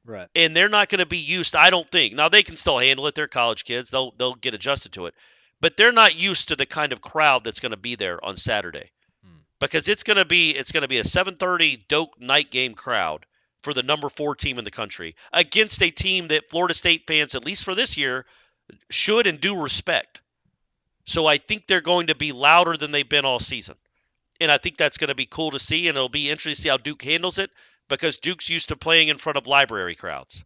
Right. 0.10 0.28
and 0.34 0.55
they're 0.55 0.70
not 0.70 0.89
going 0.89 0.99
to 0.99 1.05
be 1.05 1.20
used. 1.20 1.55
I 1.55 1.70
don't 1.70 1.88
think. 1.88 2.16
Now 2.16 2.30
they 2.30 2.41
can 2.41 2.55
still 2.55 2.80
handle 2.80 3.05
it. 3.05 3.14
They're 3.14 3.28
college 3.28 3.64
kids. 3.64 3.91
They'll 3.91 4.12
they'll 4.18 4.34
get 4.34 4.55
adjusted 4.55 4.93
to 4.93 5.05
it, 5.05 5.14
but 5.62 5.78
they're 5.78 5.91
not 5.91 6.20
used 6.20 6.47
to 6.47 6.55
the 6.55 6.66
kind 6.66 6.93
of 6.93 6.99
crowd 6.99 7.43
that's 7.43 7.60
going 7.60 7.74
to 7.74 7.78
be 7.78 7.93
there 7.93 8.24
on 8.26 8.36
Saturday, 8.36 8.89
hmm. 9.24 9.38
because 9.60 9.88
it's 9.88 10.01
going 10.01 10.18
to 10.18 10.26
be 10.26 10.49
it's 10.49 10.72
going 10.72 10.82
to 10.82 10.88
be 10.88 10.97
a 10.97 11.03
7:30 11.03 11.88
Doak 11.88 12.20
night 12.20 12.49
game 12.49 12.74
crowd 12.74 13.28
for 13.62 13.72
the 13.72 13.84
number 13.84 14.10
four 14.10 14.34
team 14.34 14.57
in 14.57 14.64
the 14.64 14.72
country 14.72 15.16
against 15.32 15.84
a 15.84 15.91
team 15.91 16.30
that 16.30 16.49
Florida 16.49 16.74
State 16.74 17.03
fans, 17.05 17.36
at 17.36 17.45
least 17.45 17.64
for 17.64 17.76
this 17.76 17.95
year, 17.95 18.26
should 18.89 19.28
and 19.28 19.39
do 19.39 19.62
respect. 19.62 20.22
So 21.05 21.28
I 21.28 21.38
think 21.38 21.68
they're 21.68 21.82
going 21.82 22.07
to 22.07 22.16
be 22.16 22.32
louder 22.32 22.78
than 22.78 22.89
they've 22.89 23.07
been 23.07 23.26
all 23.26 23.39
season. 23.39 23.76
And 24.41 24.51
I 24.51 24.57
think 24.57 24.78
that's 24.78 24.97
going 24.97 25.10
to 25.10 25.16
be 25.16 25.26
cool 25.26 25.51
to 25.51 25.60
see, 25.60 25.88
and 25.88 25.97
it'll 25.97 26.10
be 26.10 26.30
interesting 26.30 26.55
to 26.55 26.62
see 26.62 26.70
how 26.70 26.78
Duke 26.78 27.03
handles 27.03 27.38
it 27.38 27.51
because 27.89 28.19
Duke's 28.19 28.49
used 28.49 28.69
to 28.69 28.77
playing 28.77 29.09
in 29.09 29.17
front 29.17 29.37
of 29.37 29.47
library 29.47 29.95
crowds. 29.95 30.45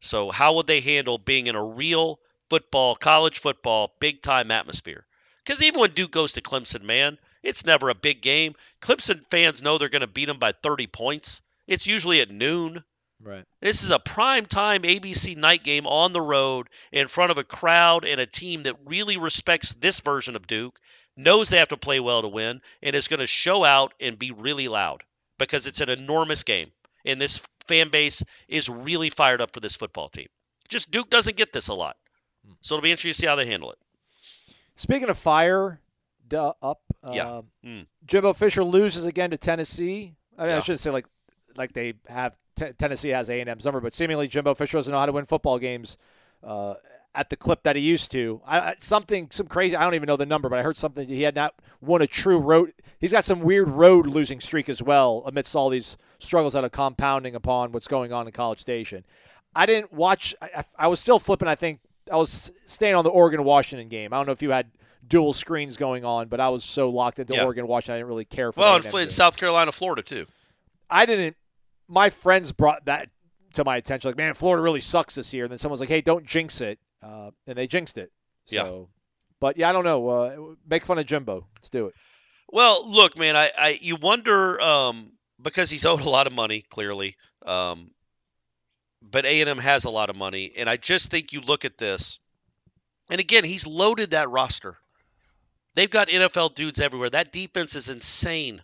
So 0.00 0.30
how 0.30 0.54
would 0.54 0.66
they 0.66 0.80
handle 0.80 1.18
being 1.18 1.48
in 1.48 1.56
a 1.56 1.64
real 1.64 2.20
football, 2.50 2.94
college 2.94 3.40
football, 3.40 3.94
big 3.98 4.22
time 4.22 4.50
atmosphere? 4.50 5.04
Because 5.44 5.62
even 5.62 5.80
when 5.80 5.90
Duke 5.90 6.12
goes 6.12 6.34
to 6.34 6.40
Clemson, 6.40 6.82
man, 6.82 7.18
it's 7.42 7.64
never 7.64 7.88
a 7.88 7.94
big 7.94 8.20
game. 8.20 8.54
Clemson 8.80 9.24
fans 9.30 9.62
know 9.62 9.78
they're 9.78 9.88
going 9.88 10.02
to 10.02 10.06
beat 10.06 10.26
them 10.26 10.38
by 10.38 10.52
30 10.52 10.86
points. 10.86 11.40
It's 11.66 11.86
usually 11.86 12.20
at 12.20 12.30
noon. 12.30 12.84
Right. 13.20 13.44
This 13.60 13.82
is 13.82 13.90
a 13.90 13.98
prime 13.98 14.46
time 14.46 14.82
ABC 14.82 15.36
night 15.36 15.64
game 15.64 15.86
on 15.86 16.12
the 16.12 16.20
road 16.20 16.68
in 16.92 17.08
front 17.08 17.32
of 17.32 17.38
a 17.38 17.44
crowd 17.44 18.04
and 18.04 18.20
a 18.20 18.26
team 18.26 18.62
that 18.62 18.76
really 18.84 19.16
respects 19.16 19.72
this 19.72 20.00
version 20.00 20.36
of 20.36 20.46
Duke, 20.46 20.78
knows 21.16 21.48
they 21.48 21.58
have 21.58 21.68
to 21.68 21.76
play 21.76 21.98
well 21.98 22.22
to 22.22 22.28
win, 22.28 22.60
and 22.80 22.94
is 22.94 23.08
going 23.08 23.18
to 23.18 23.26
show 23.26 23.64
out 23.64 23.92
and 23.98 24.18
be 24.18 24.30
really 24.30 24.68
loud 24.68 25.02
because 25.38 25.66
it's 25.66 25.80
an 25.80 25.88
enormous 25.88 26.42
game. 26.42 26.70
And 27.04 27.20
this 27.20 27.40
fan 27.66 27.88
base 27.90 28.22
is 28.48 28.68
really 28.68 29.10
fired 29.10 29.40
up 29.40 29.52
for 29.52 29.60
this 29.60 29.76
football 29.76 30.08
team. 30.08 30.26
Just 30.68 30.90
Duke 30.90 31.08
doesn't 31.10 31.36
get 31.36 31.52
this 31.52 31.68
a 31.68 31.74
lot. 31.74 31.96
So 32.60 32.74
it'll 32.74 32.82
be 32.82 32.90
interesting 32.90 33.12
to 33.12 33.18
see 33.20 33.26
how 33.26 33.36
they 33.36 33.46
handle 33.46 33.70
it. 33.72 33.78
Speaking 34.76 35.08
of 35.10 35.18
fire, 35.18 35.80
duh, 36.26 36.52
up. 36.62 36.80
Yeah. 37.12 37.38
Um, 37.38 37.46
Mm. 37.64 37.86
Jimbo 38.06 38.32
Fisher 38.32 38.64
loses 38.64 39.06
again 39.06 39.30
to 39.30 39.36
Tennessee. 39.38 40.14
I 40.36 40.46
mean, 40.46 40.52
I 40.52 40.60
shouldn't 40.60 40.80
say 40.80 40.90
like 40.90 41.06
like 41.56 41.72
they 41.72 41.94
have 42.08 42.36
T- 42.56 42.72
Tennessee 42.78 43.10
has 43.10 43.28
A 43.28 43.40
and 43.40 43.48
M's 43.50 43.64
number, 43.64 43.80
but 43.80 43.94
seemingly 43.94 44.28
Jimbo 44.28 44.54
Fisher 44.54 44.78
doesn't 44.78 44.90
know 44.92 44.98
how 44.98 45.06
to 45.06 45.12
win 45.12 45.26
football 45.26 45.58
games 45.58 45.98
uh, 46.44 46.74
at 47.18 47.30
the 47.30 47.36
clip 47.36 47.64
that 47.64 47.74
he 47.74 47.82
used 47.82 48.12
to. 48.12 48.40
I, 48.46 48.76
something 48.78 49.28
some 49.32 49.48
crazy. 49.48 49.74
I 49.74 49.82
don't 49.82 49.94
even 49.94 50.06
know 50.06 50.16
the 50.16 50.24
number, 50.24 50.48
but 50.48 50.58
I 50.58 50.62
heard 50.62 50.76
something 50.76 51.08
he 51.08 51.22
had 51.22 51.34
not 51.34 51.52
won 51.80 52.00
a 52.00 52.06
true 52.06 52.38
road. 52.38 52.72
He's 53.00 53.10
got 53.10 53.24
some 53.24 53.40
weird 53.40 53.68
road 53.68 54.06
losing 54.06 54.40
streak 54.40 54.68
as 54.68 54.80
well 54.80 55.24
amidst 55.26 55.56
all 55.56 55.68
these 55.68 55.96
struggles 56.20 56.52
that 56.52 56.62
are 56.62 56.68
compounding 56.68 57.34
upon 57.34 57.72
what's 57.72 57.88
going 57.88 58.12
on 58.12 58.26
in 58.26 58.32
College 58.32 58.60
Station. 58.60 59.04
I 59.52 59.66
didn't 59.66 59.92
watch. 59.92 60.32
I, 60.40 60.64
I, 60.78 60.86
was 60.86 61.00
still 61.00 61.18
flipping. 61.18 61.48
I 61.48 61.56
think 61.56 61.80
I 62.10 62.16
was 62.16 62.52
staying 62.66 62.94
on 62.94 63.02
the 63.02 63.10
Oregon 63.10 63.42
Washington 63.42 63.88
game. 63.88 64.12
I 64.12 64.16
don't 64.16 64.26
know 64.26 64.32
if 64.32 64.42
you 64.42 64.50
had 64.50 64.70
dual 65.08 65.32
screens 65.32 65.76
going 65.76 66.04
on, 66.04 66.28
but 66.28 66.38
I 66.38 66.50
was 66.50 66.62
so 66.62 66.88
locked 66.88 67.18
into 67.18 67.34
Yeah. 67.34 67.44
Oregon 67.44 67.66
Washington, 67.66 67.94
I 67.94 67.98
didn't 67.98 68.08
really 68.08 68.26
care 68.26 68.52
for. 68.52 68.60
Well, 68.60 68.76
in, 68.76 68.86
A&M. 68.86 69.10
South 69.10 69.36
Carolina, 69.36 69.72
Florida, 69.72 70.02
too. 70.02 70.26
I 70.88 71.04
didn't. 71.04 71.36
My 71.88 72.10
friends 72.10 72.52
brought 72.52 72.84
that 72.84 73.08
to 73.54 73.64
my 73.64 73.76
attention. 73.76 74.08
Like, 74.08 74.16
man, 74.16 74.34
Florida 74.34 74.62
really 74.62 74.80
sucks 74.80 75.16
this 75.16 75.34
year. 75.34 75.44
And 75.44 75.50
then 75.50 75.58
someone's 75.58 75.80
like, 75.80 75.88
hey, 75.88 76.00
don't 76.00 76.24
jinx 76.24 76.60
it, 76.60 76.78
uh, 77.02 77.30
and 77.46 77.56
they 77.58 77.66
jinxed 77.66 77.98
it. 77.98 78.10
Yeah. 78.48 78.64
So, 78.64 78.88
but 79.40 79.56
yeah, 79.56 79.70
I 79.70 79.72
don't 79.72 79.84
know. 79.84 80.08
Uh, 80.08 80.54
make 80.68 80.84
fun 80.84 80.98
of 80.98 81.06
Jimbo. 81.06 81.46
Let's 81.56 81.68
do 81.68 81.86
it. 81.86 81.94
Well, 82.50 82.90
look, 82.90 83.16
man, 83.16 83.36
I, 83.36 83.50
I 83.56 83.78
you 83.80 83.96
wonder 83.96 84.60
um, 84.60 85.12
because 85.40 85.70
he's 85.70 85.84
owed 85.84 86.00
a 86.00 86.08
lot 86.08 86.26
of 86.26 86.32
money, 86.32 86.64
clearly. 86.70 87.16
Um, 87.44 87.90
but 89.02 89.26
A 89.26 89.40
and 89.40 89.50
M 89.50 89.58
has 89.58 89.84
a 89.84 89.90
lot 89.90 90.10
of 90.10 90.16
money, 90.16 90.52
and 90.56 90.68
I 90.68 90.76
just 90.76 91.10
think 91.10 91.32
you 91.32 91.40
look 91.40 91.64
at 91.64 91.78
this, 91.78 92.18
and 93.10 93.20
again, 93.20 93.44
he's 93.44 93.66
loaded 93.66 94.10
that 94.10 94.30
roster. 94.30 94.76
They've 95.74 95.90
got 95.90 96.08
NFL 96.08 96.54
dudes 96.54 96.80
everywhere. 96.80 97.10
That 97.10 97.32
defense 97.32 97.76
is 97.76 97.88
insane. 97.88 98.62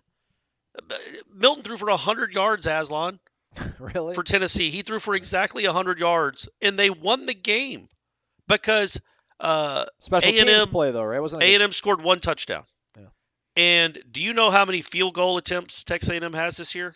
Uh, 0.77 0.97
Milton 1.33 1.63
threw 1.63 1.77
for 1.77 1.91
hundred 1.91 2.33
yards, 2.33 2.67
Aslan 2.67 3.21
really? 3.79 4.15
for 4.15 4.23
Tennessee. 4.25 4.71
He 4.71 4.83
threw 4.83 4.99
for 4.99 5.15
exactly 5.15 5.65
100 5.65 5.99
yards, 6.01 6.49
and 6.61 6.79
they 6.79 6.91
won 6.91 7.27
the 7.27 7.35
game 7.35 7.89
because 8.49 9.01
Uh, 9.41 9.85
Special 9.99 10.31
A&M 10.31 10.69
play 10.69 10.91
though, 10.93 11.03
right? 11.05 11.21
Wasn't? 11.21 11.43
A 11.43 11.55
and 11.55 11.63
M 11.63 11.73
scored 11.73 12.01
one 12.03 12.21
touchdown. 12.21 12.65
Yeah. 12.97 13.07
And 13.57 13.99
do 14.11 14.21
you 14.23 14.33
know 14.33 14.51
how 14.51 14.65
many 14.65 14.81
field 14.81 15.15
goal 15.15 15.37
attempts 15.39 15.85
Texas 15.85 16.11
A&M 16.11 16.33
has 16.33 16.57
this 16.57 16.75
year? 16.75 16.95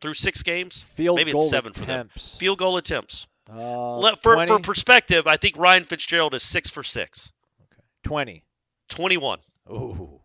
Through 0.00 0.14
six 0.14 0.42
games, 0.42 0.80
field 0.80 1.16
maybe 1.16 1.32
goal 1.32 1.42
it's 1.42 1.50
seven 1.50 1.72
for 1.72 1.80
them. 1.80 1.90
attempts. 1.90 2.36
Field 2.36 2.58
goal 2.58 2.76
attempts. 2.78 3.26
Uh, 3.50 4.14
for, 4.22 4.34
20? 4.34 4.46
for 4.46 4.58
perspective, 4.60 5.26
I 5.26 5.36
think 5.36 5.56
Ryan 5.58 5.84
Fitzgerald 5.84 6.34
is 6.34 6.42
six 6.42 6.70
for 6.70 6.82
six. 6.82 7.32
20. 8.04 8.42
21. 8.88 9.40
Ooh. 9.70 10.20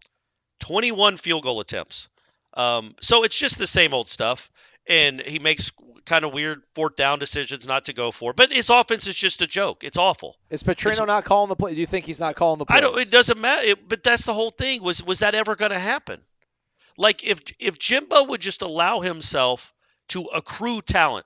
21 0.59 1.17
field 1.17 1.43
goal 1.43 1.59
attempts. 1.59 2.07
Um, 2.53 2.95
so 3.01 3.23
it's 3.23 3.37
just 3.37 3.57
the 3.57 3.67
same 3.67 3.93
old 3.93 4.07
stuff. 4.07 4.49
And 4.87 5.19
he 5.21 5.39
makes 5.39 5.71
kind 6.05 6.23
of 6.23 6.33
weird 6.33 6.61
fourth 6.73 6.95
down 6.95 7.19
decisions 7.19 7.67
not 7.67 7.85
to 7.85 7.93
go 7.93 8.11
for. 8.11 8.33
But 8.33 8.51
his 8.51 8.69
offense 8.69 9.07
is 9.07 9.15
just 9.15 9.41
a 9.41 9.47
joke. 9.47 9.83
It's 9.83 9.97
awful. 9.97 10.37
Is 10.49 10.63
Petrino 10.63 11.07
not 11.07 11.25
calling 11.25 11.49
the 11.49 11.55
play? 11.55 11.73
Do 11.73 11.81
you 11.81 11.87
think 11.87 12.05
he's 12.05 12.19
not 12.19 12.35
calling 12.35 12.59
the 12.59 12.65
play? 12.65 12.77
I 12.77 12.81
don't. 12.81 12.97
It 12.97 13.11
doesn't 13.11 13.39
matter. 13.39 13.65
It, 13.65 13.87
but 13.87 14.03
that's 14.03 14.25
the 14.25 14.33
whole 14.33 14.51
thing. 14.51 14.83
Was 14.83 15.03
was 15.03 15.19
that 15.19 15.35
ever 15.35 15.55
going 15.55 15.71
to 15.71 15.79
happen? 15.79 16.21
Like 16.97 17.23
if 17.23 17.41
if 17.59 17.77
Jimbo 17.77 18.25
would 18.25 18.41
just 18.41 18.61
allow 18.61 19.01
himself 19.01 19.73
to 20.09 20.25
accrue 20.25 20.81
talent 20.81 21.25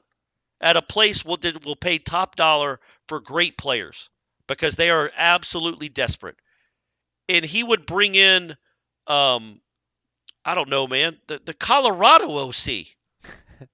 at 0.62 0.78
a 0.78 0.82
place 0.82 1.24
will, 1.24 1.38
that 1.38 1.66
will 1.66 1.76
pay 1.76 1.98
top 1.98 2.36
dollar 2.36 2.80
for 3.08 3.20
great 3.20 3.58
players 3.58 4.10
because 4.48 4.76
they 4.76 4.90
are 4.90 5.12
absolutely 5.16 5.90
desperate, 5.90 6.36
and 7.28 7.46
he 7.46 7.64
would 7.64 7.86
bring 7.86 8.16
in, 8.16 8.56
um, 9.08 9.62
I 10.44 10.56
don't 10.56 10.70
know, 10.70 10.88
man, 10.88 11.18
the 11.28 11.40
the 11.44 11.54
Colorado 11.54 12.48
OC, 12.48 12.88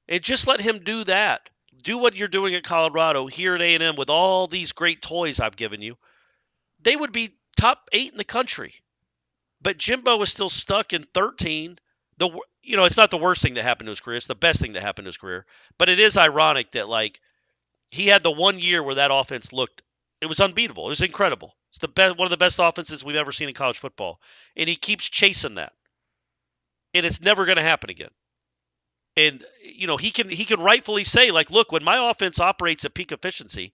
and 0.07 0.23
just 0.23 0.47
let 0.47 0.61
him 0.61 0.79
do 0.83 1.03
that. 1.05 1.49
Do 1.83 1.97
what 1.97 2.15
you're 2.15 2.27
doing 2.27 2.55
at 2.55 2.63
Colorado 2.63 3.27
here 3.27 3.55
at 3.55 3.61
A&M 3.61 3.95
with 3.95 4.09
all 4.09 4.47
these 4.47 4.71
great 4.71 5.01
toys 5.01 5.39
I've 5.39 5.55
given 5.55 5.81
you 5.81 5.97
they 6.85 6.95
would 6.95 7.11
be 7.11 7.35
top 7.57 7.89
eight 7.91 8.11
in 8.11 8.17
the 8.17 8.23
country. 8.23 8.73
But 9.61 9.77
Jimbo 9.77 10.21
is 10.21 10.31
still 10.31 10.49
stuck 10.49 10.93
in 10.93 11.05
13. 11.13 11.77
The 12.17 12.29
you 12.63 12.77
know 12.77 12.85
it's 12.85 12.97
not 12.97 13.11
the 13.11 13.17
worst 13.17 13.41
thing 13.41 13.55
that 13.55 13.63
happened 13.63 13.87
to 13.87 13.91
his 13.91 13.99
career; 13.99 14.15
it's 14.15 14.27
the 14.27 14.35
best 14.35 14.61
thing 14.61 14.73
that 14.73 14.83
happened 14.83 15.05
to 15.05 15.09
his 15.09 15.17
career. 15.17 15.45
But 15.77 15.89
it 15.89 15.99
is 15.99 16.17
ironic 16.17 16.71
that 16.71 16.87
like 16.87 17.19
he 17.91 18.07
had 18.07 18.23
the 18.23 18.31
one 18.31 18.59
year 18.59 18.81
where 18.81 18.95
that 18.95 19.11
offense 19.11 19.51
looked 19.51 19.81
it 20.21 20.27
was 20.27 20.39
unbeatable. 20.39 20.85
It 20.85 20.89
was 20.89 21.01
incredible. 21.01 21.55
It's 21.71 21.79
the 21.79 21.89
best 21.89 22.17
one 22.17 22.25
of 22.25 22.31
the 22.31 22.37
best 22.37 22.59
offenses 22.59 23.03
we've 23.03 23.17
ever 23.17 23.33
seen 23.33 23.49
in 23.49 23.53
college 23.53 23.79
football, 23.79 24.21
and 24.55 24.69
he 24.69 24.77
keeps 24.77 25.09
chasing 25.09 25.55
that, 25.55 25.73
and 26.93 27.05
it's 27.05 27.21
never 27.21 27.43
going 27.45 27.57
to 27.57 27.63
happen 27.63 27.89
again. 27.89 28.11
And 29.17 29.43
you 29.63 29.87
know 29.87 29.97
he 29.97 30.11
can 30.11 30.29
he 30.29 30.45
can 30.45 30.59
rightfully 30.59 31.03
say 31.03 31.31
like, 31.31 31.51
look, 31.51 31.71
when 31.71 31.83
my 31.83 32.09
offense 32.09 32.39
operates 32.39 32.85
at 32.85 32.93
peak 32.93 33.11
efficiency, 33.11 33.73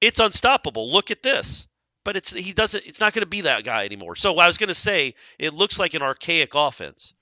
it's 0.00 0.18
unstoppable. 0.20 0.92
Look 0.92 1.10
at 1.10 1.22
this 1.22 1.66
but 2.04 2.16
it's 2.16 2.32
he 2.32 2.52
doesn't 2.52 2.84
it's 2.86 3.00
not 3.00 3.14
going 3.14 3.22
to 3.22 3.28
be 3.28 3.42
that 3.42 3.64
guy 3.64 3.84
anymore. 3.84 4.14
So 4.14 4.38
I 4.38 4.46
was 4.46 4.58
going 4.58 4.68
to 4.68 4.74
say 4.74 5.14
it 5.38 5.54
looks 5.54 5.78
like 5.78 5.94
an 5.94 6.02
archaic 6.02 6.54
offense. 6.54 7.14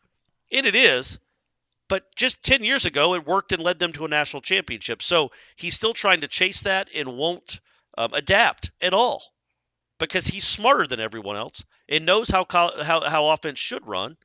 And 0.51 0.67
it 0.67 0.75
is, 0.75 1.19
but 1.89 2.15
just 2.15 2.45
10 2.45 2.65
years 2.65 2.85
ago 2.85 3.15
it 3.15 3.27
worked 3.27 3.53
and 3.53 3.63
led 3.63 3.79
them 3.79 3.93
to 3.95 4.05
a 4.05 4.09
national 4.09 4.43
championship. 4.43 5.03
So 5.03 5.31
he's 5.57 5.75
still 5.75 5.95
trying 5.95 6.23
to 6.23 6.29
chase 6.29 6.63
that 6.63 6.91
and 6.95 7.17
won't 7.17 7.61
um, 7.97 8.13
adapt 8.13 8.71
at 8.81 8.93
all 8.93 9.23
because 9.99 10.27
he's 10.27 10.45
smarter 10.45 10.87
than 10.87 11.01
everyone 11.01 11.37
else 11.37 11.65
and 11.89 12.05
knows 12.05 12.29
how 12.29 12.45
how 12.51 13.09
how 13.09 13.31
offense 13.31 13.59
should 13.59 13.87
run. 13.87 14.17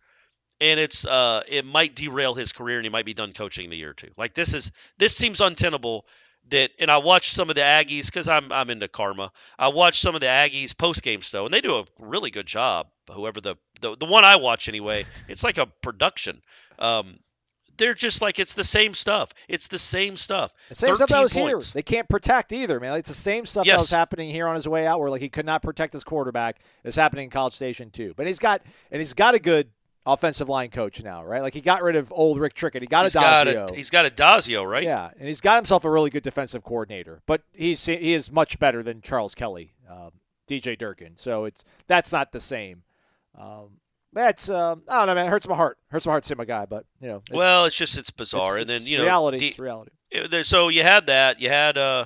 And 0.60 0.80
it's 0.80 1.06
uh 1.06 1.44
it 1.48 1.66
might 1.66 1.96
derail 1.96 2.34
his 2.34 2.52
career 2.52 2.78
and 2.78 2.86
he 2.86 2.90
might 2.90 3.06
be 3.06 3.14
done 3.14 3.32
coaching 3.32 3.66
in 3.66 3.72
a 3.72 3.76
year 3.76 3.92
or 3.92 3.94
two. 3.94 4.10
Like 4.18 4.34
this 4.34 4.54
is 4.54 4.72
this 4.98 5.16
seems 5.16 5.42
untenable 5.42 6.06
that 6.50 6.72
and 6.80 6.90
I 6.90 6.98
watched 6.98 7.32
some 7.32 7.50
of 7.50 7.56
the 7.56 7.62
Aggies 7.62 8.08
because 8.08 8.28
I'm 8.28 8.52
I'm 8.52 8.70
into 8.70 8.88
karma. 8.88 9.32
I 9.58 9.70
watched 9.70 10.02
some 10.02 10.16
of 10.16 10.22
the 10.22 10.28
Aggies 10.28 10.78
post 10.78 11.04
game 11.04 11.22
though, 11.32 11.46
and 11.46 11.54
they 11.54 11.62
do 11.62 11.78
a 11.78 11.86
really 12.00 12.32
good 12.32 12.48
job. 12.48 12.88
Whoever 13.12 13.42
the, 13.42 13.56
the 13.82 13.96
the 13.96 14.06
one 14.06 14.26
I 14.26 14.38
watch 14.38 14.68
anyway, 14.68 15.06
it's 15.28 15.44
like 15.44 15.58
a 15.58 15.66
production. 15.66 16.42
Um, 16.80 17.20
they're 17.78 17.94
just 17.94 18.22
like 18.22 18.40
it's 18.40 18.54
the 18.54 18.64
same 18.64 18.94
stuff. 18.94 19.34
It's 19.48 19.68
the 19.68 19.78
same 19.78 20.18
stuff. 20.18 20.54
The 20.70 20.76
same 20.76 20.96
stuff 20.96 21.10
that 21.10 21.30
13 21.30 21.44
was 21.44 21.68
here. 21.68 21.74
They 21.74 21.84
can't 21.84 22.10
protect 22.10 22.52
either, 22.52 22.80
man. 22.80 22.98
It's 22.98 23.10
the 23.10 23.16
same 23.16 23.46
stuff 23.46 23.66
that 23.68 23.78
was 23.78 23.92
happening 23.92 24.30
here 24.30 24.48
on 24.48 24.56
his 24.56 24.68
way 24.68 24.88
out, 24.88 25.00
where 25.00 25.10
like 25.10 25.22
he 25.22 25.30
could 25.30 25.46
not 25.46 25.62
protect 25.62 25.94
his 25.94 26.04
quarterback. 26.04 26.60
Is 26.84 26.96
happening 26.96 27.26
in 27.26 27.30
College 27.30 27.54
Station 27.54 27.90
too. 27.90 28.14
But 28.18 28.28
he's 28.28 28.40
got 28.40 28.62
and 28.92 29.00
he's 29.00 29.14
got 29.14 29.36
a 29.36 29.40
good 29.40 29.70
offensive 30.08 30.50
line 30.50 30.70
coach 30.70 31.04
now, 31.04 31.24
right? 31.24 31.42
Like 31.42 31.54
he 31.54 31.62
got 31.62 31.84
rid 31.84 31.96
of 31.96 32.12
old 32.12 32.40
Rick 32.40 32.56
Trickett. 32.56 32.82
He 32.82 32.88
got 32.88 33.04
He's 33.04 33.16
a 33.16 33.20
got 33.20 33.48
Dazio. 33.48 33.72
a 33.72 33.76
he's 33.76 33.90
got 33.90 34.06
Addazio, 34.06 34.68
right? 34.68 34.84
Yeah, 34.84 35.10
and 35.20 35.28
he's 35.28 35.42
got 35.42 35.56
himself 35.58 35.86
a 35.86 35.90
really 35.92 36.10
good 36.10 36.24
defensive 36.24 36.64
coordinator, 36.64 37.22
but 37.28 37.42
he's 37.54 37.86
he 37.86 38.14
is 38.14 38.32
much 38.32 38.58
better 38.60 38.82
than 38.84 39.02
Charles 39.02 39.36
Kelly, 39.36 39.74
um, 39.90 40.12
DJ 40.50 40.78
Durkin. 40.78 41.14
So 41.18 41.46
it's 41.46 41.64
that's 41.88 42.12
not 42.12 42.32
the 42.32 42.40
same. 42.40 42.84
Um, 43.38 43.80
that's 44.14 44.50
um, 44.50 44.84
I 44.90 44.98
don't 45.00 45.08
know, 45.08 45.16
man. 45.16 45.26
It 45.28 45.30
hurts 45.30 45.48
my 45.48 45.56
heart. 45.56 45.78
Hurts 45.90 46.06
my 46.06 46.14
heart 46.14 46.24
to 46.24 46.28
see 46.30 46.36
my 46.36 46.46
guy, 46.46 46.66
but 46.66 46.86
you 47.02 47.08
know. 47.10 47.18
it's- 47.18 47.36
Well, 47.38 47.66
it's 47.66 47.78
just 47.78 47.98
it's 47.98 48.10
bizarre, 48.10 48.58
it's- 48.58 48.62
and 48.62 48.70
then 48.70 48.90
you 48.90 48.98
know 48.98 49.04
reality. 49.04 49.38
the- 49.40 49.48
it's 49.50 49.60
reality. 49.60 49.92
it- 50.10 50.46
so 50.46 50.70
you 50.70 50.82
had 50.84 51.08
that. 51.08 51.40
You 51.42 51.50
had 51.50 51.78
uh. 51.78 52.06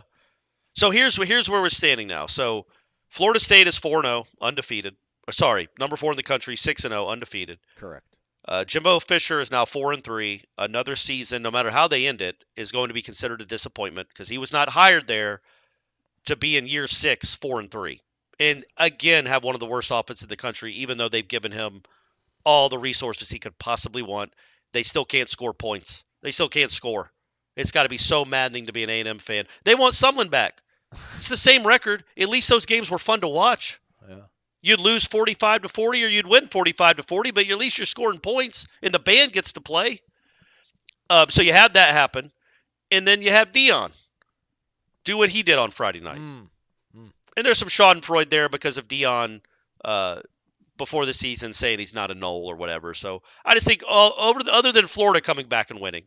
So 0.74 0.89
here's 0.89 1.16
here's 1.16 1.49
where 1.49 1.62
we're 1.62 1.70
standing 1.70 2.08
now. 2.08 2.26
So 2.28 2.66
Florida 3.08 3.39
State 3.39 3.68
is 3.68 3.78
four 3.78 4.02
zero, 4.02 4.26
undefeated. 4.41 4.95
Or 5.28 5.34
sorry, 5.34 5.70
number 5.80 5.96
four 5.96 6.12
in 6.12 6.18
the 6.18 6.24
country, 6.24 6.56
six 6.56 6.84
and 6.84 6.92
zero, 6.92 7.10
undefeated. 7.10 7.60
Correct. 7.78 8.06
Uh, 8.48 8.66
Jimbo 8.66 9.00
Fisher 9.00 9.40
is 9.40 9.52
now 9.52 9.66
four 9.66 9.94
and 9.94 10.04
three. 10.04 10.44
Another 10.58 10.96
season, 10.96 11.44
no 11.44 11.52
matter 11.52 11.70
how 11.70 11.88
they 11.88 12.08
end 12.08 12.22
it, 12.22 12.36
is 12.56 12.72
going 12.72 12.88
to 12.88 12.94
be 12.94 13.04
considered 13.04 13.42
a 13.42 13.46
disappointment 13.46 14.08
because 14.10 14.28
he 14.28 14.40
was 14.40 14.52
not 14.52 14.70
hired 14.70 15.06
there 15.06 15.42
to 16.26 16.36
be 16.36 16.58
in 16.58 16.66
year 16.68 16.88
six, 16.88 17.36
four 17.36 17.60
and 17.60 17.70
three, 17.70 18.02
and 18.40 18.66
again 18.78 19.26
have 19.28 19.44
one 19.44 19.56
of 19.56 19.60
the 19.60 19.68
worst 19.68 19.92
offenses 19.92 20.24
in 20.24 20.30
the 20.30 20.36
country. 20.36 20.74
Even 20.74 20.98
though 20.98 21.10
they've 21.10 21.28
given 21.28 21.52
him 21.52 21.84
all 22.44 22.70
the 22.70 22.78
resources 22.78 23.30
he 23.30 23.40
could 23.40 23.58
possibly 23.60 24.02
want, 24.02 24.34
they 24.74 24.84
still 24.84 25.06
can't 25.06 25.30
score 25.30 25.54
points. 25.54 26.04
They 26.22 26.32
still 26.32 26.50
can't 26.50 26.72
score. 26.72 27.12
It's 27.56 27.72
got 27.72 27.84
to 27.84 27.90
be 27.90 27.98
so 27.98 28.26
maddening 28.26 28.68
to 28.68 28.74
be 28.74 28.84
an 28.84 28.90
A&M 28.90 29.20
fan. 29.20 29.46
They 29.64 29.76
want 29.76 29.94
Sumlin 29.94 30.30
back. 30.30 30.62
It's 31.16 31.30
the 31.30 31.38
same 31.38 31.66
record. 31.66 32.04
At 32.18 32.30
least 32.30 32.50
those 32.50 32.66
games 32.66 32.90
were 32.90 32.98
fun 32.98 33.22
to 33.22 33.28
watch. 33.28 33.80
You'd 34.62 34.80
lose 34.80 35.05
45 35.05 35.64
to 35.64 35.70
40 35.70 36.03
or 36.03 36.07
you'd 36.07 36.28
win 36.28 36.47
45 36.47 36.97
to 36.97 37.03
40, 37.03 37.32
but 37.32 37.47
at 37.47 37.57
least 37.57 37.78
you're 37.78 37.86
scoring 37.86 38.20
points 38.20 38.68
and 38.82 38.93
the 38.93 38.99
band 38.99 39.34
gets 39.34 39.53
to 39.53 39.62
play. 39.62 40.01
Uh, 41.09 41.26
so 41.30 41.41
you 41.41 41.51
had 41.51 41.74
that 41.74 41.93
happen. 41.93 42.32
And 42.91 43.07
then 43.07 43.22
you 43.22 43.32
have 43.32 43.51
Deion 43.51 43.91
do 45.03 45.18
what 45.18 45.30
he 45.30 45.43
did 45.43 45.57
on 45.57 45.72
Friday 45.72 45.99
night. 45.99 46.20
Mm. 46.20 46.47
And 47.36 47.45
there's 47.45 47.57
some 47.57 47.70
Schadenfreude 47.70 48.30
there 48.30 48.49
because 48.49 48.78
of 48.78 48.88
Deion 48.88 49.41
uh, 49.84 50.22
before 50.78 51.05
the 51.05 51.14
season 51.14 51.53
saying 51.53 51.80
he's 51.80 51.93
not 51.93 52.12
a 52.12 52.16
null 52.16 52.45
or 52.45 52.55
whatever. 52.55 52.93
So 52.93 53.22
I 53.45 53.53
just 53.53 53.68
think 53.68 53.84
all, 53.88 54.14
over 54.20 54.43
the, 54.43 54.53
other 54.53 54.72
than 54.72 54.88
Florida 54.88 55.22
coming 55.22 55.47
back 55.47 55.72
and 55.72 55.80
winning, 55.80 56.03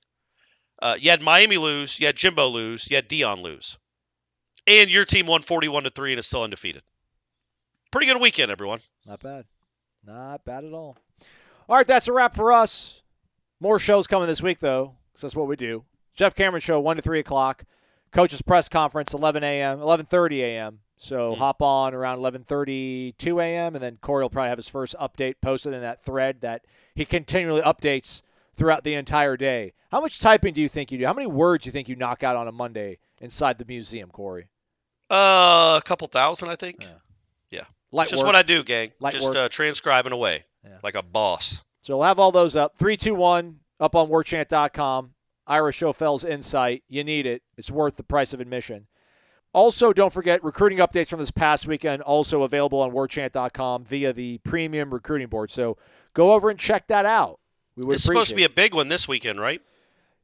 uh, 0.82 0.96
you 0.98 1.11
had 1.11 1.22
Miami 1.22 1.57
lose, 1.57 1.98
you 1.98 2.07
had 2.07 2.16
Jimbo 2.16 2.48
lose, 2.48 2.90
you 2.90 2.96
had 2.96 3.09
Deion 3.09 3.42
lose, 3.42 3.78
and 4.66 4.90
your 4.90 5.05
team 5.05 5.26
won 5.26 5.42
41 5.42 5.84
to 5.84 5.90
three 5.90 6.12
and 6.12 6.18
is 6.18 6.26
still 6.26 6.42
undefeated. 6.42 6.82
Pretty 7.95 8.12
good 8.12 8.20
weekend, 8.20 8.51
everyone. 8.51 8.80
Not 9.07 9.20
bad. 9.22 9.45
Not 10.05 10.45
bad 10.45 10.64
at 10.64 10.72
all. 10.72 10.97
All 11.68 11.76
right, 11.76 11.86
that's 11.86 12.09
a 12.09 12.12
wrap 12.12 12.34
for 12.34 12.53
us. 12.53 13.03
More 13.61 13.78
shows 13.78 14.09
coming 14.09 14.26
this 14.26 14.42
week, 14.42 14.59
though, 14.59 14.97
because 15.12 15.22
that's 15.22 15.36
what 15.36 15.47
we 15.47 15.55
do. 15.55 15.84
Jeff 16.12 16.34
Cameron 16.34 16.61
Show, 16.61 16.80
1 16.80 16.97
to 16.97 17.03
3 17.03 17.20
o'clock. 17.20 17.62
Coach's 18.11 18.42
press 18.42 18.68
conference, 18.68 19.14
11 19.14 19.45
a.m., 19.45 19.78
11.30 19.78 20.40
a.m. 20.40 20.80
So 20.97 21.34
Mhm. 21.34 21.38
hop 21.38 21.62
on 21.62 21.95
around 21.95 22.18
11.32 22.18 23.38
a.m., 23.40 23.76
and 23.76 23.84
then 23.84 23.99
Corey 24.01 24.24
will 24.24 24.28
probably 24.30 24.49
have 24.49 24.59
his 24.59 24.68
first 24.68 24.97
update 25.01 25.36
posted 25.40 25.72
in 25.72 25.80
that 25.82 26.03
thread 26.03 26.40
that 26.40 26.64
he 26.97 27.05
continually 27.05 27.62
updates 27.62 28.22
throughout 28.57 28.82
the 28.82 28.95
entire 28.97 29.36
day. 29.36 29.72
How 29.92 30.01
much 30.01 30.18
typing 30.18 30.53
do 30.53 30.61
you 30.61 30.68
think 30.68 30.90
you 30.90 30.99
do? 30.99 31.07
How 31.07 31.12
many 31.14 31.28
words 31.28 31.62
do 31.62 31.68
you 31.68 31.72
think 31.72 31.88
you 31.88 31.95
knock 31.95 32.24
out 32.24 32.34
on 32.34 32.49
a 32.49 32.53
Monday 32.53 32.99
inside 33.20 33.59
the 33.59 33.64
museum, 33.64 34.11
Corey? 34.11 34.49
Uh, 35.09 35.78
a 35.80 35.82
couple 35.84 36.09
thousand, 36.09 36.49
I 36.49 36.57
think. 36.57 36.82
Yeah. 36.82 36.88
Yeah. 37.95 37.99
Light 37.99 38.09
just 38.09 38.22
work. 38.22 38.26
what 38.26 38.36
I 38.36 38.42
do, 38.42 38.62
gang. 38.64 38.92
Light 39.01 39.12
just 39.14 39.26
work. 39.28 39.36
uh, 39.36 39.49
transcribing 39.49 40.12
away 40.12 40.45
Yeah. 40.64 40.78
like 40.82 40.95
a 40.97 41.03
boss. 41.03 41.62
So 41.82 41.97
we'll 41.97 42.07
have 42.07 42.18
all 42.18 42.32
those 42.32 42.57
up. 42.57 42.76
321 42.76 43.61
up 43.80 43.95
on 43.95 44.09
warchant.com. 44.09 45.11
Ira 45.47 45.72
Schoffel's 45.72 46.24
insight. 46.24 46.82
You 46.88 47.05
need 47.05 47.26
it. 47.26 47.42
It's 47.57 47.70
worth 47.70 47.97
the 47.97 48.03
price 48.03 48.32
of 48.32 48.40
admission. 48.40 48.86
Also, 49.53 49.92
don't 49.92 50.12
forget 50.12 50.42
recruiting 50.42 50.78
updates 50.78 51.09
from 51.09 51.20
this 51.20 51.30
past 51.30 51.66
weekend, 51.66 52.03
also 52.03 52.42
available 52.42 52.80
on 52.80 52.90
warchant.com 52.90 53.84
via 53.84 54.12
the 54.12 54.38
premium 54.38 54.92
recruiting 54.92 55.28
board. 55.28 55.51
So 55.51 55.76
go 56.14 56.32
over 56.32 56.51
and 56.51 56.59
check 56.59 56.88
that 56.88 57.07
out. 57.07 57.38
We 57.76 57.86
would 57.86 57.95
It's 57.95 58.03
supposed 58.03 58.30
to 58.30 58.36
be 58.36 58.45
a 58.45 58.49
big 58.51 58.74
one 58.74 58.88
this 58.88 59.07
weekend, 59.07 59.38
right? 59.40 59.61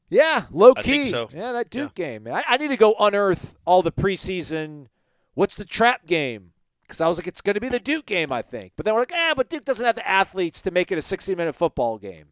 Yeah, 0.08 0.46
low 0.50 0.72
I 0.76 0.82
key. 0.82 0.90
think 1.02 1.04
so. 1.04 1.28
Yeah, 1.32 1.52
that 1.52 1.70
Duke 1.70 1.94
game. 1.94 2.26
I, 2.26 2.42
I 2.48 2.56
need 2.56 2.68
to 2.68 2.76
go 2.76 2.96
unearth 2.98 3.54
all 3.64 3.82
the 3.82 3.92
preseason. 3.92 4.86
What's 5.34 5.54
the 5.54 5.64
trap 5.64 6.06
game? 6.06 6.52
Because 6.90 7.00
I 7.00 7.08
was 7.08 7.18
like, 7.18 7.26
it's 7.26 7.40
going 7.40 7.54
to 7.54 7.60
be 7.60 7.68
the 7.68 7.78
Duke 7.78 8.06
game, 8.06 8.32
I 8.32 8.42
think. 8.42 8.72
But 8.76 8.84
then 8.84 8.94
we're 8.94 9.00
like, 9.00 9.12
ah, 9.14 9.32
but 9.36 9.48
Duke 9.48 9.64
doesn't 9.64 9.84
have 9.86 9.94
the 9.94 10.06
athletes 10.08 10.60
to 10.62 10.70
make 10.70 10.90
it 10.90 10.98
a 10.98 11.02
60 11.02 11.34
minute 11.34 11.54
football 11.54 11.98
game. 11.98 12.26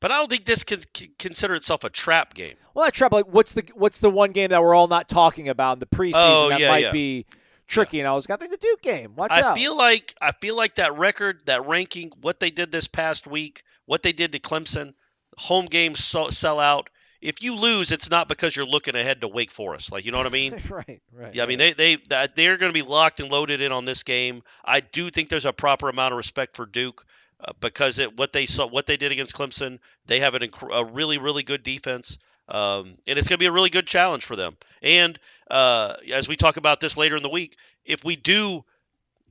But 0.00 0.10
I 0.10 0.18
don't 0.18 0.30
think 0.30 0.46
this 0.46 0.64
can 0.64 0.80
consider 1.18 1.54
itself 1.54 1.84
a 1.84 1.90
trap 1.90 2.34
game. 2.34 2.54
Well, 2.74 2.86
that 2.86 2.94
trap. 2.94 3.12
Like, 3.12 3.26
what's 3.26 3.52
the 3.52 3.70
what's 3.74 4.00
the 4.00 4.10
one 4.10 4.32
game 4.32 4.48
that 4.50 4.62
we're 4.62 4.74
all 4.74 4.88
not 4.88 5.08
talking 5.08 5.48
about 5.48 5.74
in 5.74 5.78
the 5.80 5.86
preseason 5.86 6.12
Oh, 6.14 6.48
that 6.48 6.60
yeah, 6.60 6.68
might 6.68 6.84
yeah. 6.84 6.92
be 6.92 7.26
tricky, 7.66 8.00
and 8.00 8.08
I 8.08 8.14
was 8.14 8.26
think 8.26 8.50
the 8.50 8.56
Duke 8.56 8.82
game. 8.82 9.14
Watch 9.14 9.30
I 9.30 9.42
out. 9.42 9.54
feel 9.54 9.76
like 9.76 10.14
I 10.20 10.32
feel 10.32 10.56
like 10.56 10.76
that 10.76 10.96
record, 10.96 11.42
that 11.46 11.66
ranking, 11.66 12.12
what 12.20 12.40
they 12.40 12.50
did 12.50 12.72
this 12.72 12.88
past 12.88 13.26
week, 13.26 13.62
what 13.84 14.02
they 14.02 14.12
did 14.12 14.32
to 14.32 14.38
Clemson, 14.38 14.94
home 15.36 15.66
games 15.66 16.02
sell 16.02 16.58
out. 16.58 16.88
If 17.20 17.42
you 17.42 17.54
lose, 17.56 17.92
it's 17.92 18.10
not 18.10 18.28
because 18.28 18.56
you're 18.56 18.66
looking 18.66 18.96
ahead 18.96 19.20
to 19.20 19.28
Wake 19.28 19.50
Forest. 19.50 19.92
Like 19.92 20.04
you 20.04 20.12
know 20.12 20.18
what 20.18 20.26
I 20.26 20.30
mean? 20.30 20.54
right, 20.70 21.02
right. 21.12 21.34
Yeah, 21.34 21.42
I 21.42 21.46
mean 21.46 21.58
they 21.58 21.72
they 21.72 21.96
that- 22.08 22.36
they're 22.36 22.56
going 22.56 22.72
to 22.72 22.74
be 22.84 22.86
locked 22.88 23.20
and 23.20 23.30
loaded 23.30 23.60
in 23.60 23.72
on 23.72 23.84
this 23.84 24.02
game. 24.02 24.42
I 24.64 24.80
do 24.80 25.10
think 25.10 25.28
there's 25.28 25.44
a 25.46 25.52
proper 25.52 25.88
amount 25.88 26.12
of 26.12 26.16
respect 26.16 26.56
for 26.56 26.66
Duke 26.66 27.04
uh, 27.40 27.52
because 27.60 27.98
it 27.98 28.16
what 28.16 28.32
they 28.32 28.46
saw 28.46 28.66
what 28.66 28.86
they 28.86 28.96
did 28.96 29.12
against 29.12 29.34
Clemson. 29.36 29.78
They 30.06 30.20
have 30.20 30.34
an 30.34 30.50
a 30.72 30.84
really 30.84 31.18
really 31.18 31.42
good 31.42 31.62
defense. 31.62 32.18
Um, 32.48 32.94
and 33.06 33.16
it's 33.16 33.28
going 33.28 33.36
to 33.36 33.42
be 33.42 33.46
a 33.46 33.52
really 33.52 33.70
good 33.70 33.86
challenge 33.86 34.24
for 34.24 34.34
them. 34.34 34.56
And 34.82 35.16
uh, 35.48 35.94
as 36.12 36.26
we 36.26 36.34
talk 36.34 36.56
about 36.56 36.80
this 36.80 36.96
later 36.96 37.16
in 37.16 37.22
the 37.22 37.28
week, 37.28 37.56
if 37.84 38.02
we 38.02 38.16
do 38.16 38.64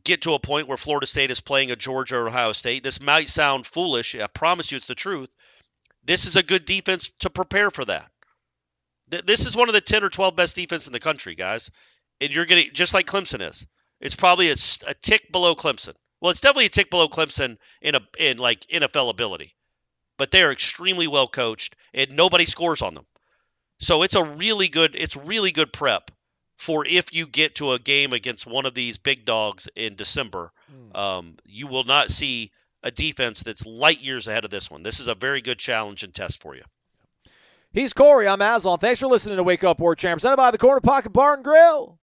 get 0.05 0.21
to 0.21 0.35
a 0.35 0.39
point 0.39 0.69
where 0.69 0.77
Florida 0.77 1.05
State 1.05 1.29
is 1.29 1.41
playing 1.41 1.69
a 1.69 1.75
Georgia 1.75 2.15
or 2.15 2.27
Ohio 2.29 2.53
State, 2.53 2.81
this 2.81 3.01
might 3.01 3.27
sound 3.27 3.65
foolish. 3.65 4.15
I 4.15 4.27
promise 4.27 4.71
you 4.71 4.77
it's 4.77 4.85
the 4.87 4.95
truth. 4.95 5.29
This 6.09 6.25
is 6.25 6.35
a 6.37 6.41
good 6.41 6.65
defense 6.65 7.11
to 7.19 7.29
prepare 7.29 7.69
for 7.69 7.85
that. 7.85 8.09
This 9.25 9.45
is 9.45 9.55
one 9.55 9.69
of 9.69 9.73
the 9.73 9.81
10 9.81 10.03
or 10.03 10.09
12 10.09 10.35
best 10.35 10.55
defense 10.55 10.87
in 10.87 10.91
the 10.91 10.99
country, 10.99 11.35
guys. 11.35 11.69
And 12.19 12.31
you're 12.31 12.45
getting 12.45 12.71
just 12.73 12.95
like 12.95 13.05
Clemson 13.05 13.47
is. 13.47 13.67
It's 14.01 14.15
probably 14.15 14.49
a 14.49 14.55
tick 14.55 15.31
below 15.31 15.53
Clemson. 15.53 15.93
Well, 16.19 16.31
it's 16.31 16.41
definitely 16.41 16.65
a 16.65 16.69
tick 16.69 16.89
below 16.89 17.09
Clemson 17.09 17.57
in 17.79 17.93
a 17.93 18.01
in 18.17 18.39
like 18.39 18.65
NFL 18.73 19.11
ability. 19.11 19.53
But 20.17 20.31
they're 20.31 20.51
extremely 20.51 21.05
well 21.05 21.27
coached 21.27 21.75
and 21.93 22.13
nobody 22.13 22.45
scores 22.45 22.81
on 22.81 22.95
them. 22.95 23.05
So 23.77 24.01
it's 24.01 24.15
a 24.15 24.23
really 24.23 24.67
good 24.67 24.95
it's 24.95 25.15
really 25.15 25.51
good 25.51 25.71
prep 25.71 26.09
for 26.57 26.87
if 26.87 27.13
you 27.13 27.27
get 27.27 27.55
to 27.55 27.73
a 27.73 27.79
game 27.79 28.13
against 28.13 28.47
one 28.47 28.65
of 28.65 28.73
these 28.73 28.97
big 28.97 29.25
dogs 29.25 29.67
in 29.75 29.95
December. 29.95 30.51
Um, 30.97 31.37
you 31.45 31.67
will 31.67 31.83
not 31.83 32.09
see 32.09 32.51
a 32.83 32.91
defense 32.91 33.43
that's 33.43 33.65
light 33.65 34.01
years 34.01 34.27
ahead 34.27 34.45
of 34.45 34.51
this 34.51 34.71
one. 34.71 34.83
This 34.83 34.99
is 34.99 35.07
a 35.07 35.15
very 35.15 35.41
good 35.41 35.59
challenge 35.59 36.03
and 36.03 36.13
test 36.13 36.41
for 36.41 36.55
you. 36.55 36.63
He's 37.71 37.93
Corey. 37.93 38.27
I'm 38.27 38.41
Aslan. 38.41 38.79
Thanks 38.79 38.99
for 38.99 39.07
listening 39.07 39.37
to 39.37 39.43
Wake 39.43 39.63
Up 39.63 39.79
War 39.79 39.95
Chant, 39.95 40.17
presented 40.17 40.37
by 40.37 40.49
the 40.49 40.57
Corner 40.57 40.81
Pocket 40.81 41.13
Bar 41.13 41.35
and 41.35 41.43
Grill. 41.43 41.98